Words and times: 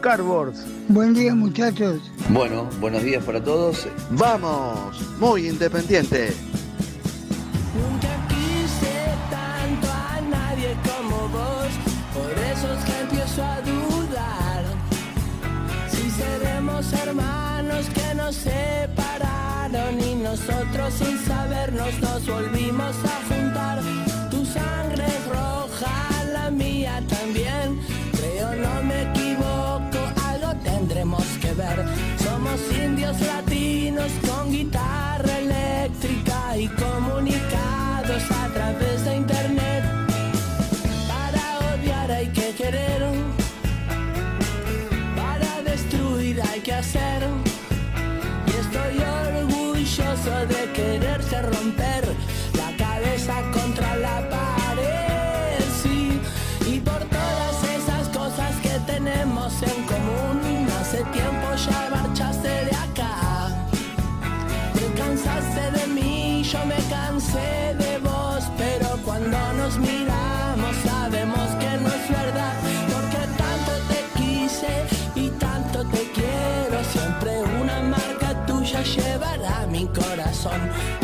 Cardboards. 0.00 0.64
Buen 0.88 1.12
día 1.14 1.34
muchachos. 1.34 2.00
Bueno, 2.30 2.68
buenos 2.80 3.02
días 3.02 3.22
para 3.22 3.42
todos. 3.42 3.86
Vamos, 4.10 5.00
muy 5.18 5.48
independiente. 5.48 6.32
sun 80.44 81.03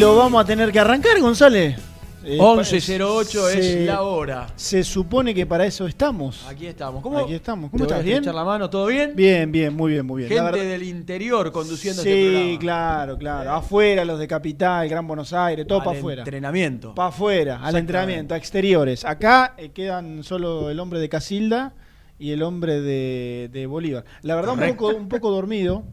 lo 0.00 0.16
vamos 0.16 0.42
a 0.42 0.46
tener 0.46 0.72
que 0.72 0.78
arrancar, 0.80 1.20
González. 1.20 1.76
Eh, 2.22 2.36
11.08 2.38 3.48
es 3.56 3.86
la 3.86 4.02
hora. 4.02 4.46
Se 4.56 4.84
supone 4.84 5.34
que 5.34 5.46
para 5.46 5.64
eso 5.64 5.86
estamos. 5.86 6.46
Aquí 6.46 6.66
estamos. 6.66 7.02
¿Cómo, 7.02 7.18
Aquí 7.18 7.32
estamos. 7.34 7.70
¿Te 7.70 7.78
¿Cómo 7.78 7.84
voy 7.84 7.92
a 7.94 7.96
estás? 8.00 8.22
¿Bien? 8.22 8.34
la 8.34 8.44
mano? 8.44 8.68
¿Todo 8.68 8.86
bien? 8.86 9.12
Bien, 9.16 9.50
bien, 9.50 9.74
muy 9.74 9.92
bien, 9.92 10.04
muy 10.04 10.18
bien. 10.22 10.28
Gente 10.28 10.42
verdad- 10.52 10.68
del 10.70 10.82
interior 10.82 11.50
conduciendo 11.50 12.02
Sí, 12.02 12.10
este 12.10 12.30
programa. 12.30 12.58
claro, 12.58 13.18
claro. 13.18 13.52
Afuera, 13.52 14.04
los 14.04 14.18
de 14.18 14.28
Capital, 14.28 14.86
Gran 14.88 15.06
Buenos 15.06 15.32
Aires, 15.32 15.66
todo 15.66 15.82
para 15.82 15.96
afuera. 15.98 16.20
entrenamiento. 16.22 16.94
Para 16.94 17.08
afuera, 17.08 17.60
al 17.62 17.76
entrenamiento, 17.76 18.34
a 18.34 18.36
exteriores. 18.36 19.04
Acá 19.06 19.54
eh, 19.56 19.70
quedan 19.70 20.22
solo 20.22 20.68
el 20.70 20.78
hombre 20.78 21.00
de 21.00 21.08
Casilda 21.08 21.72
y 22.18 22.32
el 22.32 22.42
hombre 22.42 22.82
de, 22.82 23.48
de 23.50 23.66
Bolívar. 23.66 24.04
La 24.22 24.34
verdad, 24.36 24.52
un 24.54 24.76
poco, 24.76 24.88
un 24.94 25.08
poco 25.08 25.30
dormido. 25.30 25.84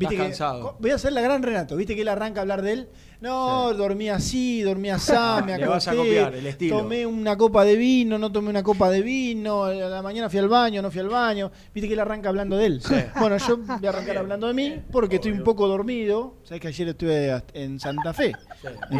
Estás 0.00 0.10
que- 0.12 0.16
cansado. 0.16 0.76
Voy 0.80 0.90
a 0.90 0.94
hacer 0.96 1.12
la 1.12 1.20
gran 1.20 1.42
Renato. 1.44 1.76
Viste 1.76 1.94
que 1.94 2.00
él 2.02 2.08
arranca 2.08 2.40
a 2.40 2.42
hablar 2.42 2.62
de 2.62 2.72
él. 2.72 2.88
No, 3.20 3.74
dormí 3.74 4.08
así, 4.08 4.62
dormí 4.62 4.88
así, 4.90 5.12
me 5.44 5.58
Le 5.58 5.66
vas 5.66 5.86
a 5.86 5.90
acosté, 5.90 6.08
copiar 6.08 6.34
el 6.34 6.46
estilo. 6.46 6.78
Tomé 6.78 7.04
una 7.06 7.36
copa 7.36 7.64
de 7.64 7.76
vino, 7.76 8.18
no 8.18 8.32
tomé 8.32 8.48
una 8.50 8.62
copa 8.62 8.88
de 8.90 9.02
vino. 9.02 9.64
A 9.64 9.74
la 9.74 10.02
mañana 10.02 10.30
fui 10.30 10.38
al 10.38 10.48
baño, 10.48 10.80
no 10.80 10.90
fui 10.90 11.00
al 11.00 11.08
baño. 11.08 11.50
Viste 11.74 11.86
que 11.88 11.94
él 11.94 12.00
arranca 12.00 12.28
hablando 12.30 12.56
de 12.56 12.66
él. 12.66 12.82
Bueno, 13.18 13.36
yo 13.36 13.58
voy 13.58 13.86
a 13.86 13.88
arrancar 13.90 14.18
hablando 14.18 14.46
de 14.46 14.54
mí 14.54 14.74
porque 14.90 15.16
estoy 15.16 15.32
un 15.32 15.44
poco 15.44 15.68
dormido. 15.68 16.36
Sabes 16.44 16.60
que 16.62 16.68
ayer 16.68 16.88
estuve 16.88 17.42
en 17.54 17.78
Santa 17.78 18.12
Fe. 18.14 18.32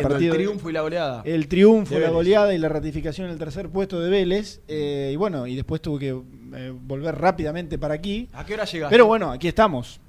partido 0.03 0.33
el 0.35 0.39
triunfo 0.39 0.71
y 0.71 0.73
la 0.73 0.81
goleada. 0.83 1.23
el 1.25 1.49
triunfo, 1.49 1.95
De 1.95 2.01
la 2.01 2.07
Vélez. 2.07 2.15
goleada 2.15 2.55
y 2.55 2.59
la 2.59 2.69
ratificación 2.69 3.27
en 3.29 3.33
el 3.33 3.39
tercer 3.39 3.69
puesto 3.71 4.01
de 4.01 4.11
Vélez. 4.11 4.61
eh, 4.69 5.11
y 5.13 5.17
bueno, 5.17 5.47
y 5.47 5.57
después 5.57 5.81
tuve 5.81 5.99
que 5.99 6.09
eh, 6.57 6.73
volver 6.75 7.15
rápidamente 7.17 7.79
para 7.79 7.95
aquí. 7.95 8.29
¿A 8.33 8.45
qué 8.45 8.55
hora 8.55 8.65
llegaste? 8.65 8.93
Pero 8.93 9.07
bueno, 9.07 9.31
aquí 9.33 9.49
estamos. 9.49 10.01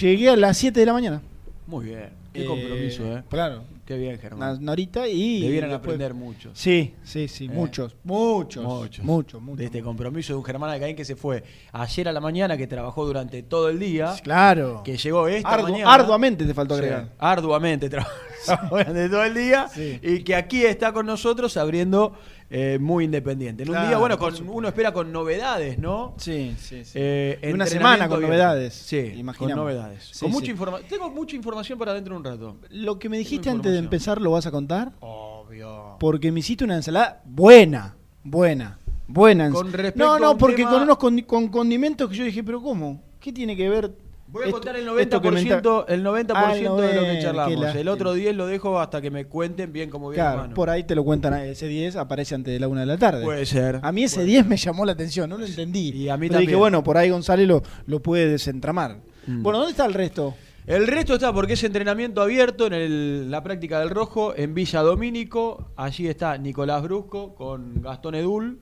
Llegué 0.00 0.30
a 0.30 0.36
las 0.36 0.56
7 0.58 0.80
de 0.80 0.86
la 0.86 0.92
mañana. 0.92 1.22
Muy 1.72 1.86
bien. 1.86 2.10
Qué 2.32 2.42
Eh, 2.44 2.46
compromiso, 2.46 3.04
¿eh? 3.16 3.22
Claro. 3.28 3.64
Qué 3.84 3.96
bien, 3.96 4.18
Germán. 4.18 4.58
una 4.62 4.72
horita 4.72 5.08
y. 5.08 5.40
Debieran 5.40 5.70
después- 5.70 5.94
aprender 5.96 6.14
muchos. 6.14 6.52
Sí, 6.58 6.94
sí, 7.02 7.28
sí, 7.28 7.46
Eh. 7.46 7.48
muchos, 7.48 7.96
muchos. 8.04 8.62
Muchos. 8.64 9.04
Muchos, 9.04 9.40
muchos. 9.42 9.58
De 9.58 9.64
este 9.64 9.82
compromiso 9.82 10.32
de 10.34 10.38
un 10.38 10.44
Germán 10.44 10.70
Alcaín 10.70 10.94
que 10.94 11.04
se 11.04 11.16
fue 11.16 11.42
ayer 11.72 12.08
a 12.08 12.12
la 12.12 12.20
mañana, 12.20 12.56
que 12.56 12.66
trabajó 12.66 13.04
durante 13.06 13.42
todo 13.42 13.68
el 13.70 13.78
día. 13.78 14.14
Claro. 14.22 14.82
Que 14.84 14.96
llegó 14.96 15.26
esta 15.28 15.58
Ardu- 15.58 15.62
mañana. 15.64 15.92
Arduamente 15.92 16.44
te 16.44 16.54
faltó 16.54 16.74
Sí, 16.76 16.80
agregar. 16.82 17.08
arduamente 17.18 17.88
trabajó 17.90 18.12
durante 18.70 19.08
todo 19.08 19.24
el 19.24 19.34
día. 19.34 19.68
Sí. 19.68 19.98
Y 20.02 20.22
que 20.22 20.36
aquí 20.36 20.64
está 20.64 20.92
con 20.92 21.06
nosotros 21.06 21.56
abriendo 21.56 22.14
eh, 22.54 22.78
muy 22.78 23.04
independiente. 23.06 23.62
En 23.62 23.70
un 23.70 23.72
Claro, 23.74 23.88
día, 23.88 23.96
bueno, 23.98 24.18
con, 24.18 24.34
uno 24.48 24.68
espera 24.68 24.92
con 24.92 25.10
novedades, 25.10 25.78
¿no? 25.78 26.14
Sí, 26.18 26.54
sí, 26.58 26.84
sí. 26.84 26.92
Eh, 26.94 27.50
una 27.54 27.64
semana 27.66 28.08
con 28.08 28.20
novedades, 28.20 28.74
Sí, 28.74 29.08
con 29.10 29.18
imaginamos. 29.18 29.56
novedades. 29.64 30.04
Sí, 30.12 30.20
con 30.20 30.28
sí. 30.28 30.34
mucha 30.34 30.50
informa- 30.52 30.80
Tengo 30.88 31.10
mucha 31.10 31.34
información 31.34 31.78
para 31.78 31.94
dentro 31.94 32.12
de 32.14 32.18
un 32.18 32.24
rato. 32.24 32.56
Lo 32.70 32.98
que 32.98 33.08
me 33.08 33.16
dijiste 33.18 33.44
Tengo 33.44 33.56
antes 33.56 33.72
de 33.72 33.78
información. 33.78 33.84
empezar, 33.84 34.20
¿lo 34.20 34.30
vas 34.32 34.46
a 34.46 34.50
contar? 34.50 34.92
Obvio. 35.00 35.96
Porque 35.98 36.30
me 36.30 36.40
hiciste 36.40 36.64
una 36.64 36.76
ensalada 36.76 37.22
buena, 37.24 37.96
buena, 38.22 38.78
buena. 39.08 39.50
Con 39.50 39.72
respecto 39.72 40.04
no, 40.04 40.14
a 40.14 40.18
no, 40.20 40.32
un 40.32 40.38
porque 40.38 40.56
tema- 40.56 40.70
con 40.72 40.82
unos 40.82 41.24
con 41.26 41.48
condimentos 41.48 42.10
que 42.10 42.16
yo 42.16 42.24
dije, 42.24 42.44
pero 42.44 42.60
¿cómo? 42.62 43.00
¿Qué 43.20 43.32
tiene 43.32 43.56
que 43.56 43.68
ver? 43.68 43.92
Voy 44.32 44.42
a 44.42 44.46
esto- 44.46 44.56
contar 44.58 44.76
el 44.76 44.88
esto 44.98 45.20
que 45.20 45.30
me 45.30 45.40
90%, 45.42 45.80
está- 45.80 45.94
el 45.94 46.02
90 46.02 46.34
Ah, 46.34 46.54
de 46.54 46.62
no, 46.62 46.76
lo 46.78 46.82
eh, 46.84 47.16
que 47.16 47.22
charlamos. 47.22 47.74
El 47.74 47.88
otro 47.88 48.14
10 48.14 48.34
lo 48.34 48.46
dejo 48.46 48.80
hasta 48.80 49.00
que 49.00 49.10
me 49.10 49.26
cuenten 49.26 49.72
bien 49.72 49.90
cómo 49.90 50.08
viene 50.08 50.22
Claro, 50.24 50.38
mano. 50.42 50.54
por 50.54 50.70
ahí 50.70 50.84
te 50.84 50.94
lo 50.94 51.04
cuentan, 51.04 51.34
ese 51.34 51.68
10 51.68 51.96
aparece 51.96 52.34
antes 52.34 52.52
de 52.52 52.58
la 52.58 52.66
una 52.68 52.80
de 52.80 52.86
la 52.86 52.96
tarde. 52.98 53.22
Puede 53.24 53.44
ser. 53.46 53.78
A 53.82 53.92
mí 53.92 54.04
ese 54.04 54.16
Puede 54.16 54.26
10 54.28 54.46
me 54.46 54.56
llamó 54.56 54.84
la 54.86 54.92
atención, 54.92 55.28
no 55.30 55.36
lo 55.38 55.44
entendí. 55.44 55.90
Y 55.90 56.08
a 56.08 56.16
mí 56.16 56.28
Pero 56.28 56.40
dije, 56.40 56.46
también. 56.52 56.58
bueno, 56.58 56.82
por 56.82 56.96
ahí 56.96 57.10
González 57.10 57.46
lo, 57.46 57.62
lo 57.86 58.00
puede 58.00 58.26
desentramar. 58.28 58.96
Mm. 59.26 59.42
Bueno, 59.42 59.58
¿dónde 59.58 59.72
está 59.72 59.84
el 59.86 59.94
resto? 59.94 60.34
El 60.66 60.86
resto 60.86 61.14
está 61.14 61.32
porque 61.32 61.54
es 61.54 61.64
entrenamiento 61.64 62.22
abierto 62.22 62.68
en 62.68 62.72
el- 62.72 63.30
la 63.30 63.42
práctica 63.42 63.80
del 63.80 63.90
rojo 63.90 64.32
en 64.36 64.54
Villa 64.54 64.80
Domínico. 64.80 65.72
Allí 65.76 66.06
está 66.06 66.38
Nicolás 66.38 66.82
Brusco 66.84 67.34
con 67.34 67.82
Gastón 67.82 68.14
Edul. 68.14 68.60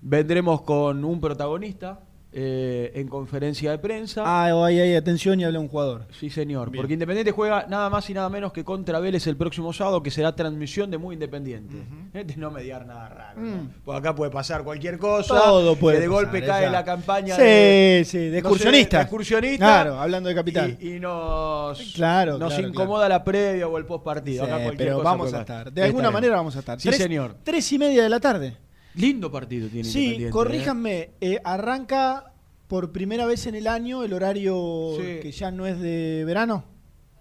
Vendremos 0.00 0.62
con 0.62 1.04
un 1.04 1.20
protagonista 1.20 2.00
eh, 2.36 2.90
en 2.96 3.06
conferencia 3.06 3.70
de 3.70 3.78
prensa. 3.78 4.24
Ah, 4.26 4.46
ahí 4.66 4.80
hay 4.80 4.96
atención 4.96 5.38
y 5.40 5.44
habla 5.44 5.60
un 5.60 5.68
jugador. 5.68 6.06
Sí, 6.18 6.30
señor. 6.30 6.70
Bien. 6.70 6.80
Porque 6.82 6.94
Independiente 6.94 7.30
juega 7.30 7.66
nada 7.68 7.88
más 7.90 8.10
y 8.10 8.14
nada 8.14 8.28
menos 8.28 8.52
que 8.52 8.64
contra 8.64 8.98
Vélez 8.98 9.26
el 9.28 9.36
próximo 9.36 9.72
sábado, 9.72 10.02
que 10.02 10.10
será 10.10 10.34
transmisión 10.34 10.90
de 10.90 10.98
Muy 10.98 11.14
Independiente. 11.14 11.76
Este 12.12 12.36
no 12.36 12.50
mediar 12.50 12.86
nada 12.86 13.08
raro. 13.08 13.40
¿no? 13.40 13.56
Mm. 13.56 13.70
Pues 13.84 13.98
acá 13.98 14.14
puede 14.16 14.32
pasar 14.32 14.64
cualquier 14.64 14.98
cosa. 14.98 15.32
Todo 15.34 15.76
puede 15.76 15.98
Que 15.98 16.02
de 16.02 16.08
pasar, 16.08 16.24
golpe 16.24 16.38
esa. 16.38 16.46
cae 16.48 16.70
la 16.70 16.84
campaña 16.84 17.36
Sí, 17.36 17.42
de, 17.42 18.02
sí, 18.04 18.18
de 18.18 18.24
no 18.28 18.32
sé, 18.32 18.38
excursionista. 18.38 18.96
de 18.96 19.02
excursionista. 19.04 19.64
Claro, 19.64 20.00
hablando 20.00 20.28
de 20.28 20.34
capital. 20.34 20.76
Y, 20.80 20.94
y 20.96 21.00
nos, 21.00 21.78
Claro, 21.94 22.38
nos 22.38 22.52
claro, 22.54 22.68
incomoda 22.68 23.08
la 23.08 23.22
previa 23.22 23.68
o 23.68 23.78
el 23.78 23.86
post 23.86 24.04
partido. 24.04 24.44
Sí, 24.44 24.50
Acá 24.50 24.62
cualquier 24.62 24.88
pero 24.88 24.96
cosa 24.98 25.04
vamos 25.10 25.26
puede 25.26 25.36
a 25.36 25.40
estar. 25.40 25.72
De 25.72 25.82
alguna 25.84 26.10
manera 26.10 26.34
vamos 26.36 26.56
a 26.56 26.58
estar. 26.58 26.80
Sí, 26.80 26.88
Tres- 26.88 27.00
señor. 27.00 27.36
Tres 27.44 27.72
y 27.72 27.78
media 27.78 28.02
de 28.02 28.08
la 28.08 28.18
tarde. 28.20 28.56
Lindo 28.94 29.30
partido 29.30 29.68
tiene 29.68 29.88
Sí, 29.88 29.98
Independiente. 29.98 30.28
¿eh? 30.28 30.30
corríjanme. 30.30 31.10
eh, 31.20 31.40
arranca 31.44 32.32
por 32.68 32.92
primera 32.92 33.26
vez 33.26 33.46
en 33.46 33.54
el 33.54 33.66
año 33.66 34.02
el 34.04 34.12
horario 34.12 34.92
Sí. 34.96 35.20
que 35.20 35.32
ya 35.32 35.50
no 35.50 35.66
es 35.66 35.78
de 35.80 36.24
verano. 36.26 36.64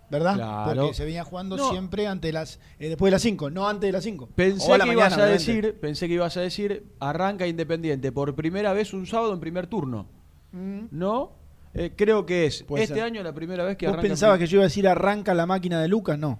¿Verdad? 0.10 0.36
Claro. 0.36 0.81
Porque 0.81 0.94
se 0.94 1.06
venía 1.06 1.24
jugando 1.24 1.58
No. 1.58 1.70
siempre 1.72 2.06
ante 2.06 2.31
las 2.31 2.60
eh, 2.80 2.90
después 2.90 3.10
de 3.10 3.12
las 3.16 3.22
5, 3.24 3.50
no 3.50 3.68
antes 3.68 3.88
de 3.88 3.92
las 3.92 4.04
5. 4.04 4.30
Pensé 4.36 4.70
O 4.70 4.75
a 4.75 4.78
la 4.78 4.86
que 4.86 4.92
ibas 4.92 5.14
a 5.14 5.16
obviamente. 5.16 5.31
decir, 5.34 5.80
pensé 5.80 6.08
que 6.08 6.14
ibas 6.14 6.38
a 6.38 6.42
decir, 6.42 6.86
arranca 7.00 7.48
Independiente 7.48 8.12
por 8.12 8.36
primera 8.36 8.74
vez 8.74 8.94
un 8.94 9.08
sábado 9.08 9.34
en 9.34 9.40
primer 9.40 9.66
turno. 9.66 10.06
Mm. 10.52 10.81
¿No? 10.92 11.31
Eh, 11.74 11.94
creo 11.96 12.28
que 12.28 12.46
es 12.46 12.62
Puede 12.62 12.84
este 12.84 12.96
ser. 12.96 13.04
año 13.06 13.24
la 13.24 13.34
primera 13.34 13.64
vez 13.64 13.76
que 13.76 13.88
¿Vos 13.88 13.94
arranca. 13.94 14.08
pensabas 14.10 14.36
en 14.36 14.40
que 14.42 14.48
yo 14.48 14.58
iba 14.58 14.64
a 14.66 14.68
decir 14.68 14.88
arranca 14.88 15.34
la 15.34 15.48
máquina 15.48 15.81
de 15.81 15.88
Lucas? 15.88 16.19
No. 16.19 16.40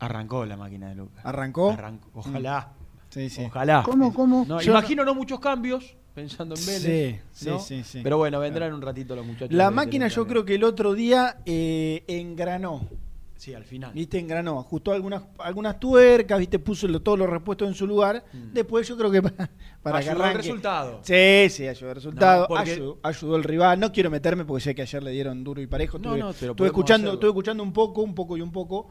arrancó 0.00 0.44
la 0.44 0.58
máquina 0.58 0.90
de 0.90 0.96
Lucas. 0.96 1.24
¿Arrancó? 1.24 1.70
Arrancó. 1.70 2.10
Ojalá. 2.12 2.72
Sí, 3.14 3.30
sí. 3.30 3.44
Ojalá. 3.46 3.82
¿Cómo, 3.84 4.12
cómo? 4.12 4.44
No, 4.46 4.60
Yo 4.60 4.72
imagino 4.72 5.04
no... 5.04 5.14
muchos 5.14 5.38
cambios 5.38 5.96
pensando 6.14 6.54
en 6.56 6.66
Vélez. 6.66 7.20
Sí, 7.32 7.48
¿no? 7.48 7.58
sí, 7.60 7.76
sí, 7.78 7.84
sí. 7.84 8.00
Pero 8.02 8.18
bueno, 8.18 8.40
vendrán 8.40 8.72
un 8.74 8.82
ratito 8.82 9.14
los 9.14 9.24
muchachos. 9.24 9.52
La 9.52 9.70
máquina 9.70 10.08
yo 10.08 10.26
creo 10.26 10.44
que 10.44 10.56
el 10.56 10.64
otro 10.64 10.94
día 10.94 11.38
eh, 11.46 12.02
engranó. 12.08 12.88
Sí, 13.36 13.52
al 13.52 13.64
final. 13.64 13.92
¿Viste? 13.92 14.18
Engranó, 14.18 14.58
ajustó 14.58 14.92
algunas, 14.92 15.22
algunas 15.38 15.78
tuercas, 15.78 16.38
¿viste? 16.38 16.58
Puso 16.58 16.88
lo- 16.88 17.02
todos 17.02 17.18
los 17.18 17.28
repuestos 17.28 17.68
en 17.68 17.74
su 17.74 17.86
lugar. 17.86 18.24
Después 18.32 18.88
yo 18.88 18.96
creo 18.96 19.10
que 19.10 19.20
para, 19.22 19.50
para 19.82 19.98
que 20.00 20.06
Mm. 20.06 20.08
Ayudó 20.08 20.12
el 20.16 20.20
arranque. 20.22 20.38
resultado. 20.38 21.00
Sí, 21.02 21.46
sí, 21.50 21.68
ayudó 21.68 21.90
el 21.90 21.94
resultado. 21.96 22.42
No, 22.42 22.48
porque- 22.48 22.70
ayudó, 22.72 22.98
ayudó 23.02 23.36
el 23.36 23.44
rival. 23.44 23.80
No 23.80 23.92
quiero 23.92 24.08
meterme 24.10 24.44
porque 24.44 24.62
sé 24.62 24.74
que 24.74 24.82
ayer 24.82 25.02
le 25.02 25.10
dieron 25.10 25.44
duro 25.44 25.60
y 25.60 25.66
parejo. 25.66 25.98
No, 25.98 26.14
Estuve, 26.14 26.18
no, 26.20 26.32
pero 26.40 26.52
estuve 26.52 26.66
escuchando, 26.68 27.08
hacerlo. 27.08 27.14
estuve 27.14 27.30
escuchando 27.30 27.62
un 27.62 27.72
poco, 27.72 28.02
un 28.02 28.14
poco 28.14 28.36
y 28.36 28.40
un 28.40 28.50
poco. 28.52 28.88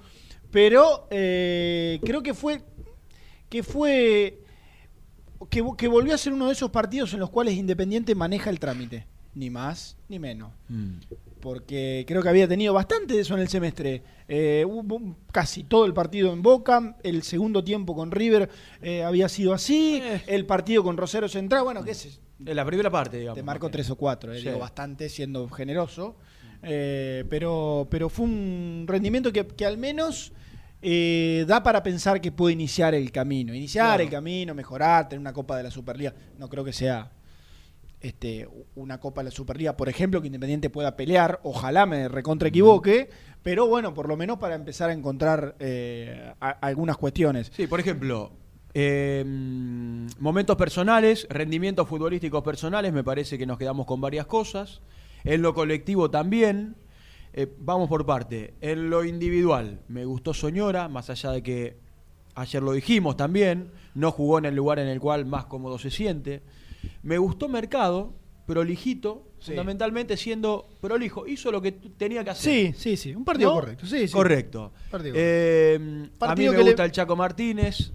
Pero 0.52 1.08
eh, 1.10 2.00
creo 2.04 2.22
que 2.22 2.34
fue. 2.36 2.62
Que 3.54 3.62
fue. 3.62 4.40
Que, 5.52 5.62
vo- 5.64 5.76
que 5.76 5.88
volvió 5.88 6.16
a 6.16 6.18
ser 6.18 6.34
uno 6.34 6.48
de 6.48 6.54
esos 6.54 6.72
partidos 6.72 7.14
en 7.14 7.20
los 7.20 7.30
cuales 7.30 7.54
Independiente 7.54 8.16
maneja 8.16 8.50
el 8.50 8.60
trámite. 8.60 9.06
Ni 9.36 9.50
más 9.52 9.96
ni 10.10 10.18
menos 10.20 10.52
Mm. 10.70 10.94
porque 11.40 12.04
creo 12.08 12.22
que 12.24 12.30
había 12.30 12.48
tenido 12.48 12.74
bastante 12.74 13.14
de 13.14 13.22
eso 13.22 13.34
en 13.36 13.42
el 13.42 13.48
semestre. 13.50 14.02
Eh, 14.28 14.64
hubo 14.68 15.16
casi 15.32 15.64
todo 15.64 15.86
el 15.86 15.94
partido 15.94 16.34
en 16.34 16.42
Boca, 16.42 16.96
el 17.04 17.22
segundo 17.24 17.64
tiempo 17.64 17.96
con 17.96 18.10
River 18.12 18.50
eh, 18.82 19.04
había 19.04 19.28
sido 19.30 19.54
así, 19.54 20.02
Eh. 20.04 20.22
el 20.28 20.46
partido 20.48 20.84
con 20.84 20.98
Rosario 20.98 21.28
Central, 21.30 21.64
bueno, 21.64 21.84
qué 21.84 21.94
sé, 21.94 22.10
En 22.46 22.56
la 22.56 22.64
primera 22.66 22.90
parte, 22.90 23.18
digamos. 23.20 23.36
te 23.38 23.44
marco 23.44 23.70
tres 23.70 23.90
o 23.92 23.96
cuatro, 23.96 24.34
Sí. 24.36 24.46
digo 24.48 24.58
bastante 24.60 25.10
siendo 25.10 25.48
generoso, 25.50 26.16
pero, 27.30 27.88
pero 27.90 28.10
fue 28.10 28.26
un 28.26 28.86
rendimiento 28.88 29.32
que, 29.34 29.46
que 29.48 29.66
al 29.66 29.78
menos 29.78 30.32
eh, 30.84 31.46
da 31.48 31.64
para 31.64 31.82
pensar 31.82 32.20
que 32.22 32.32
puede 32.32 32.54
iniciar 32.54 32.94
el 32.94 33.12
camino, 33.12 33.54
iniciar 33.54 33.86
Claro. 33.88 34.04
el 34.04 34.10
camino, 34.10 34.54
mejorar, 34.54 35.08
tener 35.10 35.20
una 35.22 35.34
Copa 35.34 35.58
de 35.58 35.64
la 35.64 35.72
Superliga, 35.72 36.14
no 36.38 36.50
creo 36.50 36.64
que 36.64 36.74
sea 36.74 37.12
este, 38.02 38.48
una 38.76 39.00
Copa 39.00 39.22
de 39.22 39.26
la 39.26 39.32
Superliga, 39.32 39.78
por 39.78 39.88
ejemplo, 39.88 40.20
que 40.22 40.28
Independiente 40.28 40.70
pueda 40.70 40.96
pelear, 40.98 41.40
ojalá 41.44 41.86
me 41.86 42.10
recontra 42.10 42.50
equivoque, 42.50 43.10
pero 43.42 43.68
bueno, 43.68 43.94
por 43.94 44.08
lo 44.10 44.18
menos 44.18 44.40
para 44.40 44.56
empezar 44.56 44.90
a 44.90 44.94
encontrar 44.94 45.56
eh, 45.60 46.34
a- 46.42 46.50
algunas 46.50 46.98
cuestiones. 46.98 47.50
Sí, 47.56 47.66
por 47.68 47.80
ejemplo, 47.80 48.34
eh, 48.74 49.24
mm, 49.26 50.08
momentos 50.20 50.58
personales, 50.58 51.28
rendimientos 51.30 51.88
futbolísticos 51.88 52.44
personales, 52.44 52.92
me 52.92 53.04
parece 53.06 53.38
que 53.38 53.46
nos 53.46 53.58
quedamos 53.58 53.86
con 53.86 54.02
varias 54.02 54.26
cosas. 54.26 54.82
En 55.24 55.42
lo 55.42 55.54
colectivo 55.54 56.12
también. 56.12 56.76
Eh, 57.34 57.48
vamos 57.60 57.90
por 57.90 58.06
parte. 58.06 58.54
En 58.62 58.90
lo 58.90 59.04
individual, 59.04 59.80
me 59.88 60.06
gustó 60.06 60.34
Soñora, 60.34 60.88
más 60.88 61.10
allá 61.10 61.32
de 61.32 61.42
que 61.42 61.78
ayer 62.36 62.62
lo 62.62 62.74
dijimos 62.74 63.18
también, 63.18 63.72
no 63.96 64.12
jugó 64.12 64.38
en 64.38 64.46
el 64.46 64.56
lugar 64.56 64.80
en 64.80 64.88
el 64.88 65.00
cual 65.00 65.26
más 65.26 65.46
cómodo 65.46 65.78
se 65.80 65.90
siente. 65.90 66.42
Me 67.02 67.18
gustó 67.18 67.48
Mercado, 67.50 68.14
prolijito, 68.46 69.28
Sí. 69.40 69.48
fundamentalmente 69.52 70.16
siendo 70.16 70.68
prolijo. 70.80 71.28
Hizo 71.28 71.52
lo 71.52 71.62
que 71.62 71.72
tenía 71.74 72.24
que 72.24 72.30
hacer. 72.30 72.74
Sí, 72.74 72.74
sí, 72.78 72.98
sí, 72.98 73.16
un 73.16 73.26
partido 73.26 73.50
¿No? 73.50 73.56
correcto. 73.56 73.86
Sí, 73.86 74.08
sí. 74.08 74.14
Correcto. 74.14 74.72
Partido 74.90 75.16
Eh, 75.18 76.10
a 76.22 76.36
mí 76.36 76.48
me 76.50 76.58
le- 76.58 76.64
gusta 76.64 76.86
el 76.86 76.92
Chaco 76.92 77.16
Martínez 77.16 77.92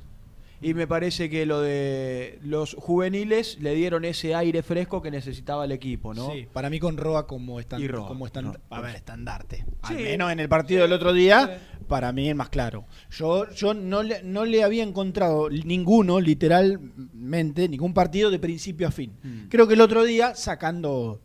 y 0.60 0.74
me 0.74 0.86
parece 0.86 1.30
que 1.30 1.46
lo 1.46 1.60
de 1.60 2.38
los 2.42 2.74
juveniles 2.74 3.58
le 3.60 3.74
dieron 3.74 4.04
ese 4.04 4.34
aire 4.34 4.62
fresco 4.62 5.00
que 5.02 5.10
necesitaba 5.10 5.64
el 5.64 5.72
equipo, 5.72 6.14
¿no? 6.14 6.32
Sí, 6.32 6.46
para 6.52 6.68
mí 6.70 6.80
con 6.80 6.96
Roa 6.96 7.26
como 7.26 7.60
están, 7.60 7.80
Y 7.80 7.88
Roa, 7.88 8.08
como 8.08 8.26
Roa. 8.26 8.60
a 8.70 8.80
ver, 8.80 8.96
estandarte. 8.96 9.64
Al 9.82 9.96
menos 9.96 10.32
en 10.32 10.40
el 10.40 10.48
partido 10.48 10.82
del 10.82 10.92
otro 10.92 11.12
día, 11.12 11.60
Sí. 11.78 11.84
para 11.86 12.12
mí 12.12 12.28
es 12.28 12.34
más 12.36 12.48
claro. 12.48 12.86
Yo, 13.10 13.48
yo 13.52 13.72
no, 13.74 14.02
le, 14.02 14.22
no 14.22 14.44
le 14.44 14.64
había 14.64 14.82
encontrado 14.82 15.48
ninguno, 15.50 16.20
literalmente, 16.20 17.68
ningún 17.68 17.94
partido 17.94 18.30
de 18.30 18.38
principio 18.38 18.88
a 18.88 18.90
fin. 18.90 19.12
Mm. 19.22 19.48
Creo 19.48 19.66
que 19.68 19.74
el 19.74 19.80
otro 19.80 20.04
día, 20.04 20.34
sacando 20.34 21.20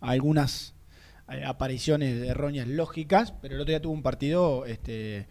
algunas 0.00 0.74
eh, 1.30 1.42
apariciones 1.44 2.22
erróneas 2.28 2.68
lógicas, 2.68 3.32
pero 3.40 3.54
el 3.54 3.60
otro 3.62 3.70
día 3.70 3.82
tuvo 3.82 3.92
un 3.92 4.02
partido 4.02 4.64
este, 4.66 5.26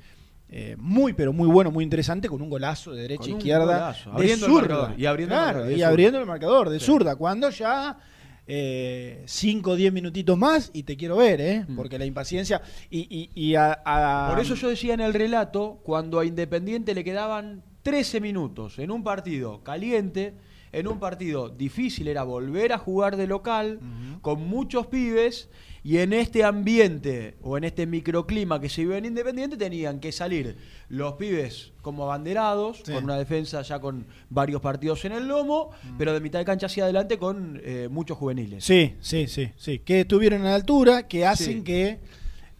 eh, 0.49 0.75
muy, 0.79 1.13
pero 1.13 1.33
muy 1.33 1.47
bueno, 1.47 1.71
muy 1.71 1.83
interesante, 1.83 2.29
con 2.29 2.41
un 2.41 2.49
golazo 2.49 2.91
de 2.93 3.01
derecha 3.01 3.25
un 3.31 3.37
izquierda. 3.37 3.95
de 4.17 4.37
zurda. 4.37 4.93
y 4.97 5.05
abriendo 5.05 5.35
el 5.35 5.41
marcador, 5.41 5.65
de 5.67 5.71
y 5.73 5.75
zurda. 5.75 5.87
abriendo 5.89 6.19
el 6.19 6.25
marcador 6.25 6.69
de 6.69 6.79
Sí. 6.79 6.85
zurda, 6.85 7.15
cuando 7.15 7.49
ya 7.49 7.97
5 9.25 9.71
o 9.71 9.75
10 9.75 9.91
minutitos 9.91 10.37
más 10.37 10.69
y 10.73 10.83
te 10.83 10.95
quiero 10.95 11.17
ver, 11.17 11.41
¿eh? 11.41 11.65
Mm. 11.67 11.75
Porque 11.75 11.99
la 11.99 12.05
impaciencia 12.05 12.61
y, 12.89 12.99
y- 13.09 13.29
y 13.49 13.55
a, 13.55 13.81
a- 13.85 14.29
Por 14.29 14.39
eso 14.39 14.55
yo 14.55 14.69
decía 14.69 14.93
en 14.93 15.01
el 15.01 15.13
relato, 15.13 15.79
cuando 15.83 16.19
a 16.19 16.25
Independiente 16.25 16.95
le 16.95 17.03
quedaban 17.03 17.63
13 17.83 18.21
minutos 18.21 18.79
en 18.79 18.91
un 18.91 19.03
partido 19.03 19.63
caliente, 19.63 20.33
en 20.71 20.87
un 20.87 20.99
partido 20.99 21.49
difícil, 21.49 22.07
era 22.07 22.23
volver 22.23 22.73
a 22.73 22.77
jugar 22.77 23.15
de 23.17 23.27
local, 23.27 23.79
con 24.21 24.45
muchos 24.47 24.87
pibes, 24.87 25.49
y 25.87 25.99
en 25.99 26.11
este 26.11 26.43
ambiente 26.43 27.35
o 27.41 27.57
en 27.57 27.63
este 27.63 27.85
microclima 27.85 28.59
que 28.59 28.67
se 28.67 28.81
vive 28.81 28.97
en 28.97 29.05
Independiente 29.05 29.55
tenían 29.55 30.01
que 30.01 30.11
salir 30.11 30.57
los 30.89 31.13
pibes 31.13 31.71
como 31.81 32.03
abanderados, 32.03 32.81
Sí. 32.83 32.91
con 32.91 33.05
una 33.05 33.17
defensa 33.17 33.61
ya 33.61 33.79
con 33.79 34.05
varios 34.29 34.59
partidos 34.61 35.05
en 35.05 35.13
el 35.13 35.27
lomo, 35.29 35.69
pero 35.97 36.11
de 36.13 36.19
mitad 36.19 36.39
de 36.39 36.45
cancha 36.45 36.65
hacia 36.65 36.83
adelante 36.83 37.17
con 37.17 37.61
eh, 37.63 37.87
muchos 37.89 38.17
juveniles. 38.17 38.65
Sí, 38.65 38.95
sí, 38.99 39.27
sí, 39.27 39.51
sí. 39.55 39.79
Que 39.79 40.01
estuvieron 40.01 40.41
a 40.41 40.49
la 40.49 40.55
altura, 40.55 41.07
que 41.07 41.25
hacen 41.25 41.59
Sí. 41.59 41.63
que. 41.63 41.99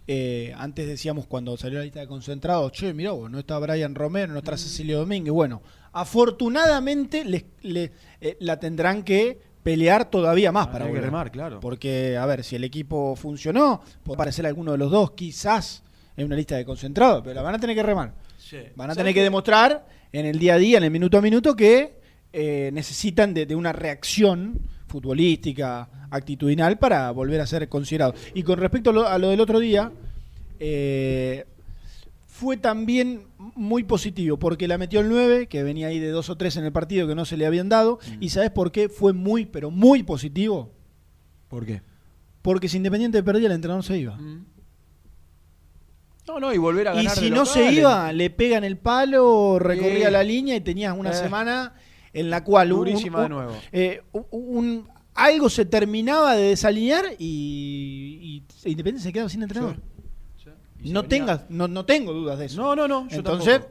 eh, 0.10 0.54
antes 0.58 0.88
decíamos 0.88 1.26
cuando 1.28 1.58
salió 1.58 1.80
la 1.80 1.84
lista 1.84 2.00
de 2.00 2.08
concentrados, 2.08 2.72
che, 2.72 2.94
mirá 2.94 3.12
vos, 3.12 3.30
no 3.30 3.40
está 3.40 3.60
Brian 3.60 3.94
Romero, 3.94 4.32
no 4.32 4.40
está 4.40 4.54
Mm. 4.54 4.58
Cecilio 4.58 5.00
Domínguez. 5.00 5.34
Bueno, 5.34 5.62
afortunadamente 5.92 7.24
les- 7.26 7.46
le- 7.62 7.92
eh, 8.22 8.38
la 8.40 8.60
tendrán 8.60 9.04
que 9.04 9.40
pelear 9.68 10.10
todavía 10.10 10.52
más 10.54 10.68
Ah, 10.68 10.72
para 10.72 10.86
volver. 10.86 11.04
remar, 11.04 11.30
claro. 11.30 11.60
Porque, 11.60 12.16
a 12.16 12.26
ver, 12.26 12.44
si 12.46 12.56
el 12.56 12.64
equipo 12.64 13.18
funcionó, 13.18 13.82
puede 14.04 14.16
aparecer 14.16 14.46
alguno 14.46 14.72
de 14.72 14.78
los 14.78 14.90
dos, 14.90 15.12
quizás 15.12 15.84
en 16.16 16.26
una 16.26 16.38
lista 16.38 16.56
de 16.56 16.64
concentrados, 16.64 17.22
pero 17.22 17.34
la 17.36 17.42
van 17.42 17.56
a 17.56 17.60
tener 17.60 17.76
que 17.76 17.84
remar. 17.84 18.14
Sí. 18.38 18.58
Van 18.78 18.90
a 18.90 18.94
¿Sabes 18.94 18.98
tener 19.04 19.14
que 19.14 19.24
demostrar 19.24 19.86
en 20.14 20.26
el 20.26 20.40
día 20.40 20.54
a 20.54 20.58
día, 20.58 20.78
en 20.78 20.86
el 20.86 20.92
minuto 20.92 21.18
a 21.18 21.22
minuto, 21.22 21.54
que 21.54 22.00
eh, 22.32 22.70
necesitan 22.72 23.34
de, 23.34 23.46
de 23.46 23.56
una 23.56 23.74
reacción 23.74 24.58
futbolística, 24.88 25.90
actitudinal, 26.12 26.80
para 26.80 27.12
volver 27.12 27.42
a 27.42 27.46
ser 27.46 27.68
considerados. 27.68 28.16
Y 28.34 28.44
con 28.44 28.58
respecto 28.60 28.92
a 28.92 28.94
lo, 28.94 29.06
a 29.06 29.18
lo 29.18 29.28
del 29.30 29.42
otro 29.42 29.60
día, 29.60 29.92
eh, 30.62 31.46
fue 32.40 32.56
también 32.58 33.24
muy 33.56 33.84
positivo, 33.84 34.38
porque 34.38 34.68
la 34.68 34.78
metió 34.78 35.00
el 35.00 35.10
9, 35.10 35.48
que 35.48 35.64
venía 35.64 35.88
ahí 35.88 35.98
de 36.00 36.10
dos 36.12 36.30
o 36.30 36.36
tres 36.38 36.56
en 36.58 36.66
el 36.66 36.72
partido 36.72 37.08
que 37.08 37.16
no 37.16 37.26
se 37.26 37.36
le 37.36 37.46
habían 37.48 37.68
dado. 37.68 37.98
Mm. 38.18 38.24
¿Y 38.24 38.30
sabes 38.30 38.52
por 38.52 38.72
qué 38.72 38.90
fue 38.90 39.12
muy, 39.14 39.46
pero 39.46 39.72
muy 39.72 40.04
positivo? 40.04 40.72
¿Por 41.48 41.66
qué? 41.66 41.82
Porque 42.44 42.70
si 42.70 42.78
Independiente 42.78 43.24
perdía, 43.24 43.48
el 43.48 43.54
entrenador 43.54 43.84
se 43.84 43.98
iba. 43.98 44.16
Mm. 44.18 44.46
No, 46.28 46.40
no, 46.40 46.54
y 46.54 46.58
volver 46.58 46.90
a 46.90 46.94
Y 46.94 46.98
ganar. 46.98 47.16
si 47.18 47.30
de 47.30 47.32
no 47.32 47.46
se 47.46 47.72
iba, 47.72 48.12
le 48.12 48.30
pegan 48.30 48.64
el 48.64 48.78
palo, 48.78 49.58
recorría 49.60 50.12
la 50.12 50.24
línea 50.24 50.56
y 50.56 50.62
tenías 50.62 50.96
una 50.98 51.12
Eh. 51.12 51.14
semana 51.14 51.74
en 52.14 52.30
la 52.30 52.44
cual 52.44 52.74
un- 52.74 52.86
de 52.86 53.30
nuevo. 53.30 53.54
eh, 53.72 54.02
un- 54.32 54.88
algo 55.16 55.50
se 55.50 55.66
terminaba 55.66 56.36
de 56.36 56.50
desalinear 56.50 57.04
y, 57.18 58.44
y 58.64 58.70
Independiente 58.70 59.02
se 59.02 59.14
quedaba 59.14 59.30
sin 59.30 59.42
entrenador. 59.42 59.76
Sí. 59.78 59.82
No, 60.92 61.02
venía- 61.04 61.10
tengas, 61.10 61.42
no, 61.50 61.68
no 61.68 61.86
tengo 61.86 62.14
dudas 62.14 62.40
de 62.40 62.46
eso. 62.46 62.62
No, 62.62 62.76
no, 62.76 62.88
no. 62.88 63.08
yo 63.10 63.18
Entonces, 63.18 63.62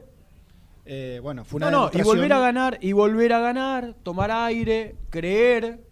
eh, 0.85 1.19
bueno, 1.21 1.43
fue 1.45 1.57
una 1.57 1.69
No, 1.71 1.89
no, 1.91 1.99
y 1.99 2.01
volver 2.03 2.31
a 2.33 2.39
ganar, 2.39 2.77
y 2.81 2.91
volver 2.93 3.33
a 3.33 3.39
ganar, 3.39 3.95
tomar 4.03 4.31
aire, 4.31 4.95
creer. 5.09 5.83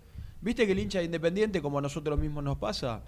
¿Viste 0.41 0.65
que 0.65 0.72
el 0.74 0.79
hincha 0.79 1.00
de 1.00 1.05
Independiente, 1.05 1.62
como 1.62 1.79
a 1.79 1.82
nosotros 1.82 2.17
mismos 2.20 2.44
nos 2.44 2.58
pasa, 2.58 3.01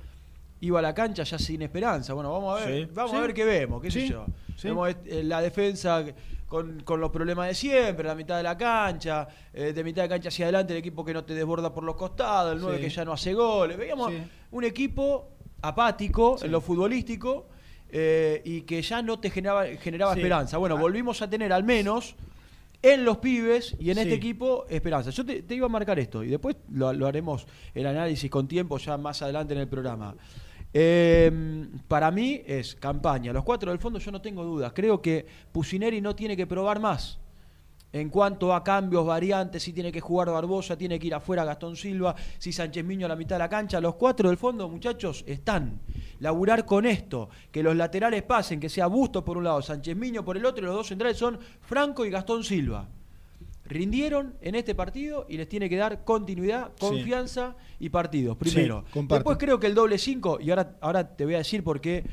iba 0.59 0.79
a 0.79 0.81
la 0.81 0.93
cancha 0.93 1.23
ya 1.23 1.37
sin 1.37 1.61
esperanza? 1.61 2.13
Bueno, 2.13 2.31
vamos 2.31 2.59
a 2.61 2.65
ver, 2.65 2.85
Sí, 2.87 2.91
vamos 2.93 3.11
sí. 3.11 3.17
a 3.17 3.21
ver 3.21 3.33
qué 3.33 3.45
vemos, 3.45 3.81
qué 3.81 3.91
sé 3.91 4.07
yo. 4.07 4.25
Vemos 4.63 4.89
eh, 5.05 5.21
la 5.23 5.39
defensa 5.41 6.03
con, 6.47 6.79
con 6.81 6.99
los 6.99 7.11
problemas 7.11 7.47
de 7.47 7.53
siempre, 7.53 8.07
la 8.07 8.15
mitad 8.15 8.37
de 8.37 8.43
la 8.43 8.57
cancha, 8.57 9.27
eh, 9.53 9.71
de 9.73 9.83
mitad 9.83 10.01
de 10.03 10.09
cancha 10.09 10.29
hacia 10.29 10.45
adelante 10.45 10.73
el 10.73 10.79
equipo 10.79 11.05
que 11.05 11.13
no 11.13 11.23
te 11.23 11.35
desborda 11.35 11.71
por 11.73 11.83
los 11.83 11.95
costados, 11.95 12.53
el 12.55 12.59
9 12.61 12.77
Sí. 12.77 12.83
que 12.83 12.89
ya 12.89 13.05
no 13.05 13.13
hace 13.13 13.33
goles. 13.33 13.77
Veíamos 13.77 14.11
un 14.51 14.63
equipo 14.63 15.29
apático 15.61 16.37
en 16.41 16.51
lo 16.51 16.59
futbolístico 16.61 17.47
eh, 17.91 18.41
y 18.45 18.61
que 18.61 18.81
ya 18.81 19.01
no 19.01 19.19
te 19.19 19.29
generaba, 19.29 19.65
generaba 19.79 20.13
Sí. 20.13 20.19
esperanza. 20.19 20.57
Bueno, 20.57 20.75
Ah. 20.77 20.81
volvimos 20.81 21.21
a 21.21 21.29
tener 21.29 21.51
al 21.53 21.63
menos 21.63 22.15
en 22.81 23.03
los 23.05 23.17
pibes 23.17 23.75
y 23.79 23.89
en 23.89 23.95
Sí. 23.95 24.01
este 24.01 24.13
equipo 24.13 24.65
esperanza. 24.69 25.09
Yo 25.09 25.25
te, 25.25 25.41
te 25.41 25.55
iba 25.55 25.65
a 25.65 25.69
marcar 25.69 25.97
esto 25.99 26.23
y 26.23 26.27
después 26.29 26.55
lo, 26.71 26.91
lo 26.93 27.07
haremos 27.07 27.47
el 27.73 27.87
análisis 27.87 28.29
con 28.29 28.47
tiempo 28.47 28.77
ya 28.77 28.97
más 28.97 29.21
adelante 29.21 29.53
en 29.53 29.61
el 29.61 29.67
programa. 29.67 30.15
Eh, 30.73 31.31
para 31.87 32.11
mí 32.11 32.41
es 32.45 32.75
campaña. 32.75 33.33
Los 33.33 33.43
cuatro 33.43 33.71
del 33.71 33.79
fondo 33.79 33.99
yo 33.99 34.11
no 34.11 34.21
tengo 34.21 34.43
dudas. 34.43 34.73
Creo 34.75 35.01
que 35.01 35.25
Pusineri 35.51 36.01
no 36.01 36.15
tiene 36.15 36.35
que 36.37 36.45
probar 36.45 36.79
más. 36.79 37.17
En 37.97 38.09
cuanto 38.09 38.53
a 38.53 38.63
cambios, 38.63 39.07
variantes, 39.07 39.63
si 39.63 39.73
tiene 39.73 39.91
que 39.91 39.99
jugar 39.99 40.29
Barbosa, 40.29 40.77
tiene 40.77 40.99
que 40.99 41.07
ir 41.07 41.15
afuera 41.15 41.43
Gastón 41.43 41.75
Silva, 41.75 42.15
si 42.37 42.51
Sánchez 42.51 42.85
Miño 42.85 43.07
a 43.07 43.09
la 43.09 43.15
mitad 43.15 43.37
de 43.37 43.39
la 43.39 43.49
cancha, 43.49 43.81
los 43.81 43.95
cuatro 43.95 44.29
del 44.29 44.37
fondo, 44.37 44.69
muchachos, 44.69 45.23
están. 45.25 45.79
Laburar 46.19 46.63
con 46.65 46.85
esto, 46.85 47.29
que 47.51 47.63
los 47.63 47.75
laterales 47.75 48.21
pasen, 48.21 48.59
que 48.59 48.69
sea 48.69 48.85
Busto 48.85 49.25
por 49.25 49.35
un 49.37 49.45
lado, 49.45 49.63
Sánchez 49.63 49.95
Miño 49.97 50.23
por 50.23 50.37
el 50.37 50.45
otro, 50.45 50.63
y 50.63 50.67
los 50.67 50.75
dos 50.75 50.87
centrales 50.87 51.17
son 51.17 51.39
Franco 51.61 52.05
y 52.05 52.11
Gastón 52.11 52.43
Silva. 52.43 52.87
Rindieron 53.65 54.35
en 54.41 54.53
este 54.53 54.75
partido 54.75 55.25
y 55.27 55.37
les 55.37 55.49
tiene 55.49 55.67
que 55.67 55.77
dar 55.77 56.03
continuidad, 56.03 56.67
Sí. 56.75 56.85
confianza 56.87 57.55
y 57.79 57.89
partidos. 57.89 58.37
Primero. 58.37 58.85
Después 58.93 59.37
creo 59.39 59.59
que 59.59 59.65
el 59.65 59.73
doble 59.73 59.97
5, 59.97 60.37
y 60.39 60.51
ahora, 60.51 60.77
ahora 60.81 61.15
te 61.15 61.25
voy 61.25 61.33
a 61.33 61.39
decir 61.39 61.63
por 61.63 61.81
qué 61.81 62.05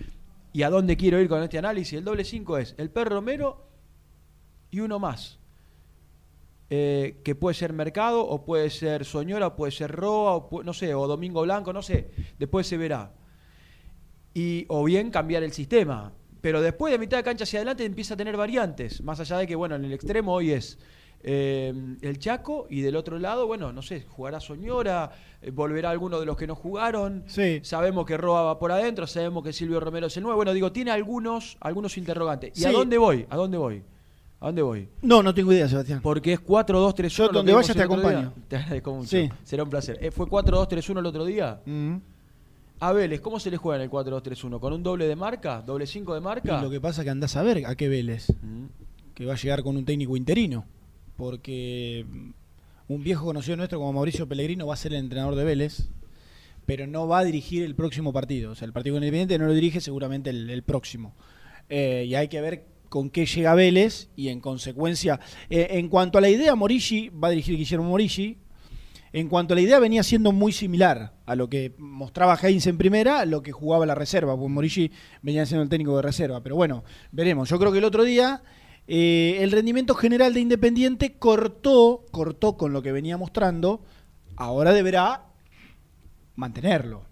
y 0.55 0.63
a 0.63 0.71
dónde 0.71 0.97
quiero 0.97 1.21
ir 1.21 1.29
con 1.29 1.43
este 1.43 1.59
análisis. 1.59 1.99
El 1.99 2.05
doble 2.05 2.25
5 2.25 2.57
es 2.57 2.75
el 2.79 2.89
Per 2.89 3.07
Romero 3.07 3.67
y 4.71 4.81
uno 4.81 4.99
más. 4.99 5.39
Eh, 6.71 7.21
que 7.23 7.35
puede 7.35 7.55
ser 7.55 7.73
Mercado, 7.73 8.27
o 8.27 8.45
puede 8.45 8.71
ser 8.71 9.05
Soñora, 9.05 9.49
o 9.49 9.57
puede 9.57 9.71
ser 9.71 9.91
Roa, 9.91 10.37
o 10.37 10.63
no 10.63 10.73
sé, 10.73 10.95
o 10.95 11.07
Domingo 11.07 11.43
Blanco, 11.43 11.73
no 11.73 11.83
sé. 11.83 12.11
Después 12.39 12.67
se 12.67 12.77
verá. 12.77 13.13
Y, 14.33 14.65
o 14.69 14.83
bien 14.85 15.11
cambiar 15.11 15.43
el 15.43 15.53
sistema. 15.53 16.13
Pero 16.41 16.61
después 16.61 16.93
de 16.93 16.99
mitad 16.99 17.17
de 17.19 17.23
cancha 17.23 17.45
hacia 17.45 17.61
adelante 17.61 17.85
empieza 17.85 18.15
a 18.15 18.17
tener 18.17 18.37
variantes. 18.37 19.03
Más 19.03 19.21
allá 19.21 19.39
de 19.39 19.47
que, 19.47 19.55
bueno, 19.55 19.77
en 19.77 19.85
el 19.85 19.93
extremo 19.93 20.35
hoy 20.35 20.53
es 20.53 20.79
eh, 21.23 21.73
el 22.03 22.19
Chaco 22.19 22.67
y 22.69 22.83
del 22.83 22.97
otro 22.97 23.19
lado, 23.19 23.47
bueno, 23.47 23.73
no 23.73 23.81
sé, 23.81 24.03
jugará 24.03 24.41
Soñora, 24.41 25.11
eh, 25.41 25.51
volverá 25.51 25.89
alguno 25.89 26.21
de 26.21 26.27
los 26.27 26.37
que 26.37 26.47
no 26.47 26.55
jugaron. 26.55 27.25
Sí. 27.29 27.61
Sabemos 27.63 28.05
que 28.05 28.19
Roa 28.19 28.43
va 28.43 28.59
por 28.59 28.73
adentro, 28.73 29.07
sabemos 29.07 29.43
que 29.43 29.55
Silvio 29.55 29.81
Romero 29.81 30.09
es 30.09 30.17
el 30.19 30.23
nuevo. 30.23 30.37
Bueno, 30.37 30.53
digo, 30.53 30.71
tiene 30.71 30.91
algunos, 30.91 31.57
algunos 31.61 31.97
interrogantes. 31.97 32.59
¿Y 32.59 32.67
a 32.67 32.73
dónde 32.73 32.99
voy? 32.99 33.27
¿A 33.31 33.37
dónde 33.37 33.57
voy? 33.57 33.83
¿A 34.41 34.47
dónde 34.47 34.63
voy? 34.63 34.89
No, 35.03 35.23
no 35.23 35.33
tengo 35.33 35.53
idea, 35.53 35.69
Sebastián. 35.69 36.01
Porque 36.03 36.35
es 36.35 36.41
4-2-3-1. 36.45 37.09
Yo 37.09 37.29
donde 37.29 37.53
vayas 37.55 37.75
te 37.77 37.83
acompaño. 37.83 38.33
Te 38.49 38.57
agradezco 38.57 38.95
mucho. 38.95 39.09
Sí. 39.09 39.29
Será 39.43 39.63
un 39.65 39.71
placer. 39.71 39.99
Eh, 40.03 40.11
¿Fue 40.11 40.27
4-2-3-1 40.27 40.99
el 40.99 41.07
otro 41.07 41.25
día? 41.25 41.61
Mm. 41.65 41.97
A 42.81 42.93
Vélez, 42.93 43.21
¿cómo 43.21 43.41
se 43.41 43.51
le 43.51 43.57
juega 43.57 43.77
en 43.77 43.83
el 43.85 43.91
4-2-3-1? 43.91 44.61
¿Con 44.61 44.73
un 44.75 44.83
doble 44.83 45.07
de 45.07 45.17
marca? 45.17 45.63
¿Doble 45.63 45.87
5 45.87 46.15
de 46.15 46.21
marca? 46.21 46.59
Y 46.59 46.63
lo 46.63 46.69
que 46.69 46.81
pasa 46.81 47.01
es 47.01 47.05
que 47.05 47.11
andás 47.11 47.37
a 47.37 47.43
ver 47.43 47.65
a 47.67 47.75
qué 47.77 47.89
Vélez, 47.89 48.27
Mm. 48.43 48.67
que 49.15 49.25
va 49.25 49.33
a 49.35 49.37
llegar 49.37 49.63
con 49.63 49.77
un 49.77 49.85
técnico 49.87 50.17
interino, 50.17 50.67
porque 51.17 52.05
un 52.89 53.03
viejo 53.03 53.25
conocido 53.25 53.57
nuestro 53.57 53.79
como 53.79 53.93
Mauricio 53.95 54.29
Pellegrino 54.29 54.67
va 54.67 54.75
a 54.75 54.77
ser 54.77 54.93
el 54.93 54.99
entrenador 54.99 55.37
de 55.37 55.45
Vélez, 55.45 55.89
pero 56.67 56.87
no 56.87 57.07
va 57.09 57.21
a 57.21 57.25
dirigir 57.25 57.63
el 57.63 57.75
próximo 57.75 58.13
partido. 58.13 58.51
O 58.51 58.55
sea, 58.55 58.67
el 58.67 58.73
partido 58.73 58.97
Independiente 58.97 59.39
no 59.39 59.47
lo 59.47 59.53
dirige 59.53 59.81
seguramente 59.81 60.31
el, 60.31 60.51
el 60.51 60.63
próximo. 60.63 61.15
Eh, 61.71 62.05
y 62.09 62.15
hay 62.15 62.29
que 62.29 62.41
ver 62.43 62.65
con 62.95 63.11
qué 63.11 63.27
llega 63.27 63.57
Vélez 63.57 64.09
y 64.15 64.29
en 64.29 64.39
consecuencia, 64.39 65.19
eh, 65.51 65.67
en 65.71 65.89
cuanto 65.89 66.17
a 66.17 66.21
la 66.21 66.29
idea, 66.29 66.55
Morici 66.55 67.09
va 67.09 67.27
a 67.27 67.33
dirigir 67.33 67.57
Guillermo 67.57 67.89
Morici. 67.89 68.39
En 69.13 69.29
cuanto 69.29 69.53
a 69.53 69.57
la 69.57 69.63
idea, 69.63 69.81
venía 69.81 70.05
siendo 70.05 70.31
muy 70.31 70.53
similar 70.53 71.13
a 71.27 71.35
lo 71.35 71.49
que 71.49 71.75
mostraba 71.77 72.39
Heinz 72.41 72.69
en 72.69 72.79
primera, 72.79 73.19
a 73.19 73.27
lo 73.27 73.43
que 73.43 73.51
jugaba 73.51 73.85
la 73.85 73.97
reserva, 73.97 74.37
porque 74.37 74.53
Morici 74.53 74.93
venía 75.23 75.45
siendo 75.45 75.65
el 75.65 75.69
técnico 75.69 75.97
de 75.97 76.03
reserva. 76.03 76.41
Pero 76.41 76.55
bueno, 76.55 76.85
veremos. 77.11 77.49
Yo 77.49 77.59
creo 77.59 77.73
que 77.73 77.79
el 77.79 77.85
otro 77.85 78.05
día 78.05 78.45
eh, 78.87 79.39
el 79.41 79.51
rendimiento 79.51 79.97
general 79.97 80.33
de 80.33 80.43
Independiente 80.43 81.15
cortó, 81.15 82.07
cortó 82.13 82.57
con 82.57 82.73
lo 82.73 82.81
que 82.81 82.93
venía 82.93 83.17
mostrando. 83.17 83.83
Ahora 84.37 84.73
deberá 84.73 85.25
mantenerlo. 86.37 87.07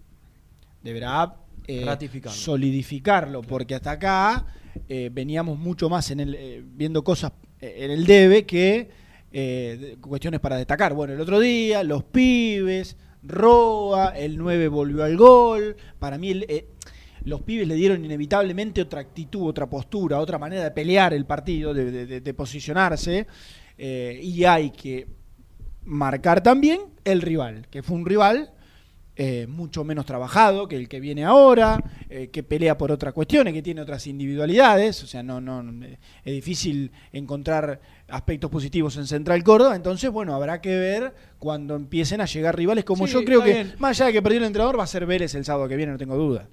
Deberá 0.81 1.35
eh, 1.67 1.85
solidificarlo, 2.29 3.41
porque 3.41 3.75
hasta 3.75 3.91
acá 3.91 4.45
eh, 4.87 5.09
veníamos 5.11 5.57
mucho 5.57 5.89
más 5.89 6.09
en 6.11 6.19
el, 6.19 6.35
eh, 6.35 6.63
viendo 6.65 7.03
cosas 7.03 7.31
eh, 7.61 7.75
en 7.79 7.91
el 7.91 8.05
debe 8.05 8.45
que 8.45 9.03
cuestiones 9.99 10.39
para 10.39 10.57
destacar. 10.57 10.93
Bueno, 10.93 11.13
el 11.13 11.19
otro 11.19 11.39
día, 11.39 11.83
los 11.83 12.03
pibes, 12.03 12.95
Roa, 13.23 14.09
el 14.09 14.37
9 14.37 14.67
volvió 14.67 15.03
al 15.03 15.17
gol. 15.17 15.75
Para 15.97 16.19
mí, 16.19 16.29
el, 16.29 16.65
los 17.23 17.41
pibes 17.41 17.67
le 17.67 17.73
dieron 17.73 18.05
inevitablemente 18.05 18.79
otra 18.79 19.01
actitud, 19.01 19.47
otra 19.47 19.67
postura, 19.67 20.19
otra 20.19 20.37
manera 20.37 20.63
de 20.63 20.69
pelear 20.69 21.15
el 21.15 21.25
partido, 21.25 21.73
de, 21.73 22.33
posicionarse. 22.35 23.25
y 23.75 24.43
hay 24.43 24.69
que 24.69 25.07
marcar 25.85 26.43
también 26.43 26.81
el 27.03 27.23
rival, 27.23 27.65
que 27.71 27.81
fue 27.81 27.97
un 27.97 28.05
rival 28.05 28.51
eh, 29.15 29.45
mucho 29.47 29.83
menos 29.83 30.05
trabajado 30.05 30.67
que 30.67 30.75
el 30.75 30.89
que 30.89 30.99
viene 30.99 31.23
ahora, 31.23 31.83
eh, 32.09 32.29
que 32.29 32.41
pelea 32.41 32.77
por 32.77 32.91
otras 32.91 33.13
cuestiones, 33.13 33.53
que 33.53 33.61
tiene 33.61 33.81
otras 33.81 34.07
individualidades, 34.07 35.03
o 35.03 35.07
sea, 35.07 35.21
no, 35.21 35.39
no, 35.39 35.61
eh, 35.85 35.99
es 36.23 36.33
difícil 36.33 36.91
encontrar 37.11 37.79
aspectos 38.07 38.49
positivos 38.49 38.97
en 38.97 39.05
Central 39.05 39.43
Córdoba, 39.43 39.75
entonces, 39.75 40.09
bueno, 40.09 40.33
habrá 40.33 40.61
que 40.61 40.75
ver 40.77 41.13
cuando 41.37 41.75
empiecen 41.75 42.21
a 42.21 42.25
llegar 42.25 42.55
rivales 42.55 42.85
como 42.85 43.05
Sí, 43.05 43.13
yo 43.13 43.23
creo 43.23 43.43
que, 43.43 43.53
bien. 43.53 43.75
más 43.77 43.91
allá 43.99 44.07
de 44.07 44.13
que 44.13 44.21
perdió 44.21 44.39
el 44.39 44.45
entrenador, 44.45 44.79
va 44.79 44.83
a 44.83 44.87
ser 44.87 45.05
Vélez 45.05 45.35
el 45.35 45.45
sábado 45.45 45.67
que 45.67 45.75
viene, 45.75 45.91
no 45.91 45.97
tengo 45.97 46.15
duda. 46.15 46.47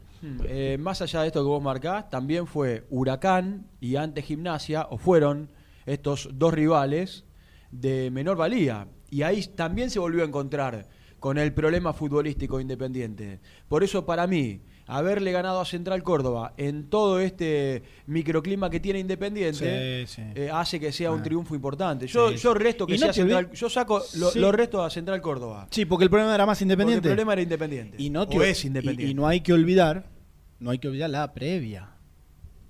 Eh, 0.45 0.77
más 0.79 1.01
allá 1.01 1.23
de 1.23 1.29
esto 1.29 1.41
que 1.41 1.49
vos 1.49 1.63
marcás, 1.63 2.11
también 2.11 2.47
fue 2.47 2.85
Huracán 2.91 3.67
y 3.81 3.97
antes 3.97 4.27
Gimnasia, 4.27 4.87
o 4.91 4.99
fueron 4.99 5.49
estos 5.87 6.29
dos 6.35 6.53
rivales 6.53 7.25
de 7.71 8.11
menor 8.11 8.37
valía. 8.37 8.87
Y 9.09 9.23
ahí 9.23 9.43
también 9.47 9.89
se 9.89 9.99
volvió 9.99 10.23
a 10.23 10.27
encontrar 10.27 10.89
con 11.21 11.39
el 11.39 11.53
problema 11.53 11.93
futbolístico 11.93 12.61
independiente. 12.61 13.39
Por 13.69 13.85
eso, 13.85 14.05
para 14.07 14.27
mí, 14.27 14.61
haberle 14.87 15.31
ganado 15.31 15.61
a 15.61 15.65
Central 15.65 16.03
Córdoba 16.03 16.55
en 16.57 16.89
todo 16.91 17.21
este 17.21 17.83
microclima 18.07 18.69
que 18.71 18.81
tiene 18.81 18.99
Independiente 18.99 20.07
Sí, 20.07 20.15
sí. 20.17 20.23
eh, 20.35 20.51
hace 20.53 20.81
que 20.81 20.91
sea 20.91 21.13
un 21.13 21.21
Ah. 21.21 21.23
triunfo 21.23 21.55
importante. 21.55 22.07
Yo, 22.09 22.31
Sí, 22.31 22.37
yo 22.39 22.55
resto 22.55 22.87
que 22.87 22.95
no 22.95 22.99
sea 22.99 23.13
Central, 23.13 23.53
yo 23.53 23.71
saco 23.71 24.03
lo, 24.17 24.31
Sí. 24.31 24.39
lo 24.41 24.51
resto 24.51 24.83
a 24.83 24.91
Central 24.91 25.21
Córdoba. 25.21 25.69
Sí, 25.71 25.85
porque 25.85 26.05
el 26.05 26.11
problema 26.11 26.35
era 26.35 26.45
más 26.47 26.57
Porque 26.59 26.65
independiente. 26.65 27.07
el 27.09 27.13
problema 27.13 27.33
era 27.35 27.43
Independiente. 27.43 27.97
Y 28.03 28.11
no, 28.11 28.23
O 28.23 28.43
es 28.43 28.65
Independiente. 28.65 29.05
y- 29.07 29.11
y 29.11 29.15
no 29.15 29.29
hay 29.29 29.43
que 29.43 29.53
olvidar, 29.53 30.07
no 30.59 30.71
hay 30.71 30.79
que 30.79 30.89
olvidar 30.89 31.11
la 31.11 31.33
previa. 31.33 31.90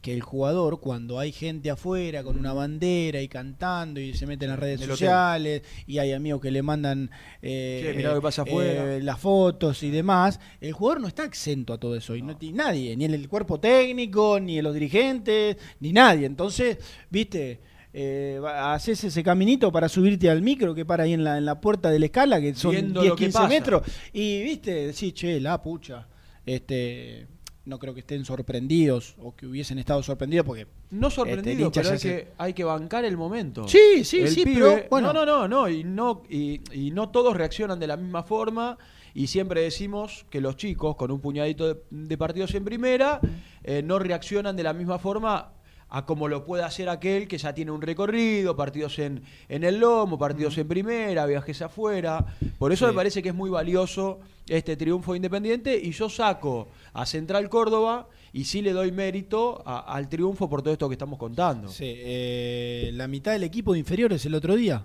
Que 0.00 0.14
el 0.14 0.22
jugador, 0.22 0.80
cuando 0.80 1.18
hay 1.18 1.30
gente 1.30 1.70
afuera 1.70 2.22
con 2.22 2.38
una 2.38 2.52
bandera 2.54 3.20
y 3.20 3.28
cantando 3.28 4.00
y 4.00 4.14
se 4.14 4.26
mete 4.26 4.46
en 4.46 4.52
las 4.52 4.58
redes 4.60 4.78
hotel. 4.78 4.90
sociales 4.90 5.62
y 5.86 5.98
hay 5.98 6.12
amigos 6.12 6.40
que 6.40 6.50
le 6.50 6.62
mandan 6.62 7.10
eh, 7.42 7.92
Sí, 7.96 8.02
que 8.02 8.20
pasa 8.22 8.42
afuera. 8.42 8.96
eh, 8.96 9.02
las 9.02 9.18
fotos 9.20 9.82
y 9.82 9.90
demás, 9.90 10.40
el 10.60 10.72
jugador 10.72 11.02
no 11.02 11.08
está 11.08 11.24
exento 11.24 11.74
a 11.74 11.78
todo 11.78 11.96
eso. 11.96 12.16
Y 12.16 12.22
no, 12.22 12.34
y 12.40 12.52
nadie, 12.52 12.96
ni 12.96 13.04
el 13.04 13.28
cuerpo 13.28 13.60
técnico, 13.60 14.40
ni 14.40 14.62
los 14.62 14.72
dirigentes, 14.72 15.56
ni 15.80 15.92
nadie. 15.92 16.26
Entonces, 16.26 16.78
viste. 17.10 17.60
Eh, 17.92 18.40
haces 18.46 19.02
ese 19.02 19.20
caminito 19.24 19.72
para 19.72 19.88
subirte 19.88 20.30
al 20.30 20.42
micro 20.42 20.76
que 20.76 20.84
para 20.84 21.02
ahí 21.02 21.12
en 21.12 21.24
la, 21.24 21.38
en 21.38 21.44
la 21.44 21.60
puerta 21.60 21.90
de 21.90 21.98
la 21.98 22.04
escala, 22.06 22.40
que 22.40 22.54
son 22.54 22.70
Viendo 22.70 23.00
10, 23.00 23.10
lo 23.10 23.16
que 23.16 23.24
15 23.24 23.32
pasa. 23.36 23.48
metros, 23.48 23.82
y 24.12 24.42
viste, 24.44 24.86
decís, 24.86 25.12
che, 25.12 25.40
la 25.40 25.60
pucha, 25.60 26.06
este, 26.46 27.26
no 27.70 27.78
creo 27.78 27.94
que 27.94 28.00
estén 28.00 28.24
sorprendidos 28.26 29.14
o 29.22 29.34
que 29.34 29.46
hubiesen 29.46 29.78
estado 29.78 30.02
sorprendidos 30.02 30.44
porque 30.44 30.66
No 30.90 31.08
Este, 31.08 31.20
el 31.22 31.28
sorprendido, 31.28 31.66
hincha 31.68 31.80
pero 31.80 31.92
hay 31.94 31.98
que, 32.00 32.28
hay 32.36 32.52
que 32.52 32.64
bancar 32.64 33.04
el 33.06 33.16
momento. 33.16 33.66
Sí, 33.66 34.04
sí, 34.04 34.20
El 34.20 34.28
sí, 34.28 34.42
pibe- 34.44 34.54
pero, 34.74 34.88
bueno. 34.90 35.12
No, 35.14 35.24
no, 35.24 35.26
no, 35.26 35.48
no, 35.48 35.68
y 35.70 35.84
no, 35.84 36.22
y, 36.28 36.60
y 36.72 36.90
no 36.90 37.08
todos 37.08 37.34
reaccionan 37.36 37.78
de 37.80 37.86
la 37.86 37.96
misma 37.96 38.22
forma. 38.24 38.76
Y 39.14 39.26
siempre 39.26 39.62
decimos 39.62 40.24
que 40.30 40.40
los 40.40 40.56
chicos, 40.56 40.94
con 40.96 41.10
un 41.10 41.20
puñadito 41.20 41.66
de, 41.74 41.80
de 41.90 42.18
partidos 42.18 42.54
en 42.54 42.64
primera, 42.64 43.20
eh, 43.64 43.82
no 43.82 43.98
reaccionan 43.98 44.54
de 44.56 44.62
la 44.62 44.72
misma 44.72 44.98
forma 44.98 45.52
a 45.90 46.06
como 46.06 46.28
lo 46.28 46.44
puede 46.44 46.62
hacer 46.62 46.88
aquel 46.88 47.26
que 47.28 47.36
ya 47.38 47.52
tiene 47.52 47.70
un 47.72 47.82
recorrido, 47.82 48.56
partidos 48.56 48.98
en, 49.00 49.22
en 49.48 49.64
el 49.64 49.78
lomo, 49.78 50.18
partidos 50.18 50.56
en 50.58 50.68
primera, 50.68 51.26
viajes 51.26 51.60
afuera. 51.62 52.24
Por 52.58 52.72
eso 52.72 52.86
Sí. 52.86 52.90
me 52.92 52.96
parece 52.96 53.22
que 53.22 53.30
es 53.30 53.34
muy 53.34 53.50
valioso 53.50 54.20
este 54.48 54.76
triunfo 54.76 55.14
independiente 55.16 55.76
y 55.80 55.90
yo 55.92 56.08
saco 56.08 56.68
a 56.92 57.04
Central 57.06 57.48
Córdoba 57.48 58.08
y 58.32 58.44
sí 58.44 58.62
le 58.62 58.72
doy 58.72 58.92
mérito 58.92 59.62
a- 59.66 59.80
al 59.80 60.08
triunfo 60.08 60.48
por 60.48 60.62
todo 60.62 60.72
esto 60.72 60.88
que 60.88 60.94
estamos 60.94 61.18
contando. 61.18 61.68
Sí, 61.68 61.84
eh, 61.86 62.90
la 62.94 63.08
mitad 63.08 63.32
del 63.32 63.42
equipo 63.42 63.72
de 63.72 63.80
inferiores 63.80 64.24
el 64.26 64.34
otro 64.34 64.54
día. 64.56 64.84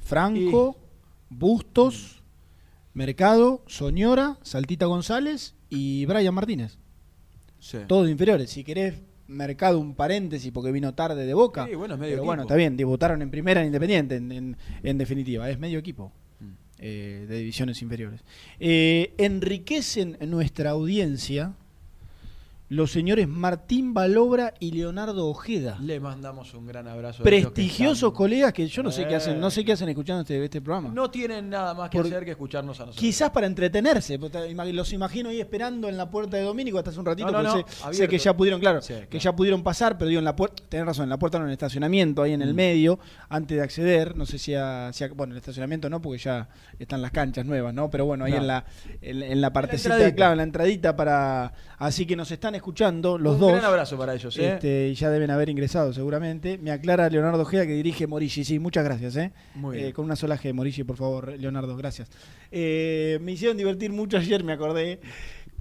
Franco, 0.00 0.76
Bustos, 1.30 2.22
Mercado, 2.92 3.62
Soñora, 3.66 4.38
Saltita 4.42 4.86
González 4.86 5.54
y 5.68 6.06
Brian 6.06 6.34
Martínez. 6.34 6.78
Sí. 7.58 7.78
Todos 7.88 8.06
de 8.06 8.12
inferiores. 8.12 8.50
Si 8.50 8.62
querés, 8.62 8.94
Mercado 9.26 9.78
un 9.80 9.94
paréntesis 9.94 10.52
porque 10.52 10.70
vino 10.72 10.94
tarde 10.94 11.24
de 11.26 11.34
Boca. 11.34 11.66
Sí, 11.66 11.74
bueno, 11.74 11.94
es 11.94 12.00
medio 12.00 12.10
Pero 12.12 12.22
equipo. 12.22 12.26
bueno, 12.26 12.42
está 12.42 12.54
bien, 12.56 12.76
debutaron 12.76 13.22
en 13.22 13.30
primera 13.30 13.60
en 13.60 13.66
Independiente, 13.66 14.16
en, 14.16 14.30
en- 14.32 14.56
en 14.82 14.98
definitiva. 14.98 15.48
Es 15.50 15.58
medio 15.58 15.78
equipo 15.78 16.12
Mm. 16.40 16.44
eh, 16.78 17.26
de 17.28 17.38
divisiones 17.38 17.80
inferiores. 17.82 18.20
Eh, 18.60 19.14
enriquecen 19.18 20.18
nuestra 20.28 20.70
audiencia 20.70 21.54
los 22.74 22.90
señores 22.90 23.28
Martín 23.28 23.94
Balobra 23.94 24.52
y 24.58 24.72
Leonardo 24.72 25.28
Ojeda. 25.28 25.78
Le 25.80 26.00
mandamos 26.00 26.54
un 26.54 26.66
gran 26.66 26.88
abrazo. 26.88 27.22
que 27.22 27.28
prestigiosos 27.30 27.96
están- 27.98 28.10
colegas 28.16 28.52
que 28.52 28.66
yo 28.66 28.82
no 28.82 28.90
sé 28.90 29.06
qué 29.06 29.14
hacen, 29.14 29.38
no 29.38 29.48
sé 29.50 29.60
Eh. 29.60 29.64
qué 29.64 29.72
hacen 29.72 29.88
escuchando 29.88 30.22
este, 30.22 30.42
este 30.44 30.60
programa. 30.60 30.88
No 30.92 31.08
tienen 31.10 31.48
nada 31.50 31.72
más 31.74 31.88
que 31.88 31.98
Por- 31.98 32.06
hacer 32.06 32.24
que 32.24 32.32
escucharnos 32.32 32.78
a 32.80 32.86
nosotros. 32.86 33.00
Quizás 33.00 33.30
para 33.30 33.46
entretenerse, 33.46 34.18
ima- 34.18 34.64
los 34.72 34.92
imagino 34.92 35.28
ahí 35.28 35.40
esperando 35.40 35.88
en 35.88 35.96
la 35.96 36.10
puerta 36.10 36.36
de 36.36 36.42
Domínico 36.42 36.78
hasta 36.78 36.90
hace 36.90 36.98
un 36.98 37.06
ratito, 37.06 37.30
No, 37.30 37.42
no, 37.42 37.52
porque 37.52 37.70
no, 37.86 37.92
sé- 37.92 38.08
que 38.08 38.18
ya 38.18 38.36
pudieron, 38.36 38.60
claro, 38.60 38.82
Sí, 38.82 38.92
que 38.94 39.06
claro. 39.06 39.22
ya 39.22 39.36
pudieron 39.36 39.62
pasar, 39.62 39.96
pero 39.96 40.08
digo 40.08 40.18
en 40.18 40.24
la 40.24 40.34
puerta, 40.34 40.62
tenés 40.68 40.86
razón, 40.86 41.04
en 41.04 41.10
la 41.10 41.18
puerta 41.18 41.38
no 41.38 41.44
en 41.44 41.50
el 41.50 41.52
estacionamiento, 41.54 42.22
ahí 42.22 42.32
en 42.32 42.42
el 42.42 42.54
Mm. 42.54 42.56
medio, 42.56 42.98
antes 43.28 43.56
de 43.56 43.62
acceder, 43.62 44.16
no 44.16 44.26
sé 44.26 44.38
si, 44.38 44.52
a, 44.54 44.90
si 44.92 45.04
a- 45.04 45.08
bueno, 45.12 45.32
el 45.34 45.38
estacionamiento 45.38 45.88
no, 45.88 46.02
porque 46.02 46.18
ya 46.18 46.48
están 46.78 47.00
las 47.02 47.12
canchas 47.12 47.46
nuevas, 47.46 47.72
¿no? 47.72 47.88
Pero 47.88 48.04
bueno, 48.06 48.24
ahí 48.24 48.32
en 48.32 48.48
la 48.48 48.64
en, 49.00 49.22
en 49.22 49.40
la 49.40 49.52
partecita, 49.52 50.12
claro, 50.14 50.32
en 50.32 50.38
la 50.38 50.42
entradita 50.42 50.96
para, 50.96 51.52
así 51.78 52.04
que 52.04 52.16
nos 52.16 52.30
están 52.32 52.54
escuchando 52.54 52.63
los 52.72 53.34
un 53.34 53.40
dos. 53.40 53.52
gran 53.52 53.64
abrazo 53.64 53.96
para 53.98 54.14
ellos. 54.14 54.36
¿eh? 54.38 54.54
Este, 54.54 54.88
y 54.88 54.94
ya 54.94 55.10
deben 55.10 55.30
haber 55.30 55.48
ingresado 55.48 55.92
seguramente. 55.92 56.58
Me 56.58 56.70
aclara 56.70 57.08
Leonardo 57.10 57.42
Ojeda 57.42 57.66
que 57.66 57.72
dirige 57.74 58.06
Morici. 58.06 58.44
Sí, 58.44 58.58
muchas 58.58 58.84
gracias. 58.84 59.16
¿eh? 59.16 59.32
Muy 59.54 59.76
Eh, 59.76 59.80
bien. 59.80 59.92
con 59.92 60.04
una 60.04 60.16
sola 60.16 60.38
G, 60.38 60.52
Morici, 60.52 60.84
por 60.84 60.96
favor, 60.96 61.34
Leonardo, 61.38 61.76
gracias. 61.76 62.08
Eh, 62.50 63.18
me 63.22 63.32
hicieron 63.32 63.56
divertir 63.56 63.92
mucho 63.92 64.16
ayer, 64.16 64.42
me 64.44 64.52
acordé, 64.52 65.00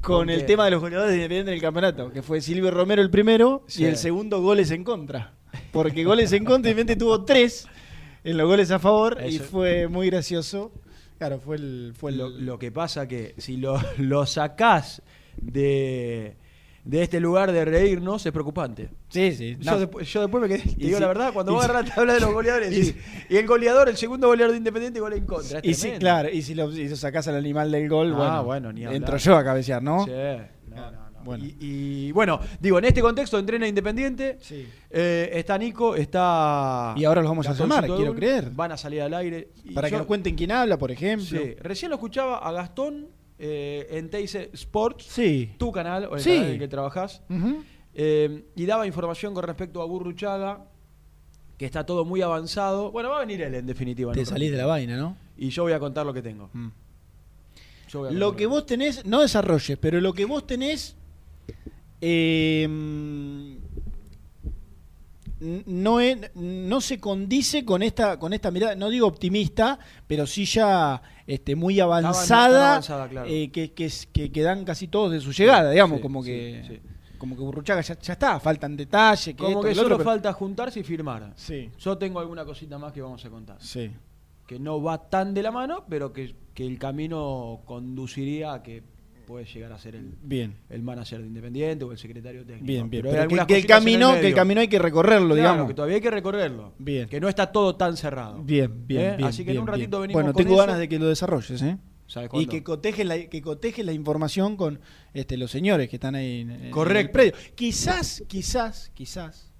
con 0.02 0.18
¿Con 0.18 0.30
el 0.30 0.42
qué? 0.42 0.46
tema 0.48 0.66
de 0.66 0.72
los 0.72 0.82
goleadores 0.82 1.12
de 1.12 1.18
Independiente 1.18 1.52
en 1.52 1.56
el 1.56 1.62
campeonato, 1.62 2.12
que 2.12 2.22
fue 2.22 2.42
Silvio 2.42 2.72
Romero 2.72 3.02
el 3.02 3.10
primero 3.10 3.64
Sí. 3.68 3.84
y 3.84 3.86
el 3.86 3.96
segundo 3.98 4.42
goles 4.42 4.72
en 4.72 4.84
contra. 4.84 5.34
Porque 5.72 6.04
goles 6.04 6.32
en 6.34 6.44
contra, 6.46 6.72
Independiente 6.72 6.96
tuvo 7.04 7.24
tres 7.26 7.68
en 8.24 8.38
los 8.38 8.48
goles 8.48 8.72
a 8.72 8.80
favor 8.80 9.18
y 9.28 9.40
fue 9.40 9.88
muy 9.88 10.08
gracioso. 10.10 10.72
Claro, 11.20 11.40
fue 11.40 11.56
el. 11.56 11.94
Fue 11.96 12.12
el 12.12 12.18
Lo, 12.18 12.28
lo 12.30 12.60
que 12.60 12.72
pasa 12.72 13.08
que 13.08 13.34
si 13.38 13.56
lo, 13.58 13.80
lo 13.98 14.26
sacás 14.26 15.02
de, 15.38 16.36
de 16.86 17.02
este 17.04 17.20
lugar 17.20 17.52
de 17.52 17.64
reírnos 17.66 18.26
es 18.26 18.32
preocupante. 18.32 18.90
sí, 19.10 19.32
sí. 19.34 19.56
Yo, 19.60 19.72
no. 19.72 19.80
después, 19.80 20.12
yo 20.12 20.22
después 20.22 20.42
me 20.42 20.48
quedé, 20.50 20.60
te 20.64 20.70
Y 20.72 20.86
digo 20.88 20.98
si- 20.98 21.02
la 21.02 21.08
verdad, 21.08 21.32
cuando 21.34 21.54
vos 21.54 21.64
si- 21.64 21.70
agarrás 21.70 21.90
la 21.90 21.96
tabla 21.96 22.14
de 22.14 22.20
los 22.20 22.34
goleadores 22.34 22.96
y 23.30 23.38
el 23.38 23.48
goleador, 23.48 23.88
el 23.90 23.98
segundo 23.98 24.28
goleador 24.28 24.52
de 24.52 24.58
Independiente, 24.58 25.00
gol 25.00 25.14
en 25.14 25.26
contra. 25.26 25.60
Es 25.60 25.66
Y 25.66 25.74
sí, 25.74 25.92
claro, 25.98 26.30
y 26.30 26.42
si 26.42 26.54
lo, 26.56 26.68
lo 26.68 26.96
sacás 26.96 27.28
al 27.30 27.36
animal 27.38 27.72
del 27.72 27.88
gol, 27.88 28.14
Ah, 28.18 28.42
bueno, 28.42 28.72
bueno, 28.74 28.92
entro 28.92 29.18
yo 29.18 29.36
a 29.38 29.44
cabecear, 29.44 29.82
¿no? 29.82 30.04
Sí, 30.06 30.12
no, 30.12 30.76
no, 30.76 30.92
no. 30.92 31.04
Bueno. 31.24 31.46
Y, 31.46 31.56
y, 31.62 32.12
bueno, 32.12 32.38
digo, 32.60 32.80
en 32.80 32.84
este 32.84 33.00
contexto 33.00 33.40
entrena 33.40 33.66
Independiente. 33.66 34.38
Sí. 34.42 34.68
eh, 34.90 35.30
está 35.32 35.58
Nico, 35.58 35.96
está. 35.96 36.94
Y 36.98 37.06
ahora 37.06 37.22
los 37.22 37.30
vamos 37.32 37.48
a 37.48 37.54
Citodul, 37.54 37.96
quiero 37.96 38.14
creer. 38.14 38.50
Van 38.52 38.74
a 38.74 38.78
salir 38.78 39.02
al 39.04 39.14
aire. 39.14 39.48
Y 39.64 39.72
Para 39.74 39.90
que 39.90 39.96
nos 39.96 40.06
cuenten 40.06 40.36
quién 40.36 40.52
habla, 40.52 40.78
por 40.78 40.92
ejemplo. 40.92 41.26
Sí, 41.40 41.56
recién 41.62 41.92
lo 41.92 41.96
escuchaba 41.96 42.40
a 42.40 42.52
Gastón 42.52 43.08
eh, 43.46 43.98
en 43.98 44.10
Teise 44.10 44.50
Sports, 44.54 45.04
Sí. 45.10 45.52
tu 45.58 45.70
canal, 45.74 46.06
o 46.06 46.16
el 46.16 46.22
Sí. 46.22 46.30
canal 46.30 46.46
en 46.46 46.52
el 46.54 46.60
que 46.60 46.68
trabajás. 46.70 47.22
Eh, 47.94 48.46
y 48.56 48.66
daba 48.66 48.88
información 48.88 49.34
con 49.34 49.44
respecto 49.44 49.82
a 49.82 49.86
Burruchaga, 49.86 50.66
que 51.58 51.66
está 51.66 51.86
todo 51.86 52.06
muy 52.06 52.22
avanzado. 52.22 52.90
Bueno, 52.92 53.10
va 53.10 53.18
a 53.18 53.20
venir 53.20 53.42
él 53.42 53.54
en 53.56 53.66
definitiva. 53.66 54.14
Te 54.14 54.26
salís 54.26 54.50
de 54.52 54.58
la 54.58 54.66
vaina, 54.66 54.96
¿no? 54.96 55.18
Y 55.38 55.50
yo 55.50 55.64
voy 55.64 55.74
a 55.74 55.80
contar 55.80 56.06
lo 56.06 56.14
que 56.14 56.22
tengo. 56.22 56.50
Mm. 56.54 56.68
Lo 58.12 58.36
que 58.36 58.46
vos 58.48 58.66
tenés, 58.66 59.06
no 59.06 59.22
desarrolles, 59.22 59.78
pero 59.78 60.00
lo 60.02 60.14
que 60.14 60.26
vos 60.26 60.48
tenés 60.48 60.96
eh, 62.02 62.64
n- 62.64 63.58
no, 65.68 66.00
es- 66.00 66.34
no 66.36 66.80
se 66.82 67.00
condice 67.00 67.66
con 67.66 67.84
esta, 67.84 68.18
con 68.18 68.34
esta 68.34 68.50
mirada, 68.52 68.76
no 68.76 68.90
digo 68.90 69.06
optimista, 69.08 69.78
pero 70.08 70.26
sí 70.26 70.46
ya 70.46 71.02
este, 71.28 71.56
muy 71.56 71.76
avan- 71.80 72.04
avanzada, 72.06 72.60
tan 72.60 72.68
avanzada, 72.72 73.08
claro. 73.10 73.28
eh, 73.30 73.50
que, 73.52 73.72
que, 73.74 73.92
que, 74.12 74.32
que 74.32 74.42
dan 74.42 74.64
casi 74.66 74.88
todos 74.88 75.12
de 75.12 75.20
su 75.22 75.32
llegada, 75.32 75.72
digamos, 75.72 75.98
sí, 75.98 76.02
como 76.02 76.24
que 76.24 76.64
sí. 76.68 76.80
como 77.18 77.36
que 77.36 77.42
Burruchaga 77.42 77.82
ya, 77.82 77.98
ya 78.00 78.14
está, 78.14 78.40
faltan 78.40 78.76
detalles, 78.76 79.26
que 79.28 79.36
Como 79.36 79.50
esto, 79.50 79.62
que 79.62 79.68
que 79.70 79.76
lo 79.76 79.82
solo 79.84 79.96
otro, 79.96 79.98
pero- 80.04 80.10
falta 80.12 80.34
juntarse 80.34 80.80
y 80.80 80.84
firmar. 80.84 81.32
Sí, 81.36 81.70
Yo 81.80 81.98
tengo 81.98 82.20
alguna 82.20 82.44
cosita 82.46 82.78
más 82.78 82.92
que 82.94 83.02
vamos 83.02 83.24
a 83.26 83.30
contar. 83.30 83.58
sí. 83.60 83.92
Que 84.46 84.60
no 84.60 84.84
va 84.84 84.98
tan 85.10 85.34
de 85.34 85.42
la 85.42 85.52
mano, 85.52 85.86
pero 85.88 86.12
que, 86.12 86.36
que 86.54 86.68
el 86.68 86.78
camino 86.78 87.62
conduciría 87.64 88.54
a 88.54 88.62
que 88.62 88.84
puede 89.34 89.46
llegar 89.46 89.72
a 89.72 89.80
ser 89.80 89.96
el, 89.96 90.14
Bien. 90.22 90.54
el 90.70 90.84
manager 90.84 91.20
de 91.20 91.26
Independiente 91.26 91.84
o 91.84 91.92
el 91.92 91.98
secretario 91.98 92.46
técnico. 92.46 92.68
Bien, 92.68 92.88
bien. 92.88 93.02
Pero 93.04 93.20
hay 93.24 93.28
Pero 93.28 93.48
que, 93.48 93.58
el 93.58 93.66
camino, 93.66 94.14
que 94.14 94.28
el 94.28 94.36
camino 94.36 94.62
hay 94.62 94.68
que 94.68 94.78
recorrerlo, 94.78 95.30
Claro, 95.34 95.36
digamos. 95.38 95.68
que 95.70 95.74
todavía 95.74 95.96
hay 95.96 96.02
que 96.04 96.12
recorrerlo. 96.12 96.74
Bien. 96.78 97.10
Que 97.10 97.20
no 97.20 97.28
está 97.28 97.52
todo 97.52 97.76
tan 97.76 97.98
cerrado. 97.98 98.44
Bien, 98.44 98.72
bien, 98.86 99.02
¿Eh? 99.02 99.16
bien. 99.18 99.28
Así 99.28 99.44
que 99.44 99.54
en 99.54 99.58
un 99.58 99.66
ratito 99.66 100.02
venimos 100.02 100.22
Bueno, 100.22 100.34
con 100.34 100.44
tengo 100.44 100.54
eso. 100.56 100.62
ganas 100.68 100.78
de 100.78 100.88
que 100.88 101.00
lo 101.00 101.08
desarrolles, 101.08 101.60
¿eh? 101.64 101.78
¿Sabes 102.06 102.30
Y 102.34 102.46
que 102.46 102.62
cotejes 102.62 103.08
la, 103.08 103.18
que 103.28 103.42
cotejes 103.42 103.84
la 103.84 103.92
información 103.94 104.56
con 104.56 104.80
este, 105.16 105.36
los 105.36 105.50
señores 105.50 105.90
que 105.90 105.96
están 105.96 106.14
ahí 106.14 106.42
en, 106.42 106.52
en 106.52 106.70
Correcto. 106.72 107.00
el 107.20 107.32
predio. 107.32 107.34
Quizás, 107.56 108.24
quizás, 108.28 108.92
quizás 108.94 109.52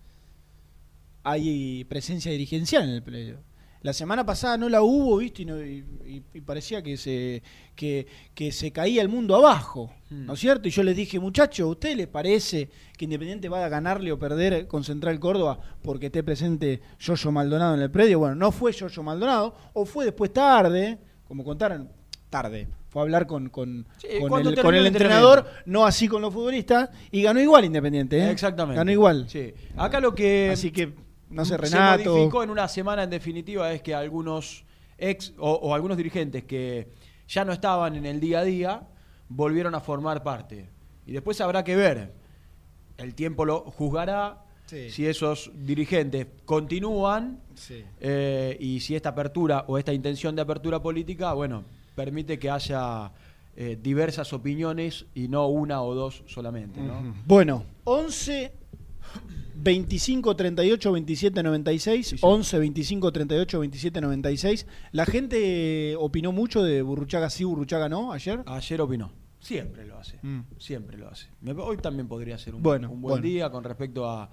hay 1.24 1.84
presencia 1.86 2.32
dirigencial 2.32 2.84
en 2.84 2.90
el 2.92 3.02
predio. 3.02 3.40
La 3.84 3.94
semana 3.94 4.26
pasada 4.26 4.58
no 4.58 4.70
la 4.70 4.82
hubo, 4.82 5.18
¿viste? 5.18 5.42
Y, 5.44 5.46
no- 5.46 5.62
y- 5.62 5.84
y- 6.06 6.24
y 6.34 6.42
parecía 6.42 6.82
que 6.82 6.96
se, 6.98 7.44
que, 7.76 8.08
que 8.34 8.52
se 8.52 8.72
caía 8.72 9.02
el 9.02 9.10
mundo 9.10 9.36
abajo. 9.36 9.92
¿no 10.10 10.34
es 10.34 10.40
cierto? 10.40 10.68
Y 10.68 10.72
yo 10.72 10.84
les 10.84 10.96
dije, 10.96 11.20
muchachos, 11.20 11.66
¿a 11.66 11.70
ustedes 11.72 11.98
les 11.98 12.08
parece 12.08 12.70
que 12.98 13.06
Independiente 13.06 13.50
va 13.50 13.66
a 13.66 13.70
ganarle 13.70 14.12
o 14.12 14.20
perder 14.20 14.68
con 14.68 14.84
Central 14.84 15.20
Córdoba 15.20 15.60
porque 15.82 16.06
esté 16.06 16.22
presente 16.24 16.82
Yoyo 17.00 17.32
Maldonado 17.32 17.74
en 17.76 17.82
el 17.82 17.90
predio? 17.92 18.20
Bueno, 18.20 18.36
no 18.36 18.52
fue 18.52 18.72
Yoyo 18.72 19.02
Maldonado, 19.04 19.56
o 19.74 19.86
fue 19.86 20.06
después 20.06 20.32
tarde, 20.32 21.00
como 21.28 21.44
contaron, 21.44 21.90
tarde. 22.30 22.68
Fue 22.90 23.02
a 23.02 23.06
hablar 23.06 23.26
con, 23.26 23.50
con, 23.50 23.88
Sí, 23.98 24.08
con 24.20 24.30
cuando 24.30 24.52
el, 24.52 24.62
con 24.62 24.76
el 24.76 24.86
entrenador, 24.86 25.48
no 25.66 25.84
así 25.84 26.08
con 26.08 26.22
los 26.22 26.32
futbolistas, 26.32 26.92
y 27.12 27.24
ganó 27.24 27.42
igual 27.42 27.66
Independiente, 27.66 28.20
¿eh? 28.20 28.30
Exactamente. 28.30 28.78
Ganó 28.78 28.92
igual. 28.92 29.26
Sí. 29.28 29.52
Acá 29.76 30.00
lo 30.00 30.14
que. 30.14 30.52
Así 30.54 30.70
que, 30.72 30.94
no 31.34 31.46
sé, 31.46 31.58
se 31.68 31.80
modificó 31.80 32.44
en 32.44 32.50
una 32.50 32.68
semana 32.68 33.04
en 33.04 33.10
definitiva 33.10 33.72
es 33.74 33.82
que 33.82 33.94
algunos 33.96 34.64
ex 34.98 35.34
o, 35.38 35.52
o 35.52 35.74
algunos 35.74 35.98
dirigentes 35.98 36.44
que 36.44 36.90
ya 37.28 37.44
no 37.46 37.52
estaban 37.54 37.96
en 37.96 38.06
el 38.06 38.20
día 38.20 38.40
a 38.40 38.44
día 38.44 38.88
volvieron 39.30 39.74
a 39.76 39.80
formar 39.80 40.24
parte. 40.24 40.70
Y 41.06 41.12
después 41.14 41.42
habrá 41.42 41.64
que 41.64 41.76
ver. 41.76 42.14
El 42.98 43.16
tiempo 43.16 43.46
lo 43.46 43.62
juzgará 43.62 44.40
Sí. 44.66 44.90
si 44.92 45.06
esos 45.06 45.52
dirigentes 45.54 46.26
continúan 46.46 47.42
Sí. 47.56 47.84
eh, 48.00 48.56
y 48.60 48.80
si 48.80 48.96
esta 48.96 49.10
apertura 49.10 49.66
o 49.68 49.78
esta 49.78 49.92
intención 49.94 50.36
de 50.38 50.42
apertura 50.42 50.82
política, 50.82 51.34
bueno, 51.34 51.66
permite 51.96 52.40
que 52.40 52.50
haya 52.50 53.12
eh, 53.56 53.78
diversas 53.80 54.32
opiniones 54.34 55.06
y 55.14 55.28
no 55.28 55.48
una 55.48 55.82
o 55.84 55.94
dos 55.94 56.24
solamente. 56.28 56.80
Bueno, 57.26 57.66
11 57.84 58.52
25 59.64 60.36
38 60.36 60.92
27 60.92 61.42
96, 61.44 62.08
Sí, 62.08 62.18
señor. 62.18 62.34
11 62.36 62.60
25 62.60 63.12
38 63.12 63.60
27 63.60 64.02
96. 64.02 64.68
La 64.92 65.06
gente 65.06 65.96
opinó 65.98 66.32
mucho 66.32 66.64
de 66.64 66.82
Burruchaga 66.82 67.30
sí, 67.30 67.44
Burruchaga 67.46 67.88
no 67.88 68.12
ayer. 68.12 68.42
Ayer 68.46 68.82
opinó. 68.82 69.12
Siempre 69.40 69.86
lo 69.86 69.98
hace. 69.98 70.20
Mm. 70.22 70.42
Siempre 70.58 70.98
lo 70.98 71.08
hace. 71.10 71.28
Hoy 71.58 71.78
también 71.78 72.08
podría 72.08 72.38
ser 72.38 72.56
un, 72.56 72.64
Bueno, 72.64 72.92
un 72.92 73.02
buen 73.02 73.14
bueno. 73.14 73.24
día 73.24 73.50
con 73.50 73.64
respecto 73.64 74.10
a, 74.10 74.30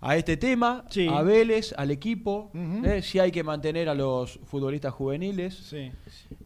a 0.00 0.16
este 0.16 0.36
tema, 0.36 0.84
Sí. 0.90 1.06
a 1.10 1.22
Vélez, 1.22 1.74
al 1.76 1.90
equipo. 1.90 2.50
Eh, 2.84 3.02
si 3.02 3.18
hay 3.18 3.30
que 3.30 3.42
mantener 3.42 3.88
a 3.88 3.94
los 3.94 4.38
futbolistas 4.44 4.92
juveniles, 4.94 5.54
Sí. 5.54 5.90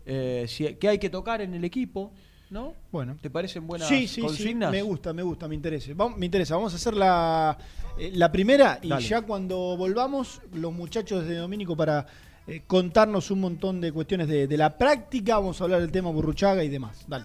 eh, 0.07 0.47
si- 0.49 0.75
qué 0.77 0.89
hay 0.89 0.99
que 0.99 1.11
tocar 1.11 1.41
en 1.43 1.55
el 1.55 1.65
equipo. 1.65 2.13
¿No? 2.53 2.75
Bueno. 2.93 3.17
¿Te 3.19 3.31
parecen 3.31 3.67
buenas 3.67 3.89
Sí, 3.89 4.07
sí, 4.07 4.17
sí, 4.17 4.21
consignas? 4.21 4.71
me 4.71 4.83
gusta, 4.83 5.15
me 5.15 5.23
gusta, 5.23 5.49
me 5.49 5.55
interesa. 5.55 5.91
Vamos, 5.97 6.19
me 6.19 6.27
interesa. 6.27 6.55
Vamos 6.55 6.75
a 6.75 6.77
hacer 6.77 6.93
la, 6.95 7.57
eh, 7.99 8.11
la 8.13 8.31
primera 8.31 8.79
y 8.83 8.91
Dale. 8.91 9.03
ya 9.03 9.23
cuando 9.23 9.75
volvamos, 9.79 10.43
los 10.53 10.71
muchachos 10.71 11.27
de 11.27 11.37
Domínico 11.37 11.75
para 11.75 12.07
eh, 12.47 12.61
contarnos 12.67 13.31
un 13.31 13.41
montón 13.41 13.81
de 13.81 13.91
cuestiones 13.91 14.29
de, 14.29 14.47
de 14.47 14.57
la 14.59 14.77
práctica, 14.77 15.37
vamos 15.37 15.63
a 15.63 15.65
hablar 15.65 15.81
del 15.81 15.91
tema 15.91 16.11
Burruchaga 16.11 16.63
y 16.63 16.69
demás. 16.69 17.07
Dale. 17.09 17.25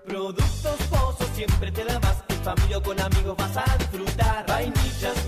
Productos 0.06 0.82
Pozos 0.90 1.30
siempre 1.36 1.72
te 1.72 1.86
da 1.86 1.98
más. 2.02 2.18
En 2.28 2.44
familia 2.44 2.80
o 2.80 2.84
con 2.84 3.00
amigos 3.00 3.38
vas 3.38 3.56
a 3.56 3.78
disfrutar. 3.78 4.46
Vainillas, 4.48 5.28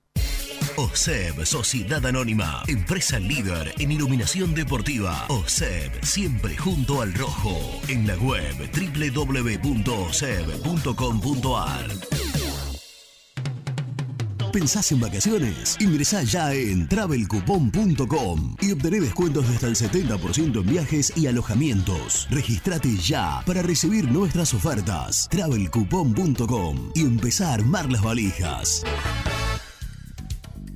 OSEB, 0.77 1.45
Sociedad 1.45 2.05
Anónima, 2.05 2.63
empresa 2.67 3.19
líder 3.19 3.73
en 3.79 3.91
iluminación 3.91 4.53
deportiva. 4.53 5.25
OSEB, 5.27 6.03
siempre 6.03 6.55
junto 6.57 7.01
al 7.01 7.13
rojo. 7.13 7.57
En 7.87 8.07
la 8.07 8.15
web 8.15 8.55
www.oseb.com.ar. 8.73 9.61
¿Pensás 14.51 14.91
en 14.91 14.99
vacaciones? 14.99 15.77
Ingresá 15.79 16.23
ya 16.23 16.53
en 16.53 16.87
travelcoupon.com 16.89 18.57
y 18.59 18.73
obtené 18.73 18.99
descuentos 18.99 19.47
de 19.47 19.55
hasta 19.55 19.67
el 19.67 19.75
70% 19.75 20.59
en 20.61 20.65
viajes 20.67 21.13
y 21.15 21.27
alojamientos. 21.27 22.27
Registrate 22.29 22.97
ya 22.97 23.41
para 23.45 23.61
recibir 23.61 24.11
nuestras 24.11 24.53
ofertas. 24.53 25.29
travelcoupon.com 25.29 26.91
y 26.95 27.01
empezá 27.01 27.51
a 27.51 27.53
armar 27.53 27.89
las 27.89 28.01
valijas. 28.01 28.83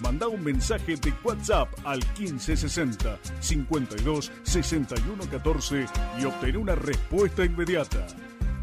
Manda 0.00 0.28
un 0.28 0.42
mensaje 0.42 0.96
de 0.96 1.12
WhatsApp 1.24 1.68
al 1.84 2.00
1560 2.18 3.18
52 3.40 4.32
61 4.42 5.24
14 5.30 5.86
y 6.20 6.24
obtén 6.24 6.56
una 6.56 6.74
respuesta 6.74 7.44
inmediata. 7.44 8.06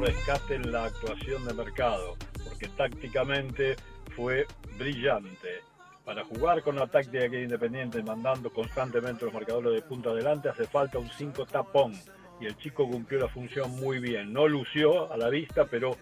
Rescaten 0.00 0.72
la 0.72 0.84
actuación 0.84 1.44
de 1.46 1.54
Mercado, 1.54 2.16
porque 2.44 2.68
tácticamente 2.68 3.76
fue 4.16 4.46
brillante. 4.78 5.62
Para 6.04 6.24
jugar 6.24 6.62
con 6.62 6.76
la 6.76 6.86
táctica 6.86 7.28
que 7.28 7.42
Independiente, 7.42 8.02
mandando 8.02 8.50
constantemente 8.50 9.24
los 9.24 9.34
marcadores 9.34 9.72
de 9.74 9.82
punta 9.82 10.10
adelante, 10.10 10.48
hace 10.48 10.64
falta 10.64 10.98
un 10.98 11.08
5 11.08 11.46
tapón. 11.46 11.92
Y 12.40 12.46
el 12.46 12.56
chico 12.56 12.88
cumplió 12.88 13.20
la 13.20 13.28
función 13.28 13.70
muy 13.78 13.98
bien. 13.98 14.32
No 14.32 14.48
lució 14.48 15.12
a 15.12 15.16
la 15.16 15.28
vista, 15.28 15.66
pero 15.66 15.96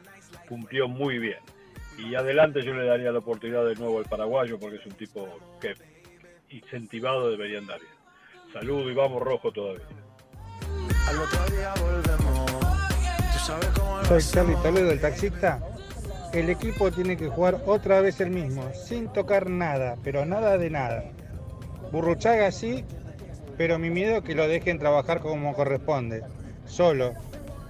cumplió 0.49 0.89
muy 0.89 1.19
bien. 1.19 1.41
Y 1.99 2.15
adelante 2.15 2.63
yo 2.63 2.73
le 2.75 2.87
daría 2.87 3.11
la 3.11 3.19
oportunidad 3.19 3.67
de 3.67 3.75
nuevo 3.75 3.99
al 3.99 4.05
paraguayo, 4.05 4.59
porque 4.59 4.77
es 4.77 4.87
un 4.87 4.93
tipo 4.93 5.29
que 5.61 5.75
incentivado 6.51 7.31
debería 7.31 7.59
andar 7.59 7.81
bien. 7.81 7.93
Saludo 8.53 8.89
y 8.89 8.95
vamos 8.95 9.21
rojo 9.21 9.51
todavía. 9.51 9.85
Al 11.09 11.19
otro 11.19 11.57
día 11.57 11.75
volvemos. 11.75 12.68
Soy. 13.49 14.21
Charlie 14.21 14.57
Toledo, 14.57 14.91
el 14.91 15.01
taxista. 15.01 15.59
El 16.35 16.51
equipo 16.51 16.93
tiene 16.93 17.17
que 17.17 17.29
jugar 17.29 17.63
otra 17.65 18.03
vez 18.03 18.21
el 18.21 18.29
mismo, 18.29 18.71
sin 18.75 19.11
tocar 19.11 19.49
nada, 19.49 19.97
pero 20.05 20.27
nada 20.27 20.59
de 20.59 20.69
nada. 20.69 21.05
Burruchaga 21.91 22.53
sí, 22.53 22.85
pero 23.57 23.79
mi 23.79 23.89
miedo 23.89 24.19
es 24.19 24.25
que 24.25 24.35
lo 24.35 24.47
dejen 24.47 24.79
trabajar 24.79 25.21
como 25.21 25.55
corresponde, 25.55 26.25
solo, 26.67 27.15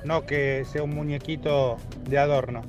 no 0.05 0.27
que 0.27 0.65
sea 0.65 0.83
un 0.83 0.97
muñequito 0.97 1.77
de 2.09 2.19
adorno. 2.19 2.63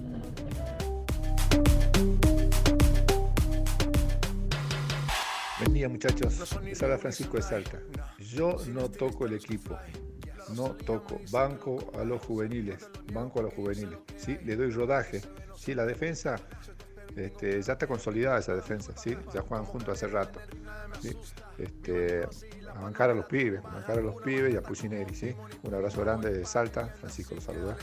Buen 5.57 5.73
día 5.73 5.89
muchachos, 5.89 6.61
les 6.63 6.83
habla 6.83 6.99
Francisco 6.99 7.37
de 7.37 7.41
Salta. 7.41 7.79
Yo 8.19 8.57
no 8.67 8.87
toco 8.87 9.25
el 9.25 9.33
equipo, 9.33 9.75
no 10.55 10.69
toco, 10.69 11.19
banco 11.31 11.91
a 11.99 12.03
los 12.03 12.21
juveniles, 12.23 12.89
banco 13.13 13.39
a 13.39 13.43
los 13.43 13.53
juveniles, 13.53 13.97
¿sí? 14.17 14.37
le 14.43 14.55
doy 14.55 14.71
rodaje. 14.71 15.21
¿sí? 15.55 15.75
La 15.75 15.85
defensa 15.85 16.37
este, 17.15 17.61
ya 17.61 17.73
está 17.73 17.87
consolidada 17.87 18.39
esa 18.39 18.55
defensa, 18.55 18.93
¿sí? 18.95 19.17
ya 19.33 19.41
juegan 19.41 19.65
juntos 19.65 19.97
hace 19.97 20.07
rato. 20.07 20.39
¿sí? 21.01 21.15
Este, 21.57 22.27
a 22.73 22.81
bancar 22.81 23.09
a 23.09 23.13
los 23.13 23.25
pibes, 23.25 23.63
a 23.63 23.69
bancar 23.69 23.99
a 23.99 24.01
los 24.01 24.21
pibes 24.21 24.53
y 24.53 24.57
a 24.57 24.61
Pucineri. 24.61 25.13
¿sí? 25.15 25.35
Un 25.63 25.73
abrazo 25.73 26.01
grande 26.01 26.31
de 26.31 26.45
Salta, 26.45 26.87
Francisco 26.99 27.35
los 27.35 27.43
saluda. 27.43 27.77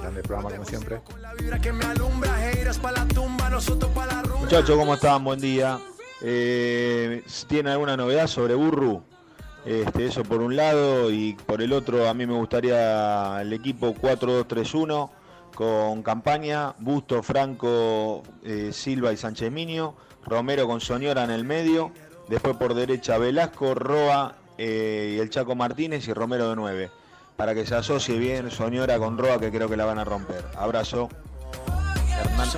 Grande 0.00 0.22
programa 0.22 0.50
como 0.50 0.64
siempre. 0.64 1.00
Muchachos, 4.40 4.76
¿cómo 4.76 4.94
están? 4.94 5.24
Buen 5.24 5.40
día. 5.40 5.78
Eh, 6.20 7.22
¿Tienen 7.48 7.72
alguna 7.72 7.96
novedad 7.96 8.26
sobre 8.26 8.54
Burru? 8.54 9.02
Este, 9.64 10.06
eso 10.06 10.24
por 10.24 10.40
un 10.40 10.56
lado 10.56 11.10
y 11.10 11.34
por 11.34 11.62
el 11.62 11.72
otro 11.72 12.08
a 12.08 12.14
mí 12.14 12.26
me 12.26 12.34
gustaría 12.34 13.40
el 13.40 13.52
equipo 13.52 13.94
4-2-3-1 13.94 15.10
con 15.54 16.02
campaña, 16.02 16.74
Busto, 16.78 17.22
Franco, 17.22 18.22
eh, 18.42 18.70
Silva 18.72 19.12
y 19.12 19.16
Sánchez 19.16 19.52
Minio, 19.52 19.94
Romero 20.24 20.66
con 20.66 20.80
Soñora 20.80 21.24
en 21.24 21.30
el 21.30 21.44
medio, 21.44 21.92
después 22.28 22.56
por 22.56 22.74
derecha 22.74 23.18
Velasco, 23.18 23.74
Roa 23.74 24.34
eh, 24.58 25.14
y 25.16 25.20
el 25.20 25.30
Chaco 25.30 25.54
Martínez 25.54 26.08
y 26.08 26.12
Romero 26.12 26.48
de 26.48 26.56
9, 26.56 26.90
para 27.36 27.54
que 27.54 27.66
se 27.66 27.76
asocie 27.76 28.18
bien 28.18 28.50
Soñora 28.50 28.98
con 28.98 29.18
Roa 29.18 29.38
que 29.38 29.50
creo 29.50 29.68
que 29.68 29.76
la 29.76 29.84
van 29.84 29.98
a 29.98 30.04
romper. 30.04 30.44
Abrazo. 30.56 31.08
Hernán. 32.18 32.48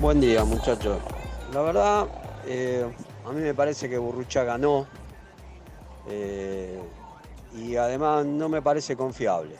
Buen 0.00 0.20
día, 0.20 0.44
muchachos. 0.44 0.98
La 1.52 1.62
verdad, 1.62 2.06
eh, 2.46 2.86
a 3.24 3.32
mí 3.32 3.40
me 3.40 3.54
parece 3.54 3.88
que 3.88 3.96
Burrucha 3.96 4.44
ganó 4.44 4.86
eh, 6.08 6.78
y 7.56 7.76
además 7.76 8.26
no 8.26 8.48
me 8.48 8.60
parece 8.60 8.96
confiable. 8.96 9.56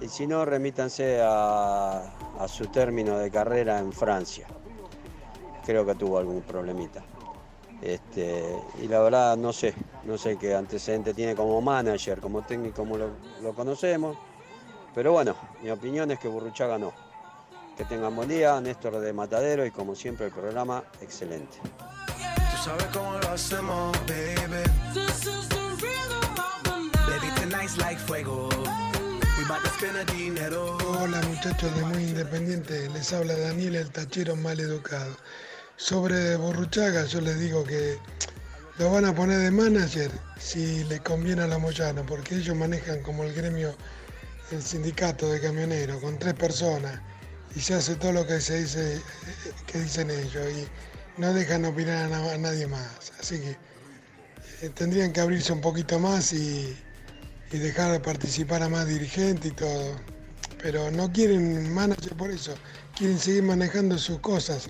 Y 0.00 0.08
si 0.08 0.26
no, 0.26 0.44
remítanse 0.44 1.20
a, 1.22 2.02
su 2.48 2.66
término 2.66 3.18
de 3.18 3.30
carrera 3.30 3.78
en 3.78 3.92
Francia. 3.92 4.46
Creo 5.64 5.86
que 5.86 5.94
tuvo 5.94 6.18
algún 6.18 6.42
problemita. 6.42 7.04
Este, 7.80 8.56
y 8.80 8.88
la 8.88 9.00
verdad 9.00 9.36
no 9.36 9.52
sé, 9.52 9.74
no 10.04 10.18
sé 10.18 10.36
qué 10.36 10.54
antecedente 10.54 11.14
tiene 11.14 11.34
como 11.34 11.60
manager, 11.60 12.20
como 12.20 12.42
técnico, 12.42 12.76
como 12.78 12.98
lo, 12.98 13.10
lo 13.40 13.54
conocemos. 13.54 14.18
Pero 14.94 15.12
bueno, 15.12 15.36
mi 15.62 15.70
opinión 15.70 16.10
es 16.10 16.18
que 16.18 16.28
Burrucha 16.28 16.66
ganó. 16.66 16.92
Que 17.76 17.84
tengan 17.84 18.14
buen 18.14 18.28
día, 18.28 18.60
Néstor 18.60 18.98
de 18.98 19.12
Matadero 19.12 19.64
y 19.64 19.70
como 19.70 19.94
siempre 19.94 20.26
el 20.26 20.32
programa 20.32 20.82
excelente. 21.00 21.58
Sabes 22.64 22.86
cómo 22.92 23.18
lo 23.18 23.28
hacemos, 23.28 23.92
baby. 24.06 24.62
Baby, 27.08 27.28
tonight's 27.34 27.76
like 27.76 27.98
fuego. 27.98 28.48
We 29.36 29.44
bout 29.48 29.64
to 29.64 29.70
spend 29.70 29.96
the 29.96 30.04
dinero. 30.12 30.78
Hola 30.78 31.20
muchachos 31.22 31.74
de 31.74 31.82
Muy 31.82 32.04
Independiente, 32.04 32.88
les 32.90 33.12
habla 33.12 33.36
Daniel 33.36 33.74
el 33.74 33.90
tachero 33.90 34.36
mal 34.36 34.60
educado. 34.60 35.16
Sobre 35.76 36.36
Borruchaga 36.36 37.04
yo 37.06 37.20
les 37.20 37.40
digo 37.40 37.64
que 37.64 37.98
lo 38.78 38.92
van 38.92 39.06
a 39.06 39.12
poner 39.12 39.40
de 39.40 39.50
manager 39.50 40.12
si 40.38 40.84
le 40.84 41.00
conviene 41.00 41.42
a 41.42 41.48
la 41.48 41.58
Moyano, 41.58 42.06
porque 42.06 42.36
ellos 42.36 42.54
manejan 42.54 43.02
como 43.02 43.24
el 43.24 43.34
gremio 43.34 43.74
el 44.52 44.62
sindicato 44.62 45.28
de 45.28 45.40
camioneros 45.40 46.00
con 46.00 46.16
tres 46.16 46.34
personas 46.34 47.00
y 47.56 47.60
se 47.60 47.74
hace 47.74 47.96
todo 47.96 48.12
lo 48.12 48.24
que 48.24 48.40
se 48.40 48.60
dice, 48.60 48.94
eh, 48.98 49.02
que 49.66 49.80
dicen 49.80 50.12
ellos 50.12 50.46
y 50.56 50.68
no 51.16 51.32
dejan 51.32 51.64
opinar 51.64 52.04
a, 52.04 52.08
na- 52.08 52.32
a 52.32 52.38
nadie 52.38 52.66
más. 52.66 53.12
Así 53.20 53.40
que 53.40 53.56
eh, 54.62 54.70
tendrían 54.74 55.12
que 55.12 55.20
abrirse 55.20 55.52
un 55.52 55.60
poquito 55.60 55.98
más 55.98 56.32
y, 56.32 56.76
y 57.52 57.58
dejar 57.58 57.92
de 57.92 58.00
participar 58.00 58.62
a 58.62 58.68
más 58.68 58.86
dirigentes 58.86 59.52
y 59.52 59.54
todo. 59.54 59.96
Pero 60.62 60.90
no 60.90 61.12
quieren 61.12 61.72
manager 61.74 62.14
por 62.16 62.30
eso, 62.30 62.54
quieren 62.94 63.18
seguir 63.18 63.42
manejando 63.42 63.98
sus 63.98 64.20
cosas 64.20 64.68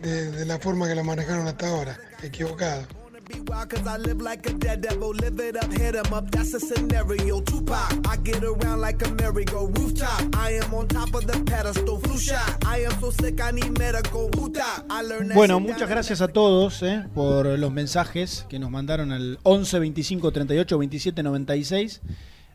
de, 0.00 0.30
de 0.30 0.44
la 0.46 0.58
forma 0.58 0.88
que 0.88 0.94
lo 0.94 1.04
manejaron 1.04 1.46
hasta 1.46 1.68
ahora, 1.68 1.98
equivocado. 2.22 2.86
Be 3.26 3.40
wild 3.48 3.70
cause 3.70 3.86
I 3.86 3.96
live 3.98 4.20
like 4.20 4.46
a 4.48 4.52
daredevil. 4.52 5.14
Live 5.14 5.40
it 5.40 5.56
up, 5.56 5.72
hit 5.72 5.94
'em 5.96 6.12
up, 6.12 6.30
that's 6.30 6.52
a 6.54 6.60
scenario. 6.60 7.40
Tupac, 7.40 7.92
I 8.06 8.16
get 8.22 8.42
around 8.44 8.80
like 8.82 9.02
a 9.06 9.10
merry-go 9.12 9.68
rooftop. 9.68 10.22
I 10.36 10.58
am 10.62 10.74
on 10.74 10.86
top 10.88 11.14
of 11.14 11.24
the 11.26 11.38
pedestal, 11.44 11.98
flu 12.00 12.18
shot. 12.18 12.62
I 12.66 12.84
am 12.84 12.92
so 13.00 13.10
sick, 13.10 13.40
I 13.40 13.50
need 13.52 13.78
medical. 13.78 14.30
I 14.90 15.02
learned 15.02 15.30
that 15.30 15.34
Bueno, 15.36 15.58
muchas 15.60 15.88
gracias 15.88 16.20
a 16.20 16.28
todos 16.28 16.82
eh, 16.82 17.04
por 17.14 17.46
los 17.58 17.72
mensajes 17.72 18.44
que 18.48 18.58
nos 18.58 18.70
mandaron 18.70 19.10
al 19.10 19.38
11 19.42 19.78
25 19.78 20.30
38 20.30 20.78
27 20.78 21.22
96. 21.22 22.02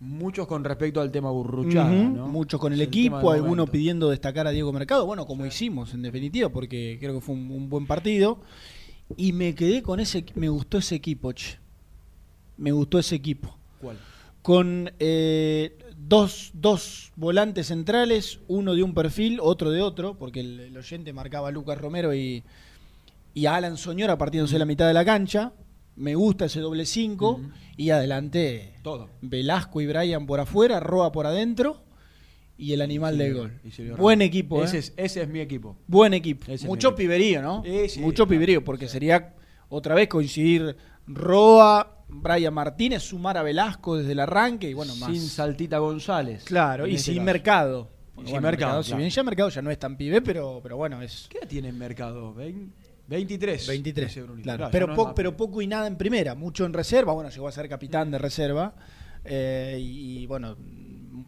Muchos 0.01 0.47
con 0.47 0.63
respecto 0.63 1.01
al 1.01 1.11
tema 1.11 1.29
Burruchaga, 1.31 1.91
Ujú, 1.91 2.15
¿no? 2.15 2.27
Muchos 2.27 2.59
con 2.59 2.71
el 2.71 2.81
equipo, 2.81 3.31
algunos 3.31 3.69
pidiendo 3.69 4.09
destacar 4.09 4.47
a 4.47 4.51
Diego 4.51 4.71
Mercado, 4.71 5.05
bueno, 5.05 5.25
como 5.25 5.45
hicimos 5.45 5.93
en 5.93 6.03
definitiva, 6.03 6.49
porque 6.49 6.97
creo 7.01 7.15
que 7.15 7.21
fue 7.21 7.35
un, 7.35 7.51
un 7.51 7.69
buen 7.69 7.85
partido. 7.85 8.39
Y 9.17 9.33
me 9.33 9.55
quedé 9.55 9.81
con 9.81 9.99
ese, 9.99 10.25
me 10.35 10.49
gustó 10.49 10.77
ese 10.77 10.95
equipo, 10.95 11.31
che. 11.31 11.57
Me 12.57 12.71
gustó 12.71 12.99
ese 12.99 13.15
equipo. 13.15 13.57
¿Cuál? 13.81 13.97
Con 14.41 14.91
eh, 14.99 15.77
dos, 15.97 16.51
dos 16.53 17.11
volantes 17.15 17.67
centrales, 17.67 18.39
uno 18.47 18.75
de 18.75 18.83
un 18.83 18.93
perfil, 18.93 19.39
otro 19.41 19.71
de 19.71 19.81
otro, 19.81 20.17
porque 20.17 20.41
el, 20.41 20.59
el 20.59 20.77
oyente 20.77 21.13
marcaba 21.13 21.49
a 21.49 21.51
Lucas 21.51 21.77
Romero 21.77 22.13
y, 22.13 22.43
y 23.33 23.45
a 23.45 23.55
Alan 23.55 23.77
Soñora 23.77 24.17
partiéndose 24.17 24.59
la 24.59 24.65
mitad 24.65 24.87
de 24.87 24.93
la 24.93 25.05
cancha. 25.05 25.53
Me 25.95 26.15
gusta 26.15 26.45
ese 26.45 26.61
doble 26.61 26.85
5 26.85 27.41
y 27.75 27.89
adelante 27.89 28.75
Todo. 28.83 29.09
Velasco 29.21 29.81
y 29.81 29.87
Brian 29.87 30.25
por 30.25 30.39
afuera, 30.39 30.79
Roa 30.79 31.11
por 31.11 31.25
adentro 31.25 31.81
y 32.59 32.73
el 32.73 32.81
animal 32.81 33.13
Sí, 33.13 33.19
del 33.19 33.33
gol. 33.35 33.51
Buen 33.97 34.21
equipo, 34.21 34.63
Ese 34.63 34.75
¿eh? 34.75 34.79
es, 34.79 34.93
ese 34.97 35.21
es 35.23 35.27
mi 35.29 35.39
equipo. 35.39 35.77
Buen 35.87 36.13
equipo. 36.13 36.51
Ese 36.51 36.67
Mucho 36.67 36.93
piberío, 36.93 37.41
¿no? 37.41 37.63
Sí, 37.87 37.99
Mucho 38.01 38.27
piberío, 38.27 38.63
porque 38.63 38.87
sería 38.89 39.33
otra 39.69 39.95
vez 39.95 40.09
coincidir 40.09 40.75
Roa, 41.07 42.03
Brian 42.07 42.53
Martínez, 42.53 43.03
sumar 43.03 43.37
a 43.37 43.43
Velasco 43.43 43.97
desde 43.97 44.11
el 44.11 44.19
arranque 44.19 44.69
y 44.69 44.73
bueno, 44.73 44.95
más. 44.97 45.09
Sin 45.11 45.21
Saltita 45.21 45.77
González. 45.79 46.43
Claro, 46.43 46.85
en 46.85 46.91
y 46.91 46.95
este 46.95 47.05
sin 47.11 47.15
caso. 47.15 47.25
mercado. 47.25 47.89
Y 48.15 48.21
sin 48.21 48.31
bueno, 48.31 48.41
mercado. 48.47 48.83
Si 48.83 48.87
claro. 48.89 48.99
bien 48.99 49.09
ya 49.09 49.23
mercado 49.23 49.49
ya 49.49 49.61
no 49.61 49.71
es 49.71 49.79
tan 49.79 49.95
pibe, 49.97 50.21
pero, 50.21 50.59
pero 50.61 50.75
bueno, 50.77 51.01
es. 51.01 51.27
¿Qué 51.29 51.37
edad 51.39 51.47
tiene 51.47 51.69
en 51.69 51.77
mercado? 51.77 52.33
¿Vein- 52.35 52.71
23. 53.07 53.67
23, 53.67 54.11
Ese 54.11 54.21
Brunito. 54.21 54.43
claro. 54.43 54.57
Claro, 54.57 54.71
pero, 54.71 54.87
no 54.87 54.95
po- 54.95 55.15
pero 55.15 55.35
poco 55.35 55.61
y 55.63 55.67
nada 55.67 55.87
en 55.87 55.95
primera, 55.97 56.35
mucho 56.35 56.65
en 56.65 56.73
reserva. 56.73 57.13
Bueno, 57.13 57.29
llegó 57.31 57.47
a 57.47 57.51
ser 57.51 57.67
capitán 57.69 58.11
de 58.11 58.17
reserva. 58.19 58.75
eh, 59.25 59.77
y, 59.81 60.19
y, 60.19 60.25
bueno, 60.27 60.55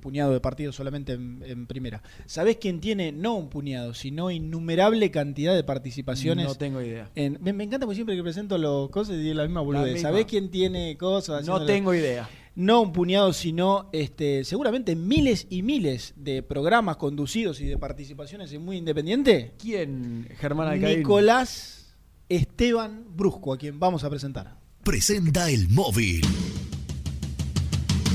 puñado 0.01 0.33
de 0.33 0.41
partidos 0.41 0.75
solamente 0.75 1.13
en, 1.13 1.41
en 1.45 1.67
primera. 1.67 2.03
¿Sabés 2.25 2.57
quién 2.57 2.79
tiene, 2.81 3.11
no 3.13 3.35
un 3.35 3.49
puñado, 3.49 3.93
sino 3.93 4.29
innumerable 4.31 5.09
cantidad 5.11 5.55
de 5.55 5.63
participaciones? 5.63 6.45
No 6.45 6.55
tengo 6.55 6.81
idea. 6.81 7.09
en- 7.15 7.37
me, 7.41 7.53
me 7.53 7.63
encanta 7.63 7.85
porque 7.85 7.95
siempre 7.95 8.15
que 8.17 8.23
presento 8.23 8.57
los 8.57 8.89
cosas 8.89 9.17
digo 9.17 9.35
la 9.35 9.43
misma 9.43 9.61
boludez. 9.61 9.93
misma. 9.93 10.09
¿Sabés 10.09 10.25
quién 10.25 10.49
tiene 10.51 10.97
cosas? 10.97 11.45
No 11.47 11.63
tengo 11.65 11.93
idea. 11.93 12.29
No 12.53 12.81
un 12.81 12.91
puñado, 12.91 13.31
sino 13.31 13.89
este, 13.93 14.43
seguramente 14.43 14.93
miles 14.97 15.47
y 15.49 15.61
miles 15.63 16.13
de 16.17 16.43
programas 16.43 16.97
conducidos 16.97 17.61
y 17.61 17.65
de 17.65 17.77
participaciones 17.77 18.51
en 18.51 18.65
Muy 18.65 18.75
Independiente. 18.75 19.53
¿Quién, 19.57 20.27
Germán 20.37 20.67
Alcaín? 20.67 20.97
Nicolás 20.99 21.95
Esteban 22.27 23.05
Brusco, 23.15 23.53
a 23.53 23.57
quien 23.57 23.79
vamos 23.79 24.03
a 24.03 24.09
presentar. 24.09 24.57
Presenta 24.83 25.49
el 25.49 25.69
móvil. 25.69 26.21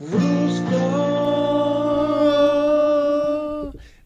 Brusco. 0.00 1.20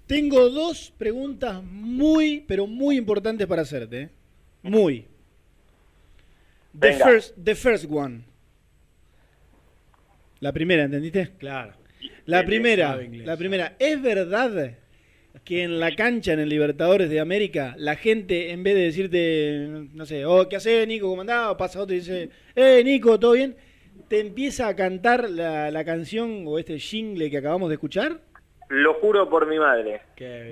Tengo 0.07 0.51
dos 0.51 0.93
preguntas 0.99 1.63
muy, 1.63 2.45
pero 2.47 2.67
muy 2.67 2.97
importantes 2.97 3.47
para 3.47 3.63
hacerte. 3.63 4.01
¿eh? 4.03 4.11
Muy. 4.63 5.07
The 6.79 6.89
Venga. 6.89 7.05
first, 7.07 7.37
the 7.43 7.55
first 7.55 7.87
one. 7.89 8.25
La 10.41 10.53
primera, 10.53 10.83
¿entendiste? 10.83 11.31
Claro. 11.39 11.75
La 12.27 12.45
primera, 12.45 12.99
la 13.25 13.37
primera. 13.37 13.77
¿Es 13.79 14.03
verdad 14.03 14.77
que 15.45 15.63
en 15.63 15.79
la 15.79 15.95
cancha 15.95 16.33
en 16.33 16.41
el 16.41 16.49
Libertadores 16.49 17.09
de 17.09 17.21
América 17.21 17.75
la 17.79 17.97
gente 17.97 18.51
en 18.51 18.63
vez 18.63 18.75
de 18.75 18.81
decirte, 18.83 19.89
no 19.93 20.05
sé, 20.07 20.27
oh, 20.27 20.49
¿qué 20.49 20.57
haces, 20.57 20.87
Nico? 20.87 21.09
¿Cómo 21.09 21.21
andás? 21.21 21.51
O 21.51 21.57
pasa 21.57 21.81
otro 21.81 21.95
y 21.95 22.01
dice, 22.01 22.31
eh, 22.55 22.83
Nico, 22.85 23.19
¿todo 23.19 23.33
bien? 23.33 23.57
¿Te 24.09 24.21
empieza 24.21 24.69
a 24.69 24.77
cantar 24.77 25.29
la, 25.31 25.71
la 25.71 25.85
canción 25.85 26.45
o 26.47 26.59
este 26.59 26.79
jingle 26.79 27.31
que 27.31 27.39
acabamos 27.39 27.69
de 27.69 27.75
escuchar? 27.75 28.19
Lo 28.69 28.95
juro 28.95 29.29
por 29.29 29.47
mi 29.47 29.59
madre. 29.59 30.01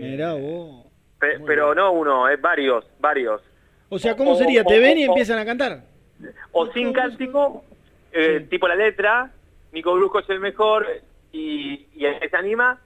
Mirá 0.00 0.34
vos. 0.34 0.86
Pe- 1.18 1.38
pero 1.46 1.74
no 1.74 1.92
uno, 1.92 2.28
es 2.28 2.40
varios, 2.40 2.84
varios. 3.00 3.42
O 3.88 3.98
sea, 3.98 4.16
¿cómo 4.16 4.32
O- 4.32 4.36
sería? 4.36 4.62
o- 4.62 4.64
¿Te 4.64 4.78
ven 4.78 4.98
y 4.98 5.04
o- 5.04 5.08
empiezan 5.08 5.38
a 5.38 5.44
cantar? 5.44 5.84
O 6.52 6.70
sin 6.72 6.92
cántico, 6.92 7.64
eh, 8.12 8.46
tipo 8.48 8.66
la 8.68 8.74
letra, 8.76 9.30
Nico 9.72 9.94
Brusco 9.94 10.20
es 10.20 10.30
el 10.30 10.40
mejor 10.40 10.86
y, 11.32 11.86
y 11.94 12.04
el 12.04 12.18
que 12.20 12.28
se 12.28 12.36
anima 12.36 12.80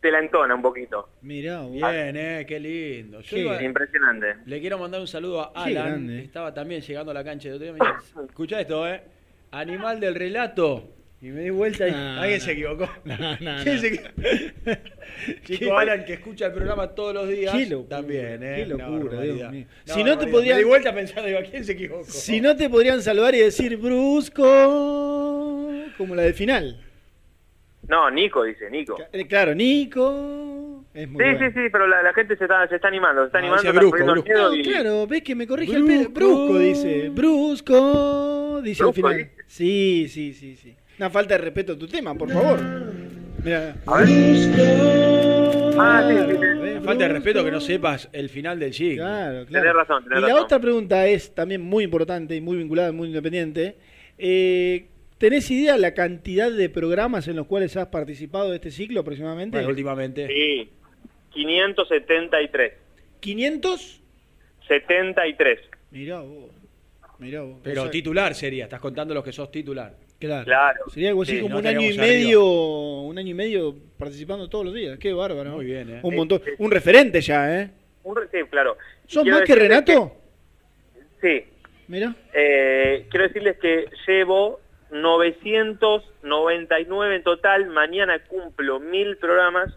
te 0.00 0.10
la 0.10 0.18
entona 0.18 0.54
un 0.54 0.62
poquito. 0.62 1.08
Mirá 1.22 1.60
vos. 1.62 1.72
Bien, 1.72 2.14
eh, 2.16 2.44
qué 2.46 2.60
lindo. 2.60 3.20
Yo 3.20 3.30
Qué 3.36 3.42
iba- 3.42 3.62
impresionante. 3.62 4.34
le 4.44 4.60
quiero 4.60 4.78
mandar 4.78 5.00
un 5.00 5.06
saludo 5.06 5.40
a 5.56 5.64
Qué 5.64 5.78
Alan. 5.78 6.10
Estaba 6.10 6.52
también 6.52 6.82
llegando 6.82 7.10
a 7.10 7.14
la 7.14 7.24
cancha 7.24 7.48
de 7.48 7.54
otro 7.54 7.64
día. 7.64 7.72
me 7.72 7.78
dice, 7.96 8.20
Escucha 8.28 8.60
esto, 8.60 8.86
eh. 8.86 9.02
Animal 9.58 10.00
del 10.00 10.14
relato. 10.14 10.90
Y 11.20 11.28
me 11.28 11.40
di 11.42 11.50
vuelta 11.50 11.88
y 11.88 11.92
No, 11.92 12.20
alguien 12.20 12.38
no. 12.38 12.44
se 12.44 12.52
equivocó. 12.52 12.88
No, 13.04 13.16
no, 13.40 13.62
¿Quién 13.62 13.74
no. 13.76 13.80
se 13.80 13.86
equivocó? 13.86 14.10
Chico 15.44 15.78
Alan, 15.78 16.04
que 16.04 16.14
escucha 16.14 16.46
el 16.46 16.52
programa 16.52 16.88
todos 16.88 17.14
los 17.14 17.28
días. 17.28 17.54
Qué 17.54 17.66
locura, 17.66 17.96
también, 17.96 18.42
eh. 18.42 18.54
qué 18.56 18.66
locura. 18.66 19.20
Dios 19.22 19.50
mío. 19.52 19.66
Si 19.84 20.04
no 20.04 20.18
te 20.18 20.26
podrían- 20.26 20.56
Me 20.56 20.62
di 20.64 20.68
vuelta 20.68 20.92
pensando, 20.94 21.26
digo, 21.26 21.38
¿a 21.38 21.42
quién 21.42 21.64
se 21.64 21.72
equivocó? 21.72 22.04
Si 22.04 22.40
no 22.42 22.54
te 22.56 22.68
podrían 22.68 23.00
saludar 23.00 23.34
y 23.34 23.38
decir 23.38 23.76
brusco, 23.78 24.44
como 25.96 26.14
la 26.14 26.22
del 26.22 26.34
final. 26.34 26.80
No, 27.88 28.10
Nico 28.10 28.44
dice, 28.44 28.70
Nico. 28.70 28.96
Claro, 29.28 29.54
Nico. 29.54 30.84
Es 30.94 31.08
muy 31.08 31.22
Sí, 31.24 31.30
bueno. 31.32 31.46
sí, 31.48 31.54
sí, 31.54 31.68
pero 31.72 31.86
la, 31.86 32.02
la 32.02 32.12
gente 32.14 32.36
se 32.36 32.44
está, 32.44 32.66
se 32.68 32.76
está 32.76 32.88
animando, 32.88 33.22
se 33.22 33.26
está 33.26 33.40
No, 33.40 33.54
animando, 33.54 34.54
y- 34.54 34.62
claro, 34.62 35.06
ves 35.06 35.22
que 35.22 35.34
me 35.34 35.46
corrige 35.46 35.76
el 35.76 35.84
pedo. 35.84 36.08
Brusco 36.10 36.58
dice. 36.58 37.08
Brusco, 37.10 38.43
dice 38.62 38.82
al 38.84 38.94
final. 38.94 39.30
Sí, 39.46 40.06
sí, 40.08 40.32
sí, 40.32 40.56
sí. 40.56 40.74
Una 40.98 41.10
falta 41.10 41.34
de 41.34 41.38
respeto 41.38 41.72
a 41.72 41.78
tu 41.78 41.86
tema, 41.88 42.14
por 42.14 42.30
favor. 42.30 42.60
Mira. 43.42 43.76
A 43.86 43.98
ver. 43.98 44.08
Ah, 45.76 46.06
sí, 46.08 46.14
sí, 46.16 46.36
sí. 46.36 46.70
Una 46.70 46.80
falta 46.82 47.04
de 47.04 47.12
respeto 47.12 47.44
que 47.44 47.50
no 47.50 47.60
sepas 47.60 48.08
el 48.12 48.28
final 48.28 48.58
del 48.58 48.70
chico. 48.70 49.02
Claro, 49.02 49.46
claro. 49.46 49.62
Tenés 49.64 49.74
razón, 49.74 50.04
tenés 50.04 50.18
y 50.18 50.20
la 50.22 50.28
razón. 50.28 50.44
otra 50.44 50.58
pregunta 50.60 51.06
es 51.06 51.34
también 51.34 51.62
muy 51.62 51.84
importante 51.84 52.36
y 52.36 52.40
muy 52.40 52.56
vinculada, 52.56 52.92
muy 52.92 53.08
independiente. 53.08 53.76
Eh, 54.18 54.86
¿Tenés 55.18 55.50
idea 55.50 55.76
la 55.76 55.94
cantidad 55.94 56.50
de 56.50 56.68
programas 56.68 57.28
en 57.28 57.36
los 57.36 57.46
cuales 57.46 57.76
has 57.76 57.88
participado 57.88 58.50
de 58.50 58.56
este 58.56 58.70
ciclo 58.70 59.00
aproximadamente? 59.00 59.56
Bueno, 59.56 59.70
últimamente. 59.70 60.26
Sí, 60.28 60.70
573. 61.32 62.72
¿500? 63.20 64.00
73. 64.68 65.60
Mirá 65.90 66.20
vos. 66.20 66.50
Mirá 67.24 67.40
vos. 67.42 67.58
Pero 67.62 67.80
O 67.80 67.84
sea, 67.84 67.90
titular 67.90 68.34
sería, 68.34 68.64
estás 68.64 68.80
contando 68.80 69.14
los 69.14 69.24
que 69.24 69.32
sos 69.32 69.50
titular. 69.50 69.94
Claro. 70.20 70.44
Claro. 70.44 70.80
Sería 70.90 71.08
algo 71.08 71.22
así 71.22 71.32
Sí, 71.36 71.40
como 71.40 71.54
no 71.54 71.60
un 71.60 71.66
año 71.66 71.80
y 71.80 71.86
arriba. 71.88 72.02
medio, 72.04 72.44
un 72.44 73.18
año 73.18 73.30
y 73.30 73.34
medio 73.34 73.74
participando 73.98 74.48
todos 74.48 74.66
los 74.66 74.74
días. 74.74 74.98
Qué 74.98 75.12
bárbaro. 75.12 75.50
Muy 75.52 75.64
bien, 75.64 75.90
¿eh? 75.96 76.00
Un 76.02 76.14
montón, 76.16 76.42
un 76.58 76.70
referente 76.70 77.20
ya, 77.20 77.60
¿eh? 77.62 77.70
Un 78.04 78.16
sí, 78.30 78.38
claro. 78.50 78.76
¿Sos 79.06 79.24
más 79.26 79.42
que 79.42 79.54
Renato? 79.54 80.12
que- 81.20 81.42
sí. 81.42 81.46
Mira. 81.88 82.14
Eh, 82.32 83.06
quiero 83.10 83.26
decirles 83.26 83.58
que 83.58 83.86
llevo 84.06 84.60
999 84.92 87.16
en 87.16 87.22
total. 87.22 87.66
Mañana 87.66 88.18
cumplo 88.26 88.80
mil 88.80 89.16
programas. 89.16 89.74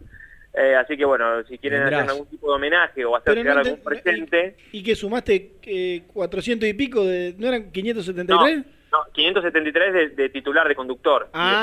Eh, 0.59 0.75
así 0.75 0.97
que 0.97 1.05
bueno, 1.05 1.43
si 1.47 1.57
quieren 1.59 1.83
hacer 1.83 2.09
algún 2.09 2.25
tipo 2.27 2.49
de 2.49 2.55
homenaje 2.55 3.05
o 3.05 3.15
hacer 3.15 3.35
llegar 3.35 3.57
no 3.57 3.61
te- 3.63 3.69
algún 3.69 3.83
presente, 3.83 4.55
¿Y 4.71 4.81
que 4.81 4.95
sumaste 4.95 5.51
eh, 5.63 6.01
400 6.13 6.67
y 6.67 6.73
pico? 6.73 7.05
de 7.05 7.35
¿No 7.37 7.47
eran 7.47 7.71
573? 7.71 8.65
no, 8.91 8.97
573 9.13 9.93
de, 9.93 10.09
de 10.09 10.29
titular 10.29 10.67
de 10.67 10.73
conductor. 10.75 11.29
Ah. 11.33 11.51
Y 11.51 11.59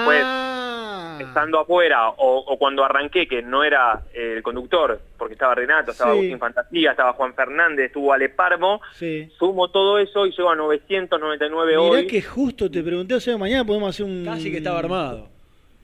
después, 1.19 1.29
estando 1.29 1.59
afuera 1.61 2.09
o, 2.11 2.39
o 2.47 2.59
cuando 2.59 2.85
arranqué, 2.85 3.27
que 3.27 3.43
no 3.43 3.65
era 3.65 4.03
eh, 4.13 4.35
el 4.37 4.43
conductor, 4.43 5.01
porque 5.19 5.35
estaba 5.35 5.55
Renato, 5.55 5.91
estaba 5.93 6.13
Sí. 6.13 6.19
Agustín 6.19 6.39
Fantasía, 6.39 6.91
estaba 6.93 7.13
Juan 7.15 7.35
Fernández, 7.35 7.87
estuvo 7.87 8.13
Ale 8.13 8.29
Parmo, 8.29 8.81
Sí. 8.95 9.29
sumo 9.39 9.69
todo 9.71 9.99
eso 9.99 10.27
y 10.27 10.31
llego 10.31 10.51
a 10.51 10.55
999 10.57 11.77
hoy. 11.77 11.97
Mirá 11.97 12.09
que 12.11 12.23
justo 12.23 12.71
te 12.71 12.83
pregunté, 12.83 13.15
o 13.15 13.21
sea, 13.21 13.37
mañana 13.39 13.65
podemos 13.65 13.89
hacer 13.91 14.07
un... 14.07 14.25
Casi 14.25 14.51
que 14.51 14.59
estaba 14.59 14.79
armado. 14.79 15.29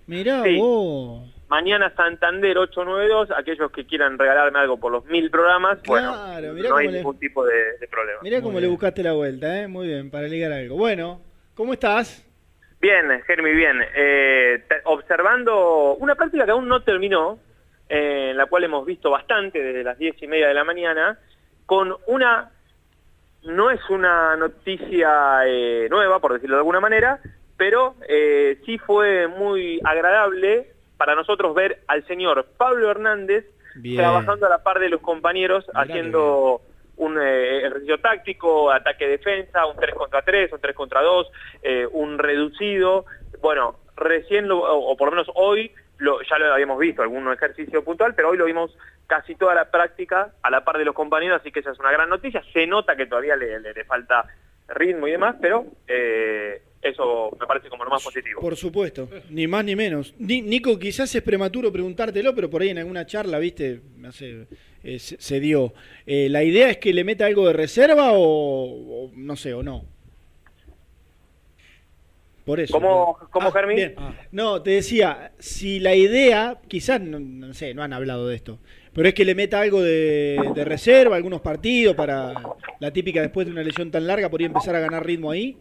Mirá 0.07 0.43
Sí. 0.45 0.57
vos. 0.59 1.23
Mañana 1.51 1.93
Santander 1.97 2.57
892, 2.59 3.33
aquellos 3.37 3.73
que 3.73 3.85
quieran 3.85 4.17
regalarme 4.17 4.61
algo 4.61 4.79
por 4.79 4.93
los 4.93 5.05
mil 5.07 5.31
programas, 5.33 5.81
Claro, 5.83 6.13
bueno, 6.13 6.53
mirá 6.55 6.69
no 6.71 6.77
hay 6.77 6.87
le- 6.87 6.99
ningún 6.99 7.19
tipo 7.19 7.45
de, 7.45 7.77
de 7.81 7.89
problema. 7.89 8.21
Mirá 8.23 8.41
cómo 8.41 8.61
le 8.61 8.69
buscaste 8.69 9.03
la 9.03 9.15
vuelta, 9.15 9.61
¿eh? 9.63 9.67
Muy 9.67 9.89
bien, 9.89 10.13
para 10.13 10.29
ligar 10.29 10.53
algo. 10.53 10.77
Bueno, 10.77 11.21
¿cómo 11.57 11.73
estás? 11.73 12.25
Bien, 12.81 13.05
Germi, 13.27 13.51
bien. 13.51 13.79
Eh, 13.97 14.63
observando 14.85 15.95
una 15.97 16.15
práctica 16.15 16.45
que 16.45 16.53
aún 16.53 16.69
no 16.69 16.83
terminó, 16.85 17.41
eh, 17.89 18.29
en 18.31 18.37
la 18.37 18.47
cual 18.47 18.63
hemos 18.63 18.87
visto 18.87 19.11
bastante 19.11 19.61
desde 19.61 19.83
las 19.83 19.99
diez 19.99 20.15
y 20.23 20.29
media 20.29 20.47
de 20.47 20.55
la 20.55 20.63
mañana, 20.63 21.19
con 21.67 21.97
una, 22.07 22.49
no 23.43 23.71
es 23.73 23.81
una 23.91 24.37
noticia 24.37 25.41
eh, 25.47 25.89
nueva, 25.91 26.21
por 26.21 26.33
decirlo 26.35 26.55
de 26.55 26.61
alguna 26.61 26.79
manera, 26.81 27.19
pero 27.57 27.97
eh, 28.09 28.61
sí 28.65 28.79
fue 28.79 29.27
muy 29.27 29.81
agradable 29.85 30.75
para 31.01 31.15
nosotros 31.15 31.55
ver 31.55 31.81
al 31.87 32.07
señor 32.07 32.45
Pablo 32.59 32.91
Hernández 32.91 33.47
Bien. 33.77 33.97
trabajando 33.97 34.45
a 34.45 34.51
la 34.51 34.63
par 34.63 34.79
de 34.81 34.91
los 34.91 35.01
compañeros, 35.01 35.65
Mirá 35.69 35.81
haciendo 35.81 36.61
un 36.99 37.19
eh, 37.19 37.61
ejercicio 37.67 37.99
táctico, 38.01 38.71
ataque-defensa, 38.71 39.65
un 39.65 39.77
3 39.77 39.95
contra 39.95 40.21
3, 40.21 40.53
un 40.53 40.61
3 40.61 40.77
contra 40.77 41.01
2, 41.01 41.33
eh, 41.63 41.87
un 41.91 42.19
reducido. 42.19 43.07
Bueno, 43.41 43.77
recién, 43.97 44.47
lo- 44.47 44.59
o, 44.61 44.91
o 44.93 44.97
por 44.99 45.07
lo 45.09 45.13
menos 45.13 45.31
hoy, 45.37 45.73
lo- 45.97 46.21
ya 46.21 46.37
lo 46.39 46.53
habíamos 46.53 46.79
visto, 46.79 47.01
algún 47.01 47.33
ejercicio 47.33 47.83
puntual, 47.83 48.15
pero 48.15 48.29
hoy 48.29 48.37
lo 48.37 48.45
vimos 48.45 48.77
casi 49.07 49.37
toda 49.37 49.55
la 49.55 49.71
práctica 49.71 50.33
a 50.43 50.51
la 50.51 50.65
par 50.65 50.77
de 50.77 50.85
los 50.85 50.95
compañeros, 50.95 51.41
así 51.41 51.51
que 51.51 51.61
esa 51.61 51.71
es 51.71 51.79
una 51.79 51.93
gran 51.93 52.11
noticia. 52.11 52.43
Se 52.53 52.67
nota 52.67 52.95
que 52.95 53.07
todavía 53.07 53.37
le, 53.37 53.59
le- 53.59 53.73
le 53.73 53.85
falta 53.87 54.27
ritmo 54.69 55.09
y 55.09 55.13
demás, 55.13 55.37
pero 55.41 55.65
eh, 55.89 56.61
eso 56.83 57.37
me 57.39 57.47
parece 57.47 57.69
como 57.69 57.85
lo 57.85 57.91
más 57.91 58.03
positivo. 58.03 58.41
Por 58.41 58.57
supuesto, 58.57 59.09
ni 59.31 59.47
más 59.47 59.65
ni 59.65 59.77
menos. 59.77 60.15
Ni- 60.19 60.41
Nico, 60.43 60.79
quizás 60.79 61.15
es 61.15 61.23
prematuro 61.23 61.71
preguntártelo, 61.71 62.35
pero 62.35 62.49
por 62.49 62.63
ahí 62.63 62.71
en 62.71 62.79
alguna 62.79 63.05
charla, 63.07 63.39
viste, 63.39 63.81
no 63.97 64.11
sé, 64.13 64.47
eh, 64.83 64.99
se, 64.99 65.21
se 65.21 65.41
dio. 65.41 65.75
Eh, 66.07 66.29
¿La 66.31 66.43
idea 66.43 66.71
es 66.71 66.79
que 66.79 66.95
le 66.95 67.05
meta 67.05 67.27
algo 67.27 67.47
de 67.47 67.53
reserva 67.53 68.13
o, 68.13 69.07
o 69.07 69.11
no 69.15 69.37
sé, 69.37 69.53
o 69.53 69.63
no? 69.63 69.85
Por 72.45 72.59
eso. 72.59 72.73
¿Cómo, 72.81 73.17
cómo 73.31 73.49
Ah, 73.49 73.53
Germi? 73.53 73.75
bien. 73.75 73.95
No, 74.33 74.63
te 74.63 74.71
decía, 74.71 75.33
si 75.39 75.79
la 75.79 75.95
idea, 75.95 76.59
quizás, 76.69 77.01
no, 77.01 77.21
no 77.21 77.53
sé, 77.55 77.75
no 77.75 77.83
han 77.83 77.93
hablado 77.93 78.27
de 78.27 78.35
esto, 78.37 78.59
pero 78.95 79.07
es 79.09 79.15
que 79.15 79.25
le 79.25 79.35
meta 79.35 79.61
algo 79.61 79.83
de, 79.83 80.51
de 80.55 80.65
reserva, 80.65 81.17
algunos 81.17 81.43
partidos 81.43 81.95
para 81.95 82.43
la 82.81 82.93
típica 82.93 83.21
después 83.21 83.47
de 83.47 83.53
una 83.53 83.63
lesión 83.63 83.91
tan 83.91 84.07
larga, 84.07 84.31
podría 84.31 84.47
empezar 84.49 84.75
a 84.75 84.81
ganar 84.81 85.05
ritmo 85.05 85.31
ahí. 85.31 85.59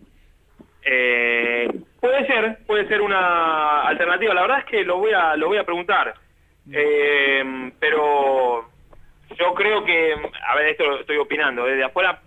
Eh, 0.83 1.67
puede 1.99 2.25
ser, 2.27 2.59
puede 2.65 2.87
ser 2.87 3.01
una 3.01 3.81
alternativa. 3.81 4.33
La 4.33 4.41
verdad 4.41 4.59
es 4.59 4.65
que 4.65 4.83
lo 4.83 4.97
voy 4.97 5.11
a, 5.13 5.35
lo 5.35 5.47
voy 5.47 5.57
a 5.57 5.63
preguntar. 5.63 6.13
Eh, 6.71 7.71
pero 7.79 8.69
yo 9.37 9.53
creo 9.55 9.83
que, 9.83 10.13
a 10.47 10.55
ver, 10.55 10.67
esto 10.67 10.85
lo 10.85 10.99
estoy 10.99 11.17
opinando, 11.17 11.65
desde 11.65 11.83
afuera 11.83 12.21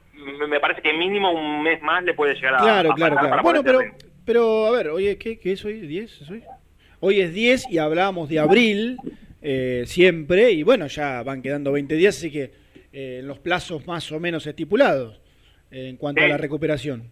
me 0.49 0.61
parece 0.61 0.83
que 0.83 0.93
mínimo 0.93 1.31
un 1.33 1.63
mes 1.63 1.83
más 1.83 2.05
le 2.05 2.15
puede 2.15 2.35
llegar 2.35 2.55
a 2.55 2.59
Claro, 2.59 2.93
a 2.93 2.95
claro, 2.95 3.17
claro. 3.17 3.43
Bueno, 3.43 3.63
pero, 3.63 3.81
pero 4.25 4.67
a 4.67 4.71
ver, 4.71 4.89
oye, 4.89 5.19
¿qué, 5.19 5.39
qué 5.39 5.53
es 5.53 5.65
hoy? 5.65 5.81
¿10 5.81 6.05
es 6.05 6.31
hoy? 6.31 6.43
Hoy 7.01 7.21
es 7.21 7.35
10 7.35 7.71
y 7.71 7.79
hablábamos 7.79 8.29
de 8.29 8.39
abril 8.39 8.97
eh, 9.41 9.83
siempre 9.87 10.53
y 10.53 10.63
bueno, 10.63 10.87
ya 10.87 11.23
van 11.23 11.43
quedando 11.43 11.73
20 11.73 11.97
días, 11.97 12.17
así 12.17 12.31
que 12.31 12.53
eh, 12.93 13.19
en 13.21 13.27
los 13.27 13.39
plazos 13.41 13.87
más 13.87 14.11
o 14.13 14.21
menos 14.21 14.47
estipulados 14.47 15.21
eh, 15.71 15.89
en 15.89 15.97
cuanto 15.97 16.23
a 16.23 16.29
la 16.29 16.37
recuperación. 16.37 17.11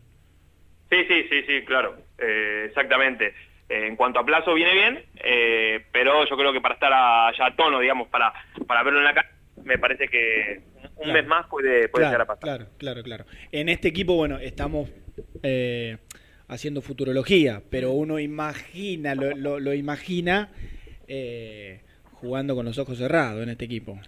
Sí, 0.91 0.97
sí, 1.09 1.27
sí, 1.31 1.43
sí, 1.47 1.65
claro, 1.65 1.97
eh, 2.19 2.65
exactamente. 2.67 3.35
Eh, 3.69 3.87
en 3.87 3.95
cuanto 3.97 4.19
a 4.19 4.25
plazo 4.27 4.53
viene 4.55 4.75
bien, 4.75 5.05
eh, 5.23 5.85
pero 5.93 6.25
yo 6.29 6.37
creo 6.37 6.53
que 6.53 6.61
para 6.61 6.75
estar 6.75 6.93
a, 6.93 7.33
ya 7.39 7.47
a 7.47 7.55
tono, 7.57 7.79
digamos, 7.79 8.09
para, 8.09 8.33
para 8.67 8.83
verlo 8.83 8.99
en 8.99 9.05
la 9.05 9.15
cara, 9.15 9.31
me 9.63 9.79
parece 9.79 10.09
que 10.09 10.61
un 10.97 11.05
Claro. 11.05 11.13
mes 11.13 11.27
más 11.29 11.47
puede, 11.47 11.89
puede 11.89 12.03
claro, 12.03 12.09
llegar 12.09 12.21
a 12.23 12.27
pasar. 12.27 12.41
Claro, 12.43 12.67
claro, 12.79 13.03
claro. 13.05 13.25
En 13.53 13.69
este 13.69 13.89
equipo, 13.89 14.17
bueno, 14.17 14.39
estamos 14.39 14.91
eh, 15.45 15.99
haciendo 16.49 16.83
futurología, 16.83 17.63
pero 17.71 17.93
uno 17.93 18.19
imagina, 18.19 19.15
lo, 19.15 19.31
lo- 19.37 19.61
lo 19.61 19.73
imagina 19.73 20.51
eh, 21.07 21.83
jugando 22.15 22.55
con 22.57 22.67
los 22.67 22.79
ojos 22.79 22.99
cerrados 22.99 23.43
en 23.43 23.51
este 23.51 23.65
equipo. 23.67 23.99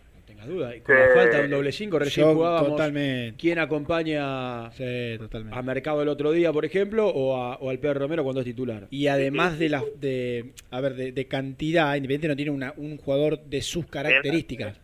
Tengas 0.43 0.49
duda. 0.49 0.77
Y 0.77 0.81
con 0.81 0.95
la 0.99 1.09
falta 1.15 1.39
de 1.39 1.45
un 1.45 1.51
doble 1.51 1.73
5, 1.73 1.99
recién 1.99 2.27
Yo 2.27 2.35
jugábamos. 2.35 2.71
totalmente. 2.71 3.37
¿Quién 3.39 3.59
acompaña 3.59 4.71
Sí, 4.73 5.17
totalmente. 5.19 5.59
a 5.59 5.63
Mercado 5.63 6.03
el 6.03 6.09
otro 6.09 6.33
día, 6.33 6.53
por 6.53 6.65
ejemplo, 6.65 7.09
o, 7.09 7.37
a- 7.37 7.57
o 7.57 7.71
al 7.71 7.79
Pedro 7.79 8.01
Romero 8.01 8.25
cuando 8.25 8.41
es 8.41 8.47
titular? 8.47 8.87
Y 8.91 9.07
además 9.07 9.59
de 9.59 9.69
la 9.69 9.83
de, 10.01 10.53
a 10.71 10.81
ver, 10.81 10.95
de, 10.95 11.13
de 11.13 11.27
cantidad, 11.27 11.95
Independiente 11.97 12.29
no 12.29 12.37
tiene 12.37 12.51
una- 12.51 12.75
un 12.77 12.97
jugador 12.97 13.43
de 13.45 13.63
sus 13.63 13.87
características. 13.87 14.79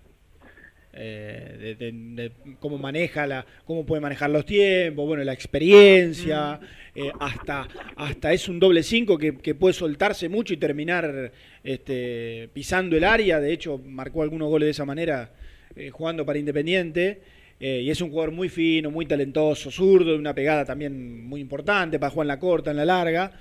Eh, 1.00 1.56
de, 1.60 1.74
de- 1.76 1.92
de 1.92 2.32
cómo 2.58 2.76
maneja 2.76 3.24
la, 3.26 3.46
cómo 3.66 3.86
puede 3.86 4.00
manejar 4.00 4.30
los 4.30 4.44
tiempos, 4.44 5.06
bueno, 5.06 5.22
la 5.22 5.32
experiencia, 5.32 6.58
eh, 6.94 7.12
hasta, 7.20 7.68
hasta 7.94 8.32
es 8.32 8.48
un 8.48 8.58
doble 8.58 8.82
5 8.82 9.16
que, 9.16 9.36
que 9.36 9.54
puede 9.54 9.74
soltarse 9.74 10.28
mucho 10.28 10.54
y 10.54 10.56
terminar 10.56 11.30
este, 11.62 12.48
pisando 12.52 12.96
el 12.96 13.04
área. 13.04 13.38
De 13.38 13.52
hecho, 13.52 13.78
marcó 13.78 14.22
algunos 14.24 14.48
goles 14.48 14.66
de 14.66 14.70
esa 14.72 14.84
manera 14.86 15.30
eh, 15.78 15.90
jugando 15.90 16.24
para 16.26 16.38
Independiente. 16.38 17.20
Eh, 17.60 17.80
y 17.82 17.90
es 17.90 18.00
un 18.00 18.10
jugador 18.10 18.30
muy 18.32 18.48
fino, 18.48 18.90
muy 18.90 19.04
talentoso, 19.06 19.70
zurdo, 19.70 20.12
de 20.12 20.18
una 20.18 20.32
pegada 20.34 20.64
también 20.64 21.24
muy 21.26 21.40
importante 21.40 21.98
para 21.98 22.10
jugar 22.10 22.24
en 22.26 22.28
la 22.28 22.38
corta, 22.38 22.70
en 22.70 22.76
la 22.76 22.84
larga. 22.84 23.32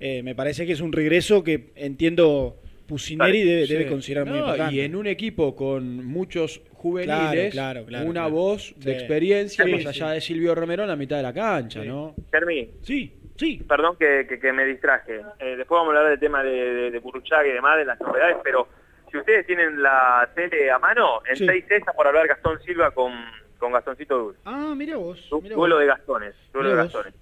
Eh, 0.00 0.22
me 0.22 0.34
parece 0.34 0.64
que 0.66 0.72
es 0.72 0.80
un 0.80 0.92
regreso 0.92 1.44
que 1.44 1.72
entiendo 1.76 2.56
Pusineri 2.86 3.42
debe, 3.42 3.66
debe 3.66 3.86
considerar 3.86 4.26
muy 4.26 4.38
importante. 4.38 4.74
Y 4.76 4.80
en 4.80 4.96
un 4.96 5.06
equipo 5.06 5.54
con 5.56 6.04
muchos 6.06 6.62
juveniles, 6.72 7.52
Claro, 7.52 7.80
claro, 7.82 7.86
claro, 7.86 8.04
una 8.06 8.20
claro. 8.22 8.30
voz 8.34 8.74
de 8.78 8.92
Sí. 8.92 8.98
experiencia, 8.98 9.64
Sí, 9.64 9.70
más 9.72 9.80
sí. 9.82 9.88
allá 9.88 10.10
de 10.12 10.20
Silvio 10.20 10.54
Romero 10.54 10.82
en 10.84 10.88
la 10.88 10.96
mitad 10.96 11.16
de 11.18 11.22
la 11.24 11.32
cancha, 11.34 11.84
¿no? 11.84 12.14
Fermi. 12.30 12.70
Sí, 12.82 13.12
sí. 13.36 13.60
Perdón 13.68 13.96
que, 13.98 14.26
que- 14.28 14.38
que 14.38 14.52
me 14.52 14.64
distraje. 14.64 15.16
Eh, 15.40 15.56
después 15.56 15.78
vamos 15.80 15.94
a 15.94 15.98
hablar 15.98 16.10
del 16.12 16.20
tema 16.20 16.42
de, 16.44 16.50
de, 16.50 16.90
de 16.92 16.98
Burruchaga 17.00 17.46
y 17.46 17.52
demás, 17.52 17.76
de 17.76 17.84
las 17.84 18.00
novedades, 18.00 18.36
pero 18.44 18.68
si 19.16 19.20
ustedes 19.20 19.46
tienen 19.46 19.82
la 19.82 20.28
tele 20.34 20.70
a 20.70 20.78
mano, 20.78 21.22
en 21.28 21.36
Sí. 21.36 21.46
6 21.46 21.64
está 21.70 21.92
por 21.92 22.06
hablar 22.06 22.26
Gastón 22.28 22.60
Silva 22.62 22.90
con, 22.90 23.12
con 23.58 23.72
Gastoncito 23.72 24.18
Dulce. 24.18 24.40
Ah, 24.44 24.74
mira 24.76 24.96
vos. 24.96 25.18
Mirá 25.42 25.54
duelo 25.56 25.76
vos. 25.76 25.80
de 25.80 25.86
Gastones. 25.86 26.34
Duelo 26.52 26.68
de. 26.70 26.76
Gastones. 26.76 27.14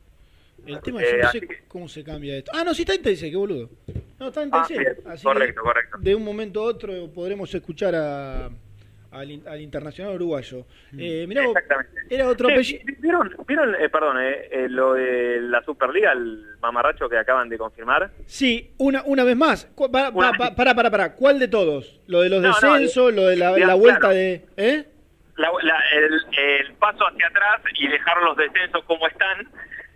El 0.67 0.81
tema 0.81 1.03
Eh, 1.03 1.05
es 1.07 1.13
yo 1.13 1.23
no 1.23 1.31
sé 1.31 1.41
que- 1.43 1.65
cómo 1.69 1.89
se 1.89 2.03
cambia 2.03 2.37
esto. 2.37 2.51
Ah, 2.55 2.65
no, 2.65 2.73
sí 2.75 2.83
está 2.83 2.95
en 2.95 3.03
TC, 3.03 3.31
qué 3.31 3.37
boludo. 3.37 3.69
No, 4.19 4.29
está 4.29 4.43
en 4.43 4.51
Ah, 4.53 4.65
TC. 4.67 4.97
así 5.07 5.25
correcto, 5.25 5.61
correcto. 5.63 5.99
De 6.01 6.15
un 6.15 6.25
momento 6.25 6.61
a 6.61 6.65
otro 6.65 6.93
podremos 7.13 7.55
escuchar 7.55 7.95
a, 7.95 8.49
al, 9.15 9.41
al 9.47 9.61
internacional 9.61 10.15
uruguayo. 10.17 10.67
Eh, 10.99 11.25
mirá 11.29 11.47
vos, 11.47 11.55
era 12.11 12.27
otro 12.29 12.49
apellido. 12.49 12.83
¿vi- 12.85 12.97
¿Vieron, 13.01 13.35
vieron 13.47 13.75
eh, 13.77 13.89
perdón, 13.89 14.19
eh, 14.21 14.49
eh, 14.51 14.67
lo 14.69 14.95
de 14.95 15.41
la 15.41 15.63
Superliga, 15.65 16.13
el 16.13 16.45
mamarracho 16.61 17.09
que 17.09 17.17
acaban 17.19 17.49
de 17.49 17.57
confirmar? 17.59 18.11
Sí, 18.27 18.73
una, 18.79 19.03
una 19.05 19.25
vez 19.25 19.37
más. 19.37 19.67
Cu- 19.75 19.91
pa- 19.91 20.11
pa- 20.13 20.17
Una- 20.19 20.33
pa- 20.33 20.55
Pará, 20.55 20.75
pará, 20.75 20.91
pará. 20.91 21.13
¿Cuál 21.15 21.39
de 21.39 21.49
todos? 21.49 22.01
¿Lo 22.07 22.21
de 22.23 22.29
los 22.31 22.43
No, 22.43 22.49
no, 22.49 22.55
descensos? 22.55 23.15
¿Lo 23.15 23.27
de 23.27 23.37
la, 23.37 23.75
vuelta 23.75 24.01
claro. 24.01 24.15
de.? 24.15 24.45
¿Eh? 24.57 24.85
La- 25.37 25.51
la- 25.63 25.83
el, 25.93 26.21
el 26.39 26.73
paso 26.75 27.05
hacia 27.07 27.27
atrás 27.27 27.61
y 27.79 27.89
dejar 27.89 28.23
los 28.23 28.37
descensos 28.37 28.85
como 28.85 29.07
están, 29.09 29.41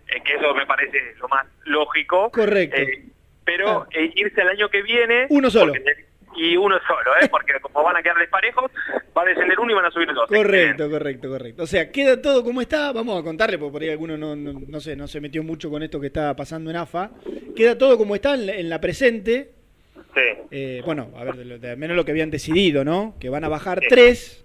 eh, 0.07 0.21
que 0.25 0.33
eso 0.35 0.53
me 0.53 0.65
parece 0.65 0.97
lo 1.19 1.27
más 1.29 1.45
lógico. 1.65 2.29
Correcto. 2.31 2.77
Eh, 2.77 3.05
pero 3.45 3.87
eh, 3.91 4.11
irse 4.15 4.41
al 4.41 4.49
año 4.49 4.69
que 4.69 4.81
viene... 4.83 5.25
Uno 5.29 5.49
solo. 5.49 5.73
porque- 5.73 6.08
y 6.35 6.55
uno 6.57 6.77
solo, 6.87 7.11
¿eh? 7.21 7.27
porque 7.29 7.53
como 7.61 7.83
van 7.83 7.97
a 7.97 8.01
quedar 8.03 8.17
desparejos, 8.17 8.71
va 9.17 9.21
a 9.21 9.25
descender 9.25 9.59
uno 9.59 9.71
y 9.71 9.75
van 9.75 9.85
a 9.85 9.91
subir 9.91 10.07
dos. 10.13 10.27
Correcto, 10.27 10.89
correcto, 10.89 11.29
correcto. 11.29 11.63
O 11.63 11.67
sea, 11.67 11.91
queda 11.91 12.21
todo 12.21 12.43
como 12.43 12.61
está. 12.61 12.91
Vamos 12.91 13.19
a 13.19 13.23
contarle, 13.23 13.57
porque 13.57 13.71
por 13.71 13.81
ahí 13.81 13.89
alguno 13.89 14.17
no, 14.17 14.35
no, 14.35 14.53
no 14.67 14.79
sé, 14.79 14.95
no 14.95 15.07
se 15.07 15.19
metió 15.21 15.43
mucho 15.43 15.69
con 15.69 15.83
esto 15.83 15.99
que 15.99 16.07
está 16.07 16.35
pasando 16.35 16.69
en 16.69 16.77
AFA. 16.77 17.11
Queda 17.55 17.77
todo 17.77 17.97
como 17.97 18.15
está 18.15 18.35
en 18.35 18.45
la, 18.45 18.55
en 18.55 18.69
la 18.69 18.79
presente. 18.79 19.51
Sí. 20.13 20.21
Eh, 20.51 20.81
bueno, 20.85 21.09
a 21.17 21.23
ver, 21.23 21.35
de, 21.35 21.59
de 21.59 21.69
al 21.71 21.77
menos 21.77 21.95
lo 21.95 22.03
que 22.05 22.11
habían 22.11 22.31
decidido, 22.31 22.83
¿no? 22.83 23.15
Que 23.19 23.29
van 23.29 23.43
a 23.43 23.49
bajar 23.49 23.79
tres, 23.87 24.43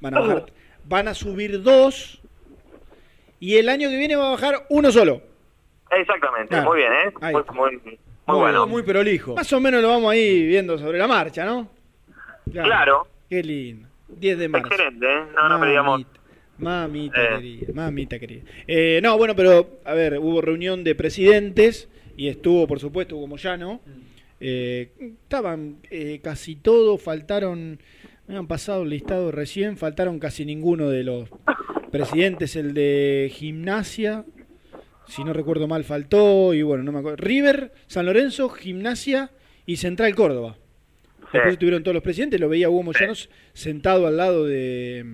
van 0.00 0.16
a 0.16 0.20
bajar, 0.20 0.46
van 0.84 1.08
a 1.08 1.14
subir 1.14 1.62
dos, 1.62 2.20
y 3.40 3.56
el 3.56 3.68
año 3.68 3.88
que 3.88 3.96
viene 3.96 4.14
va 4.16 4.28
a 4.28 4.30
bajar 4.32 4.66
uno 4.68 4.92
solo. 4.92 5.22
Exactamente, 5.90 6.48
Claro. 6.50 6.68
muy 6.70 6.78
bien, 6.78 6.92
¿eh? 6.92 7.12
Ahí 7.20 7.32
Muy, 7.32 7.40
está. 7.42 7.52
Muy, 8.30 8.38
muy 8.40 8.50
bueno. 8.50 8.66
Muy 8.66 8.82
prolijo. 8.82 9.34
Más 9.34 9.52
o 9.52 9.60
menos 9.60 9.82
lo 9.82 9.88
vamos 9.88 10.12
ahí 10.12 10.46
viendo 10.46 10.76
sobre 10.78 10.98
la 10.98 11.06
marcha, 11.08 11.44
¿no? 11.44 11.68
Claro. 12.52 13.06
Qué 13.28 13.42
lindo. 13.42 13.88
10 14.08 14.38
de 14.38 14.48
marzo. 14.48 14.66
Excelente, 14.68 15.06
¿eh? 15.06 15.20
No, 15.34 15.48
no, 15.48 15.58
pero 15.58 15.70
digamos... 15.70 16.06
Mamita 16.58 17.22
Eh. 17.22 17.28
querida, 17.36 17.72
mamita 17.72 18.18
querida. 18.18 18.42
Eh, 18.66 19.00
no, 19.02 19.16
bueno, 19.16 19.34
pero, 19.34 19.78
a 19.84 19.94
ver, 19.94 20.18
hubo 20.18 20.42
reunión 20.42 20.84
de 20.84 20.94
presidentes 20.94 21.88
y 22.18 22.28
estuvo, 22.28 22.66
por 22.66 22.78
supuesto, 22.80 23.16
Hugo 23.16 23.28
Moyano. 23.28 23.80
Eh, 24.40 24.90
estaban 25.22 25.76
eh, 25.90 26.20
casi 26.22 26.56
todos, 26.56 27.00
faltaron, 27.00 27.78
me 28.26 28.36
han 28.36 28.46
pasado 28.46 28.82
el 28.82 28.90
listado 28.90 29.30
recién, 29.30 29.78
faltaron 29.78 30.18
casi 30.18 30.44
ninguno 30.44 30.90
de 30.90 31.04
los 31.04 31.30
presidentes, 31.90 32.56
el 32.56 32.74
de 32.74 33.30
gimnasia, 33.32 34.24
si 35.10 35.24
no 35.24 35.32
recuerdo 35.32 35.66
mal, 35.66 35.84
faltó, 35.84 36.54
y 36.54 36.62
bueno, 36.62 36.84
no 36.84 36.92
me 36.92 37.00
acuerdo. 37.00 37.16
River, 37.16 37.72
San 37.86 38.06
Lorenzo, 38.06 38.48
gimnasia 38.48 39.30
y 39.66 39.76
Central 39.76 40.14
Córdoba. 40.14 40.56
Después 41.32 41.52
estuvieron 41.52 41.82
todos 41.82 41.94
los 41.94 42.02
presidentes, 42.02 42.40
lo 42.40 42.48
veía 42.48 42.68
Hugo 42.68 42.82
Moyano 42.82 43.12
sentado 43.52 44.06
al 44.06 44.16
lado 44.16 44.46
de 44.46 45.04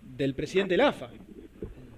del 0.00 0.34
presidente 0.34 0.74
de 0.74 0.78
la 0.78 0.88
AFA, 0.88 1.10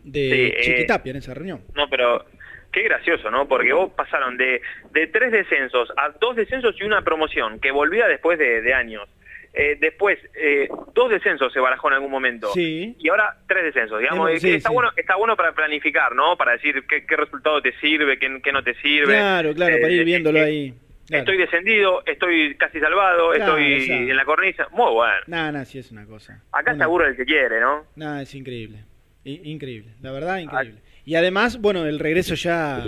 de 0.02 0.54
Sí, 0.60 0.70
eh, 0.70 0.86
en 1.04 1.16
esa 1.16 1.34
reunión. 1.34 1.62
No, 1.74 1.88
pero 1.88 2.24
qué 2.72 2.82
gracioso, 2.82 3.30
¿no? 3.30 3.46
Porque 3.46 3.72
vos 3.72 3.92
pasaron 3.92 4.36
de, 4.36 4.60
de 4.92 5.06
tres 5.08 5.30
descensos 5.30 5.90
a 5.96 6.10
dos 6.20 6.36
descensos 6.36 6.74
y 6.80 6.84
una 6.84 7.02
promoción, 7.02 7.60
que 7.60 7.70
volvía 7.70 8.06
después 8.08 8.38
de, 8.38 8.62
de 8.62 8.74
años. 8.74 9.08
Eh, 9.54 9.76
después, 9.80 10.18
eh, 10.40 10.68
dos 10.94 11.10
descensos 11.10 11.52
se 11.52 11.58
barajó 11.58 11.88
en 11.88 11.94
algún 11.94 12.10
momento. 12.10 12.52
Sí. 12.52 12.94
Y 12.98 13.08
ahora 13.08 13.38
tres 13.48 13.64
descensos. 13.64 13.98
Digamos, 14.00 14.30
eh, 14.30 14.38
sí, 14.40 14.50
está, 14.52 14.68
sí. 14.68 14.74
Bueno, 14.74 14.90
está 14.96 15.16
bueno 15.16 15.36
para 15.36 15.52
planificar, 15.52 16.14
¿no? 16.14 16.36
Para 16.36 16.52
decir 16.52 16.84
qué, 16.88 17.04
qué 17.06 17.16
resultado 17.16 17.60
te 17.62 17.72
sirve, 17.80 18.18
qué, 18.18 18.40
qué 18.42 18.52
no 18.52 18.62
te 18.62 18.74
sirve. 18.74 19.14
Claro, 19.14 19.54
claro, 19.54 19.76
para 19.80 19.92
Eh, 19.92 19.96
ir 19.96 20.04
viéndolo 20.04 20.38
eh, 20.38 20.42
ahí. 20.44 20.74
Claro. 21.08 21.22
Estoy 21.22 21.38
descendido, 21.38 22.02
estoy 22.04 22.54
casi 22.56 22.78
salvado, 22.80 23.30
Claro, 23.32 23.56
estoy 23.56 24.10
en 24.10 24.14
la 24.16 24.24
cornisa. 24.26 24.68
Muy 24.72 24.92
bueno. 24.92 25.16
Nada, 25.26 25.52
nada, 25.52 25.64
sí 25.64 25.78
es 25.78 25.90
una 25.90 26.04
cosa. 26.04 26.44
Acá 26.52 26.76
se 26.76 26.82
aburre 26.82 27.08
el 27.08 27.16
que 27.16 27.24
quiere, 27.24 27.60
¿no? 27.60 27.86
Nada, 27.96 28.20
es 28.22 28.34
increíble. 28.34 28.84
I- 29.24 29.40
increíble, 29.50 29.92
la 30.02 30.12
verdad, 30.12 30.38
increíble. 30.38 30.80
Y 31.06 31.14
además, 31.14 31.58
bueno, 31.60 31.86
el 31.86 31.98
regreso 31.98 32.34
ya 32.34 32.84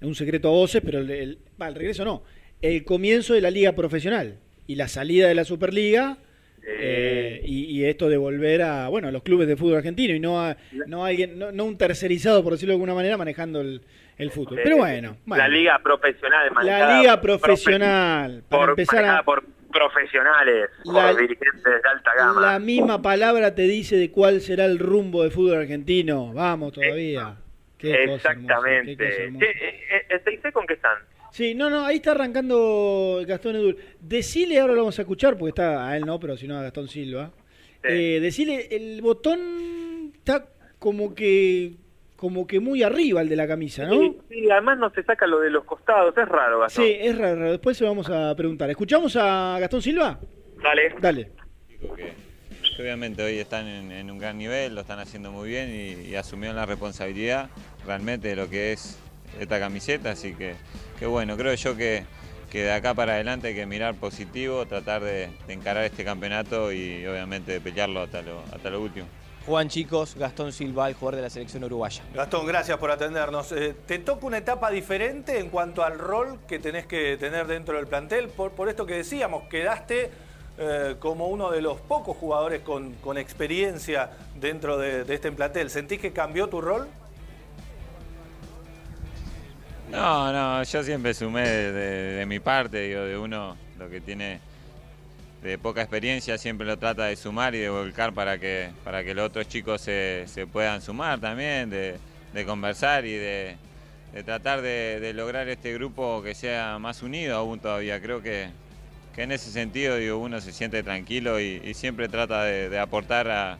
es 0.00 0.06
un 0.06 0.14
secreto 0.14 0.48
a 0.48 0.52
voces, 0.52 0.80
pero 0.84 1.00
el, 1.00 1.10
el- 1.10 1.38
el 1.60 1.74
regreso 1.74 2.04
no. 2.06 2.24
El 2.62 2.84
comienzo 2.84 3.34
de 3.34 3.42
la 3.42 3.50
liga 3.50 3.72
profesional 3.72 4.38
y 4.66 4.74
la 4.76 4.88
salida 4.88 5.28
de 5.28 5.34
la 5.34 5.44
Superliga 5.44 6.16
eh, 6.64 7.40
y, 7.44 7.64
y 7.64 7.84
esto 7.86 8.08
de 8.08 8.16
volver 8.16 8.62
a, 8.62 8.88
bueno, 8.88 9.08
a 9.08 9.10
los 9.10 9.22
clubes 9.22 9.48
de 9.48 9.56
fútbol 9.56 9.78
argentino 9.78 10.14
y 10.14 10.20
no 10.20 10.40
a, 10.40 10.56
no 10.86 11.04
a 11.04 11.08
alguien, 11.08 11.38
no, 11.38 11.50
no 11.52 11.64
un 11.64 11.76
tercerizado, 11.76 12.42
por 12.44 12.52
decirlo 12.52 12.72
de 12.72 12.76
alguna 12.76 12.94
manera, 12.94 13.16
manejando 13.16 13.60
el, 13.60 13.82
el 14.18 14.30
fútbol. 14.30 14.60
Pero 14.62 14.76
bueno, 14.76 15.16
bueno. 15.26 15.42
La 15.42 15.48
liga 15.48 15.78
profesional. 15.82 16.50
la 16.62 16.98
liga 17.00 17.20
por- 17.20 17.40
profesional, 17.40 18.44
para 18.48 18.60
por, 18.62 18.70
empezar 18.70 18.94
manejada 18.96 19.18
a... 19.20 19.24
por 19.24 19.44
profesionales, 19.72 20.68
La- 20.84 21.10
por 21.10 21.20
dirigentes 21.20 21.64
de 21.64 21.88
alta 21.90 22.14
gama. 22.16 22.40
La 22.40 22.58
misma 22.58 23.02
palabra 23.02 23.54
te 23.54 23.62
dice 23.62 23.96
de 23.96 24.10
cuál 24.10 24.40
será 24.40 24.64
el 24.66 24.78
rumbo 24.78 25.22
del 25.22 25.32
fútbol 25.32 25.58
argentino. 25.58 26.32
Vamos 26.32 26.72
todavía. 26.74 27.36
Qué 27.78 27.88
cosa 27.90 28.02
hermosa, 28.02 28.30
Exactamente. 28.32 28.96
qué 28.96 29.04
cosa 29.10 29.22
hermosa. 29.22 29.46
Eh, 29.46 30.04
eh, 30.10 30.20
¿Seisé 30.24 30.52
con 30.52 30.66
qué 30.68 30.74
están? 30.74 30.98
Sí, 31.32 31.54
no, 31.54 31.70
no, 31.70 31.86
ahí 31.86 31.96
está 31.96 32.10
arrancando 32.10 33.22
Gastón 33.26 33.56
Edul. 33.56 33.78
Decile, 34.00 34.60
ahora 34.60 34.74
lo 34.74 34.80
vamos 34.80 34.98
a 34.98 35.02
escuchar, 35.02 35.38
porque 35.38 35.48
está 35.48 35.88
a 35.88 35.96
él 35.96 36.04
no, 36.04 36.20
pero 36.20 36.36
si 36.36 36.46
no 36.46 36.58
a 36.58 36.62
Gastón 36.62 36.88
Silva. 36.88 37.30
Eh, 37.82 38.18
decile, 38.20 38.68
el 38.70 39.00
botón 39.00 40.12
está 40.14 40.46
como 40.78 41.14
que 41.14 41.72
como 42.16 42.46
que 42.46 42.60
muy 42.60 42.84
arriba 42.84 43.22
el 43.22 43.28
de 43.28 43.34
la 43.34 43.48
camisa, 43.48 43.84
¿no? 43.86 43.98
Sí, 43.98 44.18
sí, 44.28 44.50
además 44.50 44.78
no 44.78 44.90
se 44.90 45.02
saca 45.02 45.26
lo 45.26 45.40
de 45.40 45.50
los 45.50 45.64
costados, 45.64 46.16
es 46.16 46.28
raro, 46.28 46.60
Gastón. 46.60 46.84
Sí, 46.84 46.96
es 47.00 47.16
raro, 47.18 47.50
después 47.50 47.78
se 47.78 47.84
lo 47.84 47.90
vamos 47.90 48.10
a 48.10 48.36
preguntar. 48.36 48.70
¿Escuchamos 48.70 49.16
a 49.16 49.56
Gastón 49.58 49.82
Silva? 49.82 50.20
Dale. 50.62 50.94
Dale. 51.00 51.30
que 52.76 52.82
obviamente 52.82 53.22
hoy 53.22 53.38
están 53.38 53.66
en, 53.66 53.90
en 53.90 54.10
un 54.10 54.18
gran 54.18 54.36
nivel, 54.36 54.74
lo 54.74 54.82
están 54.82 54.98
haciendo 54.98 55.32
muy 55.32 55.48
bien 55.48 55.70
y, 55.70 56.10
y 56.10 56.14
asumieron 56.14 56.56
la 56.56 56.66
responsabilidad 56.66 57.48
realmente 57.86 58.28
de 58.28 58.36
lo 58.36 58.48
que 58.48 58.72
es 58.72 59.00
esta 59.40 59.58
camiseta, 59.58 60.10
así 60.10 60.34
que, 60.34 60.54
que 60.98 61.06
bueno, 61.06 61.36
creo 61.36 61.54
yo 61.54 61.76
que, 61.76 62.04
que 62.50 62.64
de 62.64 62.72
acá 62.72 62.94
para 62.94 63.14
adelante 63.14 63.48
hay 63.48 63.54
que 63.54 63.66
mirar 63.66 63.94
positivo, 63.94 64.66
tratar 64.66 65.02
de, 65.02 65.30
de 65.46 65.52
encarar 65.52 65.84
este 65.84 66.04
campeonato 66.04 66.72
y 66.72 67.06
obviamente 67.06 67.52
de 67.52 67.60
pelearlo 67.60 68.02
hasta 68.02 68.22
lo, 68.22 68.42
hasta 68.52 68.70
lo 68.70 68.80
último. 68.80 69.06
Juan 69.44 69.68
Chicos, 69.68 70.14
Gastón 70.14 70.52
Silva, 70.52 70.88
el 70.88 70.94
jugador 70.94 71.16
de 71.16 71.22
la 71.22 71.30
selección 71.30 71.64
uruguaya. 71.64 72.00
Gastón, 72.14 72.46
gracias 72.46 72.78
por 72.78 72.92
atendernos. 72.92 73.50
Eh, 73.50 73.74
¿Te 73.86 73.98
toca 73.98 74.24
una 74.24 74.38
etapa 74.38 74.70
diferente 74.70 75.40
en 75.40 75.48
cuanto 75.48 75.82
al 75.82 75.98
rol 75.98 76.38
que 76.46 76.60
tenés 76.60 76.86
que 76.86 77.16
tener 77.16 77.48
dentro 77.48 77.76
del 77.76 77.88
plantel? 77.88 78.28
Por, 78.28 78.52
por 78.52 78.68
esto 78.68 78.86
que 78.86 78.94
decíamos, 78.94 79.48
quedaste 79.48 80.10
eh, 80.58 80.94
como 81.00 81.26
uno 81.26 81.50
de 81.50 81.60
los 81.60 81.80
pocos 81.80 82.16
jugadores 82.16 82.60
con, 82.60 82.92
con 83.02 83.18
experiencia 83.18 84.10
dentro 84.36 84.78
de, 84.78 85.02
de 85.02 85.12
este 85.12 85.32
plantel. 85.32 85.70
¿Sentís 85.70 85.98
que 85.98 86.12
cambió 86.12 86.48
tu 86.48 86.60
rol? 86.60 86.86
No, 89.92 90.32
no, 90.32 90.62
yo 90.62 90.82
siempre 90.82 91.12
sumé 91.12 91.42
de, 91.42 92.24
mi 92.24 92.40
parte, 92.40 92.80
digo, 92.88 93.02
de 93.02 93.18
uno 93.18 93.58
lo 93.78 93.90
que 93.90 94.00
tiene 94.00 94.40
de 95.42 95.58
poca 95.58 95.82
experiencia 95.82 96.38
siempre 96.38 96.66
lo 96.66 96.78
trata 96.78 97.04
de 97.04 97.16
sumar 97.16 97.54
y 97.54 97.58
de 97.58 97.68
volcar 97.68 98.14
para 98.14 98.38
que, 98.38 98.70
para 98.84 99.04
que 99.04 99.12
los 99.12 99.26
otros 99.26 99.48
chicos 99.48 99.82
se, 99.82 100.24
se 100.28 100.46
puedan 100.46 100.80
sumar 100.80 101.20
también, 101.20 101.68
de, 101.68 101.98
de 102.32 102.44
conversar 102.46 103.04
y 103.04 103.12
de, 103.12 103.56
de 104.14 104.22
tratar 104.22 104.62
de, 104.62 104.98
de 104.98 105.12
lograr 105.12 105.46
este 105.50 105.74
grupo 105.74 106.22
que 106.22 106.34
sea 106.34 106.78
más 106.78 107.02
unido 107.02 107.36
aún 107.36 107.60
todavía. 107.60 108.00
Creo 108.00 108.22
que, 108.22 108.48
que 109.14 109.24
en 109.24 109.32
ese 109.32 109.50
sentido 109.50 109.96
digo, 109.96 110.16
uno 110.16 110.40
se 110.40 110.52
siente 110.52 110.82
tranquilo 110.82 111.38
y, 111.38 111.74
siempre 111.74 112.08
trata 112.08 112.44
de, 112.44 112.70
de 112.70 112.78
aportar 112.78 113.28
a- 113.28 113.58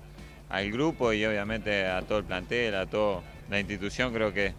al 0.49 0.71
grupo 0.71 1.13
y 1.13 1.27
obviamente 1.27 1.87
a 1.87 2.01
todo 2.01 2.19
el 2.19 2.25
plantel, 2.25 2.75
a 2.75 2.87
toda 2.87 3.21
la 3.51 3.61
institución. 3.61 4.15
Creo 4.15 4.33
que, 4.33 4.53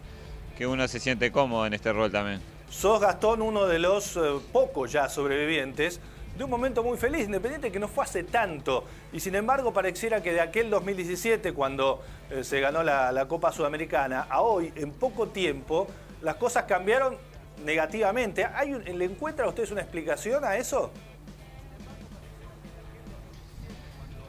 que 0.56 0.66
uno 0.66 0.86
se 0.88 1.00
siente 1.00 1.30
cómodo 1.32 1.66
en 1.66 1.74
este 1.74 1.92
rol 1.92 2.10
también. 2.10 2.40
Sos, 2.70 3.00
Gastón, 3.00 3.42
uno 3.42 3.66
de 3.66 3.78
los 3.78 4.16
eh, 4.16 4.20
pocos 4.52 4.90
ya 4.92 5.08
sobrevivientes 5.08 6.00
de 6.36 6.42
un 6.44 6.50
momento 6.50 6.82
muy 6.82 6.98
feliz, 6.98 7.26
independiente 7.26 7.70
que 7.70 7.78
no 7.78 7.86
fue 7.86 8.04
hace 8.04 8.24
tanto. 8.24 8.84
Y 9.12 9.20
sin 9.20 9.34
embargo, 9.36 9.72
pareciera 9.72 10.20
que 10.22 10.32
de 10.32 10.40
aquel 10.40 10.68
2017, 10.70 11.52
cuando 11.52 12.02
eh, 12.30 12.42
se 12.42 12.60
ganó 12.60 12.82
la, 12.82 13.12
la 13.12 13.28
Copa 13.28 13.52
Sudamericana, 13.52 14.26
a 14.28 14.40
hoy, 14.42 14.72
en 14.74 14.90
poco 14.90 15.28
tiempo, 15.28 15.86
las 16.22 16.34
cosas 16.36 16.64
cambiaron 16.64 17.16
negativamente. 17.64 18.44
¿Hay 18.44 18.74
un- 18.74 18.82
¿Le 18.98 19.04
encuentra 19.04 19.44
a 19.46 19.48
ustedes 19.48 19.70
una 19.70 19.82
explicación 19.82 20.44
a 20.44 20.56
eso? 20.56 20.90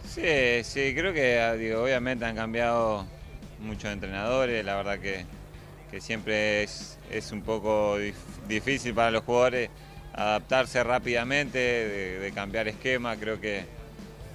Sí, 0.08 0.64
sí, 0.64 0.94
creo 0.96 1.12
que 1.14 1.40
ah, 1.42 1.54
digo, 1.54 1.84
obviamente 1.84 2.24
han 2.26 2.36
cambiado 2.36 3.06
muchos 3.60 3.92
entrenadores, 3.92 4.64
la 4.64 4.76
verdad 4.76 5.00
que, 5.00 5.26
siempre 6.02 6.64
es, 6.64 6.98
es 7.12 7.32
un 7.32 7.42
poco 7.42 7.98
dif- 8.00 8.14
difícil 8.48 8.94
para 8.94 9.12
los 9.12 9.24
jugadores 9.24 9.70
adaptarse 10.14 10.84
rápidamente, 10.84 11.60
de, 11.60 12.32
cambiar 12.34 12.68
esquema, 12.68 13.18
creo 13.18 13.40
que, 13.40 13.66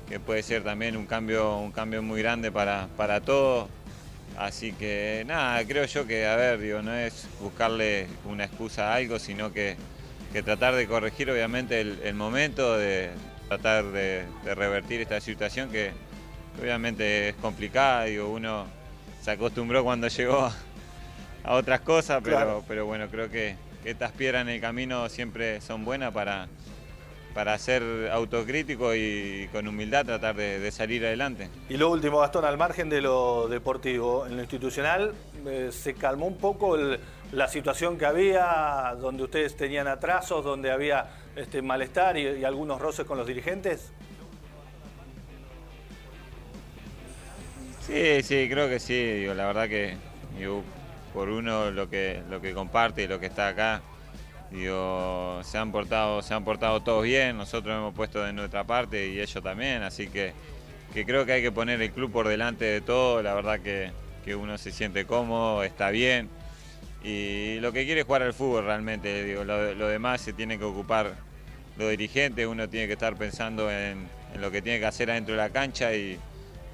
que 0.08 0.20
puede 0.20 0.42
ser 0.42 0.62
también 0.62 0.96
un 0.96 1.06
cambio, 1.06 1.56
un 1.56 1.72
cambio 1.72 2.02
muy 2.02 2.20
grande 2.20 2.52
para, 2.52 2.88
para 2.96 3.20
todos. 3.20 3.68
Así 4.36 4.72
que 4.72 5.24
nada, 5.26 5.64
creo 5.66 5.84
yo 5.86 6.06
que, 6.06 6.26
a 6.26 6.36
ver, 6.36 6.60
digo, 6.60 6.82
no 6.82 6.94
es 6.94 7.26
buscarle 7.40 8.06
una 8.24 8.44
excusa 8.44 8.92
a 8.92 8.96
algo, 8.96 9.18
sino 9.18 9.52
que, 9.52 9.76
que 10.32 10.42
tratar 10.42 10.74
de 10.74 10.86
corregir 10.86 11.30
obviamente 11.30 11.80
el, 11.80 12.14
momento, 12.14 12.76
de 12.78 13.10
tratar 13.48 13.84
de, 13.86 14.24
revertir 14.54 15.00
esta 15.00 15.20
situación 15.20 15.70
que, 15.70 15.92
obviamente 16.60 17.30
es 17.30 17.34
complicada, 17.36 18.04
digo, 18.04 18.30
uno 18.30 18.66
se 19.22 19.30
acostumbró 19.30 19.82
cuando 19.82 20.08
llegó 20.08 20.50
a 21.44 21.54
otras 21.54 21.80
cosas, 21.80 22.20
pero, 22.22 22.36
Claro. 22.36 22.64
pero 22.68 22.86
bueno, 22.86 23.08
creo 23.08 23.30
que, 23.30 23.56
que 23.82 23.90
estas 23.90 24.12
piedras 24.12 24.42
en 24.42 24.48
el 24.50 24.60
camino 24.60 25.08
siempre 25.08 25.60
son 25.60 25.84
buenas 25.84 26.12
para, 26.12 26.48
para 27.34 27.56
ser 27.58 28.10
autocrítico 28.12 28.94
y 28.94 29.48
con 29.52 29.66
humildad 29.68 30.04
tratar 30.04 30.36
de, 30.36 30.58
de 30.58 30.70
salir 30.70 31.04
adelante. 31.06 31.48
Y 31.68 31.76
lo 31.76 31.90
último, 31.90 32.18
Gastón, 32.20 32.44
al 32.44 32.58
margen 32.58 32.88
de 32.90 33.00
lo 33.00 33.48
deportivo, 33.48 34.26
en 34.26 34.36
lo 34.36 34.42
institucional, 34.42 35.14
eh, 35.46 35.70
se 35.72 35.94
calmó 35.94 36.26
un 36.26 36.36
poco 36.36 36.76
el- 36.76 36.98
la 37.32 37.46
situación 37.46 37.96
que 37.96 38.06
había, 38.06 38.96
donde 39.00 39.22
ustedes 39.22 39.56
tenían 39.56 39.86
atrasos, 39.86 40.44
donde 40.44 40.72
había 40.72 41.06
este, 41.36 41.62
malestar 41.62 42.18
y, 42.18 42.26
y 42.26 42.44
algunos 42.44 42.80
roces 42.80 43.06
con 43.06 43.16
los 43.16 43.26
dirigentes. 43.26 43.92
Sí, 47.86 48.22
sí, 48.22 48.48
creo 48.50 48.68
que 48.68 48.78
sí. 48.78 48.94
Digo, 49.20 49.34
la 49.34 49.46
verdad 49.46 49.68
que 49.68 49.96
digo, 50.38 50.62
por 51.12 51.28
uno 51.28 51.70
lo 51.70 51.88
que, 51.90 52.22
lo 52.28 52.40
que 52.40 52.52
comparte 52.54 53.02
y 53.02 53.06
lo 53.08 53.18
que 53.20 53.26
está 53.26 53.48
acá, 53.48 53.82
digo, 54.50 55.40
se 55.44 55.58
han 55.58 55.72
portado, 55.72 56.22
se 56.22 56.34
han 56.34 56.44
portado 56.44 56.80
todos 56.80 57.04
bien, 57.04 57.36
nosotros 57.36 57.76
hemos 57.76 57.94
puesto 57.94 58.22
de 58.22 58.32
nuestra 58.32 58.64
parte 58.64 59.08
y 59.08 59.20
ellos 59.20 59.42
también, 59.42 59.82
así 59.82 60.08
que, 60.08 60.32
que 60.92 61.04
creo 61.04 61.26
que 61.26 61.32
hay 61.32 61.42
que 61.42 61.52
poner 61.52 61.80
el 61.80 61.90
club 61.92 62.10
por 62.10 62.28
delante 62.28 62.64
de 62.64 62.80
todo, 62.80 63.22
la 63.22 63.34
verdad 63.34 63.60
que, 63.60 63.92
que 64.24 64.34
uno 64.34 64.58
se 64.58 64.72
siente 64.72 65.06
cómodo, 65.06 65.62
está 65.62 65.90
bien. 65.90 66.28
y 67.02 67.58
lo 67.60 67.72
que 67.72 67.84
quiere 67.84 68.00
es 68.00 68.06
jugar 68.06 68.22
al 68.22 68.34
fútbol 68.34 68.64
realmente. 68.64 69.24
Digo, 69.24 69.44
lo, 69.44 69.88
demás 69.88 70.20
se 70.20 70.32
tiene 70.32 70.58
que 70.58 70.64
ocupar 70.64 71.14
los 71.78 71.90
dirigentes, 71.90 72.46
uno 72.46 72.68
tiene 72.68 72.86
que 72.86 72.92
estar 72.94 73.16
pensando 73.16 73.70
en, 73.70 74.06
en 74.34 74.40
lo 74.40 74.50
que 74.50 74.60
tiene 74.62 74.78
que 74.80 74.86
hacer 74.86 75.10
adentro 75.10 75.34
de 75.34 75.40
la 75.40 75.50
cancha 75.50 75.94
y, 75.94 76.18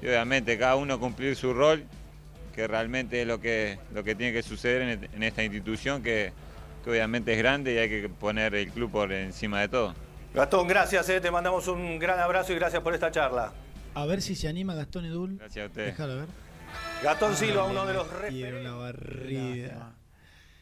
y 0.01 0.07
obviamente 0.07 0.57
cada 0.57 0.75
uno 0.75 0.99
cumplir 0.99 1.35
su 1.35 1.53
rol, 1.53 1.85
que 2.57 2.65
realmente 2.67 3.21
es 3.21 3.27
lo 3.27 3.39
que, 3.39 3.77
lo 3.93 4.03
que 4.03 4.15
tiene 4.15 4.33
que 4.33 4.41
suceder 4.41 4.81
en, 4.81 5.09
en 5.13 5.21
esta 5.21 5.43
institución 5.43 6.01
que, 6.01 6.33
que 6.83 6.89
obviamente 6.89 7.31
es 7.31 7.37
grande 7.37 7.75
y 7.75 7.77
hay 7.77 7.87
que 7.87 8.09
poner 8.09 8.55
el 8.55 8.71
club 8.71 8.89
por 8.91 9.13
encima 9.13 9.61
de 9.61 9.67
todo. 9.67 9.93
Gastón, 10.33 10.67
gracias, 10.67 11.07
eh, 11.09 11.21
te 11.21 11.29
mandamos 11.29 11.67
un 11.67 11.99
gran 11.99 12.19
abrazo 12.19 12.53
y 12.53 12.55
gracias 12.55 12.81
por 12.81 12.95
esta 12.95 13.11
charla. 13.11 13.53
A 13.93 14.07
ver 14.07 14.23
si 14.23 14.33
se 14.33 14.47
anima 14.47 14.73
Gastón 14.73 15.05
Edul. 15.05 15.37
Gracias 15.37 15.65
a 15.65 15.67
ustedes. 15.67 15.91
Déjalo 15.91 16.15
ver. 16.15 16.25
Gastón 17.03 17.35
Silva, 17.35 17.63
uno 17.65 17.85
de 17.85 17.93
le 17.93 17.99
los 17.99 18.07
metieron 18.23 18.63
la 18.63 18.71
barrida. 18.71 19.95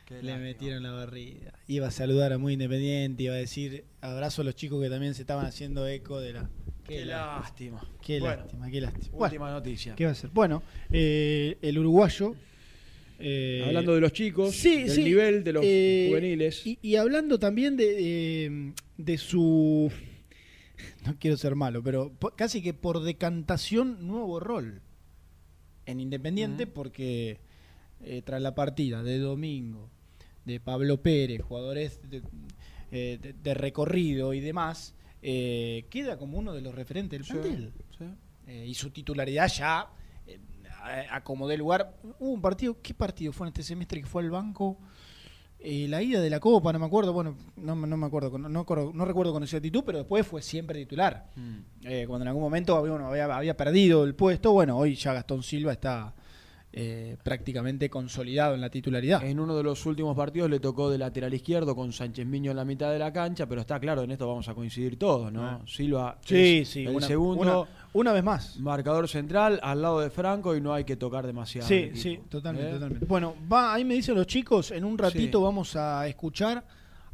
Qué 0.03 0.15
Le 0.15 0.23
lástima. 0.23 0.37
metieron 0.45 0.83
la 0.83 0.91
barrida. 0.91 1.53
Iba 1.67 1.87
a 1.87 1.91
saludar 1.91 2.33
a 2.33 2.37
Muy 2.37 2.53
Independiente, 2.53 3.23
iba 3.23 3.35
a 3.35 3.37
decir 3.37 3.85
abrazo 4.01 4.41
a 4.41 4.45
los 4.45 4.55
chicos 4.55 4.83
que 4.83 4.89
también 4.89 5.13
se 5.15 5.21
estaban 5.21 5.45
haciendo 5.45 5.87
eco 5.87 6.19
de 6.19 6.33
la. 6.33 6.49
Qué 6.87 7.05
lástima. 7.05 7.81
Qué 8.01 8.19
Bueno, 8.19 8.37
lástima, 8.43 8.69
qué 8.69 8.81
lástima. 8.81 9.17
Última 9.17 9.51
noticia. 9.51 9.95
¿Qué 9.95 10.05
va 10.05 10.11
a 10.11 10.15
ser? 10.15 10.29
Bueno, 10.31 10.61
eh, 10.91 11.57
el 11.61 11.77
uruguayo. 11.79 12.35
eh, 13.19 13.63
Hablando 13.65 13.95
de 13.95 14.01
los 14.01 14.13
chicos, 14.13 14.53
sí, 14.55 14.83
del 14.83 14.89
sí, 14.91 15.03
nivel 15.03 15.43
de 15.43 15.53
los 15.53 15.63
eh, 15.65 16.05
juveniles. 16.09 16.65
Y, 16.65 16.77
y 16.81 16.95
hablando 16.97 17.39
también 17.39 17.75
de, 17.77 17.85
de, 17.95 18.73
de 18.97 19.17
su. 19.17 19.91
No 21.05 21.15
quiero 21.19 21.37
ser 21.37 21.55
malo, 21.55 21.81
pero 21.83 22.11
casi 22.35 22.61
que 22.61 22.73
por 22.73 23.01
decantación, 23.01 24.05
nuevo 24.07 24.39
rol 24.39 24.81
en 25.85 25.99
Independiente, 25.99 26.67
porque 26.67 27.39
tras 28.25 28.41
la 28.41 28.53
partida 28.55 29.01
de 29.03 29.17
domingo 29.19 29.89
de 30.45 30.59
Pablo 30.59 31.01
Pérez, 31.01 31.41
jugadores 31.41 31.99
de 32.91 33.53
recorrido 33.53 34.33
y 34.33 34.39
demás, 34.41 34.93
eh, 35.27 35.85
queda 35.89 36.17
como 36.19 36.37
uno 36.37 36.53
de 36.53 36.61
los 36.61 36.75
referentes 36.75 37.17
del 37.19 37.25
Sí, 37.25 37.33
plantel. 37.33 37.73
sí. 37.97 38.05
Eh, 38.47 38.65
y 38.67 38.75
su 38.75 38.91
titularidad 38.91 39.47
ya 39.47 39.87
eh, 40.27 40.37
acomodó 41.09 41.51
el 41.51 41.59
lugar. 41.59 41.95
Hubo 42.19 42.29
un 42.31 42.41
partido, 42.41 42.77
¿qué 42.81 42.93
partido 42.93 43.33
fue 43.33 43.47
en 43.47 43.49
este 43.49 43.63
semestre 43.63 44.01
que 44.01 44.05
fue 44.07 44.21
al 44.21 44.29
banco? 44.29 44.77
Eh, 45.57 45.87
la 45.89 46.03
ida 46.03 46.21
de 46.21 46.29
la 46.29 46.39
Copa, 46.39 46.71
no 46.71 46.77
me 46.77 46.85
acuerdo, 46.85 47.11
bueno, 47.11 47.35
no, 47.55 47.75
me- 47.75 47.87
no 47.87 47.97
me 47.97 48.05
acuerdo, 48.05 48.37
no, 48.37 48.47
no, 48.49 48.59
acuerdo- 48.59 48.91
no 48.93 49.03
recuerdo 49.03 49.33
con 49.33 49.41
exactitud, 49.41 49.81
pero 49.83 49.97
después 49.97 50.27
fue 50.27 50.43
siempre 50.43 50.77
titular. 50.77 51.31
Mm. 51.35 51.57
Eh, 51.85 52.05
cuando 52.07 52.21
en 52.23 52.27
algún 52.27 52.43
momento 52.43 52.75
había, 52.77 52.93
uno 52.93 53.07
había, 53.07 53.25
había 53.35 53.57
perdido 53.57 54.03
el 54.03 54.13
puesto, 54.13 54.51
bueno, 54.51 54.77
hoy 54.77 54.93
ya 54.93 55.13
Gastón 55.13 55.41
Silva 55.41 55.71
está 55.71 56.13
eh, 56.77 57.15
prácticamente 57.23 57.89
consolidado 57.89 58.53
en 58.53 58.59
la 58.61 58.69
titularidad. 58.69 59.23
En 59.23 59.39
uno 59.39 59.55
de 59.55 59.63
los 59.63 59.85
últimos 59.85 60.15
partidos 60.15 60.49
le 60.49 60.59
tocó 60.59 60.89
de 60.89 60.97
lateral 60.97 61.33
izquierdo 61.33 61.73
con 61.75 61.93
Sánchez 61.93 62.25
Miño 62.27 62.51
en 62.51 62.57
la 62.57 62.65
mitad 62.65 62.91
de 62.91 62.99
la 62.99 63.13
cancha, 63.13 63.45
pero 63.47 63.61
está 63.61 63.79
claro, 63.79 64.01
en 64.03 64.11
esto 64.11 64.27
vamos 64.27 64.47
a 64.49 64.53
coincidir 64.53 64.99
todos, 64.99 65.31
¿no? 65.31 65.43
Ah. 65.43 65.61
Silva 65.65 66.17
Sí, 66.25 66.59
es 66.63 66.67
sí, 66.69 66.85
el 66.85 66.95
una- 66.97 67.07
segundo, 67.07 67.41
una- 67.61 67.69
una 67.93 68.11
vez 68.11 68.23
más. 68.25 68.59
marcador 68.59 69.07
central 69.07 69.57
al 69.63 69.81
lado 69.81 70.01
de 70.01 70.09
Franco 70.09 70.53
y 70.55 70.59
no 70.59 70.73
hay 70.73 70.83
que 70.83 70.97
tocar 70.97 71.25
demasiado. 71.25 71.65
Sí, 71.67 71.91
sí, 71.95 72.19
totalmente, 72.29 72.69
¿eh? 72.69 72.73
totalmente. 72.73 73.05
Bueno, 73.05 73.35
va, 73.51 73.73
ahí 73.73 73.85
me 73.85 73.93
dicen 73.93 74.15
los 74.15 74.27
chicos, 74.27 74.71
en 74.71 74.83
un 74.83 74.97
ratito 74.97 75.41
vamos 75.41 75.75
a 75.77 76.05
escuchar 76.07 76.63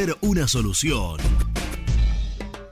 una 0.21 0.47
solución. 0.47 1.17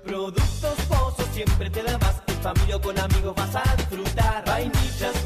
Productos 0.04 0.78
Pozo 0.88 1.24
siempre 1.32 1.70
te 1.70 1.84
da 1.84 1.98
más. 2.00 2.22
En 2.28 2.36
familia 2.42 2.78
o 2.78 2.82
con 2.82 2.98
amigos 2.98 3.36
vas 3.36 3.56
a 3.56 3.76
disfrutar. 3.76 4.44
Vainillas, 4.46 5.26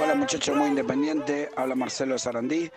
Hola 0.00 0.14
muchachos 0.14 0.56
muy 0.56 0.68
independiente, 0.68 1.50
habla 1.54 1.74
Marcelo 1.74 2.18
Sarandí. 2.18 2.70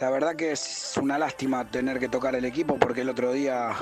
La 0.00 0.10
verdad 0.10 0.34
que 0.34 0.50
es 0.50 0.94
una 1.00 1.18
lástima 1.18 1.70
tener 1.70 2.00
que 2.00 2.08
tocar 2.08 2.34
el 2.34 2.44
equipo 2.44 2.78
porque 2.80 3.02
el 3.02 3.08
otro 3.10 3.32
día 3.32 3.76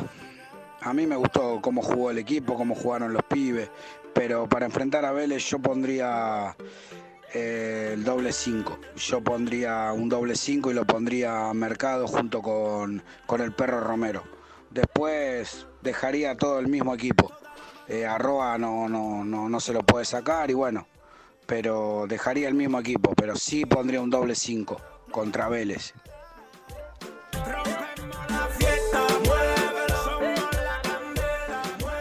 a 0.82 0.92
mí 0.92 1.06
me 1.06 1.16
gustó 1.16 1.60
cómo 1.62 1.80
jugó 1.80 2.10
el 2.10 2.18
equipo, 2.18 2.54
cómo 2.54 2.74
jugaron 2.74 3.14
los 3.14 3.22
pibes, 3.22 3.70
pero 4.12 4.46
para 4.46 4.66
enfrentar 4.66 5.06
a 5.06 5.12
Vélez 5.12 5.48
yo 5.48 5.58
pondría 5.58 6.54
eh, 7.32 7.92
el 7.94 8.04
doble 8.04 8.30
5. 8.30 8.78
Yo 8.96 9.22
pondría 9.22 9.90
un 9.92 10.10
doble 10.10 10.36
5 10.36 10.70
y 10.70 10.74
lo 10.74 10.84
pondría 10.84 11.48
a 11.48 11.54
Mercado 11.54 12.08
junto 12.08 12.42
con, 12.42 13.02
con 13.24 13.40
el 13.40 13.52
perro 13.52 13.80
Romero. 13.80 14.22
Después 14.68 15.66
dejaría 15.80 16.36
todo 16.36 16.58
el 16.58 16.68
mismo 16.68 16.94
equipo. 16.94 17.32
Eh, 17.88 18.04
a 18.04 18.18
Roa 18.18 18.58
no, 18.58 18.86
no, 18.86 19.24
no, 19.24 19.48
no 19.48 19.60
se 19.60 19.72
lo 19.72 19.82
puede 19.82 20.04
sacar 20.04 20.50
y 20.50 20.54
bueno, 20.54 20.86
pero 21.52 22.06
dejaría 22.08 22.48
el 22.48 22.54
mismo 22.54 22.80
equipo, 22.80 23.12
pero 23.14 23.36
sí 23.36 23.66
pondría 23.66 24.00
un 24.00 24.08
doble 24.08 24.34
5 24.34 24.80
contra 25.10 25.50
Vélez. 25.50 25.92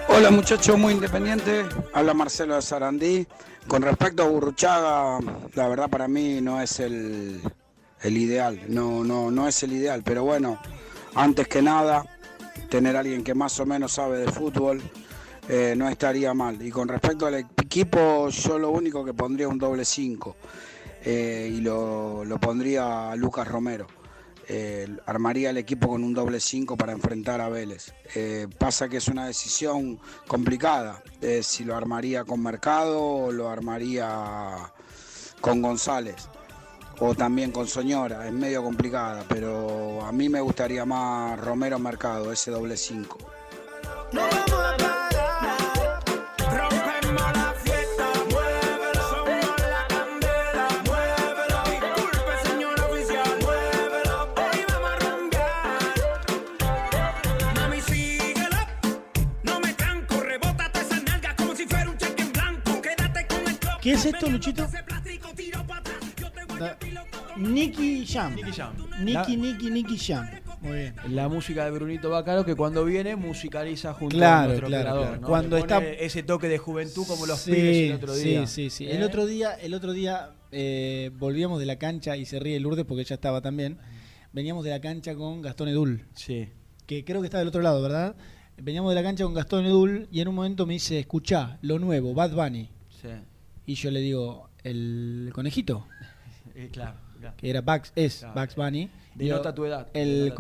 Hola 0.07 0.31
muchachos, 0.31 0.79
muy 0.79 0.93
independiente. 0.93 1.65
Habla 1.91 2.13
Marcelo 2.13 2.55
de 2.55 2.61
Sarandí. 2.61 3.27
Con 3.67 3.81
respecto 3.81 4.23
a 4.23 4.27
Burruchaga, 4.27 5.19
la 5.53 5.67
verdad 5.67 5.89
para 5.89 6.07
mí 6.07 6.39
no 6.39 6.61
es 6.61 6.79
el, 6.79 7.41
el 8.03 8.17
ideal. 8.17 8.57
No, 8.69 9.03
no, 9.03 9.31
no 9.31 9.49
es 9.49 9.63
el 9.63 9.73
ideal. 9.73 10.01
Pero 10.05 10.23
bueno, 10.23 10.61
antes 11.13 11.49
que 11.49 11.61
nada, 11.61 12.05
tener 12.69 12.95
a 12.95 13.01
alguien 13.01 13.21
que 13.21 13.35
más 13.35 13.59
o 13.59 13.65
menos 13.65 13.91
sabe 13.91 14.19
de 14.19 14.31
fútbol 14.31 14.81
eh, 15.51 15.75
no 15.77 15.87
estaría 15.87 16.33
mal. 16.33 16.59
Y 16.65 16.71
con 16.71 16.87
respecto 16.87 17.27
al 17.27 17.35
equipo, 17.35 18.29
yo 18.29 18.57
lo 18.57 18.71
único 18.71 19.05
que 19.05 19.13
pondría 19.13 19.47
un 19.47 19.59
doble 19.59 19.85
5. 19.85 20.35
y 21.05 21.61
lo, 21.61 22.25
lo 22.25 22.39
pondría 22.39 23.15
Lucas 23.15 23.47
Romero. 23.47 23.87
Eh, 24.53 24.85
armaría 25.05 25.51
el 25.51 25.57
equipo 25.57 25.87
con 25.87 26.03
un 26.03 26.13
doble 26.13 26.41
5 26.41 26.75
para 26.75 26.91
enfrentar 26.91 27.39
a 27.39 27.47
Vélez. 27.47 27.93
Eh, 28.15 28.47
pasa 28.57 28.89
que 28.89 28.97
es 28.97 29.07
una 29.07 29.25
decisión 29.25 29.97
complicada, 30.27 31.01
eh, 31.21 31.41
si 31.41 31.63
lo 31.63 31.73
armaría 31.73 32.25
con 32.25 32.43
Mercado 32.43 33.01
o 33.01 33.31
lo 33.31 33.49
armaría 33.49 34.73
con 35.39 35.61
González 35.61 36.27
o 36.99 37.15
también 37.15 37.53
con 37.53 37.65
Soñora, 37.65 38.27
es 38.27 38.33
medio 38.33 38.61
complicada, 38.61 39.23
pero 39.29 40.03
a 40.03 40.11
mí 40.11 40.27
me 40.27 40.41
gustaría 40.41 40.85
más 40.85 41.39
Romero 41.39 41.79
Mercado, 41.79 42.29
ese 42.31 42.51
doble 42.51 42.75
5. 42.75 43.17
¿Qué 63.81 63.93
es 63.93 64.05
esto, 64.05 64.29
Luchito? 64.29 64.67
Nicky 67.35 68.05
Jam. 68.05 68.35
Nicky 68.35 68.51
Jam. 68.51 68.73
Nicky, 68.99 69.37
Nicky, 69.37 69.69
Nicky 69.71 69.97
Jam. 69.97 70.29
Muy 70.61 70.77
bien. 70.77 70.95
La 71.09 71.27
música 71.27 71.65
de 71.65 71.71
Brunito 71.71 72.09
Bacaro 72.09 72.45
que 72.45 72.55
cuando 72.55 72.85
viene 72.85 73.15
musicaliza 73.15 73.93
junto 73.93 74.15
Claro, 74.17 74.43
a 74.43 74.45
nuestro 74.47 74.67
claro, 74.67 74.83
creador. 74.83 75.05
claro. 75.07 75.21
¿no? 75.21 75.27
Cuando 75.27 75.55
Le 75.57 75.63
pone 75.63 75.89
está- 75.91 76.03
ese 76.05 76.23
toque 76.23 76.47
de 76.47 76.57
juventud 76.59 77.05
como 77.07 77.25
los 77.25 77.39
Sí, 77.39 77.51
pibes 77.51 77.77
el 77.89 77.93
otro 77.95 78.15
día. 78.15 78.47
Sí, 78.47 78.69
sí, 78.69 78.69
sí. 78.69 78.85
¿Eh? 78.85 78.95
El 78.95 79.03
otro 79.03 79.25
día, 79.25 79.53
el 79.55 79.73
otro 79.73 79.91
día 79.93 80.31
eh, 80.51 81.11
volvíamos 81.17 81.59
de 81.59 81.65
la 81.65 81.77
cancha 81.77 82.15
y 82.17 82.25
se 82.25 82.39
ríe 82.39 82.59
Lourdes 82.59 82.85
porque 82.85 83.01
ella 83.01 83.15
estaba 83.15 83.41
también. 83.41 83.77
Veníamos 84.33 84.63
de 84.63 84.69
la 84.71 84.79
cancha 84.81 85.15
con 85.15 85.41
Gastón 85.41 85.67
Edul. 85.69 86.05
Sí. 86.13 86.49
Que 86.85 87.03
creo 87.05 87.21
que 87.21 87.27
está 87.27 87.39
del 87.39 87.47
otro 87.47 87.61
lado, 87.61 87.81
¿verdad? 87.81 88.15
Veníamos 88.57 88.91
de 88.91 88.95
la 88.95 89.03
cancha 89.03 89.23
con 89.23 89.33
Gastón 89.33 89.65
Edul 89.65 90.07
y 90.11 90.19
en 90.21 90.27
un 90.27 90.35
momento 90.35 90.65
me 90.65 90.73
dice, 90.73 90.99
escuchá, 90.99 91.57
lo 91.61 91.79
nuevo, 91.79 92.13
Bad 92.13 92.31
Bunny. 92.33 92.69
Sí. 93.01 93.07
Y 93.65 93.75
yo 93.75 93.89
le 93.91 93.99
digo, 94.01 94.49
el 94.63 95.31
conejito, 95.33 95.87
Eh, 96.55 96.69
claro, 96.71 96.97
que 97.37 97.49
era 97.49 97.61
Bugs, 97.61 97.91
es. 97.95 98.25
Bugs 98.35 98.55
Bunny. 98.55 98.89
Denota 99.15 99.53
tu 99.53 99.65
edad. 99.65 99.87
El, 99.93 100.33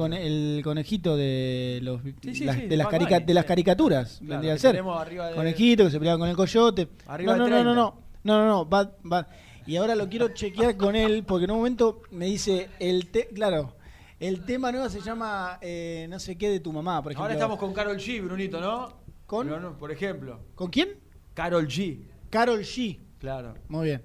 conejito 0.63 1.15
de 1.17 1.79
los 1.81 2.01
sí, 2.33 2.45
las- 2.45 2.55
sí, 2.55 2.67
de, 2.67 2.77
las 2.77 2.85
Bugs 2.85 2.91
carica- 2.91 3.15
Bunny, 3.17 3.25
de 3.27 3.33
las 3.33 3.43
sí. 3.43 3.47
caricaturas, 3.47 4.17
Claro, 4.19 4.29
vendría 4.31 4.53
a 4.53 4.57
ser. 4.57 4.75
de- 4.75 5.35
Conejito 5.35 5.85
que 5.85 5.91
se 5.91 5.99
peleaba 5.99 6.19
con 6.19 6.29
el 6.29 6.35
coyote. 6.35 6.87
Arriba 7.07 7.35
no, 7.37 7.43
de 7.45 7.49
no, 7.49 7.63
no, 7.63 7.63
no, 7.63 7.73
30. 7.73 7.73
no, 7.75 8.01
no, 8.23 8.45
no, 8.45 8.47
no, 8.47 8.65
Bad- 8.65 8.91
Bad. 9.03 9.27
Y 9.67 9.75
ahora 9.75 9.95
lo 9.95 10.09
quiero 10.09 10.29
chequear 10.29 10.75
con 10.77 10.95
él 10.95 11.23
porque 11.27 11.45
en 11.45 11.51
un 11.51 11.57
momento 11.57 12.01
me 12.11 12.25
dice 12.25 12.69
el 12.79 13.07
te 13.11 13.27
claro, 13.27 13.75
el 14.19 14.43
tema 14.45 14.71
nuevo 14.71 14.89
se 14.89 15.01
llama 15.01 15.59
eh, 15.61 16.07
no 16.09 16.19
sé 16.19 16.35
qué 16.37 16.49
de 16.49 16.59
tu 16.59 16.71
mamá, 16.73 17.01
por 17.03 17.11
ejemplo. 17.11 17.23
Ahora 17.23 17.33
estamos 17.35 17.59
con 17.59 17.73
Carol 17.73 17.97
G, 17.97 18.23
Brunito, 18.23 18.59
¿no? 18.59 19.01
¿Con? 19.27 19.47
No, 19.47 19.59
no, 19.59 19.77
por 19.77 19.91
ejemplo. 19.91 20.39
¿Con 20.55 20.69
quién? 20.71 20.89
Carol 21.33 21.67
G. 21.67 21.99
Carol 22.29 22.59
G. 22.61 22.99
Claro. 23.19 23.53
Muy 23.69 23.85
bien. 23.85 24.01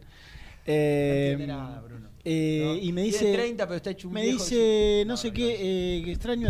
Eh, 0.67 1.31
entiende 1.33 1.53
nada, 1.55 1.81
Bruno. 1.81 2.09
Eh, 2.29 2.63
No, 2.65 2.75
y 2.75 2.93
me 2.93 3.03
tiene 3.03 3.03
dice 3.05 3.33
30, 3.33 3.67
pero 3.67 3.77
está 3.77 3.91
hecho 3.91 4.09
un 4.09 4.15
me 4.15 4.23
viejo 4.23 4.39
dice 4.39 5.05
no, 5.07 5.17
sé 5.17 5.33
qué 5.33 5.99
eh, 5.99 6.03
que 6.05 6.11
extraño 6.13 6.49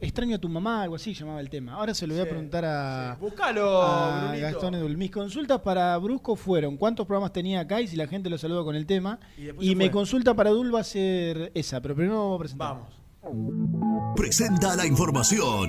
extraño 0.00 0.34
a 0.36 0.38
tu 0.38 0.48
mamá 0.48 0.82
algo 0.82 0.96
así 0.96 1.14
llamaba 1.14 1.40
el 1.40 1.48
tema 1.48 1.74
ahora 1.74 1.94
se 1.94 2.06
lo 2.06 2.14
voy 2.14 2.22
a 2.22 2.24
Sí, 2.24 2.30
preguntar 2.30 2.64
a, 2.64 3.16
Buscalo, 3.20 3.82
a. 3.82 4.34
Gastón 4.36 4.74
Edul 4.74 4.96
mis 4.96 5.10
consultas 5.10 5.60
para 5.60 5.96
Brusco 5.98 6.34
fueron 6.36 6.76
cuántos 6.76 7.06
programas 7.06 7.32
tenía 7.32 7.60
acá 7.60 7.80
y 7.80 7.86
si 7.86 7.94
la 7.96 8.08
gente 8.08 8.28
lo 8.30 8.38
saluda 8.38 8.64
con 8.64 8.74
el 8.74 8.86
tema 8.86 9.20
Y 9.38 9.70
y, 9.70 9.74
mi 9.76 9.84
fue. 9.84 9.90
consulta 9.92 10.34
para 10.34 10.50
Edul 10.50 10.74
va 10.74 10.80
a 10.80 10.84
ser 10.84 11.52
esa 11.54 11.80
pero 11.80 11.94
primero 11.94 12.18
vamos 12.18 12.36
a 12.36 12.38
presentar 12.40 12.68
Vamos. 12.68 14.16
Presenta 14.16 14.74
la 14.76 14.86
información. 14.86 15.68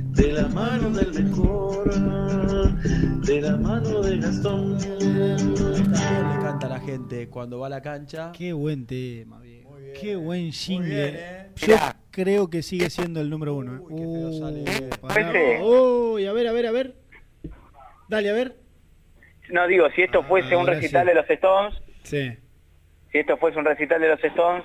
de 0.11 0.33
la 0.33 0.47
mano 0.49 0.89
del 0.89 1.23
mejor, 1.23 1.89
de 3.25 3.41
la 3.41 3.57
mano 3.57 4.01
de 4.01 4.17
Gastón. 4.17 4.77
Le 4.77 6.43
canta 6.43 6.67
a 6.67 6.69
la 6.69 6.79
gente 6.79 7.29
cuando 7.29 7.59
va 7.59 7.67
a 7.67 7.69
la 7.69 7.81
cancha. 7.81 8.31
qué 8.37 8.53
buen 8.53 8.85
tema 8.85 9.39
bien. 9.39 9.65
qué 9.99 10.15
buen 10.15 10.51
jingle 10.51 10.89
bien, 10.89 11.15
eh. 11.15 11.49
yo 11.55 11.75
creo 12.11 12.49
que 12.49 12.61
sigue 12.61 12.89
siendo 12.89 13.21
el 13.21 13.29
número 13.29 13.55
uno 13.55 13.75
eh. 13.75 13.79
Uh, 13.89 14.89
pará. 15.01 15.31
Pepe. 15.31 15.61
Uy, 15.61 16.25
a 16.25 16.33
ver 16.33 16.47
a 16.47 16.51
ver 16.51 16.65
a 16.67 16.71
ver 16.71 16.95
dale 18.09 18.29
a 18.29 18.33
ver 18.33 18.55
No 19.49 19.67
digo, 19.67 19.89
si 19.95 20.01
esto 20.01 20.23
fuese 20.23 20.55
un 20.55 20.61
ahora 20.61 20.73
recital 20.75 21.03
sí. 21.03 21.07
de 21.07 21.15
los 21.15 21.29
Stones, 21.29 21.81
sí 22.03 22.37
si 23.11 23.17
esto 23.17 23.37
fuese 23.37 23.59
un 23.59 23.65
recital 23.65 24.01
de 24.01 24.07
los 24.07 24.23
Stones, 24.23 24.63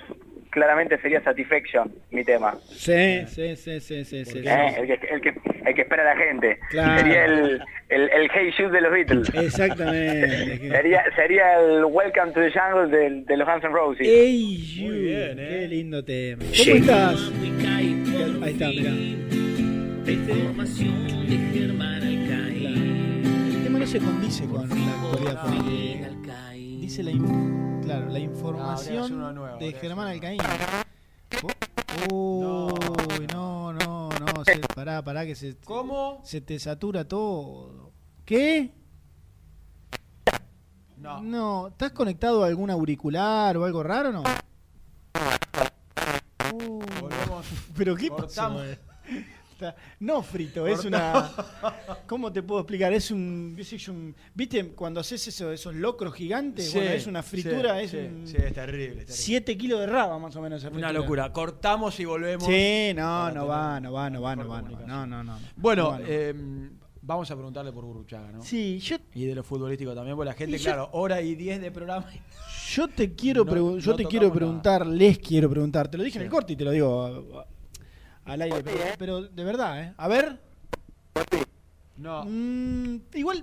claramente 0.57 0.99
sería 1.03 1.21
Satisfaction 1.23 1.93
mi 2.11 2.25
tema. 2.25 2.57
Sí, 2.71 3.27
sí, 3.27 3.55
sí, 3.57 3.79
sí, 3.79 4.07
sí, 4.07 4.25
sí. 4.25 4.39
¿eh? 4.39 4.75
El, 4.79 4.87
que, 4.87 4.95
el, 5.13 5.21
que, 5.21 5.35
el 5.67 5.75
que 5.75 5.83
espera 5.83 6.03
la 6.03 6.17
gente. 6.17 6.59
Claro. 6.71 6.99
Sería 6.99 7.27
el, 7.27 7.61
el, 7.91 8.11
el 8.11 8.31
Hey 8.33 8.51
Shoot 8.57 8.73
de 8.73 8.81
los 8.81 8.91
Beatles. 8.91 9.29
Exactamente. 9.35 10.71
Sería, 10.71 11.05
sería 11.15 11.61
el 11.61 11.85
Welcome 11.85 12.33
to 12.33 12.41
the 12.41 12.51
Jungle 12.51 12.89
de, 12.89 13.23
de 13.27 13.37
los 13.37 13.47
Guns 13.47 13.65
N' 13.65 13.71
Roses. 13.71 14.09
Ey, 14.09 14.57
you, 14.77 14.93
qué 15.37 15.67
lindo 15.69 16.03
tema. 16.03 16.43
¿Cómo 16.43 16.77
estás? 16.77 17.31
Ahí 18.43 18.53
está, 18.53 18.69
mirá. 18.69 18.93
El 20.07 20.25
tema 23.63 23.79
no 23.79 23.87
se 23.87 23.99
condice 23.99 24.47
con 24.47 24.67
la 24.67 25.33
actualidad 25.33 26.13
dice 26.87 27.03
la, 27.03 27.11
in- 27.11 27.81
claro, 27.83 28.09
la 28.09 28.19
información 28.21 29.35
nuevo, 29.35 29.59
de 29.59 29.73
Germán 29.73 30.07
Alcaín. 30.07 30.41
Uy, 32.13 33.27
no, 33.33 33.73
no, 33.73 34.09
no, 34.11 34.45
se- 34.45 34.61
pará, 34.73 35.03
pará 35.03 35.27
que 35.27 35.35
se 35.35 35.57
¿Cómo? 35.65 36.21
se 36.23 36.41
te 36.41 36.61
satura 36.61 37.09
todo. 37.09 37.91
¿Qué? 38.25 38.73
No. 40.97 41.21
No, 41.23 41.67
¿estás 41.69 41.91
conectado 41.91 42.45
a 42.45 42.47
algún 42.47 42.71
auricular 42.71 43.57
o 43.57 43.65
algo 43.65 43.83
raro 43.83 44.13
no? 44.13 44.23
Volvemos. 47.01 47.47
¿Pero 47.77 47.97
qué 47.97 48.11
pasó? 48.11 48.63
No 50.01 50.23
frito, 50.23 50.67
es 50.67 50.85
una. 50.85 51.31
¿Cómo 52.07 52.33
te 52.33 52.43
puedo 52.43 52.61
explicar? 52.61 52.93
Es 52.93 53.11
un. 53.11 53.57
¿Viste 54.35 54.69
cuando 54.69 55.01
haces 55.01 55.27
eso, 55.29 55.51
esos 55.53 55.75
locros 55.75 56.15
gigantes? 56.15 56.71
Sí, 56.71 56.79
bueno, 56.79 56.93
es 56.93 57.07
una 57.07 57.23
fritura, 57.23 57.79
sí, 57.79 57.85
es 57.85 57.91
sí, 57.91 57.97
un. 57.99 58.27
sí, 58.27 58.37
es 58.39 58.53
terrible, 58.55 58.87
es 58.89 59.07
terrible. 59.07 59.07
7 59.09 59.57
kilos 59.57 59.81
de 59.81 59.87
raba 59.87 60.19
más 60.19 60.35
o 60.37 60.41
menos 60.41 60.63
Una 60.63 60.71
fritura. 60.71 60.93
locura. 60.93 61.33
Cortamos 61.33 61.99
y 62.01 62.05
volvemos. 62.05 62.45
Sí, 62.47 62.93
no, 62.95 63.31
no 63.31 63.47
va, 63.47 63.81
no 63.81 63.93
va, 63.93 64.11
no 64.11 64.23
va, 64.23 64.37
no 64.37 64.49
va, 64.49 64.63
no 64.63 64.73
va. 64.73 64.87
No, 64.87 65.07
no, 65.07 65.25
no. 65.25 65.39
Bueno, 65.57 65.93
No 65.93 65.99
no 65.99 66.05
eh, 66.07 66.35
vamos 67.03 67.31
a 67.31 67.35
preguntarle 67.35 67.73
por 67.73 67.85
Burruchaga, 67.85 68.33
¿no? 68.33 68.43
Sí, 68.43 68.79
yo- 68.81 68.97
Y 69.15 69.25
de 69.27 69.35
lo 69.35 69.43
futbolístico 69.43 69.95
también, 69.95 70.17
porque 70.17 70.29
la 70.31 70.35
gente, 70.35 70.59
yo- 70.59 70.65
claro, 70.65 70.89
hora 70.93 71.21
y 71.21 71.35
diez 71.35 71.61
de 71.61 71.71
programa. 71.71 72.07
Yo 72.73 72.89
te 72.89 73.15
quiero, 73.15 73.45
No- 73.45 73.79
yo 73.79 73.95
te 73.95 74.05
quiero 74.05 74.27
nada. 74.27 74.35
preguntar, 74.37 74.87
les 74.87 75.19
quiero 75.19 75.49
preguntar. 75.49 75.89
Te 75.89 75.97
lo 75.97 76.05
dije 76.05 76.19
en 76.19 76.25
el 76.25 76.31
corte 76.31 76.53
y 76.55 76.57
te 76.57 76.65
lo 76.65 76.71
digo 76.73 77.45
al 78.27 78.43
aire, 78.43 78.63
pero, 78.63 78.79
pero 78.99 79.23
de 79.23 79.45
verdad, 79.45 79.83
¿eh? 79.83 79.95
A 79.97 80.09
ver. 80.09 80.39
No. 81.97 82.25
Mm, 82.27 83.01
igual, 83.15 83.43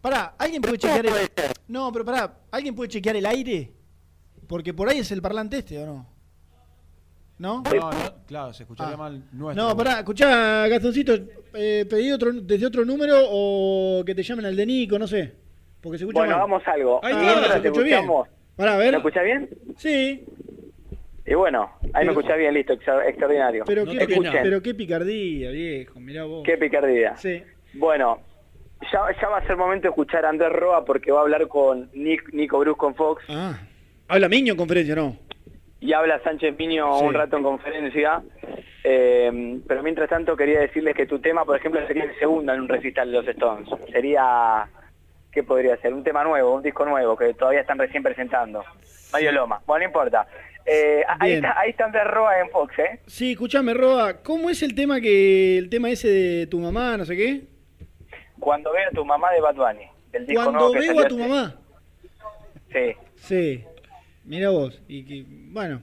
pará, 0.00 0.34
¿alguien 0.38 0.62
puede 0.62 0.78
chequear 0.78 1.04
el 1.06 1.12
No, 1.68 1.92
pero 1.92 2.04
pará, 2.04 2.34
¿alguien 2.50 2.74
puede 2.74 2.88
chequear 2.88 3.16
el 3.16 3.26
aire? 3.26 3.70
Porque 4.46 4.72
por 4.72 4.88
ahí 4.88 4.98
es 4.98 5.10
el 5.12 5.20
parlante 5.20 5.58
este, 5.58 5.78
¿o 5.82 5.86
no? 5.86 6.06
¿No? 7.38 7.62
No, 7.62 7.90
no, 7.90 8.14
claro, 8.26 8.52
se 8.54 8.62
escucharía 8.62 8.94
Ah. 8.94 8.96
mal 8.96 9.24
nuestro. 9.32 9.66
No, 9.68 9.76
pará, 9.76 9.98
escuchá, 9.98 10.68
Gastoncito, 10.68 11.12
eh, 11.54 11.84
pedí 11.90 12.12
otro, 12.12 12.32
desde 12.32 12.66
otro 12.66 12.84
número 12.84 13.16
o 13.28 14.02
que 14.06 14.14
te 14.14 14.22
llamen 14.22 14.46
al 14.46 14.56
de 14.56 14.64
Nico, 14.66 14.98
no 14.98 15.06
sé. 15.06 15.34
Porque 15.80 15.98
se 15.98 16.04
escucha 16.04 16.20
Bueno, 16.20 16.38
mal. 16.38 16.48
vamos 16.48 16.62
a 16.66 16.70
algo. 16.72 17.00
Ahí 17.04 17.12
está, 17.14 17.52
se 17.54 17.60
te 17.60 17.68
escuchó 17.68 17.84
bien. 17.84 18.06
Pará, 18.54 18.74
a 18.74 18.76
ver. 18.76 18.92
¿Me 18.92 18.96
escuchás 18.98 19.24
bien? 19.24 19.50
Sí. 19.76 20.24
Y 21.26 21.34
bueno, 21.34 21.70
ahí 21.94 22.04
me 22.04 22.10
escuchás 22.12 22.36
bien, 22.36 22.52
listo, 22.54 22.72
extraordinario. 22.72 23.64
Pero, 23.66 23.84
qué, 23.84 23.96
Escuchen, 23.98 24.32
pero 24.42 24.60
qué 24.60 24.74
picardía, 24.74 25.50
viejo, 25.50 26.00
mirá 26.00 26.24
vos. 26.24 26.42
qué 26.44 26.56
picardía. 26.56 27.16
Sí. 27.16 27.42
Bueno, 27.74 28.20
ya, 28.92 29.00
ya 29.20 29.28
va 29.28 29.38
a 29.38 29.46
ser 29.46 29.56
momento 29.56 29.82
de 29.84 29.90
escuchar 29.90 30.24
a 30.24 30.30
Andrés 30.30 30.50
Roa 30.52 30.84
porque 30.84 31.12
va 31.12 31.20
a 31.20 31.22
hablar 31.22 31.46
con 31.48 31.90
Nick- 31.92 32.32
Nico 32.32 32.58
Brusco 32.58 32.88
en 32.88 32.94
Fox 32.96 33.22
Ah. 33.28 33.56
Habla 34.08 34.28
Miño 34.28 34.52
en 34.52 34.58
conferencia, 34.58 34.94
¿no? 34.96 35.16
y 35.80 35.92
habla 35.94 36.20
Sánchez 36.22 36.54
Piño 36.54 36.92
Sí. 37.00 37.04
un 37.06 37.14
rato 37.14 37.36
en 37.36 37.42
conferencia. 37.42 38.22
Eh, 38.84 39.60
pero 39.66 39.82
mientras 39.82 40.08
tanto 40.08 40.36
quería 40.36 40.60
decirles 40.60 40.94
que 40.94 41.06
tu 41.06 41.18
tema, 41.20 41.44
por 41.44 41.56
ejemplo, 41.56 41.84
sería 41.86 42.04
el 42.04 42.16
segundo 42.18 42.52
en 42.52 42.60
un 42.62 42.68
recital 42.68 43.10
de 43.10 43.18
los 43.18 43.26
Stones. 43.28 43.68
Sería, 43.90 44.66
¿qué 45.32 45.42
podría 45.42 45.76
ser? 45.78 45.92
Un 45.94 46.04
tema 46.04 46.22
nuevo, 46.24 46.54
un 46.54 46.62
disco 46.62 46.84
nuevo 46.84 47.16
que 47.16 47.34
todavía 47.34 47.60
están 47.62 47.78
recién 47.78 48.02
presentando. 48.02 48.62
Mario 49.12 49.32
Loma. 49.32 49.60
Bueno, 49.66 49.80
no 49.84 49.88
importa. 49.88 50.26
Eh, 50.64 51.02
ahí, 51.18 51.32
está, 51.32 51.58
ahí 51.58 51.70
está 51.70 51.84
Andrés 51.86 52.04
Roa 52.06 52.40
en 52.40 52.50
Fox, 52.50 52.78
¿eh? 52.78 53.00
Sí, 53.06 53.32
escuchame, 53.32 53.74
Roa, 53.74 54.22
¿cómo 54.22 54.48
es 54.50 54.62
el 54.62 54.74
tema 54.74 55.00
que 55.00 55.58
el 55.58 55.68
tema 55.68 55.90
ese 55.90 56.08
de 56.08 56.46
tu 56.46 56.58
mamá, 56.60 56.96
no 56.96 57.04
sé 57.04 57.16
qué? 57.16 57.42
Cuando 58.38 58.72
veo 58.72 58.88
a 58.88 58.90
tu 58.90 59.04
mamá 59.04 59.30
de 59.32 59.40
Bad 59.40 59.54
Bunny. 59.56 59.86
Del 60.12 60.26
disco 60.26 60.42
Cuando 60.42 60.60
nuevo 60.60 60.72
que 60.74 60.80
veo 60.80 61.00
a 61.00 61.08
tu 61.08 61.18
mamá. 61.18 61.56
Sí. 62.72 62.92
Sí. 63.16 63.64
Mira 64.24 64.50
vos. 64.50 64.80
Y 64.88 65.04
que, 65.04 65.24
bueno. 65.50 65.82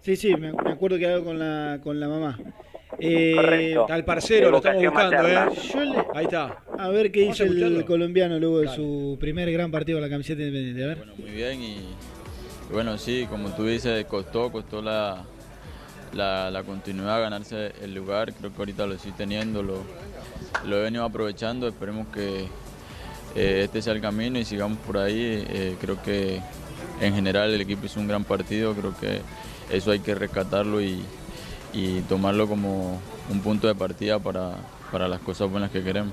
Sí, 0.00 0.16
sí, 0.16 0.34
me, 0.34 0.52
me 0.52 0.70
acuerdo 0.72 0.98
que 0.98 1.06
hago 1.06 1.24
con 1.24 1.38
la, 1.38 1.78
con 1.82 2.00
la 2.00 2.08
mamá. 2.08 2.38
Eh, 2.98 3.34
Correcto. 3.36 3.86
El 3.94 4.04
parcero, 4.04 4.50
lo 4.50 4.56
estamos 4.58 4.82
buscando, 4.82 5.16
¿eh? 5.28 5.34
materna. 5.34 5.50
Yo 5.52 5.80
le- 5.84 6.04
Ahí 6.14 6.24
está. 6.24 6.58
A 6.78 6.88
ver 6.88 7.12
qué 7.12 7.30
a 7.30 7.32
el 7.44 7.84
colombiano 7.84 8.38
luego 8.38 8.60
de 8.60 8.68
su 8.68 9.16
primer 9.20 9.50
gran 9.52 9.70
partido 9.70 9.96
con 9.98 10.02
la 10.02 10.10
camiseta 10.10 10.42
independiente. 10.42 10.84
A 10.84 10.86
ver. 10.86 10.98
Muy 11.18 11.30
bien 11.30 11.62
y 11.62 11.94
bueno, 12.72 12.98
sí, 12.98 13.26
como 13.28 13.50
tú 13.50 13.64
dices, 13.64 14.04
costó, 14.06 14.50
costó 14.50 14.82
la, 14.82 15.24
la, 16.12 16.50
la 16.50 16.62
continuidad, 16.62 17.20
ganarse 17.20 17.72
el 17.82 17.94
lugar. 17.94 18.32
Creo 18.32 18.52
que 18.52 18.58
ahorita 18.58 18.86
lo 18.86 18.94
estoy 18.94 19.12
teniendo, 19.12 19.62
lo, 19.62 19.82
lo 20.64 20.76
he 20.76 20.82
venido 20.82 21.04
aprovechando. 21.04 21.68
Esperemos 21.68 22.08
que 22.08 22.48
eh, 23.34 23.62
este 23.64 23.82
sea 23.82 23.92
el 23.92 24.00
camino 24.00 24.38
y 24.38 24.44
sigamos 24.44 24.78
por 24.78 24.98
ahí. 24.98 25.44
Eh, 25.48 25.76
creo 25.80 26.02
que 26.02 26.40
en 27.00 27.14
general 27.14 27.52
el 27.52 27.60
equipo 27.60 27.86
hizo 27.86 28.00
un 28.00 28.08
gran 28.08 28.24
partido, 28.24 28.74
creo 28.74 28.94
que 28.98 29.20
eso 29.70 29.90
hay 29.90 30.00
que 30.00 30.14
rescatarlo 30.14 30.80
y, 30.80 31.02
y 31.72 32.00
tomarlo 32.02 32.46
como 32.48 33.00
un 33.30 33.40
punto 33.40 33.68
de 33.68 33.74
partida 33.74 34.18
para, 34.18 34.56
para 34.90 35.08
las 35.08 35.20
cosas 35.20 35.50
buenas 35.50 35.70
que 35.70 35.82
queremos. 35.82 36.12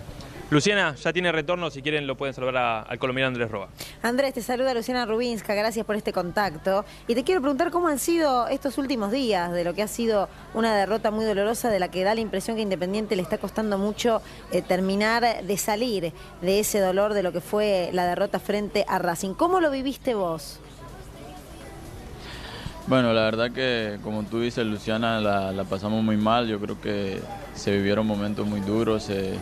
Luciana, 0.49 0.95
ya 0.95 1.11
tiene 1.11 1.29
retorno, 1.33 1.69
si 1.69 1.81
quieren 1.81 2.07
lo 2.07 2.15
pueden 2.15 2.33
saludar 2.33 2.55
a- 2.55 2.81
al 2.83 2.97
colombiano 2.99 3.27
Andrés 3.27 3.51
Roa. 3.51 3.67
Andrés, 4.01 4.33
te 4.33 4.41
saluda 4.41 4.73
Luciana 4.73 5.05
Rubinska, 5.05 5.53
gracias 5.53 5.85
por 5.85 5.97
este 5.97 6.13
contacto. 6.13 6.85
Y 7.05 7.15
te 7.15 7.25
quiero 7.25 7.41
preguntar 7.41 7.69
cómo 7.69 7.89
han 7.89 7.99
sido 7.99 8.47
estos 8.47 8.77
últimos 8.77 9.11
días 9.11 9.51
de 9.51 9.65
lo 9.65 9.73
que 9.73 9.81
ha 9.83 9.89
sido 9.89 10.29
una 10.53 10.73
derrota 10.73 11.11
muy 11.11 11.25
dolorosa 11.25 11.69
de 11.69 11.79
la 11.79 11.89
que 11.91 12.05
da 12.05 12.15
la 12.15 12.21
impresión 12.21 12.55
que 12.55 12.61
a 12.61 12.63
Independiente 12.63 13.17
le 13.17 13.23
está 13.23 13.37
costando 13.39 13.77
mucho 13.77 14.21
eh, 14.53 14.61
terminar 14.61 15.43
de 15.43 15.57
salir 15.57 16.13
de 16.41 16.59
ese 16.61 16.79
dolor 16.79 17.13
de 17.13 17.23
lo 17.23 17.33
que 17.33 17.41
fue 17.41 17.89
la 17.91 18.05
derrota 18.05 18.39
frente 18.39 18.85
a 18.87 18.99
Racing. 18.99 19.33
¿Cómo 19.33 19.59
lo 19.59 19.69
viviste 19.69 20.13
vos? 20.13 20.61
Bueno, 22.87 23.11
la 23.11 23.23
verdad 23.23 23.51
que 23.51 23.99
como 24.01 24.23
tú 24.23 24.39
dices, 24.39 24.65
Luciana, 24.65 25.19
la, 25.19 25.51
la 25.51 25.65
pasamos 25.65 26.01
muy 26.05 26.15
mal. 26.15 26.47
Yo 26.47 26.57
creo 26.57 26.79
que 26.79 27.19
se 27.53 27.71
vivieron 27.75 28.07
momentos 28.07 28.47
muy 28.47 28.61
duros, 28.61 29.03
se, 29.03 29.33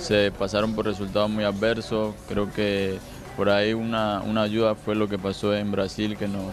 se 0.00 0.32
pasaron 0.32 0.74
por 0.74 0.86
resultados 0.86 1.30
muy 1.30 1.44
adversos. 1.44 2.14
Creo 2.28 2.52
que 2.52 2.98
por 3.36 3.50
ahí 3.50 3.74
una, 3.74 4.20
una 4.22 4.42
ayuda 4.42 4.74
fue 4.74 4.94
lo 4.94 5.08
que 5.08 5.18
pasó 5.18 5.54
en 5.54 5.70
Brasil, 5.70 6.16
que 6.16 6.28
nos, 6.28 6.52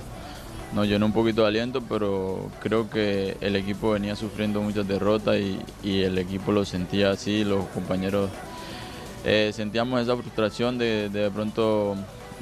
nos 0.73 0.87
llenó 0.87 1.05
un 1.05 1.13
poquito 1.13 1.41
de 1.41 1.47
aliento, 1.47 1.81
pero 1.81 2.49
creo 2.61 2.89
que 2.89 3.37
el 3.41 3.55
equipo 3.55 3.91
venía 3.91 4.15
sufriendo 4.15 4.61
muchas 4.61 4.87
derrotas 4.87 5.37
y, 5.37 5.59
y 5.83 6.01
el 6.01 6.17
equipo 6.17 6.51
lo 6.51 6.65
sentía 6.65 7.11
así, 7.11 7.43
los 7.43 7.65
compañeros 7.67 8.29
eh, 9.25 9.51
sentíamos 9.53 10.01
esa 10.01 10.15
frustración 10.15 10.77
de 10.77 11.09
de, 11.09 11.29
pronto 11.31 11.95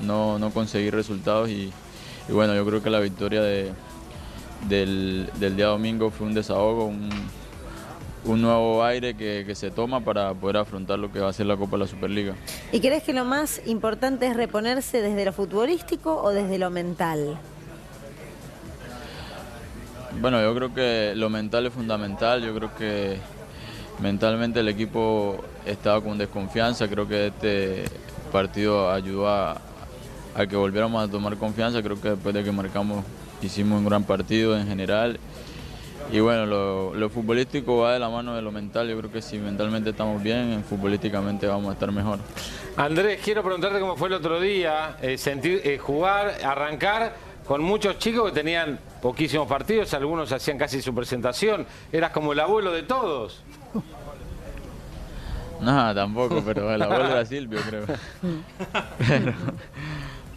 no, 0.03 0.37
no 0.37 0.51
conseguir 0.51 0.93
resultados 0.93 1.49
y, 1.49 1.71
bueno, 2.29 2.53
yo 2.55 2.65
creo 2.65 2.83
que 2.83 2.89
la 2.89 2.99
victoria 2.99 3.41
de, 3.41 3.71
del, 4.67 5.29
del 5.39 5.55
día 5.55 5.67
domingo 5.67 6.11
fue 6.11 6.27
un 6.27 6.33
desahogo, 6.33 6.91
un 8.25 8.41
nuevo 8.41 8.83
aire 8.83 9.15
que, 9.15 9.43
que 9.45 9.55
se 9.55 9.71
toma 9.71 10.01
para 10.01 10.33
poder 10.33 10.57
afrontar 10.57 10.99
lo 10.99 11.11
que 11.11 11.19
va 11.19 11.29
a 11.29 11.33
ser 11.33 11.45
la 11.45 11.57
Copa 11.57 11.77
de 11.77 11.83
la 11.83 11.87
Superliga. 11.87 12.35
¿Y 12.71 12.79
crees 12.79 13.03
que 13.03 13.13
lo 13.13 13.25
más 13.25 13.61
importante 13.65 14.27
es 14.27 14.35
reponerse 14.35 15.01
desde 15.01 15.25
lo 15.25 15.31
futbolístico 15.31 16.21
o 16.21 16.31
desde 16.31 16.57
lo 16.57 16.69
mental? 16.69 17.37
Bueno, 20.19 20.41
yo 20.41 20.55
creo 20.55 20.73
que 20.73 21.13
lo 21.15 21.29
mental 21.29 21.65
es 21.65 21.73
fundamental, 21.73 22.41
yo 22.41 22.55
creo 22.55 22.73
que 22.75 23.17
mentalmente 23.99 24.61
el 24.61 24.69
equipo 24.69 25.43
estaba 25.65 26.01
con 26.01 26.17
desconfianza, 26.17 26.87
creo 26.87 27.07
que 27.07 27.27
este 27.27 27.85
partido 28.31 28.91
ayudó 28.91 29.27
a, 29.27 29.61
a 30.35 30.47
que 30.47 30.55
volviéramos 30.55 31.03
a 31.03 31.11
tomar 31.11 31.37
confianza, 31.37 31.81
creo 31.83 31.99
que 31.99 32.09
después 32.11 32.33
de 32.33 32.43
que 32.43 32.51
marcamos 32.51 33.03
hicimos 33.41 33.77
un 33.79 33.85
gran 33.85 34.03
partido 34.03 34.57
en 34.57 34.67
general 34.67 35.19
y 36.11 36.19
bueno, 36.19 36.45
lo, 36.45 36.93
lo 36.93 37.09
futbolístico 37.09 37.77
va 37.77 37.93
de 37.93 37.99
la 37.99 38.09
mano 38.09 38.35
de 38.35 38.41
lo 38.41 38.51
mental, 38.51 38.87
yo 38.87 38.97
creo 38.97 39.11
que 39.11 39.21
si 39.21 39.37
mentalmente 39.37 39.89
estamos 39.89 40.21
bien, 40.21 40.63
futbolísticamente 40.67 41.47
vamos 41.47 41.69
a 41.69 41.73
estar 41.73 41.91
mejor. 41.91 42.19
Andrés, 42.77 43.19
quiero 43.23 43.41
preguntarte 43.41 43.79
cómo 43.79 43.95
fue 43.95 44.09
el 44.09 44.15
otro 44.15 44.39
día, 44.39 44.97
eh, 45.01 45.17
sentir, 45.17 45.61
eh, 45.63 45.77
jugar, 45.77 46.35
arrancar 46.43 47.15
con 47.47 47.61
muchos 47.61 47.97
chicos 47.99 48.31
que 48.31 48.35
tenían 48.35 48.79
poquísimos 49.01 49.47
partidos, 49.47 49.93
algunos 49.93 50.31
hacían 50.31 50.57
casi 50.57 50.81
su 50.81 50.93
presentación, 50.93 51.65
eras 51.91 52.11
como 52.11 52.33
el 52.33 52.39
abuelo 52.39 52.71
de 52.71 52.83
todos. 52.83 53.41
No, 55.61 55.95
tampoco, 55.95 56.43
pero 56.45 56.73
el 56.73 56.81
abuelo 56.81 57.07
era 57.07 57.25
Silvio, 57.25 57.59
creo. 57.67 57.85
Pero, 59.07 59.33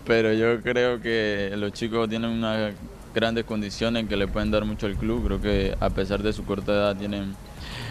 pero 0.07 0.33
yo 0.33 0.62
creo 0.62 1.01
que 1.01 1.53
los 1.57 1.73
chicos 1.73 2.09
tienen 2.09 2.31
unas 2.31 2.73
grandes 3.15 3.45
condiciones 3.45 4.09
que 4.09 4.17
le 4.17 4.29
pueden 4.29 4.51
dar 4.51 4.65
mucho 4.65 4.87
al 4.87 4.97
club. 4.97 5.25
Creo 5.27 5.41
que 5.41 5.77
a 5.81 5.91
pesar 5.91 6.23
de 6.23 6.33
su 6.33 6.45
corta 6.45 6.73
edad 6.73 6.97
tienen 6.97 7.35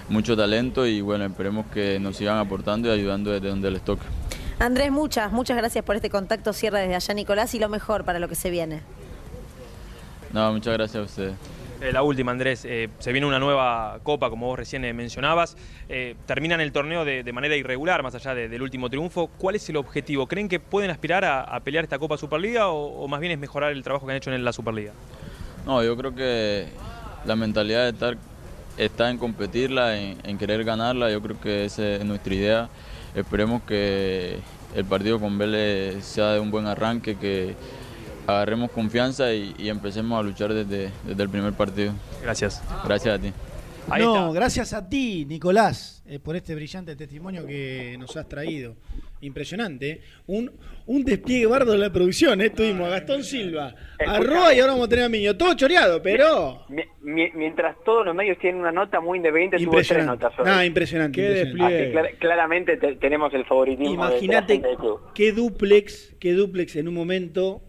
mucho 0.09 0.37
talento 0.37 0.85
y 0.85 1.01
bueno, 1.01 1.25
esperemos 1.25 1.65
que 1.67 1.99
nos 1.99 2.17
sigan 2.17 2.37
aportando 2.37 2.87
y 2.87 2.91
ayudando 2.91 3.31
desde 3.31 3.49
donde 3.49 3.71
les 3.71 3.81
toque. 3.81 4.03
Andrés, 4.59 4.91
muchas, 4.91 5.31
muchas 5.31 5.57
gracias 5.57 5.83
por 5.85 5.95
este 5.95 6.09
contacto. 6.09 6.51
Cierra 6.53 6.79
desde 6.79 6.95
allá, 6.95 7.13
Nicolás, 7.13 7.53
y 7.53 7.59
lo 7.59 7.69
mejor 7.69 8.03
para 8.05 8.19
lo 8.19 8.27
que 8.27 8.35
se 8.35 8.49
viene. 8.49 8.81
No, 10.33 10.51
muchas 10.51 10.73
gracias 10.73 11.01
a 11.01 11.05
ustedes. 11.05 11.33
Eh, 11.79 11.91
la 11.91 12.01
última, 12.01 12.31
Andrés, 12.31 12.65
eh, 12.65 12.89
se 12.97 13.11
viene 13.11 13.27
una 13.27 13.37
nueva 13.37 13.99
copa, 14.01 14.29
como 14.29 14.47
vos 14.47 14.57
recién 14.57 14.83
eh, 14.83 14.93
mencionabas. 14.93 15.55
Eh, 15.89 16.15
terminan 16.25 16.59
el 16.59 16.71
torneo 16.71 17.05
de, 17.05 17.31
manera 17.31 17.55
irregular, 17.55 18.01
más 18.01 18.15
allá 18.15 18.33
de- 18.33 18.49
del 18.49 18.61
último 18.63 18.89
triunfo. 18.89 19.27
¿Cuál 19.37 19.55
es 19.55 19.69
el 19.69 19.77
objetivo? 19.77 20.25
¿Creen 20.27 20.49
que 20.49 20.59
pueden 20.59 20.89
aspirar 20.89 21.23
a, 21.23 21.59
pelear 21.59 21.83
esta 21.83 21.99
Copa 21.99 22.17
Superliga 22.17 22.69
o, 22.69 23.07
más 23.07 23.19
bien 23.19 23.31
es 23.31 23.37
mejorar 23.37 23.71
el 23.73 23.83
trabajo 23.83 24.05
que 24.07 24.13
han 24.13 24.17
hecho 24.17 24.33
en 24.33 24.43
la 24.43 24.53
Superliga? 24.53 24.93
No, 25.65 25.83
yo 25.83 25.95
creo 25.95 26.15
que 26.15 26.67
la 27.25 27.35
mentalidad 27.35 27.83
de 27.83 27.89
estar 27.89 28.17
está 28.77 29.09
en 29.11 29.17
competirla, 29.17 29.99
en, 29.99 30.17
en 30.23 30.37
querer 30.37 30.63
ganarla. 30.63 31.11
Yo 31.11 31.21
creo 31.21 31.39
que 31.39 31.65
esa 31.65 31.95
es 31.95 32.05
nuestra 32.05 32.33
idea. 32.33 32.69
Esperemos 33.13 33.61
que 33.63 34.39
el 34.75 34.85
partido 34.85 35.19
con 35.19 35.37
Vélez 35.37 36.03
sea 36.03 36.33
de 36.33 36.39
un 36.39 36.49
buen 36.49 36.65
arranque, 36.65 37.17
que 37.17 37.55
agarremos 38.27 38.71
confianza 38.71 39.33
y, 39.33 39.55
y 39.57 39.69
empecemos 39.69 40.19
a 40.19 40.23
luchar 40.23 40.53
desde, 40.53 40.91
desde 41.05 41.23
el 41.23 41.29
primer 41.29 41.53
partido. 41.53 41.93
Gracias. 42.21 42.61
Gracias 42.85 43.15
a 43.17 43.21
ti. 43.21 43.31
Ahí 43.89 44.03
no, 44.03 44.15
está. 44.17 44.31
gracias 44.33 44.73
a 44.73 44.89
ti, 44.89 45.25
Nicolás, 45.25 46.03
eh, 46.05 46.19
por 46.19 46.35
este 46.35 46.53
brillante 46.53 46.93
testimonio 46.97 47.45
que 47.47 47.95
nos 47.97 48.17
has 48.17 48.27
traído. 48.27 48.75
Impresionante. 49.21 49.89
¿eh? 49.89 50.01
Un, 50.27 50.51
un 50.85 51.03
despliegue 51.05 51.45
bardo 51.47 51.71
de 51.71 51.77
la 51.77 51.89
producción. 51.91 52.41
¿eh? 52.41 52.49
Tuvimos 52.49 52.87
a 52.87 52.91
Gastón 52.91 53.23
Silva, 53.23 53.73
a 54.05 54.19
Roa 54.19 54.53
y 54.53 54.59
ahora 54.59 54.73
vamos 54.73 54.87
a 54.87 54.89
tener 54.89 55.05
a 55.05 55.09
Miño. 55.09 55.37
Todo 55.37 55.53
choreado, 55.55 56.01
pero. 56.01 56.65
Mi- 56.67 56.83
mi- 57.01 57.31
mientras 57.31 57.77
todos 57.85 58.05
los 58.05 58.13
medios 58.13 58.37
tienen 58.39 58.59
una 58.59 58.73
nota 58.73 58.99
muy 58.99 59.17
independiente, 59.19 59.57
tuvo 59.57 59.81
tres 59.81 60.05
notas. 60.05 60.33
hoy. 60.37 60.45
Ah, 60.47 60.65
impresionante. 60.65 61.19
Qué 61.21 61.27
impresionante. 61.47 61.81
Así, 61.83 61.91
clara- 61.93 62.11
claramente 62.19 62.77
te- 62.77 62.95
tenemos 62.97 63.33
el 63.33 63.45
favoritismo 63.45 63.93
Imagínate 63.93 64.61
qué 65.15 65.31
duplex, 65.31 66.13
qué 66.19 66.33
duplex 66.33 66.75
en 66.75 66.89
un 66.89 66.93
momento 66.93 67.61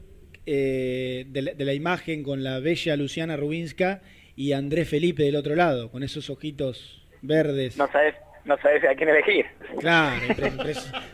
eh, 0.51 1.24
de, 1.28 1.42
la, 1.42 1.53
de 1.53 1.64
la 1.66 1.74
imagen 1.74 2.22
con 2.22 2.42
la 2.42 2.59
bella 2.59 2.96
Luciana 2.96 3.36
Rubinska 3.36 4.01
y 4.34 4.53
Andrés 4.53 4.88
Felipe 4.88 5.22
del 5.24 5.36
otro 5.36 5.55
lado, 5.55 5.90
con 5.90 6.03
esos 6.03 6.30
ojitos 6.30 7.07
verdes. 7.20 7.76
No 7.76 7.86
sabes, 7.92 8.14
no 8.46 8.57
sabes 8.62 8.82
a 8.84 8.94
quién 8.94 9.11
elegir. 9.11 9.44
Claro, 9.80 10.16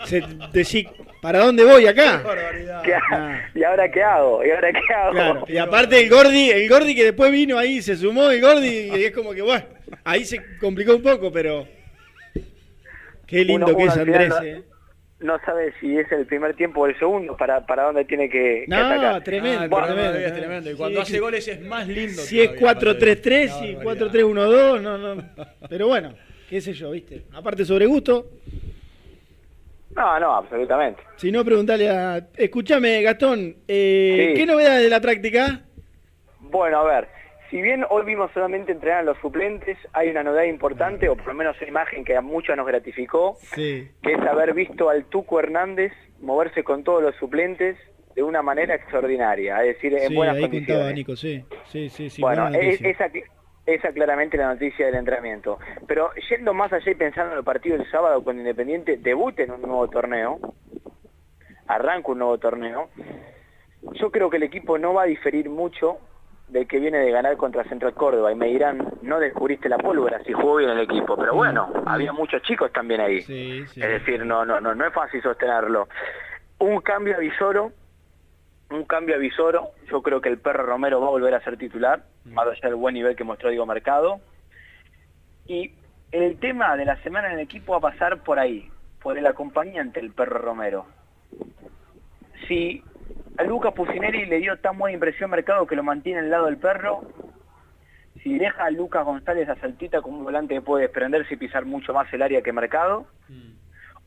se- 0.04 0.22
decís, 0.52 0.86
¿para 1.20 1.40
dónde 1.40 1.64
voy 1.64 1.86
acá? 1.86 2.22
¿Qué 2.84 2.94
ha- 2.94 3.50
¿Y 3.54 3.64
ahora 3.64 3.90
qué 3.90 4.02
hago? 4.02 4.44
¿Y 4.44 4.50
ahora 4.52 4.70
qué 4.72 4.94
hago? 4.94 5.12
Claro, 5.12 5.44
y 5.48 5.56
aparte 5.56 6.00
el 6.00 6.08
Gordi, 6.10 6.50
el 6.50 6.68
Gordi 6.68 6.94
que 6.94 7.04
después 7.04 7.32
vino 7.32 7.58
ahí, 7.58 7.82
se 7.82 7.96
sumó 7.96 8.30
el 8.30 8.40
Gordi 8.40 8.90
y 8.94 9.04
es 9.04 9.10
como 9.12 9.32
que 9.32 9.42
bueno, 9.42 9.64
ahí 10.04 10.24
se 10.24 10.40
complicó 10.60 10.94
un 10.94 11.02
poco, 11.02 11.32
pero 11.32 11.66
qué 13.26 13.44
lindo 13.44 13.66
Uno- 13.66 13.76
que 13.76 13.82
uno 13.82 13.92
es 13.92 13.98
final 14.00 14.22
Andrés, 14.32 14.34
eh. 14.58 14.62
No 15.24 15.38
sabe 15.46 15.72
si 15.80 15.96
es 15.98 16.12
el 16.12 16.26
primer 16.26 16.54
tiempo 16.54 16.82
o 16.82 16.86
el 16.86 16.98
segundo, 16.98 17.34
para, 17.34 17.64
para 17.64 17.84
dónde 17.84 18.04
tiene 18.04 18.28
que, 18.28 18.64
que 18.66 18.68
No, 18.68 18.76
atacar. 18.76 19.24
tremendo, 19.24 19.60
Ah, 19.60 19.64
el 19.64 19.70
tremendo, 19.94 20.18
es 20.18 20.34
tremendo. 20.34 20.68
Y 20.68 20.72
Sí, 20.72 20.78
cuando 20.78 21.00
hace 21.00 21.12
sí. 21.12 21.18
goles 21.18 21.48
es 21.48 21.60
más 21.62 21.88
lindo. 21.88 22.20
Si 22.22 22.40
es 22.42 22.54
todavía, 22.54 22.80
4-3-3 22.92 23.56
Una 23.58 23.66
y 23.66 23.74
barbaridad. 23.76 24.06
4-3-1-2, 24.12 24.80
no, 24.82 24.98
no. 24.98 25.24
Pero 25.70 25.86
bueno, 25.88 26.14
qué 26.50 26.60
sé 26.60 26.74
yo, 26.74 26.90
¿viste? 26.90 27.22
Aparte 27.32 27.64
sobre 27.64 27.86
gusto, 27.86 28.26
No, 29.96 30.20
no, 30.20 30.36
absolutamente. 30.36 31.02
si 31.16 31.32
no, 31.32 31.42
preguntale 31.42 31.88
a... 31.88 32.26
Escúchame, 32.36 33.00
Gastón, 33.00 33.56
eh, 33.66 34.32
Sí. 34.34 34.40
¿qué 34.40 34.46
novedades 34.46 34.82
de 34.82 34.90
la 34.90 35.00
práctica? 35.00 35.62
Bueno, 36.40 36.80
a 36.80 36.84
ver, 36.84 37.08
si 37.54 37.62
bien 37.62 37.84
hoy 37.88 38.04
vimos 38.04 38.32
solamente 38.32 38.72
entrenar 38.72 38.98
a 38.98 39.02
los 39.04 39.16
suplentes, 39.18 39.78
hay 39.92 40.08
una 40.08 40.24
novedad 40.24 40.42
importante, 40.42 41.08
o 41.08 41.14
por 41.14 41.28
lo 41.28 41.34
menos 41.34 41.56
una 41.60 41.68
imagen 41.68 42.04
que 42.04 42.16
a 42.16 42.20
muchos 42.20 42.56
nos 42.56 42.66
gratificó, 42.66 43.36
Sí. 43.36 43.88
que 44.02 44.12
es 44.14 44.18
haber 44.22 44.54
visto 44.54 44.90
al 44.90 45.04
Tuco 45.04 45.38
Hernández 45.38 45.92
moverse 46.20 46.64
con 46.64 46.82
todos 46.82 47.00
los 47.00 47.14
suplentes 47.14 47.76
de 48.16 48.24
una 48.24 48.42
manera 48.42 48.74
extraordinaria, 48.74 49.60
es 49.62 49.76
decir, 49.76 49.94
en 49.94 50.08
Sí, 50.08 50.14
buenas 50.16 50.34
ahí 50.34 50.40
condiciones. 50.42 50.74
contaba 50.78 50.92
Nico, 50.94 51.14
sí. 51.14 51.44
Sí, 51.66 51.88
sí, 51.90 52.10
sí. 52.10 52.22
bueno, 52.22 52.48
es- 52.48 52.82
esa, 52.82 53.08
esa 53.66 53.92
claramente 53.92 54.36
la 54.36 54.48
noticia 54.48 54.86
del 54.86 54.96
entrenamiento. 54.96 55.60
Pero 55.86 56.10
yendo 56.28 56.54
más 56.54 56.72
allá 56.72 56.90
y 56.90 56.96
pensando 56.96 57.34
en 57.34 57.38
el 57.38 57.44
partido 57.44 57.78
del 57.78 57.88
sábado 57.88 58.24
cuando 58.24 58.40
Independiente 58.42 58.96
debute 58.96 59.44
en 59.44 59.52
un 59.52 59.62
nuevo 59.62 59.86
torneo, 59.88 60.40
arranca 61.68 62.10
un 62.10 62.18
nuevo 62.18 62.36
torneo, 62.38 62.88
yo 63.92 64.10
creo 64.10 64.28
que 64.28 64.38
el 64.38 64.42
equipo 64.42 64.76
no 64.76 64.92
va 64.92 65.02
a 65.02 65.06
diferir 65.06 65.48
mucho 65.48 65.98
del 66.54 66.68
que 66.68 66.78
viene 66.78 66.98
de 66.98 67.10
ganar 67.10 67.36
contra 67.36 67.64
Central 67.64 67.94
Córdoba. 67.94 68.30
Y 68.30 68.36
me 68.36 68.46
dirán, 68.46 68.78
no 69.02 69.18
descubriste 69.18 69.68
la 69.68 69.76
pólvora 69.76 70.22
si 70.22 70.32
jugó 70.32 70.56
bien 70.56 70.70
el 70.70 70.78
equipo. 70.78 71.16
Pero 71.16 71.34
bueno, 71.34 71.68
había 71.84 72.12
muchos 72.12 72.42
chicos 72.42 72.72
también 72.72 73.00
ahí. 73.00 73.18
Es 73.18 73.74
decir, 73.74 74.24
no, 74.24 74.44
no, 74.44 74.60
no, 74.60 74.72
no 74.72 74.86
es 74.86 74.94
fácil 74.94 75.20
sostenerlo. 75.20 75.88
Un 76.58 76.80
cambio 76.80 77.16
a 77.16 77.18
Visoro, 77.18 77.72
un 78.70 78.84
cambio 78.84 79.16
a 79.16 79.18
Visoro. 79.18 79.70
Yo 79.90 80.00
creo 80.00 80.20
que 80.20 80.28
el 80.28 80.38
perro 80.38 80.64
Romero 80.64 81.00
va 81.00 81.08
a 81.08 81.10
volver 81.10 81.34
a 81.34 81.42
ser 81.42 81.56
titular, 81.56 82.04
más 82.24 82.46
allá 82.46 82.68
del 82.68 82.76
buen 82.76 82.94
nivel 82.94 83.16
que 83.16 83.24
mostró 83.24 83.50
Diego 83.50 83.66
Mercado. 83.66 84.20
Y 85.48 85.72
el 86.12 86.38
tema 86.38 86.76
de 86.76 86.84
la 86.84 87.02
semana 87.02 87.32
en 87.32 87.34
el 87.34 87.40
equipo 87.40 87.72
va 87.72 87.78
a 87.78 87.92
pasar 87.92 88.22
por 88.22 88.38
ahí, 88.38 88.70
por 89.02 89.18
el 89.18 89.26
acompañante 89.26 90.00
del 90.00 90.12
perro 90.12 90.38
Romero. 90.38 90.86
Si 92.46 92.84
a 93.38 93.44
Lucas 93.44 93.74
Pusineri 93.74 94.26
le 94.26 94.38
dio 94.38 94.56
tan 94.58 94.78
buena 94.78 94.94
impresión 94.94 95.30
Mercado 95.30 95.66
que 95.66 95.76
lo 95.76 95.82
mantiene 95.82 96.20
al 96.20 96.30
lado 96.30 96.46
del 96.46 96.58
perro, 96.58 97.02
si 98.22 98.38
deja 98.38 98.64
a 98.64 98.70
Lucas 98.70 99.04
González 99.04 99.48
a 99.48 99.56
saltita 99.56 100.00
como 100.00 100.18
un 100.18 100.24
volante 100.24 100.54
que 100.54 100.62
puede 100.62 100.84
desprenderse 100.84 101.34
y 101.34 101.36
pisar 101.36 101.64
mucho 101.64 101.92
más 101.92 102.12
el 102.12 102.22
área 102.22 102.42
que 102.42 102.52
Mercado, 102.52 103.06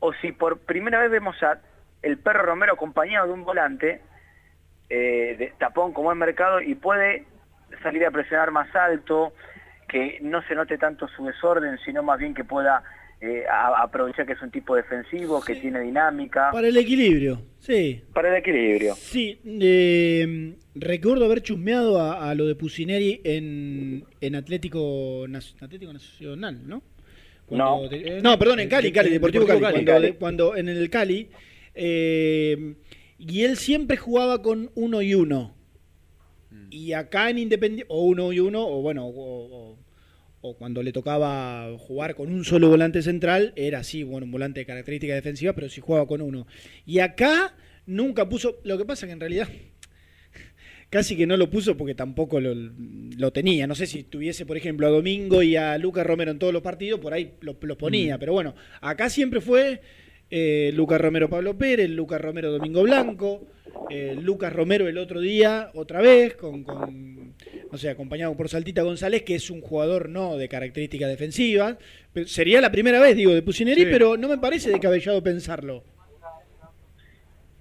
o 0.00 0.12
si 0.14 0.32
por 0.32 0.60
primera 0.60 1.00
vez 1.00 1.10
vemos 1.10 1.40
a 1.42 1.58
el 2.02 2.18
perro 2.18 2.44
Romero 2.44 2.74
acompañado 2.74 3.26
de 3.26 3.32
un 3.32 3.44
volante 3.44 4.00
eh, 4.88 5.36
de 5.38 5.52
tapón 5.58 5.92
como 5.92 6.12
es 6.12 6.18
Mercado 6.18 6.60
y 6.60 6.74
puede 6.74 7.26
salir 7.82 8.06
a 8.06 8.10
presionar 8.10 8.50
más 8.50 8.74
alto, 8.74 9.32
que 9.88 10.18
no 10.22 10.42
se 10.42 10.54
note 10.54 10.78
tanto 10.78 11.08
su 11.08 11.24
desorden, 11.24 11.78
sino 11.84 12.02
más 12.02 12.18
bien 12.18 12.34
que 12.34 12.44
pueda 12.44 12.82
eh, 13.20 13.44
a- 13.50 13.82
que 14.26 14.32
es 14.32 14.42
un 14.42 14.50
tipo 14.50 14.76
defensivo, 14.76 15.40
que 15.42 15.56
tiene 15.56 15.80
dinámica, 15.80 16.50
Para 16.52 16.68
el 16.68 16.76
equilibrio, 16.76 17.42
sí. 17.58 18.00
para 18.14 18.28
el 18.30 18.36
equilibrio. 18.36 18.94
Sí, 18.94 19.40
eh, 19.44 20.54
recuerdo 20.74 21.24
haber 21.24 21.42
chusmeado 21.42 22.00
a, 22.00 22.30
a 22.30 22.34
lo 22.34 22.46
de 22.46 22.54
Pusineri 22.54 23.20
en, 23.24 24.04
en 24.20 24.34
Atlético, 24.36 25.26
Atlético 25.60 25.92
Nacional, 25.92 26.60
¿no? 26.66 26.82
Cuando 27.46 27.82
No. 27.82 27.88
de- 27.88 28.20
no, 28.22 28.38
perdón, 28.38 28.60
en 28.60 28.68
Cali, 28.68 28.88
En- 28.88 28.94
Cali, 28.94 29.10
Deportivo, 29.10 29.44
Deportivo 29.46 29.72
Cali, 29.72 29.84
Cali. 29.84 29.84
Cuando, 29.84 30.06
Cali. 30.08 30.18
cuando 30.18 30.56
en 30.56 30.68
el 30.68 30.90
Cali. 30.90 31.28
eh, 31.74 32.74
y 33.18 33.42
él 33.44 33.56
siempre 33.56 33.96
jugaba 33.96 34.42
con 34.42 34.70
uno 34.74 35.00
y 35.02 35.14
uno. 35.14 35.54
Y 36.70 36.92
acá 36.92 37.30
en 37.30 37.38
Independiente, 37.38 37.86
o 37.88 38.02
uno 38.04 38.32
y 38.32 38.40
uno, 38.40 38.66
o 38.66 38.82
bueno, 38.82 39.06
o, 39.06 39.10
o- 39.72 39.78
o 40.40 40.56
cuando 40.56 40.82
le 40.82 40.92
tocaba 40.92 41.68
jugar 41.78 42.14
con 42.14 42.32
un 42.32 42.44
solo 42.44 42.68
volante 42.68 43.02
central, 43.02 43.52
era 43.56 43.80
así, 43.80 44.02
bueno, 44.02 44.24
un 44.24 44.30
volante 44.30 44.60
de 44.60 44.66
características 44.66 45.16
defensivas, 45.16 45.54
pero 45.54 45.68
sí 45.68 45.80
jugaba 45.80 46.06
con 46.06 46.20
uno. 46.20 46.46
Y 46.86 47.00
acá 47.00 47.54
nunca 47.86 48.28
puso, 48.28 48.60
lo 48.64 48.78
que 48.78 48.84
pasa 48.84 49.06
que 49.06 49.12
en 49.12 49.20
realidad 49.20 49.48
casi 50.90 51.16
que 51.16 51.26
no 51.26 51.36
lo 51.36 51.50
puso 51.50 51.76
porque 51.76 51.94
tampoco 51.94 52.40
lo, 52.40 52.54
lo 52.54 53.32
tenía. 53.32 53.66
No 53.66 53.74
sé 53.74 53.86
si 53.86 54.04
tuviese, 54.04 54.46
por 54.46 54.56
ejemplo, 54.56 54.86
a 54.86 54.90
Domingo 54.90 55.42
y 55.42 55.56
a 55.56 55.76
Lucas 55.78 56.06
Romero 56.06 56.30
en 56.30 56.38
todos 56.38 56.52
los 56.52 56.62
partidos, 56.62 57.00
por 57.00 57.12
ahí 57.12 57.34
los 57.40 57.56
los 57.60 57.76
ponía. 57.76 58.16
Mm. 58.16 58.20
Pero 58.20 58.32
bueno, 58.32 58.54
acá 58.80 59.10
siempre 59.10 59.40
fue 59.40 59.80
eh, 60.30 60.72
Lucas 60.74 61.00
Romero 61.00 61.28
Pablo 61.28 61.56
Pérez, 61.56 61.88
Lucas 61.88 62.20
Romero 62.20 62.52
Domingo 62.52 62.82
Blanco, 62.82 63.46
eh, 63.90 64.14
Lucas 64.20 64.52
Romero 64.52 64.86
el 64.86 64.98
otro 64.98 65.20
día, 65.20 65.70
otra 65.74 66.02
vez, 66.02 66.34
con, 66.36 66.64
con, 66.64 67.34
no 67.70 67.78
sé, 67.78 67.90
acompañado 67.90 68.36
por 68.36 68.48
Saltita 68.48 68.82
González, 68.82 69.22
que 69.22 69.34
es 69.34 69.50
un 69.50 69.60
jugador 69.60 70.08
no 70.08 70.36
de 70.36 70.48
características 70.48 71.08
defensivas. 71.08 71.76
Sería 72.26 72.60
la 72.60 72.70
primera 72.72 73.00
vez, 73.00 73.16
digo, 73.16 73.34
de 73.34 73.42
Pusineri, 73.42 73.82
Sí. 73.84 73.88
pero 73.90 74.16
no 74.16 74.28
me 74.28 74.38
parece 74.38 74.70
descabellado 74.70 75.22
pensarlo. 75.22 75.84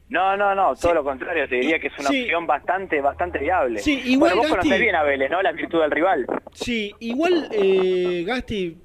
No, 0.10 0.38
no, 0.38 0.55
no, 0.55 0.74
todo 0.76 0.93
lo 0.93 1.03
contrario, 1.03 1.50
te 1.50 1.55
diría 1.55 1.79
que 1.79 1.88
es 1.88 1.93
una 2.00 2.08
Sí. 2.09 2.21
opción 2.21 2.47
bastante, 2.47 3.01
bastante 3.01 3.39
viable. 3.39 3.79
Sí, 3.79 4.01
igual, 4.05 4.36
bueno, 4.36 4.36
vos 4.38 4.46
Gasti- 4.47 4.62
conocés 4.62 4.79
bien 4.79 4.96
a 4.96 5.04
Vélez, 5.04 5.29
¿no? 5.29 5.42
La 5.42 5.51
virtud 5.51 5.82
del 5.82 5.92
rival. 5.92 6.25
Sí, 6.54 6.93
igual, 7.01 7.50
eh, 7.51 8.24
Gasti, 8.25 8.78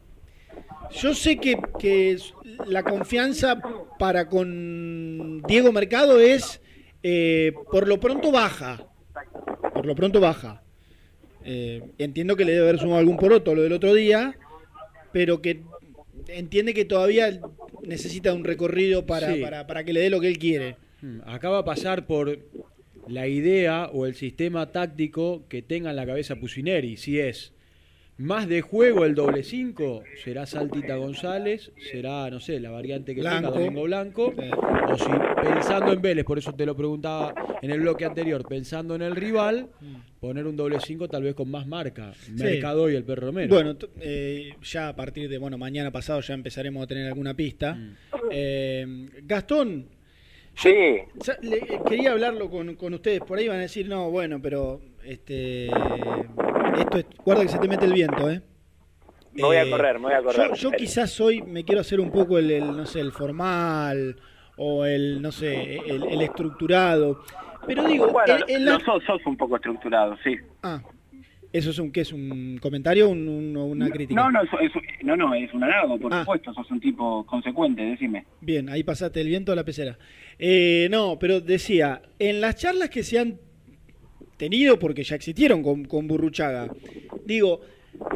yo 0.90 1.14
sé 1.14 1.36
que, 1.38 1.56
que 1.78 2.16
la 2.66 2.82
confianza 2.82 3.60
para 4.00 4.28
con 4.28 5.42
Diego 5.42 5.70
Mercado 5.70 6.18
es, 6.18 6.60
eh, 7.04 7.52
por 7.70 7.86
lo 7.86 8.00
pronto 8.00 8.32
baja. 8.32 8.80
Por 9.72 9.86
lo 9.86 9.94
pronto 9.94 10.18
baja. 10.20 10.61
Eh, 11.44 11.82
entiendo 11.98 12.36
que 12.36 12.44
le 12.44 12.52
debe 12.52 12.68
haber 12.68 12.80
sumado 12.80 12.98
algún 12.98 13.16
poroto 13.16 13.54
lo 13.54 13.62
del 13.62 13.72
otro 13.72 13.94
día, 13.94 14.36
pero 15.12 15.42
que 15.42 15.60
entiende 16.28 16.72
que 16.74 16.84
todavía 16.84 17.40
necesita 17.84 18.32
un 18.32 18.44
recorrido 18.44 19.06
para, 19.06 19.34
Sí. 19.34 19.40
para, 19.40 19.66
para 19.66 19.84
que 19.84 19.92
le 19.92 20.00
dé 20.00 20.10
lo 20.10 20.20
que 20.20 20.28
él 20.28 20.38
quiere. 20.38 20.76
Acá 21.26 21.48
va 21.48 21.58
a 21.58 21.64
pasar 21.64 22.06
por 22.06 22.38
la 23.08 23.26
idea 23.26 23.90
o 23.92 24.06
el 24.06 24.14
sistema 24.14 24.70
táctico 24.70 25.42
que 25.48 25.60
tenga 25.62 25.90
en 25.90 25.96
la 25.96 26.06
cabeza 26.06 26.36
Pusineri. 26.36 26.96
Si 26.96 27.18
es 27.18 27.52
más 28.18 28.46
de 28.48 28.60
juego 28.60 29.04
el 29.04 29.14
doble 29.14 29.42
5, 29.42 30.04
será 30.22 30.46
Saltita 30.46 30.94
González, 30.96 31.72
será, 31.90 32.30
no 32.30 32.38
sé, 32.40 32.60
la 32.60 32.70
variante 32.70 33.14
que 33.14 33.20
Blanco. 33.20 33.48
tenga 33.50 33.64
Domingo 33.64 33.82
Blanco. 33.84 34.32
O 34.88 34.96
si 34.98 35.10
pensando 35.42 35.92
en 35.92 36.00
Vélez, 36.02 36.24
por 36.24 36.38
eso 36.38 36.52
te 36.54 36.64
lo 36.66 36.76
preguntaba 36.76 37.34
en 37.62 37.70
el 37.70 37.80
bloque 37.80 38.04
anterior, 38.04 38.46
pensando 38.46 38.94
en 38.94 39.02
el 39.02 39.16
rival, 39.16 39.68
poner 40.20 40.46
un 40.46 40.56
doble 40.56 40.78
5 40.78 41.08
tal 41.08 41.22
vez 41.24 41.34
con 41.34 41.50
más 41.50 41.66
marca. 41.66 42.12
Mercado 42.30 42.88
y 42.90 42.94
el 42.94 43.02
Perro 43.04 43.26
Romero. 43.28 43.54
Bueno, 43.54 43.76
eh, 44.00 44.54
ya 44.62 44.88
a 44.88 44.94
partir 44.96 45.28
de, 45.28 45.38
bueno, 45.38 45.58
mañana 45.58 45.90
pasado 45.90 46.20
ya 46.20 46.34
empezaremos 46.34 46.84
a 46.84 46.86
tener 46.86 47.06
alguna 47.08 47.34
pista. 47.34 47.76
Eh, 48.30 49.08
Gastón, 49.24 49.86
Sí. 50.54 50.68
eh, 50.68 51.06
quería 51.88 52.12
hablarlo 52.12 52.50
con, 52.50 52.76
con 52.76 52.92
ustedes, 52.92 53.20
por 53.20 53.38
ahí 53.38 53.48
van 53.48 53.56
a 53.58 53.62
decir, 53.62 53.88
no, 53.88 54.10
bueno, 54.10 54.38
pero 54.42 54.82
este 55.02 55.68
esto 56.78 56.98
es, 56.98 57.06
guarda 57.24 57.42
que 57.42 57.48
se 57.48 57.58
te 57.58 57.68
mete 57.68 57.84
el 57.86 57.92
viento, 57.92 58.30
¿eh? 58.30 58.40
Me 59.34 59.42
voy 59.44 59.56
a 59.56 59.62
Eh, 59.62 59.70
correr, 59.70 59.94
me 59.98 60.06
voy 60.06 60.12
a 60.14 60.22
correr. 60.22 60.48
Yo, 60.50 60.54
yo 60.54 60.70
quizás 60.72 61.18
hoy 61.20 61.40
me 61.42 61.64
quiero 61.64 61.80
hacer 61.80 62.00
un 62.00 62.10
poco 62.10 62.38
el, 62.38 62.50
el, 62.50 62.76
no 62.76 62.84
sé, 62.86 63.00
el 63.00 63.12
formal 63.12 64.16
o 64.56 64.84
el, 64.84 65.22
no 65.22 65.32
sé, 65.32 65.76
el, 65.78 66.04
el 66.04 66.20
estructurado. 66.20 67.22
Pero 67.66 67.84
digo, 67.84 68.08
Bueno, 68.08 68.34
la- 68.58 68.78
sos, 68.80 69.02
sos 69.04 69.24
un 69.26 69.36
poco 69.36 69.56
estructurado, 69.56 70.16
sí. 70.22 70.36
Ah, 70.62 70.82
¿Eso 71.52 71.68
es 71.70 71.78
un 71.78 71.92
qué 71.92 72.00
es 72.00 72.12
un 72.14 72.58
comentario 72.62 73.08
o 73.08 73.10
un- 73.10 73.28
un- 73.28 73.56
o 73.58 73.64
una 73.66 73.88
crítica? 73.90 74.22
No, 74.22 74.30
no, 74.30 74.42
es, 74.42 74.48
es- 74.62 75.04
no, 75.04 75.16
no, 75.16 75.34
es 75.34 75.52
un 75.52 75.62
halago, 75.64 75.98
por 75.98 76.12
Ah. 76.14 76.20
supuesto, 76.20 76.52
sos 76.54 76.70
un 76.70 76.80
tipo 76.80 77.24
consecuente, 77.26 77.82
decime. 77.82 78.24
Bien, 78.40 78.68
ahí 78.70 78.82
pasaste 78.82 79.20
el 79.20 79.28
viento 79.28 79.52
a 79.52 79.54
la 79.56 79.62
pecera. 79.64 79.98
Eh, 80.38 80.88
no, 80.90 81.18
pero 81.18 81.40
decía, 81.40 82.00
en 82.18 82.40
las 82.40 82.56
charlas 82.56 82.88
que 82.88 83.02
se 83.02 83.18
han 83.18 83.38
tenido, 84.42 84.76
porque 84.76 85.04
ya 85.04 85.14
existieron 85.14 85.62
con, 85.62 85.84
con 85.84 86.08
Burruchaga, 86.08 86.68
digo, 87.24 87.60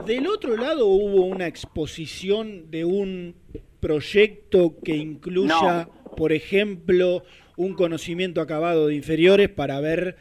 del 0.05 0.27
otro 0.27 0.57
lado 0.57 0.89
hubo 0.89 1.25
una 1.25 1.47
exposición 1.47 2.69
de 2.69 2.85
un 2.85 3.37
proyecto 3.79 4.75
que 4.83 4.97
incluya, 4.97 5.89
por 6.17 6.33
ejemplo, 6.33 7.23
un 7.57 7.75
conocimiento 7.75 8.41
acabado 8.41 8.89
de 8.89 8.97
inferiores 8.97 9.51
para 9.51 9.79
ver 9.79 10.17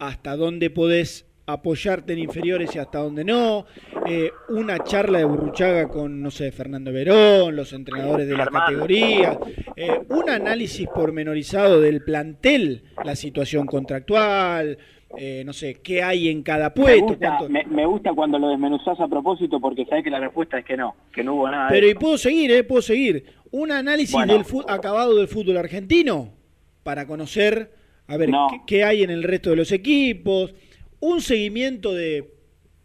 hasta 0.00 0.34
dónde 0.34 0.70
podés 0.70 1.24
apoyarte 1.46 2.14
en 2.14 2.18
inferiores 2.18 2.74
y 2.74 2.80
hasta 2.80 2.98
dónde 2.98 3.24
no, 3.24 3.64
eh, 4.06 4.32
una 4.48 4.82
charla 4.82 5.18
de 5.18 5.24
Burruchaga 5.24 5.86
con, 5.88 6.20
no 6.20 6.32
sé, 6.32 6.50
Fernando 6.50 6.92
Verón, 6.92 7.54
los 7.54 7.72
entrenadores 7.72 8.26
de 8.26 8.36
las 8.36 8.46
Germán. 8.46 8.62
categorías, 8.66 9.38
eh, 9.76 10.00
un 10.08 10.28
análisis 10.28 10.88
pormenorizado 10.88 11.80
del 11.80 12.02
plantel, 12.02 12.82
la 13.04 13.14
situación 13.14 13.66
contractual, 13.66 14.76
eh, 15.16 15.42
no 15.44 15.52
sé, 15.52 15.74
qué 15.82 16.02
hay 16.02 16.28
en 16.28 16.42
cada 16.42 16.68
Me 16.68 16.70
puesto, 16.74 17.04
gusta, 17.06 17.36
cuánto- 17.38 17.48
me, 17.48 17.64
me 17.64 17.86
gusta 17.86 18.12
cuando 18.12 18.38
lo 18.38 18.48
desmenuzás 18.50 19.00
a 19.00 19.08
propósito 19.08 19.58
porque 19.60 19.84
sabés 19.86 20.04
que 20.04 20.10
la 20.10 20.20
respuesta 20.20 20.58
es 20.58 20.64
que 20.64 20.76
no, 20.76 20.94
que 21.12 21.24
no 21.24 21.34
hubo 21.34 21.50
nada 21.50 21.64
de 21.66 21.70
Pero 21.72 21.86
y 21.86 21.90
eso. 21.90 21.98
puedo 21.98 22.18
seguir, 22.18 22.50
¿eh? 22.52 22.62
Puedo 22.64 22.82
seguir. 22.82 23.24
Un 23.50 23.72
análisis 23.72 24.12
Bueno. 24.12 24.34
del 24.34 24.44
acabado 24.68 25.14
del 25.16 25.28
fútbol 25.28 25.56
argentino 25.56 26.34
para 26.82 27.06
conocer, 27.06 27.72
a 28.06 28.16
ver, 28.18 28.28
No. 28.28 28.48
qué, 28.50 28.60
qué 28.66 28.84
hay 28.84 29.02
en 29.02 29.10
el 29.10 29.22
resto 29.22 29.50
de 29.50 29.56
los 29.56 29.72
equipos. 29.72 30.54
Un 31.00 31.20
seguimiento 31.22 31.94
de 31.94 32.30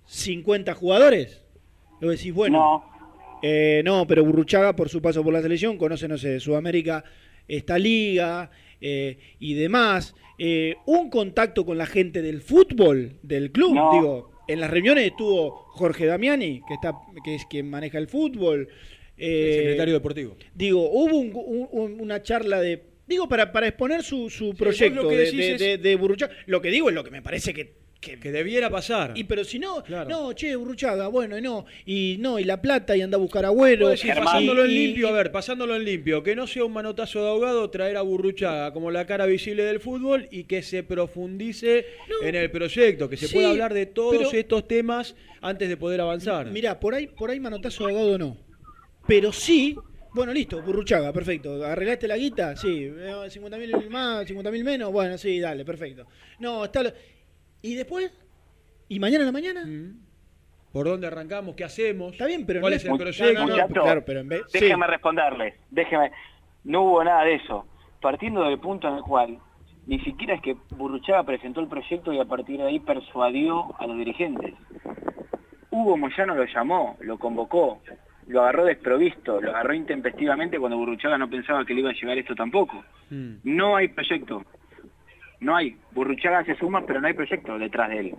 50 0.06 0.74
jugadores. 0.76 1.44
Lo 2.00 2.10
decís, 2.10 2.34
bueno. 2.34 2.58
No. 2.60 2.94
Eh, 3.42 3.82
no, 3.84 4.08
pero 4.08 4.24
Burruchaga, 4.24 4.74
por 4.76 4.88
su 4.88 5.02
paso 5.02 5.22
por 5.24 5.34
la 5.34 5.42
selección, 5.42 5.78
conoce, 5.78 6.08
no 6.08 6.18
sé, 6.18 6.30
de 6.30 6.40
Sudamérica, 6.40 7.04
esta 7.48 7.78
liga 7.78 8.50
eh, 8.80 9.18
y 9.40 9.54
demás. 9.56 10.16
Eh, 10.38 10.76
un 10.86 11.10
contacto 11.10 11.66
con 11.66 11.78
la 11.78 11.86
gente 11.86 12.22
del 12.22 12.42
fútbol, 12.42 13.18
del 13.22 13.52
club. 13.52 13.76
No. 13.76 13.92
Digo, 13.94 14.32
en 14.48 14.60
las 14.60 14.70
reuniones 14.72 15.06
estuvo 15.06 15.52
Jorge 15.70 16.06
Damiani, 16.06 16.62
que, 16.68 16.74
está, 16.74 16.94
que 17.24 17.36
es 17.36 17.46
quien 17.46 17.70
maneja 17.70 17.98
el 17.98 18.08
fútbol. 18.08 18.68
Eh, 19.18 19.56
secretario 19.60 19.94
deportivo. 19.94 20.36
Digo, 20.56 20.90
hubo 20.90 21.18
un- 21.18 21.32
un- 21.36 21.68
un- 21.72 22.02
una 22.02 22.24
charla 22.24 22.60
de. 22.62 22.84
Digo, 23.08 23.28
para, 23.30 23.52
para 23.52 23.68
exponer 23.68 24.02
su, 24.02 24.30
su 24.30 24.56
proyecto 24.56 25.04
vos 25.04 25.04
lo 25.04 25.10
que 25.10 25.18
de, 25.18 25.32
de, 25.38 25.54
es- 25.54 25.60
de- 25.60 25.78
de 25.78 25.96
Burruchaga. 25.96 26.34
Lo 26.48 26.62
que 26.62 26.70
digo 26.72 26.90
es 26.90 26.96
lo 26.96 27.04
que 27.04 27.12
me 27.12 27.22
parece 27.22 27.54
que. 27.54 27.74
Que, 28.04 28.32
debiera 28.32 28.70
pasar. 28.70 29.14
Y 29.16 29.24
pero 29.24 29.44
si 29.44 29.60
no, 29.60 29.84
no, 30.08 30.34
che, 30.34 30.56
Burruchaga, 30.56 31.08
bueno, 31.08 31.38
y 31.38 31.42
no, 31.42 31.66
y 31.86 32.18
no, 32.20 32.38
y 32.40 32.44
la 32.44 32.62
plata, 32.62 32.96
y 32.98 33.02
anda 33.02 33.18
a 33.18 33.20
buscar 33.20 33.46
agüero. 33.46 33.90
Decís, 33.90 34.12
pasándolo 34.16 34.66
en 34.66 34.72
y- 34.72 34.74
limpio, 34.88 35.08
a 35.08 35.12
ver, 35.12 35.32
pasándolo 35.32 35.76
en 35.76 35.86
limpio, 35.86 36.22
que 36.24 36.36
no 36.36 36.46
sea 36.48 36.66
un 36.66 36.74
manotazo 36.74 37.22
de 37.22 37.30
ahogado 37.30 37.70
traer 37.70 37.98
a 37.98 38.02
Burruchaga 38.02 38.74
como 38.74 38.92
la 38.92 39.06
cara 39.06 39.26
visible 39.26 39.64
del 39.64 39.80
fútbol 39.80 40.28
y 40.32 40.44
que 40.44 40.62
se 40.62 40.84
profundice 40.84 41.86
en 42.22 42.36
el 42.36 42.52
proyecto, 42.52 43.10
que 43.10 43.18
se 43.18 43.28
Sí, 43.28 43.36
pueda 43.36 43.50
hablar 43.52 43.74
de 43.74 43.86
todos 43.86 44.16
pero- 44.18 44.32
estos 44.32 44.68
temas 44.68 45.16
antes 45.42 45.70
de 45.70 45.78
poder 45.78 46.02
avanzar. 46.02 46.48
Mirá, 46.52 46.80
por 46.80 46.94
ahí, 46.96 47.08
por 47.08 47.30
ahí 47.30 47.40
manotazo 47.40 47.86
de 47.88 47.92
ahogado 47.94 48.18
no. 48.18 48.38
Pero 49.08 49.32
sí, 49.34 49.76
bueno, 50.14 50.32
listo, 50.32 50.62
Burruchaga, 50.62 51.12
perfecto. 51.12 51.66
¿Arreglaste 51.66 52.08
la 52.08 52.18
guita? 52.18 52.56
Sí. 52.56 52.90
Eh, 52.96 53.14
50 53.30 53.58
mil 53.58 53.72
más, 53.90 54.26
50 54.28 54.52
mil 54.52 54.64
menos, 54.64 54.92
bueno, 54.92 55.18
sí, 55.18 55.40
dale, 55.40 55.66
perfecto. 55.66 56.06
No, 56.40 56.66
está. 56.66 56.94
¿Y 57.64 57.76
después? 57.76 58.12
¿Y 58.90 59.00
mañana 59.00 59.24
a 59.24 59.26
la 59.28 59.32
mañana? 59.32 59.64
¿Por 60.72 60.86
dónde 60.86 61.08
arrancamos? 61.08 61.56
¿Qué 61.56 61.64
hacemos? 61.64 62.12
Está 62.12 62.26
bien, 62.28 62.46
pero 62.46 62.60
¿Cuál 62.60 62.74
no 62.74 62.78
es 62.78 62.86
el 62.86 62.98
proyecto? 62.98 63.46
no, 63.48 63.82
claro, 63.84 64.04
pero 64.06 64.20
en 64.20 64.30
vez- 64.30 64.44
sí. 64.50 64.60
déjeme 64.60 64.86
responderles, 64.86 65.56
déjeme. 65.72 66.12
No 66.66 66.82
hubo 66.84 67.04
nada 67.04 67.24
de 67.24 67.36
eso. 67.36 67.66
Partiendo 68.02 68.44
del 68.44 68.60
punto 68.60 68.88
en 68.90 68.96
el 68.96 69.02
cual 69.02 69.40
ni 69.88 70.00
siquiera 70.02 70.36
es 70.36 70.42
que 70.42 70.58
Burruchaga 70.72 71.24
presentó 71.24 71.62
el 71.62 71.68
proyecto 71.68 72.12
y 72.12 72.20
a 72.20 72.26
partir 72.26 72.58
de 72.60 72.68
ahí 72.68 72.80
persuadió 72.80 73.74
a 73.80 73.88
los 73.88 73.98
dirigentes. 73.98 74.54
Hugo 75.72 75.98
Moyano 75.98 76.36
lo 76.36 76.46
llamó, 76.46 76.98
lo 77.00 77.18
convocó, 77.18 77.82
lo 78.28 78.42
agarró 78.42 78.66
desprovisto, 78.66 79.42
lo 79.42 79.52
agarró 79.52 79.74
intempestivamente 79.74 80.60
cuando 80.60 80.78
Burruchaga 80.78 81.18
no 81.18 81.30
pensaba 81.30 81.66
que 81.66 81.74
le 81.74 81.80
iba 81.82 81.90
a 81.90 81.94
llegar 81.94 82.18
esto 82.18 82.36
tampoco. 82.36 82.84
Mm. 83.10 83.36
No 83.44 83.76
hay 83.78 83.88
proyecto. 83.88 84.44
No 85.44 85.56
hay. 85.56 85.76
Burruchaga 85.92 86.44
se 86.46 86.56
suma, 86.56 86.86
pero 86.86 87.02
no 87.02 87.08
hay 87.08 87.14
proyecto 87.14 87.58
detrás 87.60 87.90
de 87.90 88.00
él. 88.00 88.16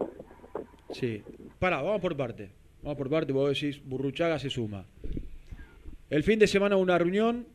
Sí. 0.90 1.22
Pará, 1.58 1.80
vamos 1.82 2.00
por 2.00 2.16
parte. 2.16 2.50
Vamos 2.82 2.98
por 2.98 3.08
parte, 3.08 3.32
vos 3.32 3.48
decís, 3.48 3.82
Burruchaga 3.84 4.38
se 4.38 4.50
suma. 4.50 4.84
El 6.10 6.22
fin 6.22 6.38
de 6.38 6.46
semana 6.46 6.76
hubo 6.76 6.82
una 6.82 6.98
reunión, 6.98 7.46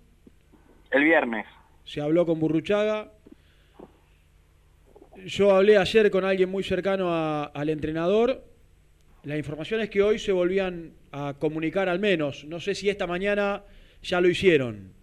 El 0.89 1.03
viernes. 1.03 1.45
se 1.83 2.01
habló 2.01 2.25
con 2.25 2.39
Burruchaga. 2.39 3.11
Yo 5.25 5.51
hablé 5.55 5.77
ayer 5.77 6.09
con 6.09 6.23
alguien 6.25 6.49
muy 6.49 6.63
cercano 6.63 7.13
a- 7.13 7.43
al 7.45 7.69
entrenador. 7.69 8.43
La 9.23 9.37
información 9.37 9.81
es 9.81 9.89
que 9.89 10.01
hoy 10.01 10.17
se 10.17 10.31
volvían 10.31 10.93
a 11.11 11.35
comunicar 11.37 11.89
al 11.89 11.99
menos. 11.99 12.45
No 12.45 12.59
sé 12.59 12.73
si 12.73 12.89
esta 12.89 13.05
mañana 13.05 13.63
ya 14.01 14.21
lo 14.21 14.29
hicieron. 14.29 14.93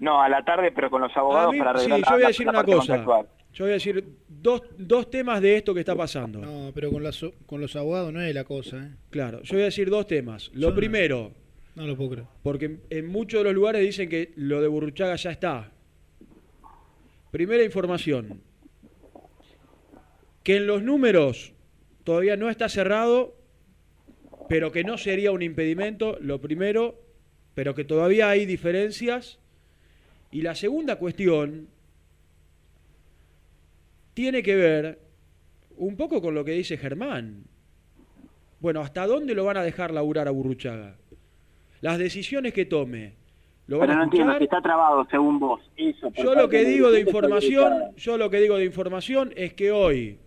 No, 0.00 0.20
a 0.20 0.28
la 0.28 0.42
tarde, 0.44 0.72
pero 0.72 0.90
con 0.90 1.00
los 1.02 1.16
abogados 1.16 1.52
mí- 1.52 1.58
para 1.58 1.78
sí, 1.78 1.86
arreglar 1.90 2.00
yo 2.10 2.14
voy 2.16 2.24
a 2.24 2.26
decir 2.28 2.48
una 2.48 2.64
cosa. 2.64 2.76
contractual. 2.96 3.26
Yo 3.52 3.64
voy 3.64 3.72
a 3.72 3.74
decir 3.74 4.04
dos, 4.28 4.62
dos 4.78 5.10
temas 5.10 5.40
de 5.42 5.56
esto 5.56 5.74
que 5.74 5.80
está 5.80 5.94
pasando. 5.96 6.38
No, 6.40 6.70
pero 6.74 6.90
con, 6.90 7.02
las- 7.02 7.24
con 7.46 7.60
los 7.60 7.74
abogados 7.76 8.12
no 8.12 8.20
es 8.22 8.32
la 8.34 8.44
cosa, 8.44 8.78
¿eh? 8.78 8.90
Claro, 9.10 9.42
yo 9.42 9.54
voy 9.54 9.62
a 9.62 9.64
decir 9.66 9.90
dos 9.90 10.06
temas. 10.06 10.50
Lo 10.54 10.60
Yo 10.60 10.68
no- 10.70 10.76
primero, 10.76 11.32
No 11.74 11.86
lo 11.86 11.96
puedo 11.96 12.10
creer. 12.10 12.26
porque 12.42 12.64
en- 12.66 12.80
en 12.90 13.06
muchos 13.06 13.40
de 13.40 13.44
los 13.44 13.54
lugares 13.54 13.82
dicen 13.82 14.08
que 14.08 14.32
lo 14.36 14.60
de 14.62 14.68
Burruchaga 14.68 15.16
ya 15.16 15.30
está. 15.32 15.72
Primera 17.32 17.64
información, 17.64 18.40
que 20.42 20.56
en 20.56 20.66
los 20.66 20.82
números 20.82 21.52
todavía 22.04 22.36
no 22.36 22.50
está 22.50 22.68
cerrado, 22.68 23.36
pero 24.48 24.72
que 24.72 24.84
no 24.84 24.96
sería 24.98 25.32
un 25.32 25.42
impedimento, 25.42 26.18
lo 26.20 26.40
primero, 26.40 27.00
pero 27.54 27.74
que 27.74 27.84
todavía 27.84 28.30
hay 28.30 28.46
diferencias. 28.46 29.38
Y 30.32 30.42
la 30.42 30.54
segunda 30.54 30.96
cuestión 30.96 31.68
tiene 34.20 34.42
que 34.42 34.54
ver 34.54 34.98
un 35.78 35.96
poco 35.96 36.20
con 36.20 36.34
lo 36.34 36.44
que 36.44 36.52
dice 36.52 36.76
Germán. 36.76 37.44
Bueno, 38.60 38.82
¿hasta 38.82 39.06
dónde 39.06 39.34
lo 39.34 39.46
van 39.46 39.56
a 39.56 39.62
dejar 39.62 39.92
laburar 39.92 40.28
a 40.28 40.30
Burruchaga? 40.30 40.98
Las 41.80 41.96
decisiones 41.96 42.52
que 42.52 42.66
tome, 42.66 43.14
¿lo 43.66 43.78
van 43.78 43.88
Pero 43.88 43.98
no 43.98 44.04
entiendo, 44.04 44.36
que 44.36 44.44
está 44.44 44.60
trabado 44.60 45.06
según 45.10 45.38
vos. 45.38 45.62
Eso, 45.74 46.12
Yo 46.12 46.34
lo 46.34 46.50
que 46.50 46.66
digo 46.66 46.90
de 46.90 47.00
información, 47.00 47.96
yo 47.96 48.18
lo 48.18 48.28
que 48.28 48.40
digo 48.40 48.58
de 48.58 48.66
información 48.66 49.32
es 49.36 49.54
que 49.54 49.72
hoy 49.72 50.18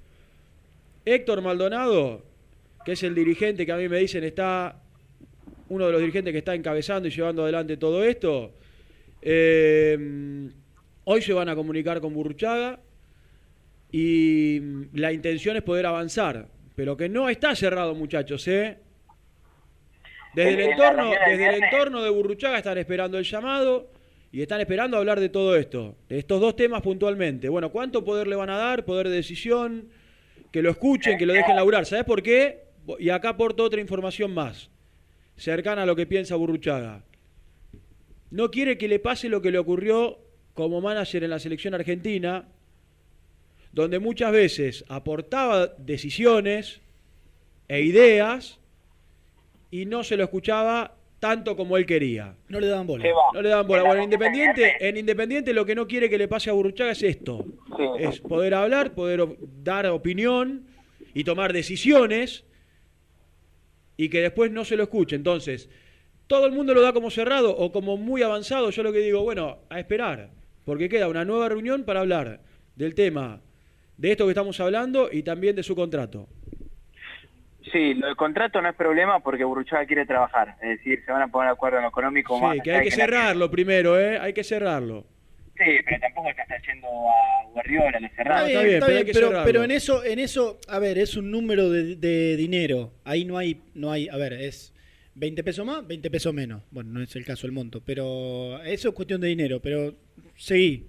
Héctor 1.06 1.44
Maldonado, 1.44 2.24
que 2.86 2.94
es 2.94 3.04
el 3.04 3.14
dirigente 3.14 3.64
que 3.64 3.74
a 3.74 3.78
mí 3.78 3.88
me 3.88 4.00
dicen 4.00 4.24
está 4.24 4.82
uno 5.70 5.86
de 5.86 5.92
los 5.92 6.02
dirigentes 6.02 6.32
que 6.32 6.40
está 6.40 6.56
encabezando 6.56 7.08
y 7.08 7.12
llevando 7.12 7.44
adelante 7.44 7.78
todo 7.78 8.04
esto, 8.04 8.54
eh, 9.22 10.50
hoy 11.04 11.22
se 11.22 11.34
van 11.34 11.50
a 11.50 11.56
comunicar 11.56 12.02
con 12.02 12.12
Burruchaga 12.16 12.80
y 13.94 14.60
la 14.94 15.14
intención 15.14 15.56
es 15.56 15.62
poder 15.62 15.86
avanzar, 15.86 16.48
pero 16.76 16.98
que 16.98 17.08
no 17.08 17.30
está 17.30 17.56
cerrado, 17.56 17.94
muchachos, 17.94 18.46
¿eh? 18.48 18.80
Desde 20.34 20.54
el 20.56 20.72
entorno, 20.72 21.12
desde 21.12 21.32
el 21.34 21.38
viernes- 21.38 21.64
entorno 21.72 22.02
de 22.02 22.10
Burruchaga 22.10 22.58
están 22.58 22.80
esperando 22.80 23.20
el 23.20 23.24
llamado 23.24 23.92
y 24.32 24.42
están 24.42 24.60
esperando 24.62 24.98
hablar 24.98 25.20
de 25.20 25.30
todo 25.30 25.56
esto, 25.56 25.96
de 26.10 26.18
estos 26.18 26.42
dos 26.42 26.56
temas 26.56 26.82
puntualmente. 26.82 27.50
Bueno, 27.50 27.72
¿cuánto 27.72 28.04
poder 28.04 28.26
le 28.26 28.36
van 28.36 28.50
a 28.50 28.58
dar? 28.58 28.84
Poder 28.84 29.10
de 29.10 29.18
decisión, 29.18 29.90
que 30.52 30.64
lo 30.64 30.72
escuchen, 30.72 31.20
que 31.20 31.28
lo 31.28 31.34
dejen 31.34 31.56
laburar. 31.56 31.86
¿Sabes 31.86 32.06
por 32.06 32.24
qué? 32.24 32.64
Y 32.98 33.10
acá 33.10 33.30
aporto 33.30 33.64
otra 33.64 33.80
información 33.80 34.34
más, 34.34 34.72
cercana 35.38 35.84
a 35.84 35.86
lo 35.86 35.96
que 35.96 36.08
piensa 36.08 36.36
Burruchaga. 36.36 37.04
No 38.32 38.50
quiere 38.50 38.80
que 38.80 38.88
le 38.88 38.98
pase 38.98 39.30
lo 39.30 39.40
que 39.40 39.52
le 39.52 39.60
ocurrió 39.60 40.18
como 40.56 40.82
manager 40.82 41.24
en 41.24 41.30
la 41.30 41.38
selección 41.38 41.76
argentina, 41.76 42.48
donde 43.74 44.00
muchas 44.00 44.32
veces 44.32 44.86
aportaba 44.88 45.68
decisiones 45.78 46.80
e 47.68 47.82
ideas 47.82 48.60
y 49.72 49.86
no 49.86 50.04
se 50.04 50.16
lo 50.16 50.24
escuchaba 50.24 50.96
tanto 51.20 51.56
como 51.56 51.78
él 51.78 51.86
quería. 51.86 52.36
No 52.50 52.60
le 52.60 52.68
daban 52.68 52.86
bola. 52.86 53.06
No 53.34 53.42
le 53.42 53.50
daban 53.50 53.66
bola. 53.68 53.82
En 53.82 53.88
la 53.88 53.90
Bueno, 53.90 54.04
en 54.04 54.14
Independiente, 54.14 54.74
en 54.80 54.98
Independiente 54.98 55.54
lo 55.54 55.66
que 55.66 55.74
no 55.74 55.88
quiere 55.88 56.10
que 56.10 56.18
le 56.18 56.28
pase 56.28 56.50
a 56.50 56.54
Burruchaga 56.54 56.92
es 56.92 57.02
esto. 57.02 57.46
Sí. 57.76 57.84
Es 58.00 58.20
poder 58.20 58.54
hablar, 58.54 58.94
poder 58.94 59.22
op- 59.22 59.38
dar 59.64 59.88
opinión 59.88 60.68
y 61.14 61.24
tomar 61.24 61.52
decisiones 61.54 62.44
y 63.98 64.10
que 64.10 64.22
después 64.22 64.52
no 64.52 64.66
se 64.66 64.76
lo 64.76 64.84
escuche. 64.84 65.16
Entonces, 65.16 65.70
todo 66.28 66.46
el 66.46 66.52
mundo 66.52 66.74
lo 66.74 66.82
da 66.82 66.94
como 66.94 67.10
cerrado 67.10 67.56
o 67.56 67.72
como 67.72 67.98
muy 67.98 68.22
avanzado. 68.22 68.70
Yo 68.70 68.84
lo 68.84 68.92
que 68.92 69.00
digo, 69.00 69.22
bueno, 69.24 69.60
a 69.70 69.80
esperar, 69.80 70.30
porque 70.66 70.90
queda 70.90 71.08
una 71.08 71.26
nueva 71.26 71.50
reunión 71.50 71.84
para 71.84 72.02
hablar 72.02 72.42
del 72.76 72.96
tema 72.96 73.42
de 73.98 74.12
esto 74.12 74.26
que 74.26 74.32
estamos 74.32 74.60
hablando 74.60 75.10
y 75.12 75.24
también 75.24 75.56
de 75.56 75.64
su 75.64 75.76
contrato. 75.76 76.28
Sí, 77.72 77.94
lo 77.94 78.08
del 78.08 78.16
contrato 78.16 78.62
no 78.62 78.70
es 78.70 78.76
problema 78.76 79.20
porque 79.22 79.44
Burruchaga 79.44 79.86
quiere 79.86 80.06
trabajar. 80.06 80.56
Es 80.62 80.78
decir, 80.80 81.02
se 81.06 81.12
van 81.12 81.22
a 81.24 81.28
poner 81.28 81.48
de 81.50 81.54
acuerdo 81.54 81.78
en 81.78 81.84
lo 81.84 81.90
económico 81.90 82.40
más 82.40 82.56
Sí, 82.56 82.62
que 82.62 82.72
hay 82.74 82.84
que 82.84 82.90
la- 82.90 82.96
cerrarlo 82.96 83.50
primero, 83.50 84.00
¿eh? 84.00 84.20
Hay 84.20 84.34
que 84.34 84.44
cerrarlo. 84.44 85.06
Sí, 85.58 85.66
pero 85.86 86.00
tampoco 86.02 86.30
te 86.36 86.42
está 86.42 86.58
yendo 86.68 86.88
a 86.88 87.50
Guardiola, 87.52 88.00
le 88.00 88.10
cerrado. 88.10 88.48
Está 88.48 88.62
bien, 88.64 88.74
está 88.76 88.88
bien, 88.88 89.06
pero, 89.14 89.32
pero 89.46 89.64
en 89.64 89.72
eso, 89.72 90.04
en 90.04 90.20
eso, 90.20 90.60
a 90.68 90.80
ver, 90.80 90.98
es 90.98 91.16
un 91.16 91.32
número 91.32 91.70
de, 91.70 91.96
de 91.96 92.36
dinero. 92.36 92.92
Ahí 93.06 93.24
no 93.24 93.38
hay, 93.38 93.62
no 93.76 93.92
hay, 93.92 94.10
a 94.10 94.18
ver, 94.18 94.34
es 94.34 94.74
20 95.16 95.44
pesos 95.44 95.66
más, 95.66 95.88
20 95.88 96.10
pesos 96.12 96.34
menos. 96.34 96.64
Bueno, 96.72 96.92
no 96.92 97.02
es 97.02 97.16
el 97.16 97.24
caso 97.24 97.46
el 97.48 97.54
monto, 97.54 97.82
pero 97.86 98.62
eso 98.64 98.90
es 98.90 98.96
cuestión 98.96 99.22
de 99.22 99.28
dinero. 99.30 99.60
Pero 99.62 99.94
seguí. 100.36 100.88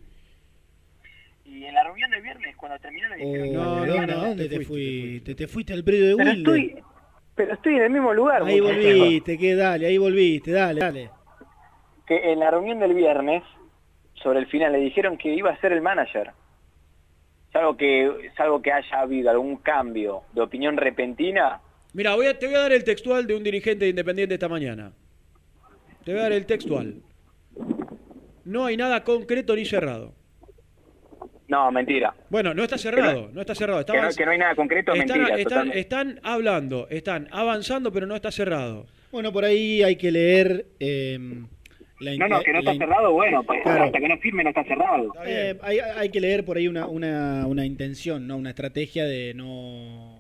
Y 1.64 1.66
en 1.66 1.74
la 1.74 1.82
reunión 1.82 2.10
del 2.10 2.20
viernes, 2.20 2.54
cuando 2.56 2.78
terminó, 2.78 3.08
le 3.08 3.16
dijeron... 3.16 3.56
Oh, 3.56 3.86
no, 3.86 3.94
¿dónde, 3.94 4.12
¿a 4.12 4.16
dónde 4.16 4.48
te, 4.50 4.60
fuiste? 4.60 5.34
Te, 5.34 5.48
fuiste 5.48 5.72
al 5.72 5.82
predio 5.82 6.08
de 6.08 6.16
Pero 6.16 6.30
Wilde. 6.30 6.40
estoy, 6.40 6.82
pero 7.34 7.54
estoy 7.54 7.74
en 7.76 7.82
el 7.84 7.90
mismo 7.90 8.12
lugar. 8.12 8.42
Ahí 8.42 8.60
volviste, 8.60 9.38
que 9.38 9.54
dale, 9.54 9.86
ahí 9.86 9.96
volviste, 9.96 10.50
dale, 10.52 10.80
dale. 10.80 11.10
Que 12.06 12.32
en 12.32 12.40
la 12.40 12.50
reunión 12.50 12.80
del 12.80 12.92
viernes, 12.92 13.42
sobre 14.12 14.40
el 14.40 14.46
final, 14.46 14.72
le 14.72 14.78
dijeron 14.78 15.16
que 15.16 15.34
iba 15.34 15.50
a 15.50 15.60
ser 15.62 15.72
el 15.72 15.80
manager. 15.80 16.32
Salvo 17.50 17.78
que, 17.78 18.30
salvo 18.36 18.60
que 18.60 18.70
haya 18.70 19.00
habido 19.00 19.30
algún 19.30 19.56
cambio 19.56 20.24
de 20.34 20.42
opinión 20.42 20.76
repentina, 20.76 21.62
Mira, 21.94 22.14
voy 22.16 22.26
a, 22.26 22.38
te 22.38 22.46
voy 22.46 22.56
a 22.56 22.58
dar 22.58 22.72
el 22.72 22.82
textual 22.84 23.24
de 23.26 23.36
un 23.36 23.44
dirigente 23.44 23.84
de 23.84 23.90
Independiente 23.90 24.34
esta 24.34 24.48
mañana. 24.48 24.92
Te 26.04 26.10
voy 26.10 26.18
a 26.18 26.24
dar 26.24 26.32
el 26.32 26.44
textual. 26.44 26.96
No 28.44 28.66
hay 28.66 28.76
nada 28.76 29.04
concreto 29.04 29.54
ni 29.54 29.64
cerrado. 29.64 30.12
No, 31.48 31.70
mentira. 31.70 32.14
Bueno, 32.30 32.54
no 32.54 32.62
está 32.64 32.78
cerrado, 32.78 33.30
no 33.32 33.40
está 33.40 33.54
cerrado. 33.54 33.80
Está 33.80 33.92
Que 33.92 33.98
no, 34.00 34.04
avanz- 34.08 34.16
que 34.16 34.24
no 34.24 34.30
hay 34.32 34.38
nada 34.38 34.54
concreto, 34.54 34.92
es 34.94 35.00
están, 35.00 35.18
mentira. 35.20 35.74
están- 35.74 36.20
hablando, 36.22 36.88
están 36.90 37.28
avanzando, 37.30 37.92
pero 37.92 38.06
no 38.06 38.16
está 38.16 38.30
cerrado. 38.30 38.86
Bueno, 39.12 39.32
por 39.32 39.44
ahí 39.44 39.82
hay 39.82 39.96
que 39.96 40.10
leer. 40.10 40.66
eh, 40.80 41.18
la, 42.00 42.16
No, 42.16 42.28
no, 42.28 42.42
que 42.42 42.52
no 42.52 42.58
está 42.58 42.74
cerrado, 42.74 43.12
bueno, 43.12 43.42
pues, 43.44 43.62
Claro. 43.62 43.84
hasta 43.84 43.98
que 44.00 44.08
no 44.08 44.18
firme 44.18 44.42
no 44.42 44.50
está 44.50 44.64
cerrado. 44.64 45.12
Eh, 45.24 45.56
hay, 45.62 45.78
hay 45.78 46.08
que 46.08 46.20
leer 46.20 46.44
por 46.44 46.56
ahí 46.56 46.66
una, 46.66 46.86
una, 46.86 47.46
una 47.46 47.64
intención, 47.64 48.26
¿no? 48.26 48.36
Una 48.36 48.50
estrategia 48.50 49.04
de 49.04 49.32
no 49.34 50.18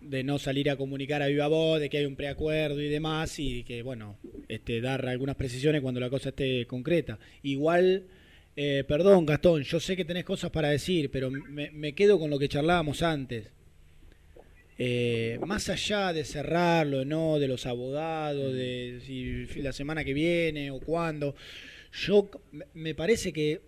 de 0.00 0.24
no 0.24 0.38
salir 0.38 0.70
a 0.70 0.76
comunicar 0.76 1.22
a 1.22 1.26
viva 1.26 1.46
voz, 1.46 1.78
de 1.78 1.90
que 1.90 1.98
hay 1.98 2.06
un 2.06 2.16
preacuerdo 2.16 2.80
y 2.80 2.88
demás, 2.88 3.38
y 3.38 3.62
que, 3.64 3.82
bueno, 3.82 4.16
este, 4.48 4.80
dar 4.80 5.06
algunas 5.06 5.36
precisiones 5.36 5.82
cuando 5.82 6.00
la 6.00 6.08
cosa 6.08 6.30
esté 6.30 6.66
concreta. 6.66 7.18
Igual, 7.42 8.04
eh, 8.56 8.84
perdón, 8.86 9.26
Gastón, 9.26 9.62
yo 9.62 9.80
sé 9.80 9.96
que 9.96 10.04
tenés 10.04 10.24
cosas 10.24 10.50
para 10.50 10.68
decir, 10.70 11.10
pero 11.10 11.30
me, 11.30 11.94
quedo 11.94 12.18
con 12.18 12.30
lo 12.30 12.38
que 12.38 12.48
charlábamos 12.48 13.02
antes. 13.02 13.50
Eh, 14.78 15.38
más 15.46 15.68
allá 15.68 16.12
de 16.12 16.24
cerrarlo, 16.24 17.04
¿no? 17.04 17.38
De 17.38 17.46
los 17.48 17.66
abogados, 17.66 18.54
de 18.54 19.46
la 19.56 19.72
semana 19.72 20.04
que 20.04 20.14
viene 20.14 20.70
o 20.70 20.80
cuándo, 20.80 21.34
yo 21.92 22.30
me- 22.74 22.94
parece 22.94 23.32
que, 23.32 23.60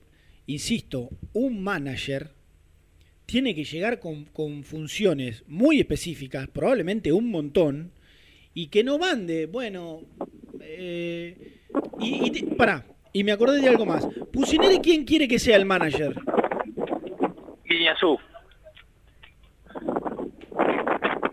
insisto, 0.46 1.10
un 1.34 1.62
manager 1.62 2.30
tiene 3.26 3.54
que 3.54 3.64
llegar 3.64 4.00
con, 4.00 4.24
con 4.26 4.64
funciones 4.64 5.42
muy 5.46 5.80
específicas, 5.80 6.48
probablemente 6.48 7.12
un 7.12 7.28
montón, 7.30 7.92
y 8.54 8.66
que 8.68 8.84
no 8.84 8.98
mande, 8.98 9.46
bueno, 9.46 10.02
eh, 10.60 11.58
y, 12.00 12.38
y 12.38 12.42
pará, 12.56 12.86
y 13.12 13.24
me 13.24 13.32
acordé 13.32 13.60
de 13.60 13.68
algo 13.68 13.86
más. 13.86 14.06
Pusineri, 14.32 14.78
¿quién 14.80 15.04
quiere 15.04 15.28
que 15.28 15.38
sea 15.38 15.56
el 15.56 15.64
manager? 15.66 16.14
Guiñazú. 17.64 18.18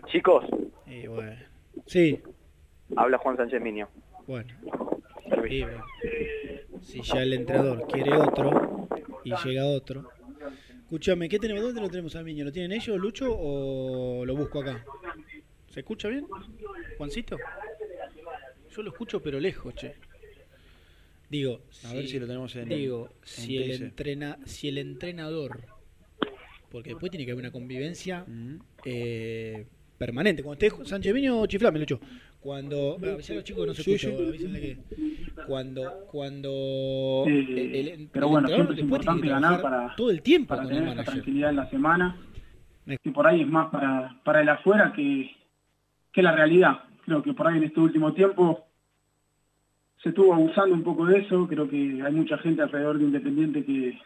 Chicos, 0.06 0.44
Sí, 1.86 2.20
habla 2.96 3.18
Juan 3.18 3.36
Sánchez 3.36 3.60
Miño. 3.60 3.88
bueno. 4.26 4.52
Y 5.48 5.62
bueno, 5.62 5.84
Si 6.82 7.00
ya 7.02 7.22
el 7.22 7.32
entrenador 7.32 7.86
quiere 7.88 8.16
otro 8.16 8.88
y 9.24 9.32
llega 9.44 9.66
otro. 9.66 10.10
Escúchame, 10.82 11.28
¿qué 11.28 11.38
tenemos? 11.38 11.62
¿Dónde 11.62 11.80
lo 11.80 11.88
tenemos 11.88 12.14
al 12.16 12.24
niño? 12.24 12.44
¿Lo 12.44 12.52
tienen 12.52 12.72
ellos, 12.72 12.98
Lucho, 12.98 13.26
o 13.32 14.24
lo 14.24 14.34
busco 14.36 14.60
acá? 14.60 14.84
¿Se 15.68 15.80
escucha 15.80 16.08
bien? 16.08 16.26
¿Juancito? 16.98 17.36
Yo 18.70 18.82
lo 18.82 18.90
escucho, 18.90 19.20
pero 19.22 19.38
lejos, 19.38 19.74
che. 19.74 19.94
Digo, 21.30 21.62
A 21.88 21.94
ver 21.94 22.06
si 22.08 22.18
lo 22.18 22.26
tenemos 22.26 22.54
en- 22.56 22.68
Digo, 22.68 23.06
en 23.06 23.12
si 23.22 23.56
el, 23.56 23.82
entrena, 23.82 24.38
si 24.44 24.68
el 24.68 24.78
entrenador. 24.78 25.60
Porque 26.70 26.90
después 26.90 27.10
tiene 27.10 27.24
que 27.24 27.32
haber 27.32 27.44
una 27.44 27.52
convivencia 27.52 28.24
eh, 28.84 29.66
permanente. 29.96 30.42
Cuando 30.42 30.64
esté 30.66 30.84
Sánchez 30.84 31.12
Viño, 31.14 31.46
chiflame, 31.46 31.78
Lucho. 31.78 32.00
Cuando. 32.40 32.96
Avisar 32.96 33.32
a 33.32 33.34
los 33.36 33.44
chicos 33.44 33.62
que 33.62 33.66
no 33.68 33.74
se 33.74 33.82
Sí, 33.82 33.92
escucha, 33.94 34.16
sí. 34.16 34.28
avísenle 34.28 34.60
que. 34.60 34.78
Cuando. 35.46 36.06
Cuando. 36.10 37.24
El- 37.26 37.88
el 37.88 38.08
pero 38.10 38.28
bueno, 38.28 38.48
entrenador 38.48 38.54
siempre 38.56 38.74
es 38.76 38.80
importante 38.82 39.28
ganar 39.28 39.60
para, 39.62 39.94
todo 39.96 40.10
el 40.10 40.22
tiempo 40.22 40.48
para 40.56 40.66
tener 40.66 40.88
esa 40.88 41.04
tranquilidad 41.04 41.50
en 41.50 41.56
la 41.56 41.70
semana. 41.70 42.26
Que 43.04 43.10
por 43.12 43.26
ahí 43.26 43.42
es 43.42 43.46
más 43.46 43.70
para, 43.70 44.20
para 44.24 44.40
el 44.40 44.48
afuera 44.48 44.92
que, 44.96 45.30
que 46.12 46.22
la 46.22 46.32
realidad. 46.34 46.84
Creo 47.04 47.22
que 47.22 47.32
por 47.34 47.46
ahí 47.46 47.58
en 47.58 47.64
este 47.64 47.78
último 47.78 48.12
tiempo 48.14 48.66
se 50.02 50.10
estuvo 50.10 50.34
abusando 50.34 50.74
un 50.74 50.82
poco 50.82 51.06
de 51.06 51.18
eso. 51.18 51.46
Creo 51.46 51.68
que 51.68 52.02
hay 52.02 52.12
mucha 52.12 52.38
gente 52.38 52.62
alrededor 52.62 52.98
de 52.98 53.04
Independiente 53.04 53.64
que, 53.64 53.98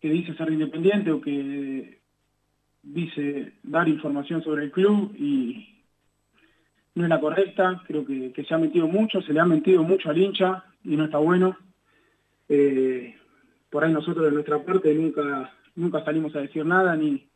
que 0.00 0.10
dice 0.10 0.34
ser 0.34 0.52
independiente 0.52 1.10
o 1.10 1.20
que 1.20 1.98
dice 2.82 3.52
dar 3.62 3.88
información 3.88 4.42
sobre 4.42 4.64
el 4.64 4.70
club 4.70 5.14
y 5.16 5.82
no 6.94 7.04
es 7.04 7.08
la 7.08 7.20
correcta. 7.20 7.82
Creo 7.86 8.04
que, 8.06 8.44
se 8.46 8.54
ha 8.54 8.58
metido 8.58 8.86
mucho, 8.86 9.20
se 9.22 9.32
le 9.32 9.40
ha 9.40 9.44
mentido 9.44 9.82
mucho 9.82 10.10
al 10.10 10.18
hincha 10.18 10.64
y 10.84 10.96
no 10.96 11.04
está 11.04 11.18
bueno. 11.18 11.56
Eh, 12.48 13.14
por 13.70 13.84
ahí 13.84 13.92
nosotros 13.92 14.24
de 14.24 14.32
nuestra 14.32 14.62
parte 14.64 14.94
nunca 14.94 15.52
nunca 15.78 16.04
salimos 16.04 16.34
a 16.34 16.40
decir 16.40 16.66
nada 16.66 16.96
ni, 16.96 17.28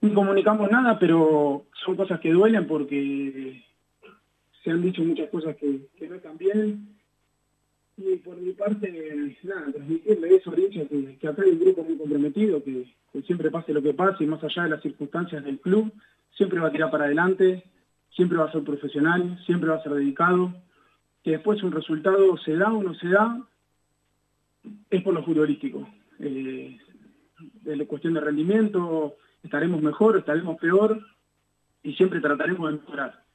ni 0.00 0.10
comunicamos 0.12 0.70
nada, 0.70 0.98
pero 0.98 1.66
son 1.84 1.96
cosas 1.96 2.18
que 2.20 2.32
duelen 2.32 2.66
porque 2.66 3.62
se 4.68 4.72
han 4.72 4.82
dicho 4.82 5.02
muchas 5.02 5.30
cosas 5.30 5.56
que, 5.56 5.88
que 5.96 6.08
no 6.10 6.16
están 6.16 6.36
bien. 6.36 6.94
Y 7.96 8.16
por 8.16 8.36
mi 8.36 8.52
parte, 8.52 9.34
nada, 9.44 9.72
transmitirle 9.72 10.34
eso 10.36 10.52
hincha, 10.54 10.84
que, 10.84 11.26
acá 11.26 11.42
hay 11.42 11.52
un 11.52 11.60
grupo 11.60 11.84
muy 11.84 11.96
comprometido, 11.96 12.62
que, 12.62 12.84
siempre 13.26 13.50
pase 13.50 13.72
lo 13.72 13.80
que 13.80 13.94
pase, 13.94 14.24
y 14.24 14.26
más 14.26 14.44
allá 14.44 14.64
de 14.64 14.68
las 14.68 14.82
circunstancias 14.82 15.42
del 15.42 15.58
club, 15.58 15.90
siempre 16.36 16.60
va 16.60 16.68
a 16.68 16.70
tirar 16.70 16.90
para 16.90 17.06
adelante, 17.06 17.64
siempre 18.10 18.36
va 18.36 18.44
a 18.44 18.52
ser 18.52 18.62
profesional, 18.62 19.42
siempre 19.46 19.70
va 19.70 19.76
a 19.76 19.82
ser 19.82 19.94
dedicado, 19.94 20.52
que 21.24 21.30
después 21.30 21.62
un 21.62 21.72
resultado 21.72 22.36
se 22.36 22.54
da 22.54 22.70
o 22.70 22.82
no 22.82 22.92
se 22.92 23.08
da, 23.08 23.40
es 24.90 25.02
por 25.02 25.14
lo 25.14 25.24
futbolístico. 25.24 25.88
Eh, 26.18 26.76
la 27.64 27.86
cuestión 27.86 28.12
de 28.12 28.20
rendimiento, 28.20 29.16
estaremos 29.42 29.80
mejor, 29.80 30.18
estaremos 30.18 30.58
peor, 30.58 31.00
y 31.82 31.94
siempre 31.94 32.20
trataremos 32.20 32.70
de 32.70 32.78
mejorar. 32.78 33.27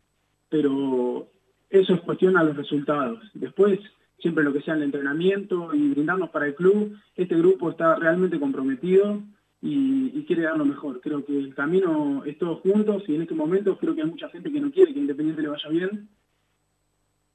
Pero 0.54 1.30
eso 1.72 1.96
es 1.96 2.02
cuestión 2.02 2.38
a 2.38 2.44
los 2.44 2.56
resultados. 2.56 3.20
Después, 3.34 3.80
siempre 4.20 4.44
lo 4.44 4.54
que 4.54 4.62
sea 4.62 4.76
el 4.76 4.84
entrenamiento 4.84 5.74
y 5.74 5.90
brindarnos 5.90 6.30
para 6.30 6.46
el 6.46 6.54
club, 6.54 6.96
este 7.16 7.36
grupo 7.36 7.72
está 7.72 7.96
realmente 7.96 8.40
comprometido 8.40 9.20
y, 9.64 10.24
quiere 10.28 10.44
dar 10.44 10.58
lo 10.58 10.66
mejor. 10.66 11.02
Creo 11.02 11.26
que 11.26 11.36
el 11.38 11.56
camino 11.56 12.22
es 12.24 12.38
todos 12.38 12.60
juntos 12.62 13.04
y 13.08 13.16
en 13.16 13.24
este 13.24 13.34
momento 13.34 13.78
creo 13.80 13.96
que 13.96 14.04
hay 14.04 14.08
mucha 14.08 14.30
gente 14.30 14.52
que 14.52 14.62
no 14.62 14.70
quiere 14.70 14.94
que 14.94 15.00
Independiente 15.00 15.42
le 15.42 15.48
vaya 15.48 15.70
bien. 15.70 16.08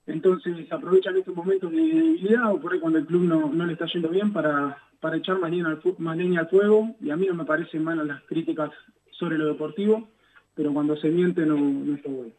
Entonces 0.06 0.70
aprovechan 0.70 1.16
estos 1.16 1.34
momentos 1.34 1.72
de 1.72 1.76
debilidad 1.76 2.52
o 2.52 2.60
por 2.60 2.72
ahí 2.72 2.78
cuando 2.78 3.00
el 3.00 3.06
club 3.06 3.22
no, 3.24 3.52
no 3.52 3.66
le 3.66 3.72
está 3.72 3.86
yendo 3.92 4.10
bien 4.10 4.32
para, 4.32 4.78
para 5.00 5.16
echar 5.16 5.40
más 5.40 5.50
leña, 5.50 5.66
al, 5.66 5.82
fu- 5.82 5.96
más 5.98 6.16
leña 6.16 6.40
al 6.40 6.48
fuego 6.48 6.94
y 7.00 7.10
a 7.10 7.16
mí 7.16 7.26
no 7.26 7.34
me 7.34 7.44
parecen 7.44 7.82
malas 7.82 8.06
las 8.06 8.22
críticas 8.22 8.70
sobre 9.10 9.36
lo 9.36 9.46
deportivo, 9.48 10.08
pero 10.54 10.72
cuando 10.72 10.96
se 10.96 11.10
miente 11.10 11.44
no, 11.44 11.56
no 11.56 11.94
está 11.96 12.08
bueno. 12.08 12.32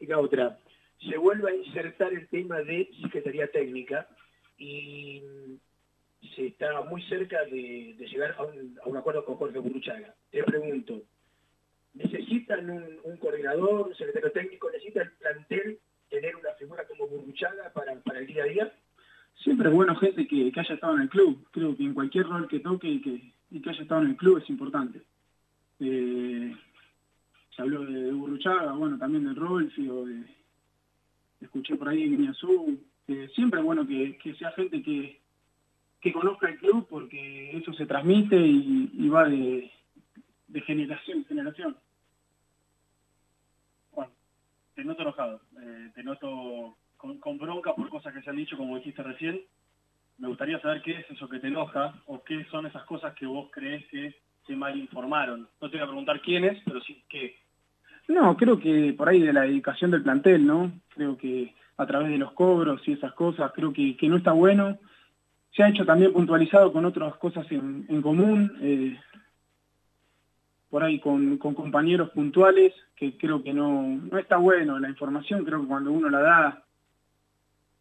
Y 0.00 0.06
la 0.06 0.18
otra, 0.18 0.58
se 1.08 1.16
vuelve 1.16 1.50
a 1.50 1.54
insertar 1.54 2.12
el 2.12 2.28
tema 2.28 2.60
de 2.60 2.90
Secretaría 3.02 3.46
Técnica 3.48 4.08
y 4.56 5.22
se 6.34 6.46
está 6.46 6.82
muy 6.82 7.02
cerca 7.02 7.44
de, 7.44 7.94
llegar 8.10 8.34
a 8.38 8.44
un, 8.88 8.96
acuerdo 8.96 9.24
con 9.24 9.36
Jorge 9.36 9.58
Burruchaga. 9.58 10.14
Te 10.30 10.42
pregunto, 10.42 11.02
¿necesitan 11.94 12.70
un, 12.70 13.16
coordinador, 13.18 13.88
un 13.88 13.94
secretario 13.94 14.32
técnico? 14.32 14.70
¿Necesita 14.70 15.02
el 15.02 15.12
plantel 15.12 15.78
tener 16.10 16.36
una 16.36 16.52
figura 16.54 16.86
como 16.86 17.06
Burruchaga 17.06 17.72
para, 17.72 17.92
el 17.92 18.26
día 18.26 18.42
a 18.42 18.46
día? 18.46 18.72
Siempre 19.36 19.68
es 19.68 19.74
bueno 19.74 19.94
gente 19.96 20.26
que, 20.26 20.52
haya 20.54 20.74
estado 20.74 20.96
en 20.96 21.02
el 21.02 21.08
club. 21.08 21.46
Creo 21.52 21.76
que 21.76 21.84
en 21.84 21.94
cualquier 21.94 22.26
rol 22.26 22.48
que 22.48 22.60
toque 22.60 22.88
y 22.88 23.00
que, 23.00 23.32
y 23.50 23.62
que 23.62 23.70
haya 23.70 23.82
estado 23.82 24.02
en 24.02 24.08
el 24.08 24.16
club 24.16 24.38
es 24.38 24.50
importante. 24.50 25.02
Eh, 25.80 26.56
se 27.58 27.62
habló 27.62 27.84
de, 27.84 28.04
de 28.04 28.12
Burruchaga, 28.12 28.70
bueno, 28.72 28.96
también 28.98 29.24
de 29.24 29.34
Rolfi 29.34 29.88
o 29.88 30.04
de... 30.04 30.22
Escuché 31.40 31.74
por 31.74 31.88
ahí 31.88 32.08
Guiñazú. 32.08 32.78
Eh, 33.08 33.28
siempre 33.34 33.58
es 33.58 33.66
bueno 33.66 33.84
que, 33.84 34.16
sea 34.38 34.52
gente 34.52 34.80
que, 34.80 35.20
conozca 36.12 36.48
el 36.48 36.58
club 36.58 36.86
porque 36.88 37.56
eso 37.56 37.72
se 37.72 37.84
transmite 37.84 38.36
y, 38.36 39.08
va 39.08 39.28
de, 39.28 39.70
de 40.46 40.60
generación 40.60 41.18
en 41.18 41.24
generación. 41.24 41.76
te 44.74 44.84
noto 44.84 45.02
enojado, 45.02 45.40
eh, 45.60 45.90
te 45.96 46.04
noto 46.04 46.76
con, 46.96 47.18
con 47.18 47.38
bronca 47.38 47.74
por 47.74 47.88
cosas 47.88 48.14
que 48.14 48.22
se 48.22 48.30
han 48.30 48.36
dicho, 48.36 48.56
como 48.56 48.76
dijiste 48.76 49.02
recién. 49.02 49.40
Me 50.18 50.28
gustaría 50.28 50.60
saber 50.60 50.82
qué 50.82 50.92
es 50.92 51.10
eso 51.10 51.28
que 51.28 51.40
te 51.40 51.48
enoja 51.48 52.00
o 52.06 52.22
qué 52.22 52.44
son 52.52 52.66
esas 52.66 52.84
cosas 52.84 53.14
que 53.14 53.26
vos 53.26 53.50
crees 53.50 53.84
que 53.88 54.14
se 54.46 54.54
mal 54.54 54.78
informaron. 54.78 55.48
No 55.60 55.68
te 55.68 55.76
voy 55.76 55.84
a 55.84 55.88
preguntar 55.88 56.22
quiénes, 56.22 56.62
pero 56.64 56.80
sí 56.82 57.02
qué. 57.08 57.47
No, 58.08 58.36
creo 58.36 58.58
que 58.58 58.94
por 58.96 59.08
ahí 59.08 59.20
de 59.20 59.32
la 59.32 59.42
dedicación 59.42 59.90
del 59.90 60.02
plantel, 60.02 60.46
¿no? 60.46 60.72
Creo 60.94 61.16
que 61.16 61.54
a 61.76 61.86
través 61.86 62.08
de 62.08 62.18
los 62.18 62.32
cobros 62.32 62.80
y 62.88 62.92
esas 62.92 63.12
cosas, 63.12 63.52
creo 63.54 63.72
que, 63.72 63.96
que 63.96 64.08
no 64.08 64.16
está 64.16 64.32
bueno. 64.32 64.78
Se 65.52 65.62
ha 65.62 65.68
hecho 65.68 65.84
también 65.84 66.12
puntualizado 66.12 66.72
con 66.72 66.84
otras 66.84 67.14
cosas 67.16 67.46
en, 67.52 67.86
en 67.88 68.02
común, 68.02 68.52
eh, 68.60 68.98
por 70.70 70.82
ahí 70.82 70.98
con, 70.98 71.38
con 71.38 71.54
compañeros 71.54 72.10
puntuales, 72.10 72.74
que 72.96 73.16
creo 73.16 73.42
que 73.42 73.52
no, 73.52 73.82
no 73.82 74.18
está 74.18 74.38
bueno. 74.38 74.78
La 74.78 74.88
información 74.88 75.44
creo 75.44 75.60
que 75.60 75.68
cuando 75.68 75.92
uno 75.92 76.08
la 76.08 76.20
da 76.20 76.64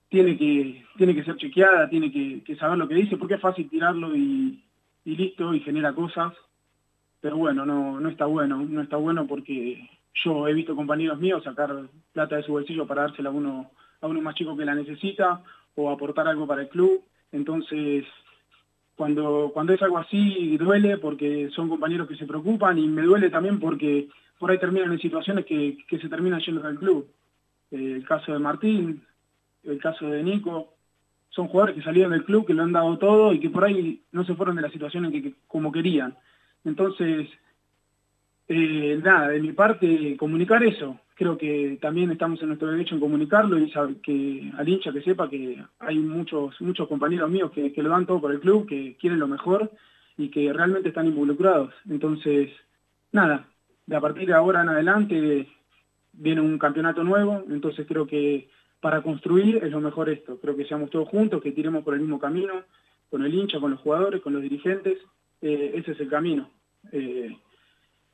tiene 0.10 0.38
que, 0.38 0.86
tiene 0.98 1.16
que 1.16 1.24
ser 1.24 1.38
chequeada, 1.38 1.90
tiene 1.90 2.12
que, 2.12 2.44
que 2.44 2.56
saber 2.56 2.78
lo 2.78 2.88
que 2.88 2.96
dice, 2.96 3.18
porque 3.18 3.36
es 3.36 3.42
fácil 3.42 3.70
tirarlo 3.70 4.16
y, 4.16 4.64
y 5.06 5.16
listo, 5.16 5.54
y 5.54 5.62
genera 5.62 5.94
cosas. 5.94 6.34
Pero 7.20 7.38
bueno, 7.38 7.66
no, 7.66 8.00
no 8.00 8.10
está 8.10 8.26
bueno, 8.26 8.58
no 8.64 8.82
está 8.82 8.98
bueno 8.98 9.26
porque 9.26 9.90
yo 10.24 10.48
he 10.48 10.54
visto 10.54 10.76
compañeros 10.76 11.20
míos 11.20 11.44
sacar 11.44 11.74
plata 12.14 12.38
de 12.38 12.44
su 12.44 12.52
bolsillo 12.52 12.88
para 12.88 13.04
dársela 13.04 13.30
a 13.30 13.34
uno, 13.34 13.72
a 14.02 14.08
uno 14.08 14.22
más 14.22 14.36
chico 14.36 14.56
que 14.56 14.66
la 14.66 14.76
necesita 14.76 15.42
o 15.76 15.90
aportar 15.90 16.28
algo 16.28 16.48
para 16.48 16.64
el 16.64 16.70
club. 16.70 17.04
Entonces, 17.32 18.06
cuando, 18.96 19.52
cuando 19.54 19.74
es 19.74 19.82
algo 19.82 19.98
así, 19.98 20.58
duele 20.58 20.98
porque 20.98 21.50
son 21.52 21.70
compañeros 21.70 22.08
que 22.08 22.16
se 22.16 22.26
preocupan 22.26 22.78
y 22.80 22.88
me 22.88 23.04
duele 23.04 23.30
también 23.30 23.60
porque 23.60 24.08
por 24.40 24.52
ahí 24.52 24.58
terminan 24.58 24.92
en 24.92 25.00
situaciones 25.00 25.46
que, 25.46 25.78
que 25.88 26.00
se 26.00 26.10
terminan 26.10 26.40
yendo 26.42 26.62
del 26.62 26.78
club. 26.78 27.08
Eh, 27.72 27.94
el 27.98 28.06
caso 28.06 28.34
de 28.34 28.40
Martín, 28.40 29.04
el 29.64 29.80
caso 29.80 30.08
de 30.10 30.24
Nico, 30.24 30.74
son 31.30 31.48
jugadores 31.48 31.76
que 31.76 31.84
salieron 31.84 32.12
del 32.12 32.26
club, 32.26 32.46
que 32.46 32.54
lo 32.54 32.64
han 32.64 32.72
dado 32.72 32.98
todo 32.98 33.34
y 33.34 33.40
que 33.40 33.50
por 33.50 33.66
ahí 33.66 34.02
no 34.12 34.24
se 34.24 34.34
fueron 34.36 34.56
de 34.56 34.62
la 34.64 34.70
que, 34.70 35.22
que 35.22 35.34
como 35.48 35.72
querían. 35.72 36.16
Entonces, 36.64 37.30
eh, 38.48 39.00
nada, 39.04 39.30
de 39.30 39.42
mi 39.42 39.52
parte, 39.52 40.16
comunicar 40.18 40.64
eso. 40.64 41.00
Creo 41.16 41.38
que 41.38 41.78
también 41.82 42.12
estamos 42.12 42.42
en 42.42 42.50
nuestro 42.50 42.70
derecho 42.70 42.96
en 42.96 43.02
comunicarlo 43.02 43.58
y 43.58 43.72
que 44.02 44.52
al 44.56 44.70
hincha 44.70 44.94
que 44.94 45.02
sepa 45.02 45.30
que 45.30 45.64
hay 45.80 45.98
muchos 45.98 46.62
muchos 46.62 46.88
compañeros 46.88 47.30
míos 47.30 47.52
que, 47.52 47.74
que 47.74 47.82
lo 47.82 47.90
dan 47.90 48.06
todo 48.06 48.22
por 48.22 48.32
el 48.32 48.40
club, 48.40 48.68
que 48.68 48.96
quieren 49.00 49.20
lo 49.20 49.28
mejor 49.28 49.72
y 50.16 50.30
que 50.30 50.54
realmente 50.54 50.90
están 50.90 51.08
involucrados. 51.08 51.74
Entonces, 51.90 52.52
nada, 53.12 53.48
de 53.86 53.96
a 53.96 54.02
partir 54.02 54.28
de 54.28 54.34
ahora 54.34 54.62
en 54.62 54.70
adelante 54.70 55.48
viene 56.14 56.42
un 56.42 56.58
campeonato 56.58 57.04
nuevo, 57.04 57.44
entonces 57.50 57.86
creo 57.88 58.06
que 58.06 58.50
para 58.80 59.02
construir 59.02 59.58
es 59.64 59.72
lo 59.72 59.82
mejor 59.82 60.10
esto. 60.10 60.40
Creo 60.40 60.56
que 60.56 60.66
seamos 60.66 60.90
todos 60.90 61.10
juntos, 61.10 61.42
que 61.42 61.52
tiremos 61.52 61.84
por 61.84 61.94
el 61.94 62.02
mismo 62.02 62.20
camino, 62.20 62.54
con 63.10 63.24
el 63.26 63.34
hincha, 63.34 63.60
con 63.60 63.72
los 63.72 63.80
jugadores, 63.80 64.22
con 64.22 64.34
los 64.34 64.42
dirigentes. 64.42 65.00
Eh, 65.42 65.72
ese 65.76 65.92
es 65.92 66.00
el 66.00 66.10
camino. 66.10 66.50
Eh, 66.92 67.36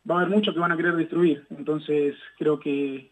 va 0.09 0.15
a 0.15 0.21
haber 0.21 0.35
muchos 0.35 0.53
que 0.53 0.59
van 0.59 0.71
a 0.71 0.77
querer 0.77 0.95
destruir. 0.95 1.45
Entonces 1.49 2.15
creo 2.38 2.59
que 2.59 3.11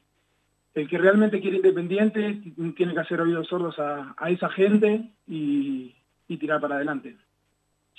el 0.74 0.88
que 0.88 0.98
realmente 0.98 1.42
quiere 1.42 1.58
Independiente 1.58 2.42
tiene 2.76 2.94
que 2.94 3.00
hacer 3.00 3.20
oídos 3.20 3.48
sordos 3.48 3.78
a, 3.80 4.14
a 4.18 4.30
esa 4.30 4.50
gente 4.50 5.10
y, 5.28 5.94
y 6.28 6.38
tirar 6.38 6.62
para 6.62 6.76
adelante. 6.76 7.18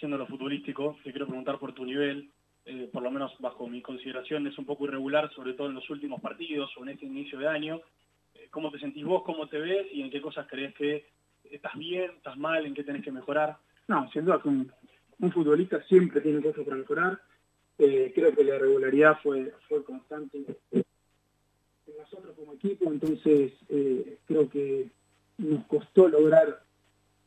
Yendo 0.01 0.17
a 0.17 0.21
lo 0.21 0.27
futbolístico, 0.27 0.97
te 1.05 1.11
quiero 1.11 1.27
preguntar 1.27 1.59
por 1.59 1.73
tu 1.73 1.85
nivel, 1.85 2.31
eh, 2.65 2.89
por 2.93 3.03
lo 3.03 3.11
menos 3.11 3.33
bajo 3.41 3.69
mi 3.69 3.83
consideración 3.83 4.47
es 4.47 4.57
un 4.59 4.65
poco 4.65 4.85
irregular, 4.85 5.31
sobre 5.35 5.53
todo 5.53 5.69
en 5.69 5.75
los 5.75 5.89
últimos 5.91 6.21
partidos 6.21 6.71
o 6.77 6.83
en 6.83 6.91
este 6.91 7.07
inicio 7.07 7.39
de 7.39 7.49
año. 7.49 7.81
Eh, 8.35 8.49
¿Cómo 8.51 8.71
te 8.71 8.79
sentís 8.79 9.05
vos, 9.05 9.23
cómo 9.25 9.49
te 9.49 9.59
ves 9.59 9.87
y 9.93 10.01
en 10.03 10.11
qué 10.11 10.21
cosas 10.21 10.47
crees 10.49 10.75
que 10.75 11.07
estás 11.51 11.75
bien, 11.77 12.11
estás 12.17 12.39
mal, 12.39 12.65
en 12.65 12.75
qué 12.75 12.85
tenés 12.85 13.05
que 13.05 13.13
mejorar? 13.13 13.57
No, 13.89 14.11
sin 14.13 14.25
duda 14.25 14.41
que 14.41 14.49
un, 14.49 14.73
un 15.19 15.33
futbolista 15.33 15.83
siempre 15.83 16.21
tiene 16.21 16.41
cosas 16.41 16.65
para 16.65 16.77
mejorar. 16.77 17.21
Eh, 17.79 18.13
creo 18.15 18.35
que 18.35 18.45
la 18.45 18.59
regularidad 18.59 19.19
fue, 19.23 19.53
fue 19.69 19.83
constante 19.85 20.45
en 20.71 20.85
nosotros 21.99 22.35
como 22.37 22.55
equipo, 22.55 22.91
entonces 22.91 23.53
eh, 23.69 24.19
creo 24.27 24.49
que 24.49 24.89
nos 25.39 25.65
costó 25.67 26.09
lograr 26.09 26.63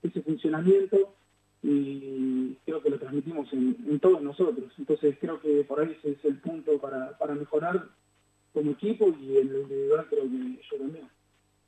ese 0.04 0.22
funcionamiento 0.22 1.16
y 1.64 2.56
creo 2.66 2.82
que 2.82 2.90
lo 2.90 3.00
transmitimos 3.00 3.52
en, 3.54 4.00
todos 4.00 4.22
nosotros. 4.22 4.72
Entonces 4.78 5.18
creo 5.20 5.40
que 5.42 5.64
por 5.64 5.80
ahí 5.80 5.98
ese 5.98 6.12
es 6.12 6.26
el 6.26 6.38
punto 6.38 6.78
para, 6.80 7.18
para 7.18 7.34
mejorar 7.34 7.90
como 8.54 8.72
equipo 8.72 9.10
y 9.20 9.38
en 9.38 9.52
lo 9.52 9.62
individual 9.62 10.06
creo 10.10 10.24
que 10.24 10.62
yo 10.70 10.78
también. 10.78 11.10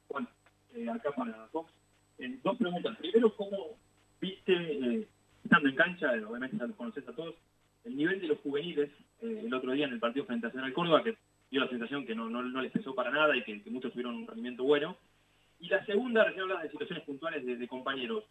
Bueno, 0.10 0.28
eh, 0.76 0.90
acá 0.90 1.12
para 1.12 1.48
Fox. 1.48 1.72
Eh, 2.20 2.40
dos 2.44 2.58
preguntas. 2.58 2.98
Primero, 2.98 3.36
¿cómo 3.36 3.78
viste, 4.22 5.08
estando 5.44 5.70
en 5.70 5.76
cancha, 5.76 6.12
obviamente 6.28 6.56
los 6.58 6.76
conoces 6.76 7.08
a 7.08 7.14
todos, 7.14 7.36
el 7.88 7.96
nivel 7.98 8.20
de 8.22 8.28
los 8.28 8.40
juveniles 8.40 8.90
eh, 9.22 9.44
el 9.46 9.54
otro 9.54 9.72
día 9.72 9.86
en 9.88 9.94
el 9.94 10.00
partido 10.00 10.26
frente 10.26 10.46
a 10.46 10.50
Nacional 10.50 10.74
Córdoba, 10.74 11.04
que 11.04 11.18
dio 11.50 11.62
la 11.62 11.70
sensación 11.70 12.06
que 12.06 12.14
no, 12.16 12.30
no, 12.30 12.44
no 12.44 12.62
les 12.62 12.72
pesó 12.72 12.94
para 12.94 13.10
nada 13.12 13.36
y 13.36 13.44
que, 13.44 13.62
que 13.64 13.70
muchos 13.70 13.92
tuvieron 13.92 14.16
un 14.16 14.28
rendimiento 14.28 14.64
bueno? 14.64 14.98
Y 15.60 15.68
la 15.70 15.84
segunda, 15.86 16.24
recién 16.24 16.44
hablas 16.44 16.64
de 16.64 16.70
situaciones 16.70 17.04
puntuales 17.06 17.46
de, 17.46 17.56
de 17.58 17.68
compañeros. 17.68 18.26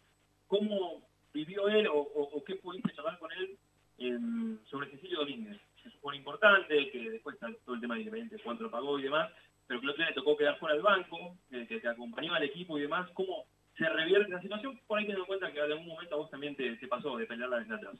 ¿Cómo 0.47 1.01
vivió 1.33 1.67
él 1.67 1.87
o, 1.87 1.95
o- 1.99 2.29
o 2.37 2.43
qué 2.45 2.55
pudiste 2.55 2.93
charlar 2.93 3.19
con 3.19 3.31
él 3.33 3.57
em, 3.97 4.57
sobre 4.65 4.89
Cecilio 4.91 5.19
Domínguez? 5.19 5.57
Un 5.85 5.91
jugador 6.01 6.15
importante, 6.15 6.89
que 6.91 7.09
después 7.09 7.33
está 7.35 7.49
todo 7.65 7.75
el 7.75 7.81
tema 7.81 7.95
de 7.95 8.01
Independiente, 8.01 8.43
cuánto 8.43 8.63
lo 8.63 8.71
pagó 8.71 8.97
y 8.99 9.03
demás, 9.03 9.31
pero 9.67 9.79
que 9.79 9.85
el 9.85 9.89
otro 9.91 10.01
día 10.03 10.09
le 10.09 10.15
tocó 10.15 10.37
quedar 10.37 10.57
fuera 10.59 10.75
del 10.75 10.83
banco, 10.83 11.35
que, 11.49 11.67
que 11.67 11.79
te 11.79 11.87
acompañó 11.87 12.33
al 12.33 12.43
equipo 12.43 12.77
y 12.77 12.81
demás. 12.81 13.09
¿Cómo 13.13 13.45
se 13.77 13.87
revierte 13.89 14.31
la 14.31 14.41
situación? 14.41 14.79
Por 14.87 14.97
ahí 14.99 15.05
teniendo 15.05 15.23
en 15.23 15.27
cuenta 15.27 15.51
que 15.51 15.59
en 15.59 15.71
algún 15.71 15.87
momento 15.87 16.15
a 16.15 16.17
vos 16.19 16.29
también 16.31 16.55
te, 16.55 16.75
te 16.77 16.87
pasó 16.87 17.17
de 17.17 17.25
pelearla 17.25 17.59
desde 17.59 17.75
atrás. 17.75 17.95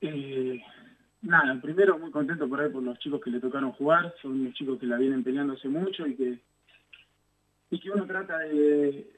Eh, 0.00 0.62
nada, 1.22 1.60
primero 1.60 1.98
muy 1.98 2.10
contento 2.10 2.48
por 2.48 2.60
ahí 2.60 2.70
por 2.70 2.82
los 2.82 2.98
chicos 2.98 3.20
que 3.20 3.30
le 3.30 3.40
tocaron 3.40 3.72
jugar, 3.72 4.14
son 4.22 4.40
unos 4.40 4.54
chicos 4.54 4.78
que 4.78 4.86
la 4.86 4.96
vienen 4.96 5.22
peleando 5.22 5.52
hace 5.52 5.68
mucho 5.68 6.06
y 6.06 6.14
que 6.14 6.38
y 7.72 7.78
que 7.78 7.90
uno 7.90 8.04
trata 8.04 8.38
de 8.38 9.08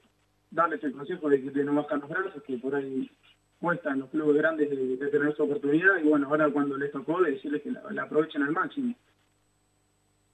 darles 0.50 0.84
el 0.84 0.92
consejo 0.92 1.30
de, 1.30 1.38
de 1.38 1.64
no 1.64 1.74
bajar 1.74 1.98
los 2.00 2.08
brazos, 2.08 2.42
que 2.42 2.58
por 2.58 2.74
ahí 2.74 3.10
cuestan 3.58 4.00
los 4.00 4.10
clubes 4.10 4.36
grandes 4.36 4.68
de, 4.68 4.96
tener 5.08 5.28
esa 5.28 5.44
oportunidad 5.44 5.98
y 6.02 6.08
bueno, 6.08 6.26
ahora 6.28 6.50
cuando 6.50 6.76
les 6.76 6.92
tocó 6.92 7.22
de 7.22 7.32
decirles 7.32 7.62
que 7.62 7.70
la, 7.70 8.02
aprovechen 8.02 8.42
al 8.42 8.52
máximo. 8.52 8.94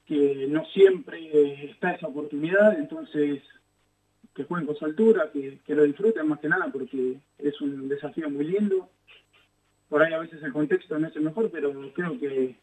Que 0.05 0.47
no 0.49 0.65
siempre 0.67 1.19
eh, 1.21 1.71
está 1.71 1.93
esa 1.93 2.09
oportunidad, 2.09 2.77
entonces 2.77 3.43
que 4.35 4.45
jueguen 4.45 4.67
con 4.67 4.77
su 4.77 4.85
altura, 4.85 5.31
que 5.33 5.75
lo 5.75 5.83
disfruten 5.85 6.27
más 6.27 6.41
que 6.41 6.49
nada 6.49 6.71
porque 6.73 7.19
es 7.39 7.61
un 7.61 7.89
desafío 7.89 8.31
muy 8.31 8.47
lindo 8.47 8.89
por 9.89 10.03
ahí 10.03 10.13
a 10.13 10.19
veces 10.19 10.43
el 10.43 10.53
contexto 10.53 10.99
no 10.99 11.09
es 11.09 11.17
el 11.17 11.23
mejor, 11.23 11.51
pero 11.51 11.73
creo 11.93 12.19
que 12.19 12.57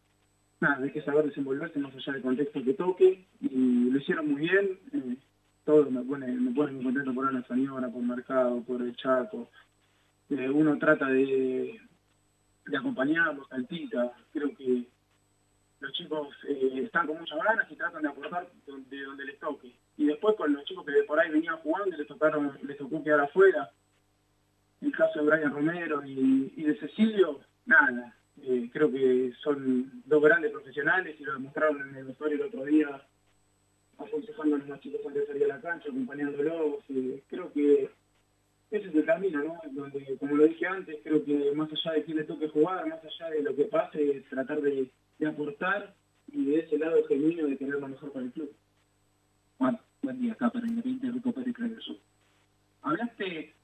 nada, 0.60 0.82
hay 0.82 0.90
que 0.90 1.02
saber 1.02 1.26
desenvolverse 1.26 1.78
más 1.78 1.94
allá 1.94 2.12
del 2.12 2.22
contexto 2.22 2.62
que 2.62 2.74
toque 2.74 3.24
y 3.40 3.90
lo 3.90 3.98
hicieron 3.98 4.30
muy 4.30 4.42
bien. 4.42 4.78
eh, 4.92 5.16
todo 5.64 5.90
me 5.90 6.00
pone, 6.02 6.28
me 6.28 6.52
pone 6.52 6.72
muy 6.72 6.84
contento 6.84 7.12
por 7.12 7.26
Ana 7.26 7.44
Señora, 7.48 7.88
por 7.88 8.02
Mercado, 8.02 8.62
por 8.62 8.80
el 8.80 8.94
Chaco. 8.96 9.50
Eh, 10.30 10.48
uno 10.48 10.78
trata 10.78 11.08
de, 11.08 11.80
de 12.66 12.76
acompañarlos, 12.76 13.48
saltita. 13.48 14.12
Creo 14.32 14.54
que 14.56 14.84
los 15.80 15.92
chicos 15.92 16.28
eh, 16.48 16.82
están 16.84 17.08
con 17.08 17.18
muchas 17.18 17.38
ganas 17.42 17.70
y 17.70 17.74
tratan 17.74 18.02
de 18.02 18.08
aportar 18.08 18.46
donde, 18.64 19.02
donde 19.02 19.24
les 19.24 19.38
toque. 19.40 19.74
Y 19.96 20.06
después 20.06 20.36
con 20.36 20.52
los 20.52 20.64
chicos 20.64 20.86
que 20.86 21.02
por 21.02 21.18
ahí 21.18 21.30
venían 21.30 21.56
jugando 21.58 21.94
y 21.94 21.98
les, 21.98 22.06
tocaron, 22.06 22.56
les 22.62 22.78
tocó 22.78 23.02
quedar 23.02 23.20
afuera, 23.20 23.70
el 24.86 24.92
caso 24.92 25.20
de 25.20 25.26
Brian 25.26 25.52
Romero 25.52 26.02
y, 26.04 26.62
de 26.62 26.78
Cecilio, 26.78 27.40
nada. 27.66 28.14
Eh, 28.42 28.68
creo 28.72 28.90
que 28.90 29.32
son 29.42 30.02
dos 30.04 30.22
grandes 30.22 30.52
profesionales 30.52 31.16
y 31.18 31.24
lo 31.24 31.34
demostraron 31.34 31.88
en 31.88 31.96
el 31.96 32.04
vestuario 32.04 32.36
el 32.36 32.48
otro 32.48 32.64
día, 32.64 33.02
aconsejando 33.98 34.56
a 34.56 34.58
los 34.58 34.80
chicos 34.80 35.00
antes 35.06 35.22
de 35.22 35.26
salir 35.26 35.44
a 35.44 35.56
la 35.56 35.60
cancha, 35.60 35.88
acompañándolos. 35.88 36.84
eh, 36.90 37.22
creo 37.28 37.52
que 37.52 37.90
ese 38.70 38.88
es 38.88 38.94
el 38.94 39.04
camino, 39.04 39.42
¿no? 39.42 39.60
Donde, 39.72 40.16
como 40.18 40.36
lo 40.36 40.46
dije 40.46 40.66
antes, 40.66 40.98
creo 41.02 41.24
que 41.24 41.52
más 41.54 41.70
allá 41.72 41.92
de 41.92 42.04
quién 42.04 42.18
le 42.18 42.24
toque 42.24 42.48
jugar, 42.48 42.86
más 42.86 43.00
allá 43.04 43.30
de 43.30 43.42
lo 43.42 43.54
que 43.56 43.64
pase, 43.64 44.24
tratar 44.28 44.60
de, 44.60 44.90
aportar 45.26 45.94
y 46.28 46.44
de 46.44 46.58
ese 46.60 46.78
lado 46.78 47.04
genuino 47.06 47.46
de 47.46 47.56
querer 47.56 47.80
lo 47.80 47.88
mejor 47.88 48.12
para 48.12 48.24
el 48.24 48.32
club. 48.32 48.52
Juan, 49.58 49.78
buen 50.02 50.20
día 50.20 50.32
acá 50.32 50.50
para 50.50 50.66
Independiente 50.66 51.10
Rico 51.10 51.32
Pérez 51.32 51.54
Sur. 51.80 51.96
Hablaste 52.82 53.54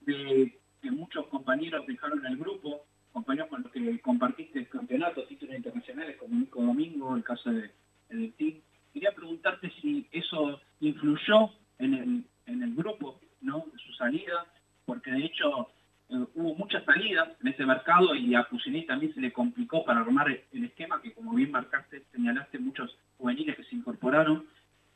de 0.00 0.61
que 0.82 0.90
muchos 0.90 1.26
compañeros 1.28 1.86
dejaron 1.86 2.26
el 2.26 2.36
grupo, 2.36 2.84
compañeros 3.12 3.48
con 3.48 3.62
los 3.62 3.72
que 3.72 4.00
compartiste 4.00 4.66
campeonatos, 4.66 5.28
títulos 5.28 5.56
internacionales 5.56 6.16
como 6.16 6.34
Nico 6.34 6.60
Domingo, 6.60 7.16
el 7.16 7.22
caso 7.22 7.50
de, 7.50 7.70
del 8.08 8.32
team. 8.34 8.60
Quería 8.92 9.14
preguntarte 9.14 9.72
si 9.80 10.06
eso 10.10 10.60
influyó 10.80 11.50
en 11.78 11.94
el, 11.94 12.24
en 12.46 12.62
el 12.62 12.74
grupo, 12.74 13.20
¿no? 13.40 13.64
Su 13.76 13.92
salida, 13.94 14.46
porque 14.84 15.12
de 15.12 15.24
hecho 15.24 15.68
eh, 16.10 16.26
hubo 16.34 16.54
muchas 16.56 16.84
salidas 16.84 17.28
en 17.40 17.48
ese 17.48 17.64
mercado 17.64 18.14
y 18.14 18.34
a 18.34 18.44
Cusiní 18.44 18.84
también 18.84 19.14
se 19.14 19.20
le 19.20 19.32
complicó 19.32 19.84
para 19.84 20.00
armar 20.00 20.28
el 20.28 20.64
esquema 20.64 21.00
que 21.00 21.14
como 21.14 21.32
bien 21.34 21.52
marcaste, 21.52 22.02
señalaste 22.12 22.58
muchos 22.58 22.98
juveniles 23.18 23.56
que 23.56 23.64
se 23.64 23.76
incorporaron. 23.76 24.46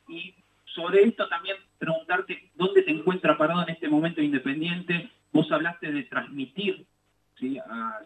Y 0.09 0.35
sobre 0.65 1.03
esto 1.03 1.27
también 1.27 1.57
preguntarte 1.79 2.51
dónde 2.55 2.83
se 2.83 2.91
encuentra 2.91 3.37
parado 3.37 3.63
en 3.63 3.69
este 3.69 3.89
momento 3.89 4.21
Independiente. 4.21 5.09
Vos 5.31 5.51
hablaste 5.51 5.91
de 5.91 6.03
transmitir, 6.03 6.85
¿sí? 7.39 7.59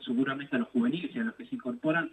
seguramente 0.05 0.55
a 0.55 0.59
los 0.59 0.69
juveniles 0.69 1.15
y 1.15 1.19
a 1.19 1.23
los 1.23 1.35
que 1.35 1.45
se 1.45 1.55
incorporan. 1.55 2.11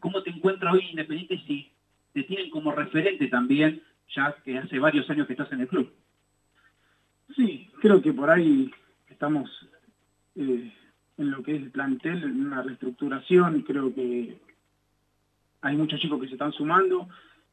¿Cómo 0.00 0.22
te 0.22 0.30
encuentra 0.30 0.72
hoy 0.72 0.86
Independiente 0.90 1.38
si 1.46 1.72
te 2.12 2.22
tienen 2.24 2.50
como 2.50 2.72
referente 2.72 3.28
también, 3.28 3.82
ya 4.14 4.34
que 4.44 4.58
hace 4.58 4.78
varios 4.78 5.08
años 5.10 5.26
que 5.26 5.34
estás 5.34 5.52
en 5.52 5.60
el 5.60 5.68
club? 5.68 5.92
Sí, 7.34 7.68
creo 7.80 8.00
que 8.00 8.12
por 8.12 8.30
ahí 8.30 8.70
estamos 9.08 9.50
eh, 10.36 10.72
en 11.18 11.30
lo 11.30 11.42
que 11.42 11.56
es 11.56 11.62
el 11.62 11.70
plantel, 11.70 12.22
en 12.22 12.46
una 12.46 12.62
reestructuración, 12.62 13.62
creo 13.62 13.94
que 13.94 14.38
hay 15.62 15.76
muchos 15.76 16.00
chicos 16.00 16.20
que 16.20 16.28
se 16.28 16.34
están 16.34 16.52
sumando, 16.52 17.08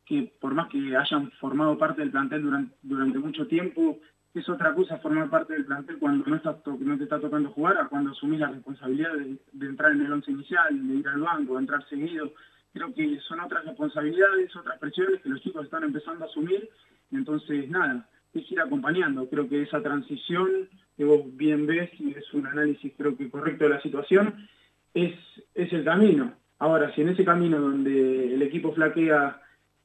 que 0.06 0.34
por 0.40 0.54
más 0.54 0.70
que 0.70 0.96
hayan 0.96 1.32
formado 1.32 1.78
parte 1.78 2.02
del 2.02 2.12
plantel 2.12 2.70
durante 2.82 3.20
mucho 3.20 3.48
tiempo, 3.48 4.00
es 4.34 4.50
otra 4.50 4.74
cosa 4.74 4.98
formar 4.98 5.30
parte 5.30 5.54
del 5.54 5.66
plantel 5.66 6.00
cuando 6.00 6.26
no, 6.26 6.98
te 6.98 7.04
está 7.04 7.20
tocando 7.20 7.50
jugar, 7.52 7.78
a 7.78 7.88
cuando 7.88 8.12
asumís 8.12 8.40
la 8.40 8.48
responsabilidad 8.48 9.14
de, 9.14 9.38
de 9.52 9.66
entrar 9.68 9.92
en 9.92 10.02
el 10.02 10.12
once 10.12 10.32
inicial, 10.32 10.88
de 10.88 10.96
ir 10.96 11.08
al 11.08 11.22
banco, 11.22 11.54
de 11.54 11.60
entrar 11.60 11.88
seguido. 11.88 12.34
Creo 12.74 12.94
que 12.94 13.20
son 13.28 13.40
otras 13.40 13.64
responsabilidades, 13.66 14.56
otras 14.56 14.80
presiones 14.80 15.22
que 15.22 15.30
los 15.30 15.42
chicos 15.42 15.66
están 15.66 15.84
empezando 15.84 16.26
a 16.26 16.28
asumir. 16.28 16.68
Entonces, 17.12 17.70
nada, 17.70 18.10
es 18.34 18.52
ir 18.52 18.60
acompañando. 18.60 19.30
Creo 19.30 19.48
que 19.48 19.62
esa 19.62 19.82
transición 19.82 20.68
que 20.98 21.06
vos 21.06 21.22
bien 21.38 21.68
ves 21.68 21.92
y 22.00 22.12
es 22.12 22.34
un 22.34 22.48
análisis 22.48 22.94
creo 22.98 23.16
que 23.16 23.30
correcto 23.30 23.66
de 23.66 23.72
la 23.72 23.82
situación, 23.82 24.48
es, 24.94 25.14
es 25.56 25.74
el 25.74 25.84
camino. 25.84 26.34
Ahora, 26.60 26.94
si 26.94 27.02
en 27.02 27.10
ese 27.10 27.26
camino 27.26 27.60
donde 27.60 28.34
el 28.34 28.42
equipo 28.42 28.74
flaquea 28.74 29.42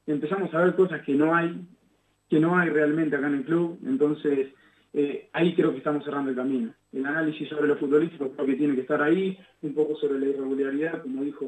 empezamos 0.07 0.53
a 0.53 0.61
ver 0.61 0.75
cosas 0.75 1.01
que 1.01 1.13
no 1.13 1.35
hay, 1.35 1.55
que 2.29 2.39
no 2.39 2.57
hay 2.57 2.69
realmente 2.69 3.15
acá 3.15 3.27
en 3.27 3.35
el 3.35 3.43
club, 3.43 3.79
entonces 3.85 4.49
eh, 4.93 5.29
ahí 5.33 5.55
creo 5.55 5.71
que 5.71 5.79
estamos 5.79 6.03
cerrando 6.03 6.29
el 6.29 6.35
camino. 6.35 6.73
El 6.91 7.05
análisis 7.05 7.47
sobre 7.49 7.67
lo 7.67 7.77
futbolístico 7.77 8.31
creo 8.31 8.45
que 8.45 8.55
tiene 8.55 8.75
que 8.75 8.81
estar 8.81 9.01
ahí, 9.01 9.37
un 9.61 9.73
poco 9.73 9.95
sobre 9.95 10.19
la 10.19 10.27
irregularidad, 10.27 11.01
como 11.01 11.23
dijo 11.23 11.45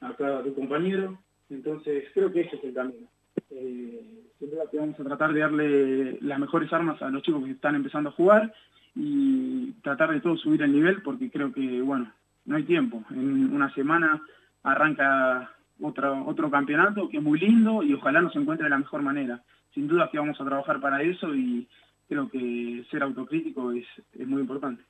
acá 0.00 0.42
tu 0.42 0.54
compañero, 0.54 1.18
entonces 1.50 2.04
creo 2.14 2.32
que 2.32 2.42
ese 2.42 2.56
es 2.56 2.64
el 2.64 2.74
camino. 2.74 3.08
Eh, 3.50 4.24
sin 4.38 4.50
duda 4.50 4.64
que 4.70 4.78
vamos 4.78 4.98
a 5.00 5.04
tratar 5.04 5.32
de 5.32 5.40
darle 5.40 6.18
las 6.20 6.38
mejores 6.38 6.72
armas 6.72 7.00
a 7.00 7.10
los 7.10 7.22
chicos 7.22 7.44
que 7.44 7.52
están 7.52 7.74
empezando 7.74 8.10
a 8.10 8.12
jugar 8.12 8.52
y 8.94 9.72
tratar 9.82 10.12
de 10.12 10.20
todo 10.20 10.36
subir 10.36 10.62
el 10.62 10.72
nivel 10.72 11.02
porque 11.02 11.30
creo 11.30 11.52
que, 11.52 11.80
bueno, 11.80 12.12
no 12.44 12.56
hay 12.56 12.64
tiempo. 12.64 13.02
En 13.10 13.54
una 13.54 13.72
semana 13.74 14.22
arranca 14.62 15.50
otro, 15.80 16.24
otro 16.26 16.50
campeonato 16.50 17.08
que 17.08 17.18
es 17.18 17.22
muy 17.22 17.38
lindo 17.38 17.82
y 17.82 17.92
ojalá 17.94 18.20
nos 18.20 18.34
encuentre 18.36 18.64
de 18.64 18.70
la 18.70 18.78
mejor 18.78 19.02
manera. 19.02 19.42
Sin 19.74 19.86
duda 19.88 20.08
que 20.10 20.18
vamos 20.18 20.40
a 20.40 20.44
trabajar 20.44 20.80
para 20.80 21.02
eso 21.02 21.34
y 21.34 21.66
creo 22.08 22.28
que 22.30 22.84
ser 22.90 23.02
autocrítico 23.02 23.72
es, 23.72 23.84
es 24.18 24.26
muy 24.26 24.40
importante. 24.40 24.82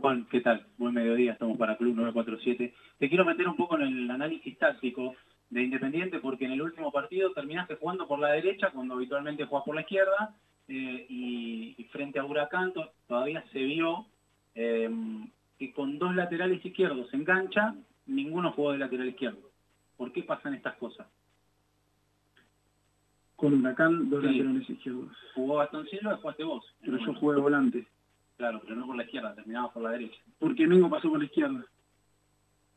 Juan, 0.00 0.26
¿qué 0.30 0.40
tal? 0.40 0.66
Buen 0.76 0.94
mediodía, 0.94 1.32
estamos 1.34 1.56
para 1.56 1.76
Club 1.76 1.94
947. 1.94 2.74
Te 2.98 3.08
quiero 3.08 3.24
meter 3.24 3.46
un 3.46 3.56
poco 3.56 3.76
en 3.78 3.82
el 3.82 4.10
análisis 4.10 4.58
táctico 4.58 5.14
de 5.50 5.62
Independiente 5.62 6.18
porque 6.18 6.46
en 6.46 6.52
el 6.52 6.62
último 6.62 6.90
partido 6.90 7.30
terminaste 7.32 7.76
jugando 7.76 8.08
por 8.08 8.18
la 8.18 8.32
derecha 8.32 8.70
cuando 8.70 8.94
habitualmente 8.94 9.44
jugás 9.44 9.64
por 9.64 9.74
la 9.76 9.82
izquierda 9.82 10.34
eh, 10.66 11.06
y, 11.08 11.86
frente 11.92 12.18
a 12.18 12.24
Huracán 12.24 12.72
to- 12.72 12.90
todavía 13.06 13.44
se 13.52 13.62
vio 13.62 14.06
eh, 14.56 14.90
que 15.60 15.72
con 15.72 15.96
dos 15.98 16.12
laterales 16.16 16.64
izquierdos 16.64 17.12
en 17.14 17.24
cancha 17.24 17.76
ninguno 18.06 18.50
jugó 18.50 18.72
de 18.72 18.78
lateral 18.78 19.06
izquierdo. 19.08 19.38
¿Por 19.96 20.12
qué 20.12 20.22
pasan 20.22 20.54
estas 20.54 20.74
cosas? 20.76 21.06
Con 23.36 23.54
Huracán, 23.54 24.08
dos 24.10 24.22
Sí. 24.22 24.28
laterales 24.38 24.70
izquierdos. 24.70 25.16
Jugó 25.34 25.56
Gastón 25.58 25.86
Silva 25.88 26.16
jugaste 26.16 26.44
vos. 26.44 26.64
Pero 26.80 26.98
yo 26.98 27.14
jugué 27.14 27.40
volante. 27.40 27.86
Claro, 28.36 28.60
pero 28.62 28.76
no 28.76 28.86
por 28.86 28.96
la 28.96 29.04
izquierda, 29.04 29.34
terminabas 29.34 29.72
por 29.72 29.82
la 29.82 29.90
derecha. 29.90 30.20
porque 30.38 30.66
Mingo 30.66 30.90
pasó 30.90 31.08
por 31.08 31.18
la 31.18 31.24
izquierda. 31.26 31.64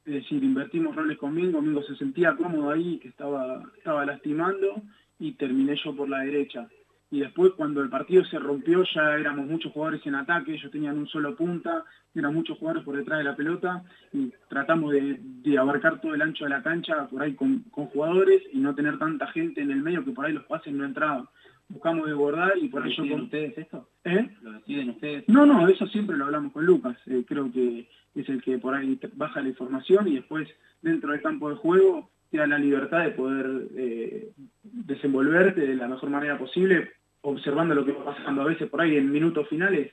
Es 0.05 0.13
decir, 0.13 0.41
invertimos 0.43 0.95
roles 0.95 1.17
con 1.17 1.33
Mingo, 1.33 1.61
Mingo 1.61 1.83
se 1.83 1.95
sentía 1.95 2.35
cómodo 2.35 2.69
ahí, 2.71 2.97
que 2.99 3.09
estaba, 3.09 3.61
estaba 3.77 4.05
lastimando, 4.05 4.81
y 5.19 5.33
terminé 5.33 5.75
yo 5.83 5.95
por 5.95 6.07
la 6.07 6.19
derecha. 6.19 6.67
Y 7.11 7.19
después 7.21 7.53
cuando 7.53 7.81
el 7.81 7.89
partido 7.89 8.23
se 8.25 8.37
rompió 8.39 8.83
ya 8.93 9.15
éramos 9.15 9.47
muchos 9.47 9.71
jugadores 9.73 10.05
en 10.05 10.15
ataque, 10.15 10.53
ellos 10.53 10.71
tenían 10.71 10.97
un 10.97 11.07
solo 11.07 11.35
punta, 11.35 11.83
eran 12.15 12.33
muchos 12.33 12.57
jugadores 12.57 12.83
por 12.85 12.95
detrás 12.95 13.17
de 13.19 13.23
la 13.25 13.35
pelota, 13.35 13.83
y 14.13 14.31
tratamos 14.49 14.91
de, 14.93 15.19
abarcar 15.55 16.01
todo 16.01 16.13
el 16.15 16.21
ancho 16.21 16.43
de 16.45 16.49
la 16.49 16.61
cancha 16.63 17.07
por 17.07 17.21
ahí 17.21 17.33
con, 17.35 17.59
con 17.71 17.85
jugadores 17.87 18.41
y 18.51 18.57
no 18.57 18.75
tener 18.75 18.97
tanta 18.99 19.27
gente 19.27 19.61
en 19.61 19.71
el 19.71 19.81
medio 19.81 20.03
que 20.03 20.11
por 20.11 20.25
ahí 20.25 20.33
los 20.33 20.43
pases 20.45 20.73
no 20.73 20.83
entraban. 20.83 21.27
Buscamos 21.69 22.07
desbordar 22.07 22.53
y 22.61 22.69
por 22.69 22.81
¿Lo 22.81 22.87
ahí 22.87 22.95
yo 22.95 23.07
con- 23.09 23.21
ustedes 23.23 23.57
esto? 23.57 23.87
¿Eh? 24.03 24.29
¿Lo 24.41 24.53
deciden 24.53 24.89
ustedes? 24.91 25.23
No, 25.27 25.45
no, 25.45 25.67
eso 25.67 25.85
siempre 25.87 26.17
lo 26.17 26.25
hablamos 26.25 26.51
con 26.53 26.65
Lucas. 26.65 26.97
Eh, 27.07 27.23
creo 27.27 27.51
que 27.51 27.87
es 28.15 28.27
el 28.29 28.41
que 28.41 28.57
por 28.57 28.73
ahí 28.73 28.99
baja 29.15 29.41
la 29.41 29.49
información 29.49 30.07
y 30.07 30.15
después 30.15 30.47
dentro 30.81 31.11
del 31.11 31.21
campo 31.21 31.49
de 31.49 31.55
juego 31.55 32.09
te 32.31 32.37
da 32.37 32.47
la 32.47 32.57
libertad 32.57 33.03
de 33.03 33.11
poder 33.11 33.67
eh, 33.75 34.31
desenvolverte 34.63 35.61
de 35.61 35.75
la 35.75 35.87
mejor 35.87 36.09
manera 36.09 36.37
posible, 36.37 36.91
observando 37.21 37.75
lo 37.75 37.85
que 37.85 37.91
va 37.93 38.05
pasando 38.15 38.41
a 38.41 38.45
veces 38.45 38.69
por 38.69 38.81
ahí 38.81 38.95
en 38.97 39.11
minutos 39.11 39.47
finales. 39.47 39.91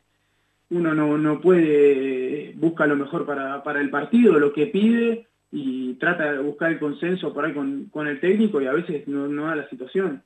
Uno 0.71 0.95
no, 0.95 1.19
no 1.19 1.41
puede, 1.41 2.53
busca 2.57 2.87
lo 2.87 2.97
mejor 2.97 3.27
para, 3.27 3.63
para 3.63 3.81
el 3.81 3.91
partido, 3.91 4.39
lo 4.39 4.53
que 4.53 4.67
pide 4.67 5.27
y 5.57 5.95
trata 5.95 6.33
de 6.33 6.41
buscar 6.41 6.73
el 6.73 6.81
consenso 6.81 7.33
por 7.33 7.45
ahí 7.45 7.55
con, 7.55 7.85
con 7.85 8.09
el 8.09 8.21
técnico 8.21 8.61
y 8.61 8.67
a 8.67 8.73
veces 8.73 9.07
no, 9.07 9.29
no 9.29 9.47
da 9.47 9.55
la 9.55 9.69
situación. 9.69 10.25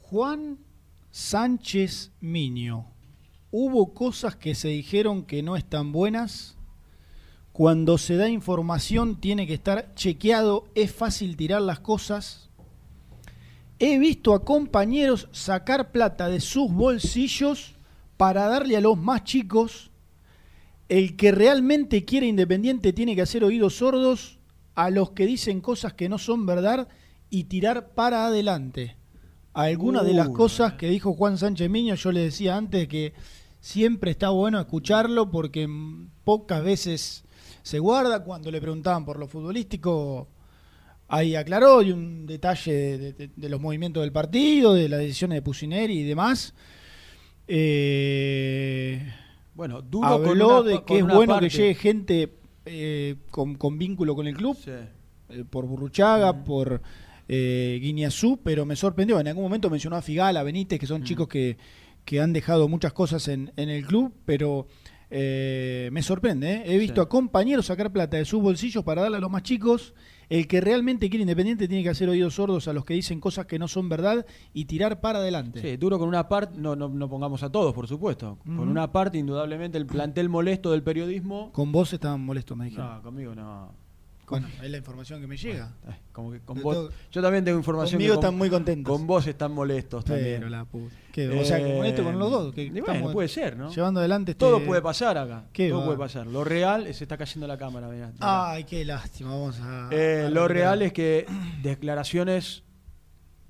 Juan 0.00 0.58
Sánchez 1.10 2.12
Miño. 2.20 2.86
Hubo 3.50 3.92
cosas 3.92 4.36
que 4.36 4.54
se 4.54 4.68
dijeron 4.68 5.24
que 5.24 5.42
no 5.42 5.56
están 5.56 5.90
buenas. 5.90 6.56
Cuando 7.52 7.98
se 7.98 8.16
da 8.16 8.28
información 8.28 9.20
tiene 9.20 9.46
que 9.46 9.54
estar 9.54 9.92
chequeado. 9.96 10.68
Es 10.76 10.94
fácil 10.94 11.36
tirar 11.36 11.62
las 11.62 11.80
cosas. 11.80 12.48
He 13.80 13.98
visto 13.98 14.34
a 14.34 14.44
compañeros 14.44 15.28
sacar 15.32 15.90
plata 15.90 16.28
de 16.28 16.38
sus 16.38 16.72
bolsillos 16.72 17.74
para 18.16 18.46
darle 18.46 18.76
a 18.76 18.80
los 18.80 18.96
más 18.96 19.24
chicos. 19.24 19.91
El 20.88 21.16
que 21.16 21.32
realmente 21.32 22.04
quiere 22.04 22.26
Independiente 22.26 22.92
tiene 22.92 23.14
que 23.14 23.22
hacer 23.22 23.44
oídos 23.44 23.76
sordos 23.76 24.38
a 24.74 24.90
los 24.90 25.10
que 25.12 25.26
dicen 25.26 25.60
cosas 25.60 25.94
que 25.94 26.08
no 26.08 26.18
son 26.18 26.44
verdad 26.46 26.88
y 27.30 27.44
tirar 27.44 27.90
para 27.94 28.26
adelante. 28.26 28.96
Algunas 29.54 30.04
de 30.04 30.14
las 30.14 30.28
cosas 30.30 30.74
que 30.74 30.88
dijo 30.88 31.12
Juan 31.14 31.36
Sánchez 31.38 31.68
Miño, 31.70 31.94
yo 31.94 32.10
le 32.12 32.20
decía 32.20 32.56
antes 32.56 32.88
que 32.88 33.12
siempre 33.60 34.10
está 34.10 34.30
bueno 34.30 34.58
escucharlo 34.60 35.30
porque 35.30 35.68
pocas 36.24 36.62
veces 36.64 37.24
se 37.62 37.78
guarda. 37.78 38.24
Cuando 38.24 38.50
le 38.50 38.60
preguntaban 38.60 39.04
por 39.04 39.18
lo 39.18 39.26
futbolístico, 39.28 40.28
ahí 41.08 41.36
aclaró 41.36 41.82
y 41.82 41.92
un 41.92 42.26
detalle 42.26 42.72
de, 42.98 43.12
de- 43.12 43.30
de 43.34 43.48
los 43.48 43.60
movimientos 43.60 44.02
del 44.02 44.12
partido, 44.12 44.72
de 44.74 44.88
las 44.88 45.00
decisiones 45.00 45.36
de 45.36 45.42
Pusineri 45.42 45.98
y 46.00 46.04
demás. 46.04 46.54
Eh, 47.46 49.06
Bueno, 49.62 49.80
duro 49.80 50.08
con 50.18 50.26
habló 50.28 50.60
una 50.62 50.68
de 50.70 50.74
que 50.78 50.98
con 51.00 51.10
es 51.10 51.14
bueno 51.16 51.34
parte. 51.34 51.48
que 51.48 51.56
llegue 51.56 51.74
gente 51.76 52.32
eh, 52.66 53.14
con, 53.30 53.54
con 53.54 53.78
vínculo 53.78 54.16
con 54.16 54.26
el 54.26 54.34
club, 54.36 54.58
eh, 54.66 55.44
por 55.48 55.66
Burruchaga, 55.66 56.42
por 56.42 56.82
eh, 57.28 57.78
Guiñazú, 57.80 58.40
pero 58.42 58.66
me 58.66 58.74
sorprendió. 58.74 59.20
En 59.20 59.28
algún 59.28 59.44
momento 59.44 59.70
mencionó 59.70 59.94
a 59.94 60.02
Figala, 60.02 60.40
a 60.40 60.42
Benítez, 60.42 60.80
que 60.80 60.86
son 60.88 61.04
chicos 61.04 61.28
que, 61.28 61.58
que 62.04 62.20
han 62.20 62.32
dejado 62.32 62.66
muchas 62.66 62.92
cosas 62.92 63.28
en, 63.28 63.52
en 63.56 63.68
el 63.68 63.86
club, 63.86 64.12
pero 64.24 64.66
eh, 65.10 65.90
me 65.92 66.02
sorprende. 66.02 66.64
He 66.66 66.76
visto 66.78 67.00
Sí. 67.02 67.06
a 67.06 67.08
compañeros 67.08 67.66
sacar 67.66 67.92
plata 67.92 68.16
de 68.16 68.24
sus 68.24 68.42
bolsillos 68.42 68.82
para 68.82 69.02
darle 69.02 69.18
a 69.18 69.20
los 69.20 69.30
más 69.30 69.44
chicos. 69.44 69.94
El 70.32 70.46
que 70.46 70.62
realmente 70.62 71.10
quiere 71.10 71.24
Independiente 71.24 71.68
tiene 71.68 71.82
que 71.82 71.90
hacer 71.90 72.08
oídos 72.08 72.36
sordos 72.36 72.66
a 72.66 72.72
los 72.72 72.86
que 72.86 72.94
dicen 72.94 73.20
cosas 73.20 73.44
que 73.44 73.58
no 73.58 73.68
son 73.68 73.90
verdad 73.90 74.24
y 74.54 74.64
tirar 74.64 75.02
para 75.02 75.18
adelante. 75.18 75.60
Sí, 75.60 75.76
duro 75.76 75.98
con 75.98 76.08
una 76.08 76.26
parte, 76.26 76.58
no, 76.58 76.74
no, 76.74 76.88
no 76.88 77.10
pongamos 77.10 77.42
a 77.42 77.52
todos, 77.52 77.74
por 77.74 77.86
supuesto. 77.86 78.38
Con 78.42 78.60
una 78.60 78.90
parte, 78.92 79.18
indudablemente, 79.18 79.76
el 79.76 79.84
plantel 79.84 80.30
molesto 80.30 80.70
del 80.70 80.82
periodismo. 80.82 81.52
Con 81.52 81.70
vos 81.70 81.92
estaban 81.92 82.24
molestos, 82.24 82.56
me 82.56 82.64
dijeron. 82.64 82.94
No, 82.94 83.02
conmigo 83.02 83.34
no. 83.34 83.74
Bueno, 84.40 84.48
es 84.62 84.70
la 84.70 84.76
información 84.78 85.20
que 85.20 85.26
me 85.26 85.36
llega. 85.36 85.72
Ay, 85.86 85.94
como 86.12 86.32
que 86.32 86.40
con 86.40 86.56
De 86.58 86.62
vos- 86.62 86.74
todo- 86.74 86.90
yo 87.10 87.22
también 87.22 87.44
tengo 87.44 87.58
información 87.58 87.98
Conmigo 87.98 88.12
que 88.12 88.16
con- 88.16 88.24
están 88.24 88.38
muy 88.38 88.50
contentos. 88.50 88.92
Con 88.98 89.06
vos 89.06 89.26
están 89.26 89.52
molestos 89.52 90.04
también. 90.04 90.50
La 90.50 90.64
puta. 90.64 90.94
¿Qué? 91.12 91.28
O 91.28 91.44
sea, 91.44 91.58
que 91.58 91.74
molesto 91.74 92.02
con 92.04 92.18
los 92.18 92.30
dos. 92.30 92.54
Que 92.54 92.70
bueno, 92.80 93.12
puede 93.12 93.28
ser, 93.28 93.56
¿no? 93.56 93.70
Llevando 93.72 94.00
adelante 94.00 94.32
este- 94.32 94.40
Todo 94.40 94.60
puede 94.64 94.82
pasar 94.82 95.16
acá. 95.18 95.44
¿Qué 95.52 95.68
Todo 95.68 95.80
va? 95.80 95.84
puede 95.86 95.98
pasar. 95.98 96.26
Lo 96.26 96.42
real 96.44 96.86
es 96.86 96.96
se 96.96 97.04
está 97.04 97.16
cayendo 97.16 97.46
la 97.46 97.56
cámara, 97.58 97.88
mirá. 97.88 98.06
mirá. 98.12 98.50
Ay, 98.52 98.64
qué 98.64 98.84
lástima. 98.84 99.30
Vamos 99.30 99.60
a. 99.60 99.88
Eh, 99.92 100.24
a 100.26 100.30
lo 100.30 100.48
real 100.48 100.82
es 100.82 100.92
que 100.92 101.26
declaraciones 101.62 102.62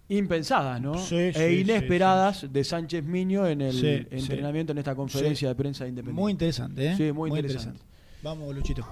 impensadas, 0.09 0.81
¿no? 0.81 0.99
Sí, 0.99 1.15
e 1.17 1.33
sí, 1.33 1.61
inesperadas 1.61 2.53
de 2.53 2.65
Sánchez 2.65 3.03
Miño 3.05 3.47
en 3.47 3.63
el 3.63 3.73
Sí, 3.73 4.07
entrenamiento 4.11 4.73
en 4.73 4.79
esta 4.79 4.95
conferencia 4.95 5.49
de 5.49 5.55
prensa 5.55 5.87
independiente. 5.87 6.21
Muy 6.21 6.33
interesante, 6.33 6.87
¿eh? 6.93 6.97
Sí, 6.97 7.13
muy, 7.13 7.31
interesante. 7.31 7.81
Vamos, 8.23 8.55
Luchito. 8.55 8.87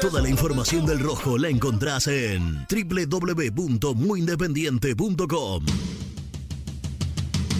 Toda 0.00 0.22
la 0.22 0.28
información 0.28 0.86
del 0.86 1.00
rojo 1.00 1.36
la 1.38 1.48
encontrás 1.48 2.06
en 2.06 2.64
www.muyindependiente.com. 2.68 5.64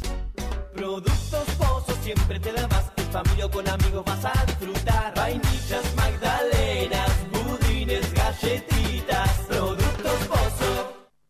Productos 0.77 1.45
Pozos 1.59 1.99
siempre 2.05 2.39
te 2.39 2.53
da 2.53 2.69
más. 2.69 2.85
En 2.99 3.11
familia 3.11 3.47
o 3.47 3.51
con 3.51 3.69
amigos 3.69 4.05
vas 4.07 4.25
a 4.25 4.47
disfrutar. 4.47 5.13
Vainillas, 5.17 5.83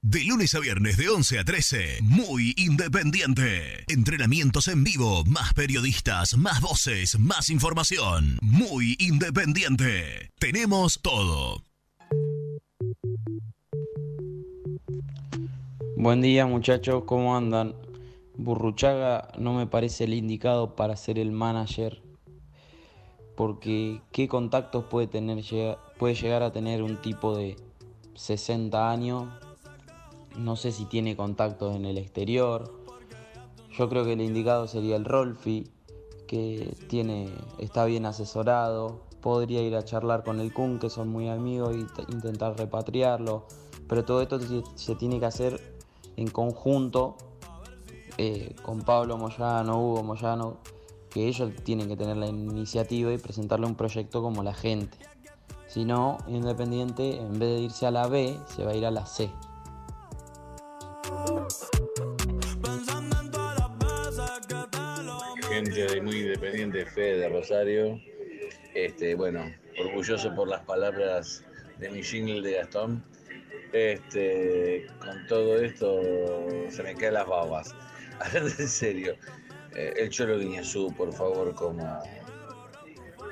De 0.00 0.22
lunes 0.22 0.54
a 0.54 0.60
viernes 0.60 0.96
de 0.96 1.08
11 1.08 1.40
a 1.40 1.44
13, 1.44 1.98
muy 2.02 2.54
independiente. 2.56 3.84
Entrenamientos 3.88 4.68
en 4.68 4.84
vivo, 4.84 5.24
más 5.24 5.54
periodistas, 5.54 6.36
más 6.36 6.60
voces, 6.60 7.18
más 7.18 7.50
información. 7.50 8.38
Muy 8.40 8.96
independiente. 9.00 10.30
Tenemos 10.38 11.00
todo. 11.02 11.64
Buen 15.96 16.20
día 16.20 16.46
muchachos, 16.46 17.02
¿cómo 17.04 17.36
andan? 17.36 17.74
Burruchaga 18.36 19.32
no 19.36 19.52
me 19.52 19.66
parece 19.66 20.04
el 20.04 20.14
indicado 20.14 20.76
para 20.76 20.94
ser 20.94 21.18
el 21.18 21.32
manager 21.32 22.00
porque 23.36 24.00
qué 24.12 24.28
contactos 24.28 24.84
puede 24.84 25.08
tener 25.08 25.44
puede 25.98 26.14
llegar 26.14 26.44
a 26.44 26.52
tener 26.52 26.84
un 26.84 27.00
tipo 27.02 27.36
de 27.36 27.56
60 28.14 28.90
años 28.90 29.28
no 30.38 30.56
sé 30.56 30.72
si 30.72 30.84
tiene 30.86 31.16
contactos 31.16 31.74
en 31.76 31.84
el 31.84 31.98
exterior 31.98 32.72
yo 33.76 33.88
creo 33.88 34.04
que 34.04 34.14
el 34.14 34.20
indicado 34.20 34.66
sería 34.66 34.96
el 34.96 35.04
Rolfi 35.04 35.70
que 36.26 36.74
tiene 36.88 37.30
está 37.58 37.84
bien 37.84 38.06
asesorado 38.06 39.00
podría 39.20 39.62
ir 39.62 39.74
a 39.76 39.84
charlar 39.84 40.22
con 40.24 40.40
el 40.40 40.52
Kun 40.52 40.78
que 40.78 40.90
son 40.90 41.08
muy 41.08 41.28
amigos 41.28 41.74
t- 41.94 42.04
intentar 42.12 42.56
repatriarlo 42.58 43.46
pero 43.88 44.04
todo 44.04 44.20
esto 44.22 44.38
se- 44.40 44.62
se 44.74 44.94
tiene 44.94 45.18
que 45.20 45.26
hacer 45.26 45.60
en 46.16 46.28
conjunto 46.28 47.16
eh, 48.20 48.56
con 48.62 48.80
Pablo 48.82 49.16
Moyano, 49.16 49.80
Hugo 49.80 50.02
Moyano, 50.02 50.56
que 51.08 51.28
ellos 51.28 51.52
tienen 51.62 51.86
que 51.86 51.96
tener 51.96 52.16
la 52.16 52.26
iniciativa 52.26 53.12
y 53.12 53.18
presentarle 53.18 53.66
un 53.66 53.76
proyecto 53.76 54.20
como 54.22 54.42
la 54.42 54.52
gente. 54.54 54.98
Si 55.68 55.84
no, 55.84 56.18
Independiente, 56.26 57.16
en 57.20 57.38
vez 57.38 57.48
de 57.54 57.60
irse 57.60 57.86
a 57.86 57.92
la 57.92 58.08
B, 58.08 58.36
se 58.56 58.64
va 58.64 58.72
a 58.72 58.74
ir 58.74 58.84
a 58.86 58.90
la 58.90 59.06
C. 59.06 59.30
gente 65.48 66.00
muy 66.00 66.20
independiente, 66.20 66.86
Fede 66.86 67.18
de 67.18 67.28
Rosario. 67.28 68.00
Este, 68.74 69.14
bueno, 69.14 69.44
orgulloso 69.80 70.34
por 70.34 70.48
las 70.48 70.60
palabras 70.62 71.44
de 71.78 71.90
mi 71.90 72.02
jingle 72.02 72.42
de 72.42 72.58
Gastón. 72.58 73.04
Este, 73.72 74.86
con 75.00 75.26
todo 75.26 75.58
esto 75.60 76.00
se 76.68 76.82
me 76.82 76.94
caen 76.94 77.14
las 77.14 77.26
babas. 77.26 77.74
Hablando 78.20 78.50
en 78.58 78.68
serio, 78.68 79.16
eh, 79.74 79.94
el 79.96 80.10
Cholo 80.10 80.38
Guiñazú, 80.38 80.94
por 80.96 81.12
favor, 81.12 81.54
como, 81.54 82.02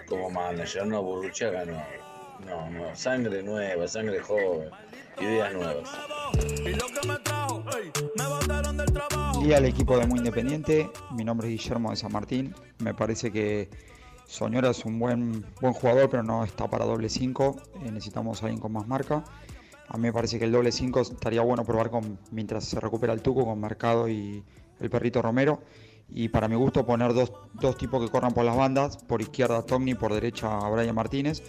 como 0.09 0.31
manager, 0.31 0.87
no 0.87 1.03
Burruchaga, 1.03 1.65
no. 1.65 1.83
No, 2.45 2.69
no, 2.71 2.95
sangre 2.95 3.43
nueva, 3.43 3.89
sangre 3.89 4.21
joven, 4.21 4.69
ideas 5.19 5.55
nuevas. 5.55 5.89
Y 9.43 9.53
al 9.53 9.65
equipo 9.65 9.97
de 9.97 10.07
Muy 10.07 10.19
Independiente, 10.19 10.91
mi 11.13 11.25
nombre 11.25 11.49
es 11.49 11.63
Guillermo 11.63 11.91
de 11.91 11.97
San 11.97 12.13
Martín. 12.13 12.55
Me 12.79 12.95
parece 12.95 13.31
que 13.31 13.71
Soñora 14.27 14.71
es 14.71 14.85
un 14.85 14.99
buen, 14.99 15.47
buen 15.61 15.73
jugador, 15.73 16.11
pero 16.11 16.23
no 16.23 16.43
está 16.43 16.69
para 16.69 16.85
doble 16.85 17.09
5. 17.09 17.57
necesitamos 17.85 18.43
a 18.43 18.47
alguien 18.47 18.61
con 18.61 18.73
más 18.73 18.89
marca. 18.89 19.23
A 19.89 19.97
mí 19.97 20.03
me 20.03 20.13
parece 20.13 20.39
que 20.39 20.47
el 20.47 20.53
doble 20.53 20.73
5 20.73 21.01
estaría 21.01 21.43
bueno 21.43 21.65
probar 21.65 21.91
con, 21.91 22.19
mientras 22.33 22.65
se 22.65 22.81
recupera 22.81 23.13
el 23.13 23.23
Tuco 23.23 23.45
con 23.45 23.61
Mercado 23.61 24.09
y 24.09 24.43
el 24.81 24.91
perrito 24.91 25.23
Romero. 25.23 25.61
Y 26.09 26.29
para 26.29 26.49
mi 26.49 26.57
gusto 26.57 26.85
poner 26.85 27.15
dos, 27.15 27.33
dos 27.55 27.77
tipos 27.77 28.05
que 28.05 28.11
corran 28.11 28.33
por 28.33 28.45
las 28.45 28.57
bandas, 28.57 28.97
por 28.97 29.23
izquierda 29.23 29.63
Togni, 29.63 29.95
por 29.95 30.13
derecha 30.13 30.59
Brian 30.69 30.95
Martínez, 30.95 31.43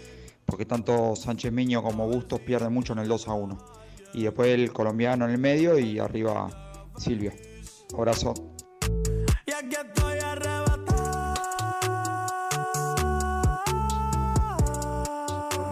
porque 0.46 0.64
tanto 0.64 1.16
Sánchez 1.16 1.52
Miño 1.52 1.82
como 1.82 2.06
Bustos 2.06 2.40
pierden 2.40 2.72
mucho 2.72 2.92
en 2.92 3.00
el 3.00 3.08
2 3.08 3.28
a 3.28 3.34
1. 3.34 3.77
Y 4.12 4.24
después 4.24 4.48
el 4.48 4.72
colombiano 4.72 5.24
en 5.26 5.32
el 5.32 5.38
medio 5.38 5.78
y 5.78 5.98
arriba 5.98 6.48
Silvio. 6.96 7.32
Abrazo. 7.96 8.34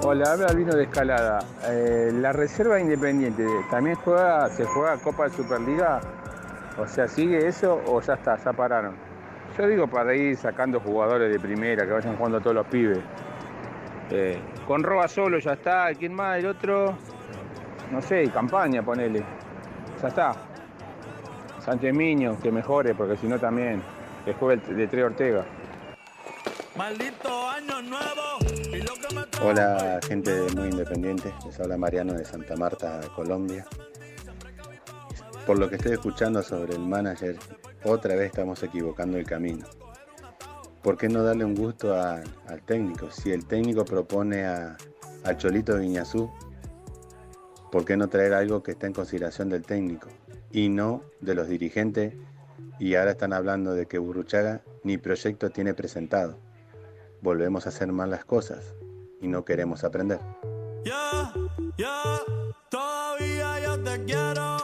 Hola, 0.08 0.32
habla 0.32 0.46
Albino 0.46 0.72
de 0.72 0.84
Escalada. 0.84 1.40
Eh, 1.64 2.12
la 2.14 2.32
reserva 2.32 2.78
independiente, 2.78 3.44
¿también 3.72 3.96
juega, 3.96 4.48
se 4.50 4.64
juega 4.64 4.96
Copa 4.98 5.24
de 5.24 5.30
Superliga? 5.30 6.00
O 6.78 6.86
sea, 6.86 7.08
¿sigue 7.08 7.44
eso 7.44 7.82
o 7.86 8.00
ya 8.00 8.14
está, 8.14 8.36
ya 8.36 8.52
pararon? 8.52 8.94
Yo 9.58 9.66
digo 9.66 9.88
para 9.88 10.14
ir 10.14 10.36
sacando 10.36 10.78
jugadores 10.78 11.32
de 11.32 11.40
primera, 11.40 11.84
que 11.84 11.90
vayan 11.90 12.16
jugando 12.16 12.40
todos 12.40 12.54
los 12.54 12.66
pibes. 12.68 13.00
Eh, 14.10 14.40
con 14.68 14.84
Roa 14.84 15.08
solo 15.08 15.40
ya 15.40 15.54
está, 15.54 15.92
¿quién 15.98 16.14
más? 16.14 16.38
El 16.38 16.46
otro, 16.46 16.96
no 17.90 18.02
sé, 18.02 18.28
campaña, 18.30 18.82
ponele. 18.84 19.24
Ya 20.02 20.08
está. 20.08 20.34
Sánchez 21.64 21.94
Miño, 21.94 22.38
que 22.40 22.52
mejore, 22.52 22.94
porque 22.94 23.16
si 23.16 23.26
no 23.26 23.38
también, 23.38 23.82
que 24.24 24.34
juegue 24.34 24.62
el 24.68 24.76
de 24.76 24.86
Tres 24.86 25.04
Ortega. 25.04 25.44
Hola, 29.42 29.98
gente 30.06 30.30
de 30.42 30.54
muy 30.54 30.68
independiente. 30.68 31.32
Les 31.44 31.58
habla 31.60 31.76
Mariano 31.76 32.12
de 32.14 32.24
Santa 32.24 32.54
Marta, 32.56 33.00
Colombia. 33.14 33.66
Por 35.46 35.58
lo 35.58 35.68
que 35.68 35.76
estoy 35.76 35.92
escuchando 35.92 36.42
sobre 36.42 36.74
el 36.74 36.80
manager, 36.80 37.36
otra 37.84 38.14
vez 38.16 38.26
estamos 38.26 38.62
equivocando 38.62 39.16
el 39.16 39.24
camino. 39.24 39.64
¿Por 40.82 40.96
qué 40.96 41.08
no 41.08 41.22
darle 41.22 41.44
un 41.44 41.54
gusto 41.54 41.94
a- 41.94 42.20
al 42.48 42.62
técnico? 42.64 43.10
Si 43.10 43.32
el 43.32 43.46
técnico 43.46 43.84
propone 43.84 44.44
a, 44.44 44.76
al 45.24 45.36
Cholito 45.36 45.76
Viñazú, 45.78 46.30
¿por 47.70 47.84
qué 47.84 47.96
no 47.96 48.08
traer 48.08 48.34
algo 48.34 48.62
que 48.62 48.72
esté 48.72 48.86
en 48.86 48.92
consideración 48.92 49.48
del 49.48 49.62
técnico 49.62 50.08
y 50.52 50.68
no 50.68 51.02
de 51.20 51.34
los 51.34 51.48
dirigentes? 51.48 52.14
Y 52.78 52.94
ahora 52.94 53.12
están 53.12 53.32
hablando 53.32 53.72
de 53.72 53.86
que 53.86 53.98
Burruchaga 53.98 54.62
ni 54.82 54.98
proyecto 54.98 55.50
tiene 55.50 55.74
presentado. 55.74 56.38
Volvemos 57.22 57.66
a 57.66 57.70
hacer 57.70 57.90
mal 57.92 58.10
las 58.10 58.24
cosas 58.24 58.74
y 59.20 59.28
no 59.28 59.44
queremos 59.44 59.84
aprender. 59.84 60.20
Ya, 60.84 61.32
ya, 61.76 62.20
todavía 62.70 63.60
yo 63.64 63.82
te 63.82 64.04
quiero. 64.04 64.56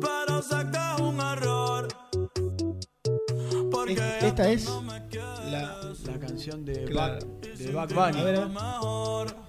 Pero 0.00 0.42
sé 0.42 0.56
que 0.70 0.78
es 0.78 1.00
un 1.00 1.20
error. 1.20 1.88
Porque 3.70 4.18
Esta 4.22 4.48
es 4.48 4.68
la, 5.50 5.92
La 6.06 6.18
canción 6.18 6.64
de, 6.64 6.84
Claro. 6.84 7.18
De 7.42 7.72
Bunny. 7.72 8.20
A 8.20 8.24
ver, 8.24 8.36
a 8.38 9.47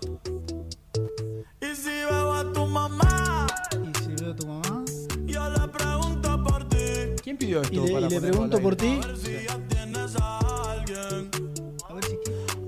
mamá, 2.69 3.47
Y 3.73 4.03
si 4.03 4.11
veo 4.23 4.31
a 4.31 4.35
tu 4.35 4.47
mamá. 4.47 4.83
yo 5.25 5.49
le 5.49 5.67
pregunto 5.67 6.43
por 6.43 6.67
ti. 6.69 6.77
¿Quién 7.23 7.37
pidió 7.37 7.61
esto? 7.61 7.73
Y 7.73 7.77
le, 7.87 7.93
para 7.93 8.07
y 8.07 8.09
le 8.09 8.21
pregunto 8.21 8.59
por 8.61 8.75
ti. 8.75 8.99
Si 9.21 9.31
ya 9.45 9.57
tienes 9.67 10.15
a 10.21 10.39
alguien. 10.71 11.29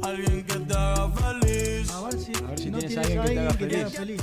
Alguien 0.03 0.43
que 0.45 0.55
te 0.59 0.73
haga 0.73 1.09
feliz. 1.11 1.91
A 1.91 2.01
ver 2.01 2.13
si, 2.19 2.31
A 2.35 2.41
ver 2.47 2.59
si 2.59 2.69
no 2.71 2.77
tienes 2.79 2.93
tienes 2.93 2.97
alguien 2.97 3.21
que 3.23 3.29
te 3.33 3.39
haga 3.39 3.49
alguien 3.51 3.89
feliz. 3.91 4.21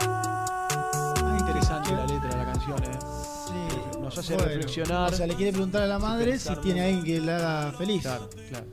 Ah, 0.00 1.36
Interesante 1.40 1.90
la 1.92 2.06
letra 2.06 2.28
de 2.30 2.36
la 2.36 2.44
canción, 2.52 2.82
eh. 2.84 2.98
Sí. 3.46 3.98
Nos 4.00 4.18
hace 4.18 4.34
Bueno, 4.34 4.48
reflexionar. 4.48 5.12
O 5.12 5.16
sea, 5.16 5.26
le 5.26 5.34
quiere 5.34 5.52
preguntar 5.52 5.82
a 5.82 5.86
la 5.86 5.98
madre 5.98 6.38
si 6.38 6.54
tiene 6.56 6.80
¿no? 6.80 6.86
alguien 6.86 7.04
que 7.04 7.20
le 7.24 7.32
haga 7.32 7.72
feliz. 7.72 8.02
Claro, 8.02 8.28
claro. 8.48 8.66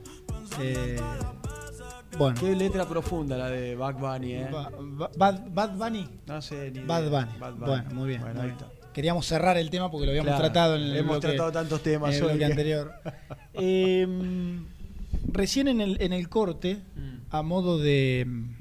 Eh, 0.60 0.96
bueno. 2.18 2.40
Qué 2.40 2.54
letra 2.56 2.86
profunda 2.88 3.36
la 3.36 3.50
de 3.50 3.74
Bad 3.76 3.94
Bunny, 3.98 4.32
¿eh? 4.34 4.48
Ba- 4.50 4.70
ba- 4.78 5.10
Bad, 5.16 5.40
Bad 5.50 5.76
Bunny. 5.76 6.08
No 6.26 6.40
sé 6.42 6.70
ni 6.70 6.80
Bad. 6.80 7.10
Bunny. 7.10 7.38
Bad 7.38 7.54
Bunny. 7.54 7.66
Bueno, 7.66 7.90
muy 7.94 8.08
bien. 8.08 8.20
Bueno, 8.20 8.34
muy 8.40 8.42
ahí 8.50 8.54
bien. 8.56 8.62
está. 8.70 8.92
Queríamos 8.92 9.26
cerrar 9.26 9.56
el 9.58 9.68
tema 9.68 9.90
porque 9.90 10.06
lo 10.06 10.12
habíamos 10.12 10.28
Claro, 10.30 10.44
tratado 10.44 10.76
en 10.76 10.82
el 10.82 10.96
hemos 10.96 11.16
bloque- 11.18 11.26
tratado 11.28 11.52
tantos 11.52 11.82
temas 11.82 12.14
en 12.14 12.22
el 12.24 12.28
bloque 12.30 12.44
anterior. 12.44 12.92
Eh, 13.58 14.06
recién 15.32 15.68
en 15.68 15.80
el, 15.80 15.96
en 16.00 16.12
el 16.12 16.28
corte, 16.28 16.78
Mm. 16.94 17.16
a 17.30 17.42
modo 17.42 17.78
de 17.78 18.24
mm, 18.26 18.54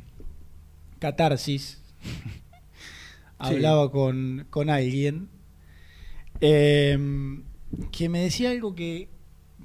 catarsis, 0.99 1.81
hablaba 3.37 3.91
con, 3.91 4.47
con 4.49 4.69
alguien 4.69 5.27
eh, 6.41 6.97
que 7.91 8.07
me 8.09 8.19
decía 8.21 8.51
algo 8.51 8.73
que 8.75 9.09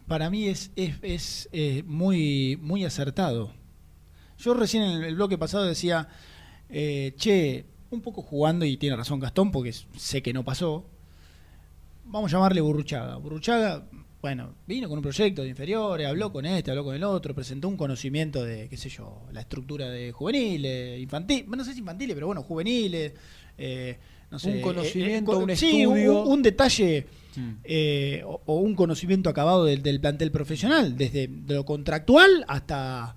para 0.09 0.31
mí 0.31 0.49
es, 0.49 0.73
es, 0.77 0.97
es, 1.03 1.49
eh, 1.53 1.85
muy, 1.87 2.59
muy 2.61 2.85
acertado. 2.85 3.53
Yo 4.41 4.55
recién 4.55 4.83
en 4.83 5.03
el 5.05 5.15
bloque 5.15 5.37
pasado 5.39 5.65
decía, 5.65 6.09
eh, 6.69 7.15
che, 7.17 7.65
un 7.91 8.01
poco 8.01 8.23
jugando, 8.23 8.65
y 8.65 8.77
tiene 8.77 8.97
razón 8.97 9.21
Gastón, 9.21 9.51
porque 9.51 9.73
sé 9.97 10.23
que 10.23 10.33
no 10.33 10.45
pasó, 10.45 10.85
vamos 12.05 12.33
a 12.33 12.37
llamarle 12.37 12.61
Burruchaga. 12.61 13.17
Burruchaga, 13.17 13.87
bueno, 14.23 14.55
vino 14.67 14.89
con 14.89 14.99
un 14.99 15.03
proyecto 15.03 15.43
de 15.43 15.49
inferiores, 15.49 16.07
habló 16.07 16.33
con 16.33 16.47
este, 16.47 16.71
habló 16.71 16.85
con 16.85 16.95
el 16.95 17.05
otro, 17.05 17.35
presentó 17.35 17.69
un 17.69 17.77
conocimiento 17.77 18.45
de, 18.45 18.69
qué 18.69 18.77
sé 18.77 18.89
yo, 18.89 19.23
la 19.33 19.41
estructura 19.41 19.89
de 19.89 20.13
juveniles, 20.13 21.01
infantil, 21.01 21.47
no 21.49 21.65
sé 21.65 21.73
si 21.73 21.81
infantiles, 21.81 22.15
pero 22.15 22.27
bueno, 22.27 22.43
juveniles, 22.43 23.13
eh, 23.59 23.99
no 24.31 24.39
sé. 24.39 24.57
Un 24.57 24.61
conocimiento, 24.61 25.33
co- 25.33 25.39
un 25.39 25.57
sí, 25.57 25.83
estudio. 25.83 26.23
un, 26.23 26.33
un 26.33 26.43
detalle 26.43 27.07
Mm. 27.37 27.51
eh, 27.63 28.23
o, 28.27 28.41
o 28.47 28.57
un 28.57 28.75
conocimiento 28.75 29.31
acabado 29.31 29.65
del, 29.65 29.85
del 29.85 30.01
plantel 30.01 30.33
profesional, 30.33 30.97
desde 30.97 31.29
de 31.29 31.55
lo 31.55 31.65
contractual 31.65 32.45
hasta 32.49 33.15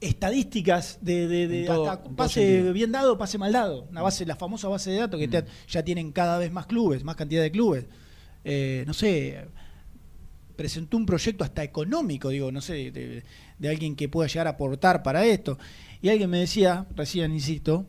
estadísticas 0.00 0.98
de, 1.00 1.26
de- 1.26 1.48
de 1.48 1.60
En 1.60 1.66
todo- 1.66 1.90
hasta 1.90 2.04
pase 2.10 2.44
sentido. 2.46 2.72
bien 2.72 2.92
dado, 2.92 3.18
pase 3.18 3.36
mal 3.38 3.52
dado, 3.52 3.82
una 3.90 4.02
base, 4.02 4.24
la 4.26 4.36
famosa 4.36 4.68
base 4.68 4.90
de 4.90 4.98
datos 4.98 5.18
que 5.18 5.26
te- 5.28 5.44
ya 5.68 5.82
tienen 5.82 6.12
cada 6.12 6.38
vez 6.38 6.52
más 6.52 6.66
clubes, 6.66 7.02
más 7.04 7.16
cantidad 7.16 7.42
de 7.42 7.50
clubes. 7.50 7.86
Eh, 8.44 8.84
no 8.86 8.94
sé, 8.94 9.44
presentó 10.56 10.96
un 10.96 11.06
proyecto 11.06 11.44
hasta 11.44 11.62
económico, 11.64 12.28
digo, 12.30 12.50
no 12.52 12.60
sé, 12.60 12.90
de, 12.92 13.22
de 13.58 13.68
alguien 13.68 13.96
que 13.96 14.08
pueda 14.08 14.28
llegar 14.28 14.46
a 14.46 14.50
aportar 14.50 15.02
para 15.02 15.24
esto. 15.26 15.58
Y 16.00 16.08
alguien 16.08 16.30
me 16.30 16.38
decía, 16.38 16.86
recién 16.94 17.32
insisto, 17.32 17.86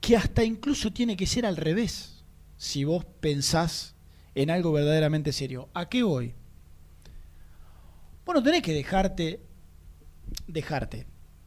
que 0.00 0.16
hasta 0.16 0.44
incluso 0.44 0.92
tiene 0.92 1.16
que 1.16 1.26
ser 1.26 1.44
al 1.46 1.56
revés, 1.56 2.22
si 2.56 2.84
vos 2.84 3.04
pensás 3.20 3.94
en 4.34 4.50
algo 4.50 4.72
verdaderamente 4.72 5.32
serio. 5.32 5.68
¿A 5.74 5.88
qué 5.88 6.02
voy? 6.02 6.34
Bueno, 8.30 8.44
tenés 8.44 8.62
que 8.62 8.72
dejarte, 8.72 9.40
dejarte. 10.46 11.04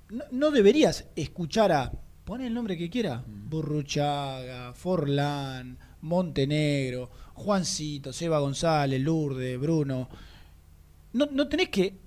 No, 0.10 0.26
no 0.32 0.52
deberías 0.52 1.06
escuchar 1.16 1.72
a, 1.72 1.90
pon 2.26 2.42
el 2.42 2.54
nombre 2.54 2.78
que 2.78 2.90
quiera, 2.90 3.24
Burruchaga, 3.26 4.74
Forlán, 4.74 5.78
Montenegro, 6.02 7.10
Juancito, 7.36 8.12
Seba 8.12 8.40
González, 8.40 9.00
Lourdes, 9.00 9.58
Bruno. 9.58 10.10
No, 11.14 11.28
no 11.28 11.48
tenés 11.48 11.70
que 11.70 11.98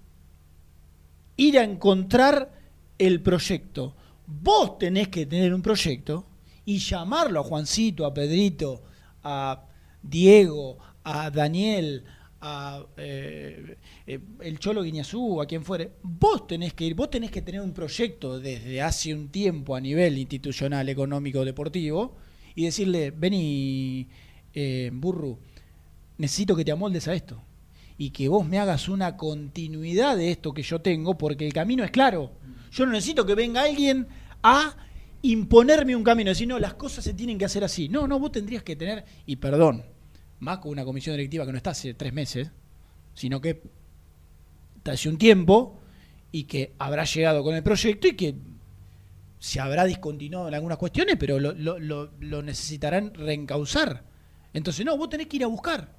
ir 1.39 1.59
a 1.59 1.65
encontrar 1.65 2.53
el 2.99 3.23
proyecto. 3.23 3.97
Vos 4.27 4.77
tenés 4.77 5.09
que 5.09 5.25
tener 5.25 5.55
un 5.55 5.63
proyecto 5.63 6.27
y 6.67 6.81
llamarlo 6.81 7.41
a 7.41 7.45
Juancito, 7.45 8.05
a 8.05 8.13
Pedrito, 8.13 8.83
a 9.23 9.65
Diego, 10.03 10.77
a 11.03 11.31
Daniel, 11.31 12.05
a 12.41 12.85
eh, 12.97 13.77
eh, 14.07 14.21
el 14.41 14.59
Cholo 14.59 14.83
Guiñazú, 14.83 15.41
a 15.41 15.47
quien 15.47 15.65
fuere. 15.65 15.93
Vos 16.03 16.47
tenés 16.47 16.75
que 16.75 16.85
ir, 16.85 16.95
vos 16.95 17.11
tenés 17.11 17.31
que 17.31 17.43
tener 17.43 17.61
un 17.61 17.73
proyecto 17.73 18.39
desde 18.39 18.83
hace 18.83 19.15
un 19.15 19.29
tiempo 19.29 19.75
a 19.75 19.81
nivel 19.81 20.19
institucional, 20.19 20.89
económico, 20.89 21.45
deportivo 21.45 22.17
y 22.55 22.65
decirle, 22.65 23.11
vení, 23.11 24.09
eh, 24.55 24.91
Burru, 24.93 25.39
necesito 26.19 26.57
que 26.57 26.65
te 26.65 26.73
amoldes 26.73 27.09
a 27.09 27.15
esto 27.15 27.43
y 27.99 28.11
que 28.11 28.29
vos 28.29 28.47
me 28.47 28.59
hagas 28.59 28.89
una 28.89 29.17
continuidad 29.17 30.17
de 30.17 30.31
esto 30.31 30.53
que 30.53 30.63
yo 30.63 30.81
tengo, 30.81 31.17
porque 31.17 31.47
el 31.47 31.53
camino 31.53 31.85
es 31.85 31.91
claro. 31.91 32.33
Yo 32.71 32.85
no 32.85 32.93
necesito 32.93 33.25
que 33.25 33.35
venga 33.35 33.63
alguien 33.63 34.07
a 34.43 34.77
imponerme 35.23 35.97
un 35.97 36.05
camino, 36.05 36.31
decir, 36.31 36.47
no, 36.47 36.59
las 36.59 36.75
cosas 36.75 37.05
se 37.05 37.15
tienen 37.15 37.39
que 37.39 37.47
hacer 37.47 37.65
así. 37.65 37.89
No, 37.89 38.07
no, 38.07 38.19
vos 38.19 38.33
tendrías 38.33 38.63
que 38.63 38.77
tener, 38.77 39.05
y 39.25 39.37
perdón, 39.37 39.85
más 40.41 40.59
con 40.59 40.73
una 40.73 40.85
comisión 40.85 41.17
directiva 41.17 41.47
que 41.47 41.53
no 41.53 41.59
está 41.59 41.71
hace 41.71 41.95
tres 41.95 42.13
meses, 42.13 42.51
sino 43.15 43.41
que 43.41 43.63
está 44.77 44.93
hace 44.93 45.09
un 45.09 45.19
tiempo 45.19 45.81
y 46.33 46.45
que 46.45 46.75
habrá 46.79 47.05
llegado 47.05 47.43
con 47.43 47.55
el 47.55 47.63
proyecto 47.63 48.09
y 48.09 48.15
que 48.15 48.35
se 49.39 49.61
habrá 49.61 49.85
discontinuado 49.85 50.49
en 50.49 50.55
algunas 50.55 50.79
cuestiones, 50.79 51.17
pero 51.19 51.39
lo, 51.39 52.43
necesitarán 52.43 53.15
reencauzar. 53.15 54.05
Entonces, 54.53 54.85
no, 54.85 54.97
vos 54.97 55.09
tenés 55.09 55.27
que 55.27 55.37
ir 55.37 55.45
a 55.45 55.49
buscar. 55.49 55.95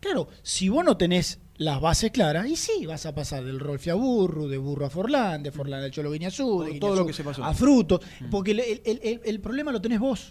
Claro, 0.00 0.28
si 0.42 0.68
vos 0.68 0.84
no 0.84 0.96
tenés 0.96 1.40
las 1.58 1.80
bases 1.80 2.10
claras, 2.12 2.46
y 2.48 2.56
sí, 2.56 2.86
vas 2.86 3.04
a 3.06 3.14
pasar 3.14 3.44
del 3.44 3.58
Rolfi 3.60 3.90
a 3.90 3.94
Burru, 3.94 4.46
de 4.48 4.58
Burro 4.58 4.86
a 4.86 4.90
Forlán, 4.90 5.42
de 5.42 5.50
Forlán 5.52 5.82
al 5.82 5.90
Cholo 5.90 6.10
Guiñazú, 6.12 6.62
de 6.62 6.78
todo 6.78 6.94
lo 6.96 7.06
que 7.06 7.12
se 7.12 7.24
pasó. 7.24 7.44
a 7.44 7.52
Fruto, 7.52 8.00
porque 8.30 8.52
el, 8.52 8.60
el- 8.60 8.80
el- 9.02 9.20
el 9.24 9.40
problema 9.40 9.72
lo 9.72 9.80
tenés 9.80 9.98
vos. 10.00 10.30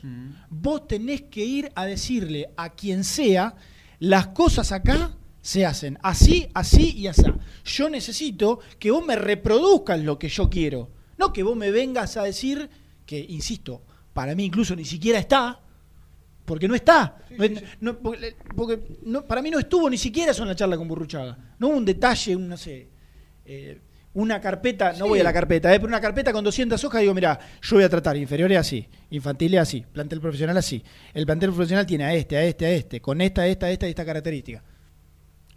Vos 0.50 0.88
tenés 0.88 1.24
que 1.24 1.44
ir 1.46 1.72
a 1.76 1.86
decirle 1.86 2.50
a 2.56 2.70
quien 2.74 3.04
sea, 3.04 3.56
las 4.00 4.28
cosas 4.28 4.72
acá 4.72 5.18
se 5.42 5.66
hacen 5.66 5.98
así, 6.02 6.48
así 6.54 6.92
y 6.98 7.08
así. 7.08 7.24
Yo 7.66 7.90
necesito 7.90 8.60
que 8.80 8.92
vos 8.92 9.06
me 9.06 9.16
reproduzcas 9.16 10.00
lo 10.02 10.18
que 10.18 10.30
yo 10.30 10.50
quiero, 10.50 10.92
no 11.18 11.34
que 11.34 11.44
vos 11.44 11.56
me 11.58 11.72
vengas 11.72 12.16
a 12.18 12.24
decir 12.24 12.70
que, 13.06 13.20
insisto, 13.30 13.82
para 14.14 14.34
mí 14.36 14.46
incluso 14.46 14.76
ni 14.76 14.86
siquiera 14.86 15.20
está, 15.20 15.60
porque 16.48 16.68
no 16.68 16.76
está. 16.76 17.18
No 17.82 17.98
porque 18.00 18.36
porque 18.56 18.80
no- 19.04 19.26
para 19.26 19.42
mí 19.42 19.52
no 19.52 19.60
estuvo 19.60 19.90
ni 19.90 19.98
siquiera 19.98 20.32
eso 20.32 20.44
en 20.44 20.48
la 20.48 20.56
charla 20.56 20.78
con 20.78 20.88
Burruchaga. 20.88 21.38
No 21.60 21.68
hubo 21.68 21.78
un 21.78 21.84
detalle, 21.86 22.36
un, 22.38 22.48
no 22.48 22.56
sé, 22.56 22.88
eh, 23.46 23.80
una 24.14 24.40
carpeta, 24.40 24.94
no 24.94 25.08
voy 25.10 25.20
a 25.20 25.24
la 25.24 25.34
carpeta, 25.34 25.72
eh, 25.76 25.78
pero 25.80 25.88
una 25.90 26.00
carpeta 26.02 26.32
con 26.34 26.44
200 26.44 26.82
hojas, 26.86 27.02
digo, 27.02 27.14
mira, 27.14 27.38
yo 27.62 27.76
voy 27.76 27.84
a 27.84 27.90
tratar 27.90 28.16
inferiores 28.18 28.58
así, 28.58 28.88
infantiles 29.12 29.60
así, 29.60 29.86
plantel 29.92 30.22
profesional 30.22 30.56
así. 30.58 30.82
El 31.14 31.26
plantel 31.26 31.50
profesional 31.52 31.86
tiene 31.86 32.06
a 32.06 32.14
este, 32.16 32.38
a 32.38 32.44
este, 32.46 32.66
a 32.66 32.72
este, 32.72 33.02
con 33.02 33.20
esta, 33.22 33.46
esta, 33.46 33.70
esta 33.70 33.86
y 33.86 33.90
esta 33.90 34.06
característica. 34.06 34.64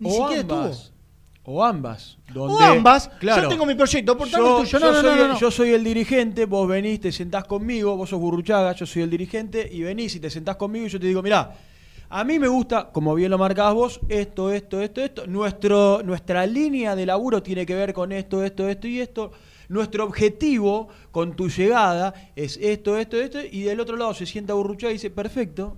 Ni 0.01 0.09
o 0.11 0.13
siquiera 0.13 0.41
ambas. 0.43 0.71
estuvo. 0.77 1.00
O 1.45 1.65
ambas. 1.65 2.19
O 2.35 2.61
ambas. 2.61 3.09
Claro. 3.19 3.43
Yo 3.43 3.49
tengo 3.49 3.65
mi 3.67 3.75
proyecto, 3.75 4.17
Yo, 4.19 4.25
tuyo. 4.25 4.39
No, 4.39 4.65
yo 4.65 4.79
no, 4.79 4.93
soy 4.93 5.03
no, 5.03 5.03
no, 5.03 5.23
el, 5.23 5.29
no. 5.31 5.39
yo 5.39 5.51
soy 5.51 5.71
el 5.71 5.83
dirigente, 5.83 6.45
vos 6.45 6.69
venís, 6.69 7.01
te 7.01 7.13
sentás 7.13 7.45
conmigo, 7.45 7.97
vos 7.97 8.11
sos 8.11 8.21
Burruchaga, 8.21 8.73
yo 8.75 8.85
soy 8.87 9.03
el 9.03 9.11
dirigente, 9.11 9.69
y 9.71 9.83
venís 9.83 10.15
y 10.17 10.21
te 10.21 10.29
sentás 10.29 10.57
conmigo 10.57 10.87
y 10.87 10.89
yo 10.91 11.01
te 11.01 11.07
digo, 11.07 11.23
mirá, 11.23 11.55
a 12.13 12.25
mí 12.25 12.39
me 12.39 12.49
gusta, 12.49 12.91
como 12.91 13.15
bien 13.15 13.31
lo 13.31 13.39
marcabas 13.39 13.73
vos, 13.73 14.01
esto, 14.09 14.53
esto, 14.53 14.81
esto, 14.81 15.01
esto. 15.01 15.27
Nuestro, 15.29 16.03
nuestra 16.03 16.45
línea 16.45 16.97
de 16.97 17.07
laburo 17.07 17.43
tiene 17.43 17.65
que 17.65 17.75
ver 17.75 17.95
con 17.95 18.11
esto, 18.11 18.43
esto, 18.45 18.69
esto 18.69 18.89
y 18.89 19.01
esto. 19.01 19.31
Nuestro 19.69 20.05
objetivo 20.05 20.89
con 21.13 21.37
tu 21.37 21.49
llegada 21.49 22.13
es 22.35 22.59
esto, 22.61 22.99
esto, 22.99 23.17
esto. 23.17 23.39
Y 23.49 23.63
del 23.63 23.79
otro 23.79 23.97
lado 23.97 24.13
se 24.13 24.27
sienta 24.27 24.55
Burruchaga 24.55 24.91
y 24.91 24.95
dice, 24.95 25.11
perfecto. 25.11 25.77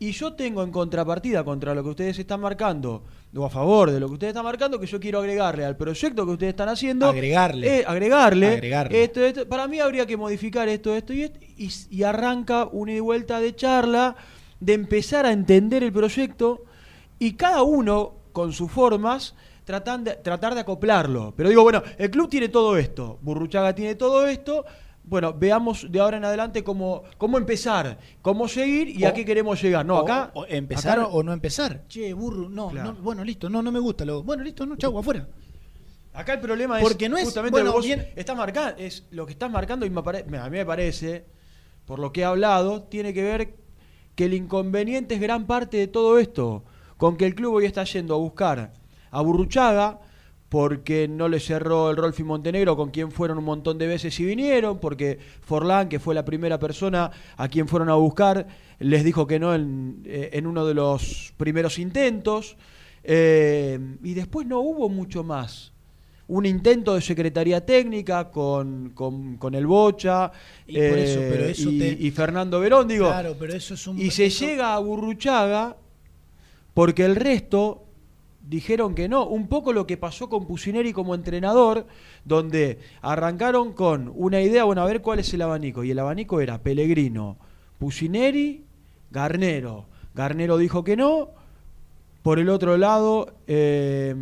Y 0.00 0.12
yo 0.12 0.34
tengo 0.34 0.62
en 0.62 0.70
contrapartida 0.70 1.42
contra 1.44 1.74
lo 1.74 1.82
que 1.82 1.90
ustedes 1.90 2.18
están 2.18 2.40
marcando, 2.40 3.02
o 3.34 3.44
a 3.44 3.50
favor 3.50 3.90
de 3.90 3.98
lo 3.98 4.06
que 4.06 4.12
ustedes 4.14 4.30
están 4.30 4.44
marcando, 4.44 4.78
que 4.78 4.86
yo 4.86 5.00
quiero 5.00 5.18
agregarle 5.18 5.64
al 5.64 5.76
proyecto 5.76 6.24
que 6.24 6.32
ustedes 6.32 6.50
están 6.52 6.68
haciendo. 6.68 7.08
Agregarle. 7.08 7.78
eh, 7.80 7.84
agregarle. 7.86 8.46
Agregarle. 8.48 9.02
Esto, 9.02 9.24
esto. 9.24 9.48
Para 9.48 9.66
mí 9.66 9.80
habría 9.80 10.06
que 10.06 10.16
modificar 10.16 10.68
esto, 10.68 10.94
esto 10.94 11.12
y 11.12 11.22
esto. 11.22 11.40
Y, 11.56 11.70
y 11.90 12.02
arranca 12.04 12.66
una 12.70 12.92
y 12.92 13.00
vuelta 13.00 13.40
de 13.40 13.56
charla, 13.56 14.14
de 14.60 14.74
empezar 14.74 15.26
a 15.26 15.32
entender 15.32 15.82
el 15.82 15.92
proyecto. 15.92 16.62
Y 17.18 17.32
cada 17.32 17.62
uno, 17.62 18.14
con 18.32 18.52
sus 18.52 18.70
formas, 18.70 19.34
tratan 19.64 20.04
de, 20.04 20.14
tratar 20.14 20.54
de 20.54 20.60
acoplarlo. 20.60 21.34
Pero 21.36 21.48
digo, 21.48 21.64
bueno, 21.64 21.82
el 21.98 22.10
club 22.10 22.30
tiene 22.30 22.48
todo 22.48 22.76
esto. 22.76 23.18
Burruchaga 23.20 23.74
tiene 23.74 23.96
todo 23.96 24.28
esto. 24.28 24.64
Bueno, 25.08 25.32
veamos 25.32 25.86
de 25.90 26.00
ahora 26.00 26.18
en 26.18 26.24
adelante 26.26 26.62
cómo, 26.62 27.02
cómo 27.16 27.38
empezar, 27.38 27.98
cómo 28.20 28.46
seguir 28.46 28.88
y 28.90 29.04
a 29.04 29.14
qué 29.14 29.24
queremos 29.24 29.60
llegar. 29.62 29.84
No, 29.86 29.96
o- 29.96 30.02
acá. 30.02 30.30
o 30.34 30.44
empezar 30.46 30.98
acá- 30.98 31.08
o 31.08 31.22
no 31.22 31.32
empezar. 31.32 31.84
Che, 31.88 32.12
burro, 32.12 32.48
no, 32.50 32.68
Claro. 32.68 32.92
no, 32.92 33.00
bueno, 33.00 33.24
listo, 33.24 33.48
no, 33.48 33.62
no 33.62 33.72
me 33.72 33.78
gusta. 33.80 34.04
Lo, 34.04 34.22
bueno, 34.22 34.42
listo, 34.42 34.66
no, 34.66 34.76
chau, 34.76 34.98
afuera. 34.98 35.26
Acá 36.12 36.34
el 36.34 36.40
problema 36.40 36.78
es 36.78 36.82
Porque 36.82 37.08
no 37.08 37.16
es- 37.16 37.24
justamente 37.24 37.52
bueno, 37.52 37.66
lo 37.66 37.72
que 37.72 37.76
vos 37.78 37.86
bien- 37.86 38.08
estás 38.16 38.36
marcando, 38.36 38.74
es 38.78 39.06
lo 39.10 39.24
que 39.24 39.32
estás 39.32 39.50
marcando 39.50 39.86
y 39.86 39.90
me 39.90 40.00
apare- 40.00 40.24
a 40.38 40.44
mí 40.50 40.56
me 40.58 40.66
parece, 40.66 41.24
por 41.86 41.98
lo 42.00 42.12
que 42.12 42.20
he 42.20 42.24
hablado, 42.24 42.82
tiene 42.82 43.14
que 43.14 43.22
ver 43.22 43.54
que 44.14 44.26
el 44.26 44.34
inconveniente 44.34 45.14
es 45.14 45.20
gran 45.22 45.46
parte 45.46 45.78
de 45.78 45.86
todo 45.86 46.18
esto, 46.18 46.64
con 46.98 47.16
que 47.16 47.24
el 47.24 47.34
club 47.34 47.54
hoy 47.54 47.64
está 47.64 47.84
yendo 47.84 48.14
a 48.14 48.18
buscar 48.18 48.74
a 49.10 49.20
Burruchaga 49.22 50.00
porque 50.48 51.08
no 51.08 51.28
le 51.28 51.40
cerró 51.40 51.90
el 51.90 51.96
Rolfi 51.96 52.22
Montenegro 52.24 52.74
con 52.76 52.90
quien 52.90 53.10
fueron 53.12 53.36
un 53.38 53.44
montón 53.44 53.76
de 53.76 53.86
veces 53.86 54.18
y 54.18 54.24
vinieron, 54.24 54.78
porque 54.78 55.18
Forlán, 55.42 55.88
que 55.90 55.98
fue 56.00 56.14
la 56.14 56.24
primera 56.24 56.58
persona 56.58 57.10
a 57.36 57.48
quien 57.48 57.68
fueron 57.68 57.90
a 57.90 57.94
buscar, 57.94 58.46
les 58.78 59.04
dijo 59.04 59.26
que 59.26 59.38
no 59.38 59.54
en, 59.54 60.02
eh, 60.06 60.30
en 60.32 60.46
uno 60.46 60.64
de 60.64 60.72
los 60.74 61.34
primeros 61.36 61.78
intentos. 61.78 62.56
Eh, 63.04 63.78
y 64.02 64.14
después 64.14 64.46
no 64.46 64.60
hubo 64.60 64.88
mucho 64.88 65.22
más. 65.22 65.72
Un 66.28 66.44
intento 66.44 66.94
de 66.94 67.00
secretaría 67.00 67.64
técnica 67.64 68.30
con, 68.30 68.90
con, 68.90 69.38
con 69.38 69.54
el 69.54 69.66
Bocha 69.66 70.30
Y 70.66 70.78
eso, 70.78 71.20
eh, 71.22 71.28
pero 71.30 71.44
eso 71.46 71.70
y, 71.70 71.78
te- 71.78 71.96
y 72.00 72.10
Fernando 72.10 72.60
Verón, 72.60 72.86
digo. 72.88 73.06
Claro, 73.06 73.34
pero 73.38 73.54
eso 73.54 73.74
es 73.74 73.86
un- 73.86 73.98
y 73.98 74.10
se 74.10 74.28
llega 74.28 74.74
a 74.74 74.78
Burruchaga 74.78 75.76
porque 76.74 77.04
el 77.06 77.16
resto 77.16 77.84
dijeron 78.48 78.94
que 78.94 79.08
no. 79.08 79.26
Un 79.26 79.48
poco 79.48 79.72
lo 79.72 79.86
que 79.86 79.96
pasó 79.96 80.28
con 80.28 80.46
Pusineri 80.46 80.92
como 80.92 81.14
entrenador, 81.14 81.86
donde 82.24 82.78
arrancaron 83.02 83.72
con 83.72 84.10
una 84.14 84.40
idea, 84.40 84.64
bueno, 84.64 84.82
a 84.82 84.86
ver 84.86 85.02
cuál 85.02 85.18
es 85.18 85.32
el 85.34 85.42
abanico. 85.42 85.84
Y 85.84 85.90
el 85.90 85.98
abanico 85.98 86.40
era 86.40 86.62
Pellegrino, 86.62 87.36
Pusineri, 87.78 88.64
Garnero. 89.10 89.86
Garnero 90.14 90.56
dijo 90.56 90.82
que 90.82 90.96
no. 90.96 91.30
Por 92.22 92.38
el 92.38 92.48
otro 92.48 92.76
lado, 92.76 93.36
eh, 93.46 94.14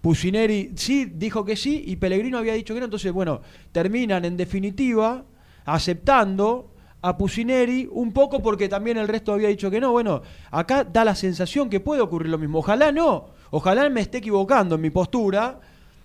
Pusineri 0.00 0.72
sí 0.74 1.04
dijo 1.04 1.44
que 1.44 1.56
sí 1.56 1.84
y 1.86 1.96
Pellegrino 1.96 2.38
había 2.38 2.54
dicho 2.54 2.74
que 2.74 2.80
no. 2.80 2.86
Entonces, 2.86 3.12
bueno, 3.12 3.40
terminan 3.70 4.24
en 4.24 4.36
definitiva 4.36 5.24
aceptando 5.64 6.71
a 7.02 7.18
Pusineri 7.18 7.88
un 7.90 8.12
poco 8.12 8.40
porque 8.40 8.68
también 8.68 8.96
el 8.96 9.08
resto 9.08 9.32
había 9.32 9.48
dicho 9.48 9.70
que 9.70 9.80
no. 9.80 9.90
Bueno, 9.92 10.22
acá 10.50 10.84
da 10.84 11.04
la 11.04 11.14
sensación 11.14 11.68
que 11.68 11.80
puede 11.80 12.00
ocurrir 12.00 12.30
lo 12.30 12.38
mismo. 12.38 12.60
Ojalá 12.60 12.92
no. 12.92 13.30
Ojalá 13.50 13.88
me 13.90 14.00
esté 14.00 14.18
equivocando 14.18 14.76
en 14.76 14.80
mi 14.80 14.90
postura 14.90 15.60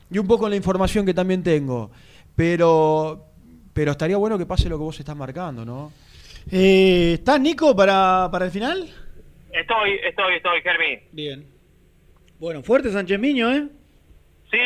y 0.09 0.17
un 0.17 0.27
poco 0.27 0.45
en 0.47 0.51
la 0.51 0.55
información 0.57 1.05
que 1.05 1.13
también 1.13 1.43
tengo. 1.43 1.91
Pero, 2.35 3.25
pero 3.73 3.91
estaría 3.91 4.17
bueno 4.17 4.37
que 4.37 4.45
pase 4.45 4.69
lo 4.69 4.77
que 4.77 4.83
vos 4.83 4.99
estás 4.99 5.15
marcando, 5.15 5.63
¿no? 5.63 5.91
Eh, 6.51 7.13
¿Estás, 7.15 7.39
Nico, 7.39 7.75
para, 7.75 8.29
para 8.31 8.45
el 8.45 8.51
final? 8.51 8.89
Estoy, 9.51 9.99
estoy, 10.03 10.35
estoy, 10.35 10.61
Germi. 10.61 10.99
Bien. 11.11 11.47
Bueno, 12.39 12.63
fuerte 12.63 12.91
Sánchez 12.91 13.19
Miño, 13.19 13.51
¿eh? 13.53 13.67
Sí, 14.51 14.59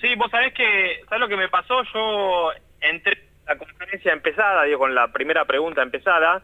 sí, 0.00 0.14
vos 0.16 0.30
sabés 0.30 0.52
que, 0.54 1.00
¿sabés 1.08 1.20
lo 1.20 1.28
que 1.28 1.36
me 1.36 1.48
pasó? 1.48 1.82
Yo 1.92 2.50
entré 2.80 3.33
la 3.46 3.56
conferencia 3.56 4.12
empezada, 4.12 4.64
digo, 4.64 4.78
con 4.78 4.94
la 4.94 5.12
primera 5.12 5.44
pregunta 5.44 5.82
empezada, 5.82 6.42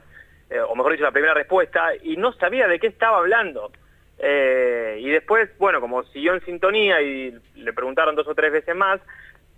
eh, 0.51 0.61
o 0.61 0.75
mejor 0.75 0.93
dicho, 0.93 1.05
la 1.05 1.13
primera 1.13 1.35
respuesta, 1.35 1.95
y 2.03 2.17
no 2.17 2.33
sabía 2.33 2.67
de 2.69 2.79
qué 2.79 2.89
estaba 2.89 3.19
hablando. 3.19 3.71
Eh, 4.19 4.99
y 5.01 5.09
después, 5.09 5.49
bueno, 5.59 5.81
como 5.81 6.03
siguió 6.05 6.35
en 6.35 6.45
sintonía 6.45 7.01
y 7.01 7.35
le 7.55 7.73
preguntaron 7.73 8.15
dos 8.15 8.29
o 8.29 8.35
tres 8.35 8.53
veces 8.53 8.77
más, 8.77 9.01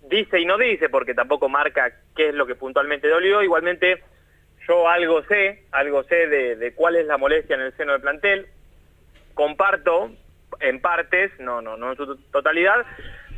dice 0.09 0.39
y 0.39 0.45
no 0.45 0.57
dice, 0.57 0.89
porque 0.89 1.13
tampoco 1.13 1.49
marca 1.49 1.91
qué 2.15 2.29
es 2.29 2.35
lo 2.35 2.45
que 2.45 2.55
puntualmente 2.55 3.07
dolió, 3.07 3.41
igualmente 3.41 4.01
yo 4.67 4.87
algo 4.87 5.23
sé, 5.23 5.63
algo 5.71 6.03
sé 6.03 6.27
de, 6.27 6.73
cuál 6.75 6.95
es 6.95 7.05
la 7.05 7.17
molestia 7.17 7.55
en 7.55 7.63
el 7.63 7.75
seno 7.75 7.91
del 7.91 8.01
plantel, 8.01 8.47
comparto 9.33 10.11
en 10.59 10.79
partes, 10.79 11.31
no, 11.39 11.61
no, 11.61 11.75
no 11.75 11.91
en 11.91 11.97
su 11.97 12.15
totalidad, 12.31 12.85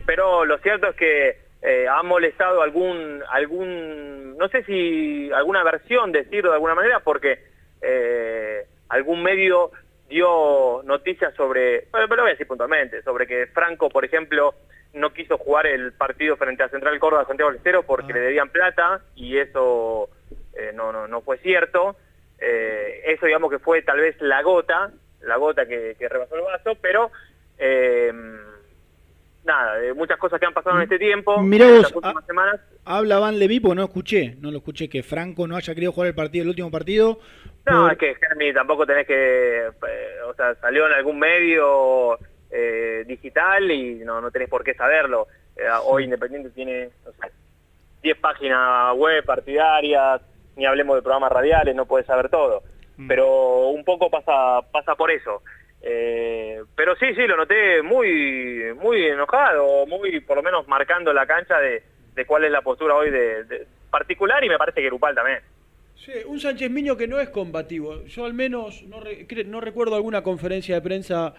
pero 0.06 0.45
lo 0.45 0.57
cierto 0.60 0.90
es 0.90 0.95
que 0.95 1.45
eh, 1.61 1.88
ha 1.88 2.03
molestado 2.03 2.61
algún, 2.61 3.23
algún, 3.30 4.38
no 4.38 4.48
sé 4.49 4.64
si 4.64 5.32
alguna 5.32 5.64
versión, 5.64 6.11
decirlo 6.11 6.52
de 6.52 6.56
alguna 6.56 6.76
manera, 6.76 6.99
porque 6.99 7.40
eh, 7.82 8.65
algún 8.90 9.23
medio 9.23 9.72
dio 10.07 10.84
noticias 10.84 11.34
sobre, 11.34 11.88
bueno, 11.91 12.07
pero 12.07 12.18
lo 12.18 12.22
voy 12.23 12.30
a 12.30 12.34
decir 12.34 12.48
puntualmente, 12.48 13.02
sobre 13.02 13.26
que 13.26 13.48
Franco, 13.48 13.90
por 13.90 14.06
ejemplo, 14.06 14.53
no 14.94 15.11
quiso 15.11 15.38
jugar 15.38 15.65
el 15.65 15.94
partido 15.94 16.38
frente 16.38 16.64
a 16.64 16.69
Central 16.69 16.99
Córdoba 16.99 17.26
Santiago 17.26 17.49
del 17.49 17.57
Estero 17.57 17.84
porque 17.84 18.14
le 18.14 18.19
debían 18.19 18.49
plata 18.49 19.02
y 19.15 19.38
eso 19.38 20.10
eh, 20.53 20.72
no, 20.73 20.91
no, 20.91 21.07
no 21.07 21.22
fue 21.22 21.38
cierto. 21.40 21.95
Eso 22.38 23.26
digamos 23.26 23.49
que 23.49 23.57
fue 23.57 23.82
tal 23.82 23.99
vez 23.99 24.22
la 24.22 24.44
gota, 24.44 24.91
la 25.22 25.38
gota 25.38 25.65
que, 25.65 25.95
que 25.98 26.07
rebasó 26.07 26.36
el 26.36 26.41
vaso, 26.44 26.77
pero 26.80 27.10
nada, 29.46 29.76
de 29.78 29.94
muchas 29.94 30.18
cosas 30.18 30.40
que 30.40 30.46
han 30.46 30.54
pasado 30.54 30.76
en 30.78 30.84
este 30.84 30.98
tiempo, 31.00 31.42
Mirá 31.42 31.68
en 31.68 31.82
las 31.84 31.96
últimas 31.96 32.26
semanas. 32.26 32.60
Habla 32.84 33.20
Van 33.20 33.38
Leví 33.40 33.60
porque 33.60 33.76
no 33.76 33.84
escuché, 33.84 34.36
no 34.42 34.52
lo 34.52 34.58
escuché, 34.58 34.90
que 34.90 35.04
Franco 35.04 35.48
no 35.48 35.56
haya 35.56 35.74
querido 35.74 35.92
jugar 35.92 36.08
el 36.10 36.16
partido, 36.16 36.44
el 36.44 36.50
último 36.50 36.72
partido. 36.72 37.20
No, 37.66 37.84
por- 37.84 37.92
es 37.94 37.98
que 37.98 38.16
Germi 38.16 38.54
tampoco 38.54 38.86
tenés 38.86 39.08
que, 39.08 39.68
eh, 39.68 40.22
o 40.28 40.34
sea, 40.34 40.56
salió 40.56 40.86
en 40.88 40.94
algún 40.94 41.18
medio 41.20 42.18
eh, 42.52 43.04
digital 43.08 43.70
y 43.72 43.96
no, 44.06 44.22
no 44.22 44.32
tenés 44.32 44.50
por 44.50 44.64
qué 44.64 44.74
saberlo. 44.74 45.28
Eh, 45.58 45.64
hoy 45.86 46.04
Independiente 46.06 46.50
tiene, 46.52 46.90
no 47.06 47.12
sé, 47.12 47.32
10 48.04 48.18
páginas 48.20 48.96
web 48.96 49.26
partidarias, 49.26 50.22
ni 50.56 50.66
hablemos 50.66 50.96
de 50.96 51.02
programas 51.02 51.32
radiales, 51.32 51.76
no 51.76 51.86
puedes 51.86 52.06
saber 52.08 52.30
todo. 52.30 52.64
Pero 53.10 53.68
un 53.70 53.84
poco 53.84 54.10
pasa, 54.10 54.62
pasa 54.72 54.96
por 54.96 55.12
eso. 55.12 55.42
Eh, 55.88 56.62
pero 56.76 56.95
sí, 56.95 57.06
sí, 57.16 57.22
lo 57.28 57.38
noté 57.38 57.84
muy, 57.84 58.74
muy 58.82 59.03
enojado, 59.06 59.86
muy, 59.86 60.20
por 60.22 60.36
lo 60.38 60.41
menos 60.44 60.68
marcando 60.68 61.14
la 61.14 61.28
cancha 61.28 61.60
de, 61.60 61.84
de 62.16 62.26
cuál 62.26 62.44
es 62.44 62.52
la 62.52 62.62
postura 62.62 62.95
hoy 62.95 63.12
de, 63.12 63.44
de- 63.44 63.68
particular 63.91 64.44
y 64.44 64.49
me 64.49 64.57
parece 64.57 64.82
que 64.82 64.88
grupal 64.88 65.14
también. 65.14 65.40
Sí, 65.95 66.12
un 66.26 66.40
Sánchez 66.40 66.70
Miño 66.72 66.98
que 66.98 67.07
no 67.07 67.20
es 67.20 67.30
combativo. 67.30 68.03
Yo 68.06 68.26
al 68.26 68.34
menos 68.34 68.82
no, 68.84 68.99
re- 68.99 69.28
cre- 69.28 69.45
no 69.45 69.62
recuerdo 69.62 69.95
alguna 69.95 70.24
conferencia 70.24 70.74
de 70.76 70.82
prensa 70.82 71.34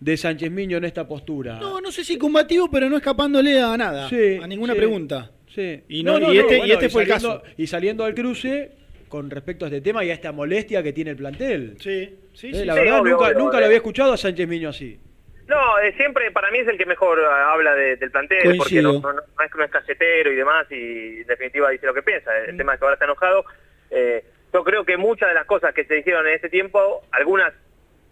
de 0.00 0.16
Sánchez 0.16 0.50
Miño 0.50 0.76
en 0.78 0.84
esta 0.84 1.06
postura. 1.06 1.58
No, 1.58 1.80
no 1.80 1.90
sé 1.92 2.04
si 2.04 2.18
combativo, 2.18 2.68
pero 2.70 2.90
no 2.90 2.96
escapándole 2.96 3.60
a 3.62 3.76
nada, 3.76 4.08
Sí, 4.08 4.38
a 4.42 4.46
ninguna 4.46 4.72
sí. 4.74 4.78
pregunta. 4.78 5.30
Sí. 5.54 5.82
Y, 5.88 6.02
no, 6.02 6.18
y 6.32 6.38
este, 6.38 6.66
y 6.66 6.70
este 6.72 6.88
fue 6.88 7.02
el 7.04 7.08
saliendo- 7.08 7.40
caso. 7.42 7.54
Y 7.56 7.66
saliendo 7.68 8.04
al 8.04 8.14
cruce 8.14 8.72
con 9.08 9.30
respecto 9.30 9.64
a 9.64 9.68
este 9.68 9.80
tema 9.80 10.04
y 10.04 10.10
a 10.10 10.14
esta 10.14 10.32
molestia 10.32 10.82
que 10.82 10.92
tiene 10.92 11.10
el 11.12 11.16
plantel. 11.16 11.76
Sí, 11.80 12.18
sí, 12.34 12.48
Eh, 12.50 12.54
sí. 12.54 12.64
La 12.64 12.74
Sí, 12.74 12.80
verdad, 12.80 13.00
obvio, 13.00 13.12
nunca, 13.14 13.26
obvio, 13.28 13.38
nunca 13.38 13.58
lo 13.60 13.66
había 13.66 13.76
escuchado 13.78 14.12
a 14.12 14.16
Sánchez 14.16 14.46
Miño 14.48 14.68
así. 14.70 14.98
No, 15.46 15.78
eh, 15.78 15.94
siempre 15.96 16.30
para 16.30 16.50
mí 16.50 16.58
es 16.58 16.68
el 16.68 16.76
que 16.76 16.84
mejor 16.84 17.18
eh, 17.18 17.22
habla 17.26 17.74
de- 17.74 17.96
del 17.96 18.10
plantel, 18.10 18.56
porque 18.58 18.82
no, 18.82 18.92
no- 18.94 19.12
no 19.12 19.20
es 19.44 19.50
que 19.50 19.58
no 19.58 19.64
es 19.64 19.70
casetero 19.70 20.30
y 20.30 20.36
demás, 20.36 20.66
y 20.70 21.20
en 21.22 21.26
definitiva 21.26 21.70
dice 21.70 21.86
lo 21.86 21.94
que 21.94 22.02
piensa. 22.02 22.36
El 22.38 22.56
tema 22.56 22.74
es 22.74 22.78
que 22.78 22.84
ahora 22.84 22.94
está 22.94 23.06
enojado. 23.06 23.44
Eh, 23.90 24.24
yo 24.52 24.62
creo 24.64 24.84
que 24.84 24.96
muchas 24.98 25.28
de 25.30 25.34
las 25.34 25.46
cosas 25.46 25.72
que 25.74 25.84
se 25.84 25.94
dijeron 25.94 26.26
en 26.26 26.34
ese 26.34 26.48
tiempo, 26.50 27.02
algunas, 27.12 27.52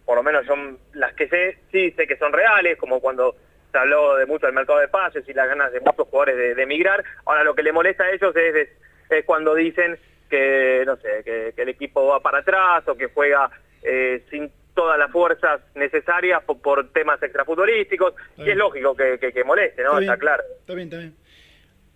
por 0.07 0.17
lo 0.17 0.23
menos 0.23 0.47
yo 0.47 0.55
las 0.95 1.13
que 1.15 1.29
sé, 1.29 1.59
sí 1.73 1.91
sé 1.93 2.07
que 2.07 2.17
son 2.17 2.33
reales, 2.33 2.79
como 2.79 3.01
cuando 3.01 3.37
se 3.71 3.77
habló 3.79 4.17
de 4.17 4.25
mucho 4.25 4.47
del 4.47 4.55
mercado 4.55 4.79
de 4.79 4.89
pases 4.89 5.29
y 5.29 5.35
las 5.35 5.47
ganas 5.49 5.71
de 5.73 5.81
muchos 5.81 6.09
jugadores 6.09 6.37
de, 6.39 6.55
de 6.55 6.63
emigrar. 6.63 7.05
Ahora 7.27 7.45
lo 7.45 7.55
que 7.55 7.63
le 7.63 7.73
molesta 7.73 8.05
a 8.05 8.11
ellos 8.13 8.35
es, 8.35 8.55
es, 8.55 8.69
es 9.11 9.25
cuando 9.27 9.55
dicen 9.55 9.99
que, 10.29 10.83
no 10.87 10.97
sé, 10.97 11.23
que, 11.25 11.53
que 11.55 11.63
el 11.63 11.69
equipo 11.71 12.07
va 12.07 12.21
para 12.21 12.39
atrás 12.39 12.87
o 12.89 12.95
que 12.97 13.07
juega 13.07 13.51
eh, 13.83 14.23
sin 14.31 14.51
todas 14.75 14.99
las 14.99 15.11
fuerzas 15.11 15.61
necesarias 15.75 16.43
por, 16.45 16.61
por 16.61 16.93
temas 16.93 17.23
extrafutbolísticos, 17.23 18.15
y 18.37 18.51
es 18.51 18.57
lógico 18.57 18.95
que, 18.95 19.19
que- 19.19 19.33
que 19.33 19.43
moleste, 19.45 19.83
¿no? 19.83 19.99
Está 19.99 20.13
Está, 20.15 20.17
claro. 20.19 20.43
Está 20.61 20.75
bien, 20.75 20.89
está 20.89 20.99
bien. 20.99 21.15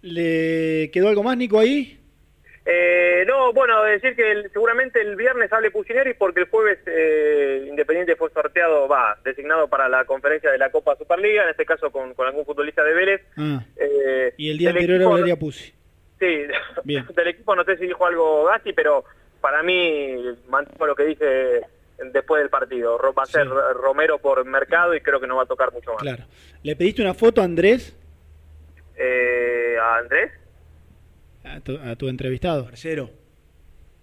¿Le 0.03 0.91
quedó 0.91 1.09
algo 1.09 1.23
más, 1.23 1.37
Nico, 1.37 1.59
ahí? 1.59 1.99
Eh, 2.65 3.25
no, 3.27 3.53
bueno, 3.53 3.83
decir 3.85 4.15
que 4.15 4.31
el- 4.33 4.51
seguramente 4.53 5.01
el 5.01 5.17
viernes 5.17 5.53
hable 5.53 5.71
Pucineri 5.71 6.15
porque 6.15 6.41
el 6.41 6.49
jueves 6.49 6.79
eh, 6.87 7.67
Independiente 7.69 8.17
fue 8.17 8.31
sorteado, 8.31 8.87
va, 8.89 9.19
designado 9.25 9.69
para 9.69 9.89
la 9.89 10.05
conferencia 10.05 10.51
de 10.51 10.59
la 10.59 10.71
Copa 10.71 10.95
Superliga, 10.97 11.43
en 11.45 11.51
este 11.51 11.65
caso 11.67 11.91
con, 11.91 12.15
con 12.15 12.27
algún 12.27 12.45
futbolista 12.47 12.85
de 12.85 12.95
Vélez. 12.95 13.21
Ah, 13.37 13.63
Eh, 13.77 14.35
y 14.37 14.51
el 14.51 14.59
día 14.59 14.71
anterior 14.71 15.01
equipo- 15.01 15.13
hablaría 15.15 15.37
Pusi. 15.37 15.75
Sí, 16.21 16.47
Bien. 16.85 17.07
del 17.17 17.29
equipo 17.29 17.57
no 17.57 17.65
sé 17.65 17.77
si 17.79 17.87
dijo 17.87 18.07
algo 18.07 18.45
Gasti, 18.45 18.73
pero 18.73 19.05
para 19.41 19.63
mí 19.63 20.17
mantengo 20.49 20.87
lo 20.87 20.95
que 20.95 21.05
dije 21.07 21.61
después 22.13 22.41
del 22.43 22.51
partido. 22.51 22.99
Va 23.19 23.23
a 23.23 23.27
ser 23.27 23.47
Romero 23.49 24.19
por 24.19 24.45
mercado 24.45 24.95
y 24.95 25.01
creo 25.01 25.19
que 25.19 25.27
no 25.27 25.37
va 25.37 25.43
a 25.45 25.47
tocar 25.47 25.73
mucho 25.73 25.93
más. 25.95 26.03
Claro. 26.03 26.25
¿Le 26.63 26.77
pediste 26.77 27.03
una 27.03 27.15
foto 27.15 27.41
a 27.41 27.45
Andrés, 27.45 27.97
Eh, 28.97 29.77
¿A 29.83 29.97
Andrés? 29.97 30.31
a 31.43 31.59
tu, 31.61 31.79
a 31.79 31.97
tu 31.97 32.09
entrevistado? 32.09 32.65
Tercero. 32.67 33.09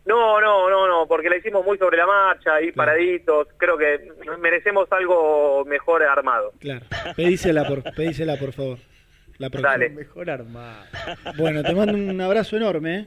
No, 0.06 0.40
no, 0.40 0.70
no, 0.70 0.88
no, 0.88 1.06
porque 1.06 1.30
la 1.30 1.36
hicimos 1.38 1.66
muy 1.66 1.78
sobre 1.78 1.98
la 1.98 2.06
marcha, 2.08 2.56
ahí 2.56 2.72
paraditos. 2.72 3.50
Creo 3.58 3.78
que 3.78 4.10
merecemos 4.40 4.88
algo 4.92 5.66
mejor 5.66 6.02
armado. 6.02 6.54
Claro. 6.60 6.86
Pedísela, 7.16 7.68
por, 7.68 7.84
pedísela, 7.94 8.38
por 8.38 8.54
favor. 8.54 8.78
La 9.38 9.50
próxima. 9.50 9.72
Dale. 9.72 9.90
Mejor 9.90 10.30
armado. 10.30 10.84
Bueno, 11.38 11.62
te 11.64 11.74
mando 11.76 11.94
un 11.98 12.20
abrazo 12.22 12.56
enorme, 12.58 13.00
¿eh? 13.00 13.06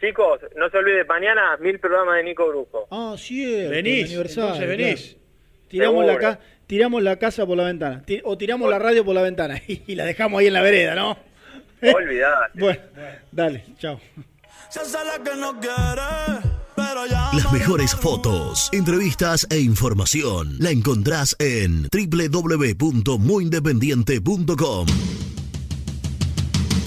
Chicos, 0.00 0.40
no 0.56 0.68
se 0.68 0.76
olviden, 0.78 1.06
mañana 1.06 1.56
mil 1.60 1.78
programas 1.78 2.16
de 2.16 2.24
Nico 2.24 2.48
Brujo. 2.48 2.88
Ah, 2.90 3.14
cierto. 3.16 3.70
Venís, 3.70 4.12
entonces 4.12 4.66
venís. 4.68 5.00
claro. 5.12 5.22
Tiramos 5.68 6.04
la, 6.04 6.12
Seguro. 6.14 6.30
ca- 6.32 6.40
tiramos 6.66 7.02
la 7.02 7.16
casa 7.18 7.46
por 7.46 7.56
la 7.56 7.64
ventana. 7.64 8.02
O 8.24 8.36
tiramos 8.36 8.68
la 8.68 8.78
radio 8.80 9.04
por 9.04 9.14
la 9.14 9.22
ventana 9.22 9.60
y 9.66 9.94
la 9.94 10.04
dejamos 10.04 10.40
ahí 10.40 10.48
en 10.48 10.52
la 10.54 10.60
vereda, 10.62 10.94
¿no? 10.94 11.16
Olvidate. 11.82 12.52
Bueno, 12.60 12.80
dale, 13.30 13.64
chao. 13.78 13.98
Las 17.34 17.52
mejores 17.52 17.94
fotos, 17.94 18.70
entrevistas 18.72 19.46
e 19.50 19.58
información 19.60 20.56
la 20.58 20.70
encontrás 20.70 21.36
en 21.38 21.86
www.muyindependiente.com. 21.92 24.86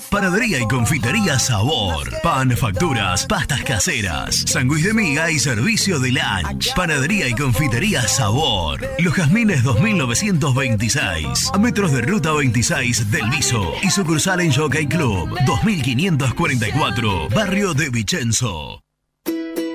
Panadería 0.09 0.59
y 0.59 0.67
confitería 0.67 1.37
Sabor. 1.39 2.09
Pan, 2.21 2.51
facturas, 2.51 3.25
pastas 3.25 3.63
caseras, 3.63 4.43
sándwich 4.47 4.83
de 4.83 4.93
miga 4.93 5.29
y 5.31 5.39
servicio 5.39 5.99
de 5.99 6.11
lunch. 6.11 6.73
Panadería 6.73 7.27
y 7.27 7.33
confitería 7.33 8.07
Sabor. 8.07 8.81
Los 8.99 9.13
Jazmines 9.13 9.63
2926. 9.63 11.51
A 11.53 11.57
metros 11.57 11.91
de 11.91 12.01
ruta 12.01 12.31
26 12.33 13.11
del 13.11 13.29
Viso. 13.29 13.73
Y 13.83 13.89
sucursal 13.89 14.41
en 14.41 14.53
Jockey 14.53 14.87
Club 14.87 15.29
2544. 15.45 17.29
Barrio 17.29 17.73
de 17.73 17.89
Vicenzo. 17.89 18.84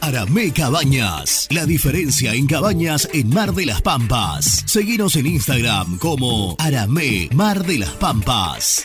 Aramé 0.00 0.52
Cabañas. 0.52 1.48
La 1.50 1.66
diferencia 1.66 2.34
en 2.34 2.46
cabañas 2.46 3.08
en 3.12 3.30
Mar 3.30 3.52
de 3.52 3.66
las 3.66 3.82
Pampas. 3.82 4.62
Seguinos 4.66 5.16
en 5.16 5.26
Instagram 5.26 5.98
como 5.98 6.56
Aramé 6.58 7.28
Mar 7.34 7.64
de 7.64 7.78
las 7.78 7.90
Pampas. 7.90 8.84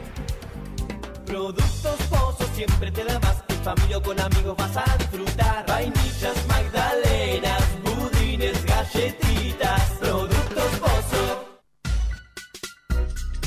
Productos 1.26 2.00
Pozos 2.10 2.48
siempre 2.56 2.90
te 2.92 3.04
da 3.04 3.20
más. 3.20 3.44
Familia 3.66 3.98
o 3.98 4.02
con 4.02 4.18
amigos 4.18 4.56
vas 4.58 4.78
a 4.78 4.86
disfrutar. 4.98 5.66
Vainillas, 5.68 6.48
magdalenas, 6.48 7.64
budines, 7.84 8.66
galletitas. 8.66 10.01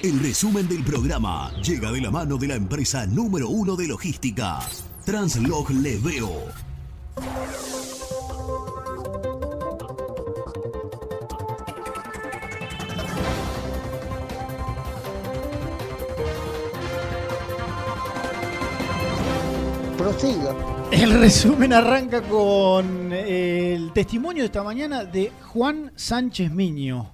El 0.00 0.20
resumen 0.20 0.68
del 0.68 0.84
programa 0.84 1.50
llega 1.60 1.90
de 1.90 2.00
la 2.00 2.12
mano 2.12 2.36
de 2.36 2.46
la 2.46 2.54
empresa 2.54 3.04
número 3.04 3.48
uno 3.48 3.74
de 3.74 3.88
logística, 3.88 4.60
Translog 5.04 5.70
Leveo. 5.70 6.30
Prosiga. 19.96 20.54
El 20.92 21.18
resumen 21.18 21.72
arranca 21.72 22.22
con 22.22 23.12
el 23.12 23.92
testimonio 23.92 24.44
de 24.44 24.46
esta 24.46 24.62
mañana 24.62 25.04
de 25.04 25.32
Juan 25.52 25.90
Sánchez 25.96 26.52
Miño. 26.52 27.10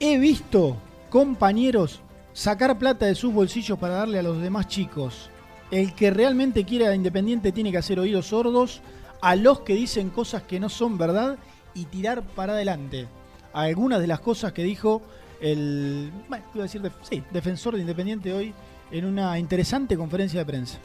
He 0.00 0.18
visto 0.18 0.76
compañeros 1.12 2.00
sacar 2.32 2.78
plata 2.78 3.04
de 3.04 3.14
sus 3.14 3.34
bolsillos 3.34 3.78
para 3.78 3.96
darle 3.96 4.18
a 4.18 4.22
los 4.22 4.40
demás 4.40 4.66
chicos. 4.66 5.28
El 5.70 5.94
que 5.94 6.10
realmente 6.10 6.64
quiere 6.64 6.88
a 6.88 6.94
Independiente 6.94 7.52
tiene 7.52 7.70
que 7.70 7.76
hacer 7.76 8.00
oídos 8.00 8.28
sordos 8.28 8.80
a 9.20 9.36
los 9.36 9.60
que 9.60 9.74
dicen 9.74 10.08
cosas 10.08 10.44
que 10.44 10.58
no 10.58 10.70
son 10.70 10.96
verdad 10.96 11.36
y 11.74 11.84
tirar 11.84 12.22
para 12.22 12.54
adelante. 12.54 13.08
Algunas 13.52 14.00
de 14.00 14.06
las 14.06 14.20
cosas 14.20 14.54
que 14.54 14.64
dijo 14.64 15.02
el 15.42 16.10
decir 16.54 16.80
defensor 17.30 17.74
de 17.74 17.82
Independiente 17.82 18.32
hoy 18.32 18.54
en 18.90 19.04
una 19.04 19.38
interesante 19.38 19.98
conferencia 19.98 20.40
de 20.40 20.46
prensa. 20.46 20.78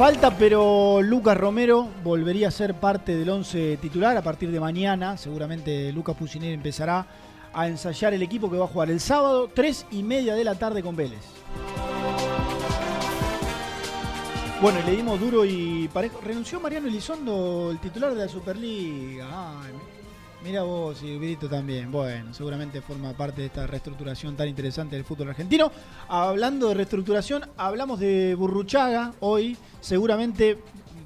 Falta, 0.00 0.30
pero 0.30 1.02
Lucas 1.02 1.36
Romero 1.36 1.86
volvería 2.02 2.48
a 2.48 2.50
ser 2.50 2.72
parte 2.72 3.14
del 3.14 3.28
11 3.28 3.76
titular 3.82 4.16
a 4.16 4.22
partir 4.22 4.50
de 4.50 4.58
mañana. 4.58 5.18
Seguramente 5.18 5.92
Lucas 5.92 6.16
Pucineri 6.16 6.54
empezará 6.54 7.06
a 7.52 7.68
ensayar 7.68 8.14
el 8.14 8.22
equipo 8.22 8.50
que 8.50 8.56
va 8.56 8.64
a 8.64 8.68
jugar 8.68 8.90
el 8.90 8.98
sábado, 8.98 9.50
3 9.54 9.88
y 9.90 10.02
media 10.02 10.34
de 10.34 10.42
la 10.42 10.54
tarde 10.54 10.82
con 10.82 10.96
Vélez. 10.96 11.20
Bueno, 14.62 14.78
le 14.86 14.92
dimos 14.92 15.20
duro 15.20 15.44
y 15.44 15.86
parejo. 15.92 16.18
Renunció 16.24 16.60
Mariano 16.60 16.88
Elizondo, 16.88 17.68
el 17.70 17.78
titular 17.78 18.14
de 18.14 18.22
la 18.22 18.28
Superliga. 18.28 19.26
Mira 20.42 20.62
vos 20.62 21.02
y 21.02 21.18
Vito 21.18 21.48
también. 21.48 21.90
Bueno, 21.90 22.32
seguramente 22.34 22.80
forma 22.80 23.12
parte 23.12 23.42
de 23.42 23.46
esta 23.48 23.66
reestructuración 23.66 24.36
tan 24.36 24.48
interesante 24.48 24.96
del 24.96 25.04
fútbol 25.04 25.28
argentino. 25.28 25.70
Hablando 26.08 26.68
de 26.68 26.74
reestructuración, 26.74 27.48
hablamos 27.56 28.00
de 28.00 28.34
Burruchaga 28.34 29.12
hoy. 29.20 29.56
Seguramente 29.80 30.58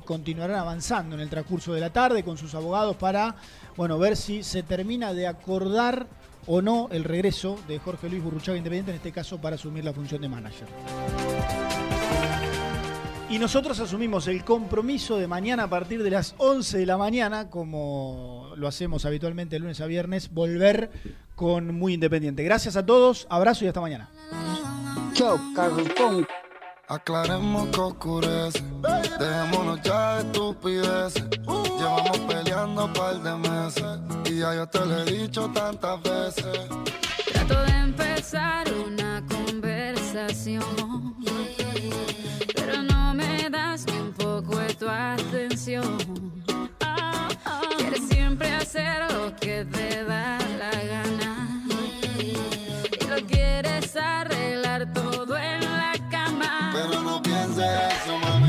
continuarán 0.05 0.59
avanzando 0.59 1.15
en 1.15 1.23
el 1.23 1.31
transcurso 1.31 1.73
de 1.73 1.81
la 1.81 1.90
tarde 1.90 2.23
con 2.23 2.36
sus 2.36 2.55
abogados 2.55 2.97
para, 2.97 3.36
bueno, 3.77 3.98
ver 3.98 4.16
si 4.16 4.43
se 4.43 4.62
termina 4.62 5.12
de 5.12 5.27
acordar 5.27 6.06
o 6.47 6.61
no 6.61 6.89
el 6.90 7.05
regreso 7.05 7.59
de 7.66 7.78
Jorge 7.78 8.09
Luis 8.09 8.23
Burruchaga 8.23 8.59
Independiente, 8.59 8.90
en 8.90 8.97
este 8.97 9.12
caso 9.12 9.40
para 9.40 9.56
asumir 9.56 9.85
la 9.85 9.93
función 9.93 10.20
de 10.20 10.28
manager. 10.28 10.69
Y 13.31 13.39
nosotros 13.39 13.81
asumimos 13.81 14.28
el 14.28 14.44
compromiso 14.44 15.16
de 15.16 15.27
mañana 15.27 15.65
a 15.65 15.69
partir 15.69 16.02
de 16.02 16.11
las 16.11 16.35
11 16.39 16.78
de 16.78 16.86
la 16.86 16.98
mañana, 16.98 17.48
como 17.48 18.44
lo 18.56 18.68
hacemos 18.68 19.05
habitualmente 19.05 19.59
lunes 19.59 19.81
a 19.81 19.86
viernes, 19.86 20.32
volver 20.32 20.90
con 21.35 21.74
Muy 21.74 21.94
Independiente. 21.94 22.43
Gracias 22.44 22.76
a 22.76 22.86
todos, 22.86 23.26
abrazo 23.31 23.64
y 23.64 23.68
hasta 23.68 23.81
mañana. 23.81 24.09
Chao, 25.14 25.39
Carlton. 25.55 26.26
Aclaremos 26.89 27.68
que 27.68 27.81
oscurece. 27.81 28.62
Dejémonos 29.18 29.81
ya 29.82 30.16
de 30.16 30.26
estupideces. 30.26 31.24
Llevamos 31.78 32.18
peleando 32.28 32.85
un 32.85 32.93
par 32.93 33.22
de 33.22 33.36
meses. 33.48 33.98
Y 34.26 34.40
ya 34.40 34.55
yo 34.55 34.66
te 34.66 34.81
lo 34.81 34.98
he 34.98 35.05
dicho 35.05 35.51
tantas 35.55 36.02
veces. 36.02 36.68
Trato 37.32 37.62
de 37.62 37.72
empezar 37.72 38.66
una 38.86 39.24
conversación, 39.26 41.14
pero 42.55 42.82
no 42.82 43.14
me 43.14 43.48
das 43.51 43.86
ni 43.86 43.98
un 43.98 44.12
poco 44.12 44.59
de 44.59 44.74
tu 44.74 44.89
atención. 44.89 45.97
Quieres 47.85 48.09
siempre 48.09 48.51
hacer 48.51 49.12
lo 49.12 49.36
que 49.36 49.66
te 49.66 50.05
da 50.05 50.39
la 50.59 50.70
gana 50.85 51.62
y 52.19 53.06
lo 53.06 53.27
quieres 53.27 53.94
arreglar 53.94 54.90
todo 54.94 55.36
en 55.36 55.61
la 55.61 55.93
cama. 56.11 56.73
Pero 56.73 57.02
no 57.02 57.20
pienses 57.23 57.59
eso, 57.59 58.19
mami. 58.20 58.44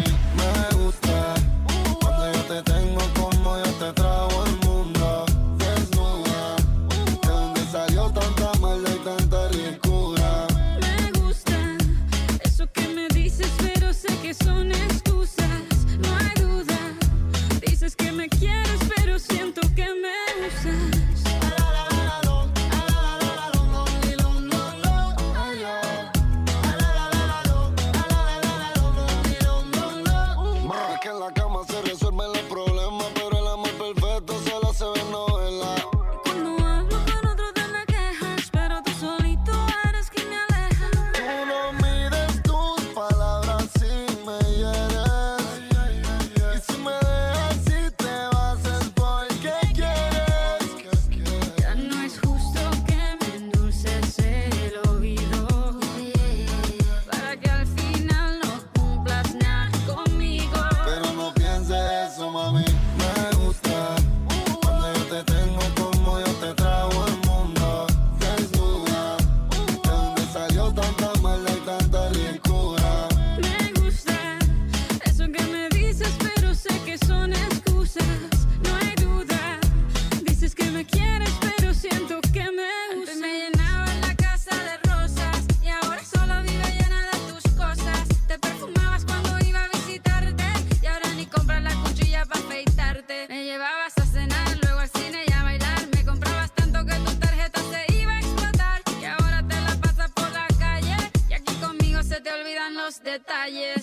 Detalles. 103.45 103.74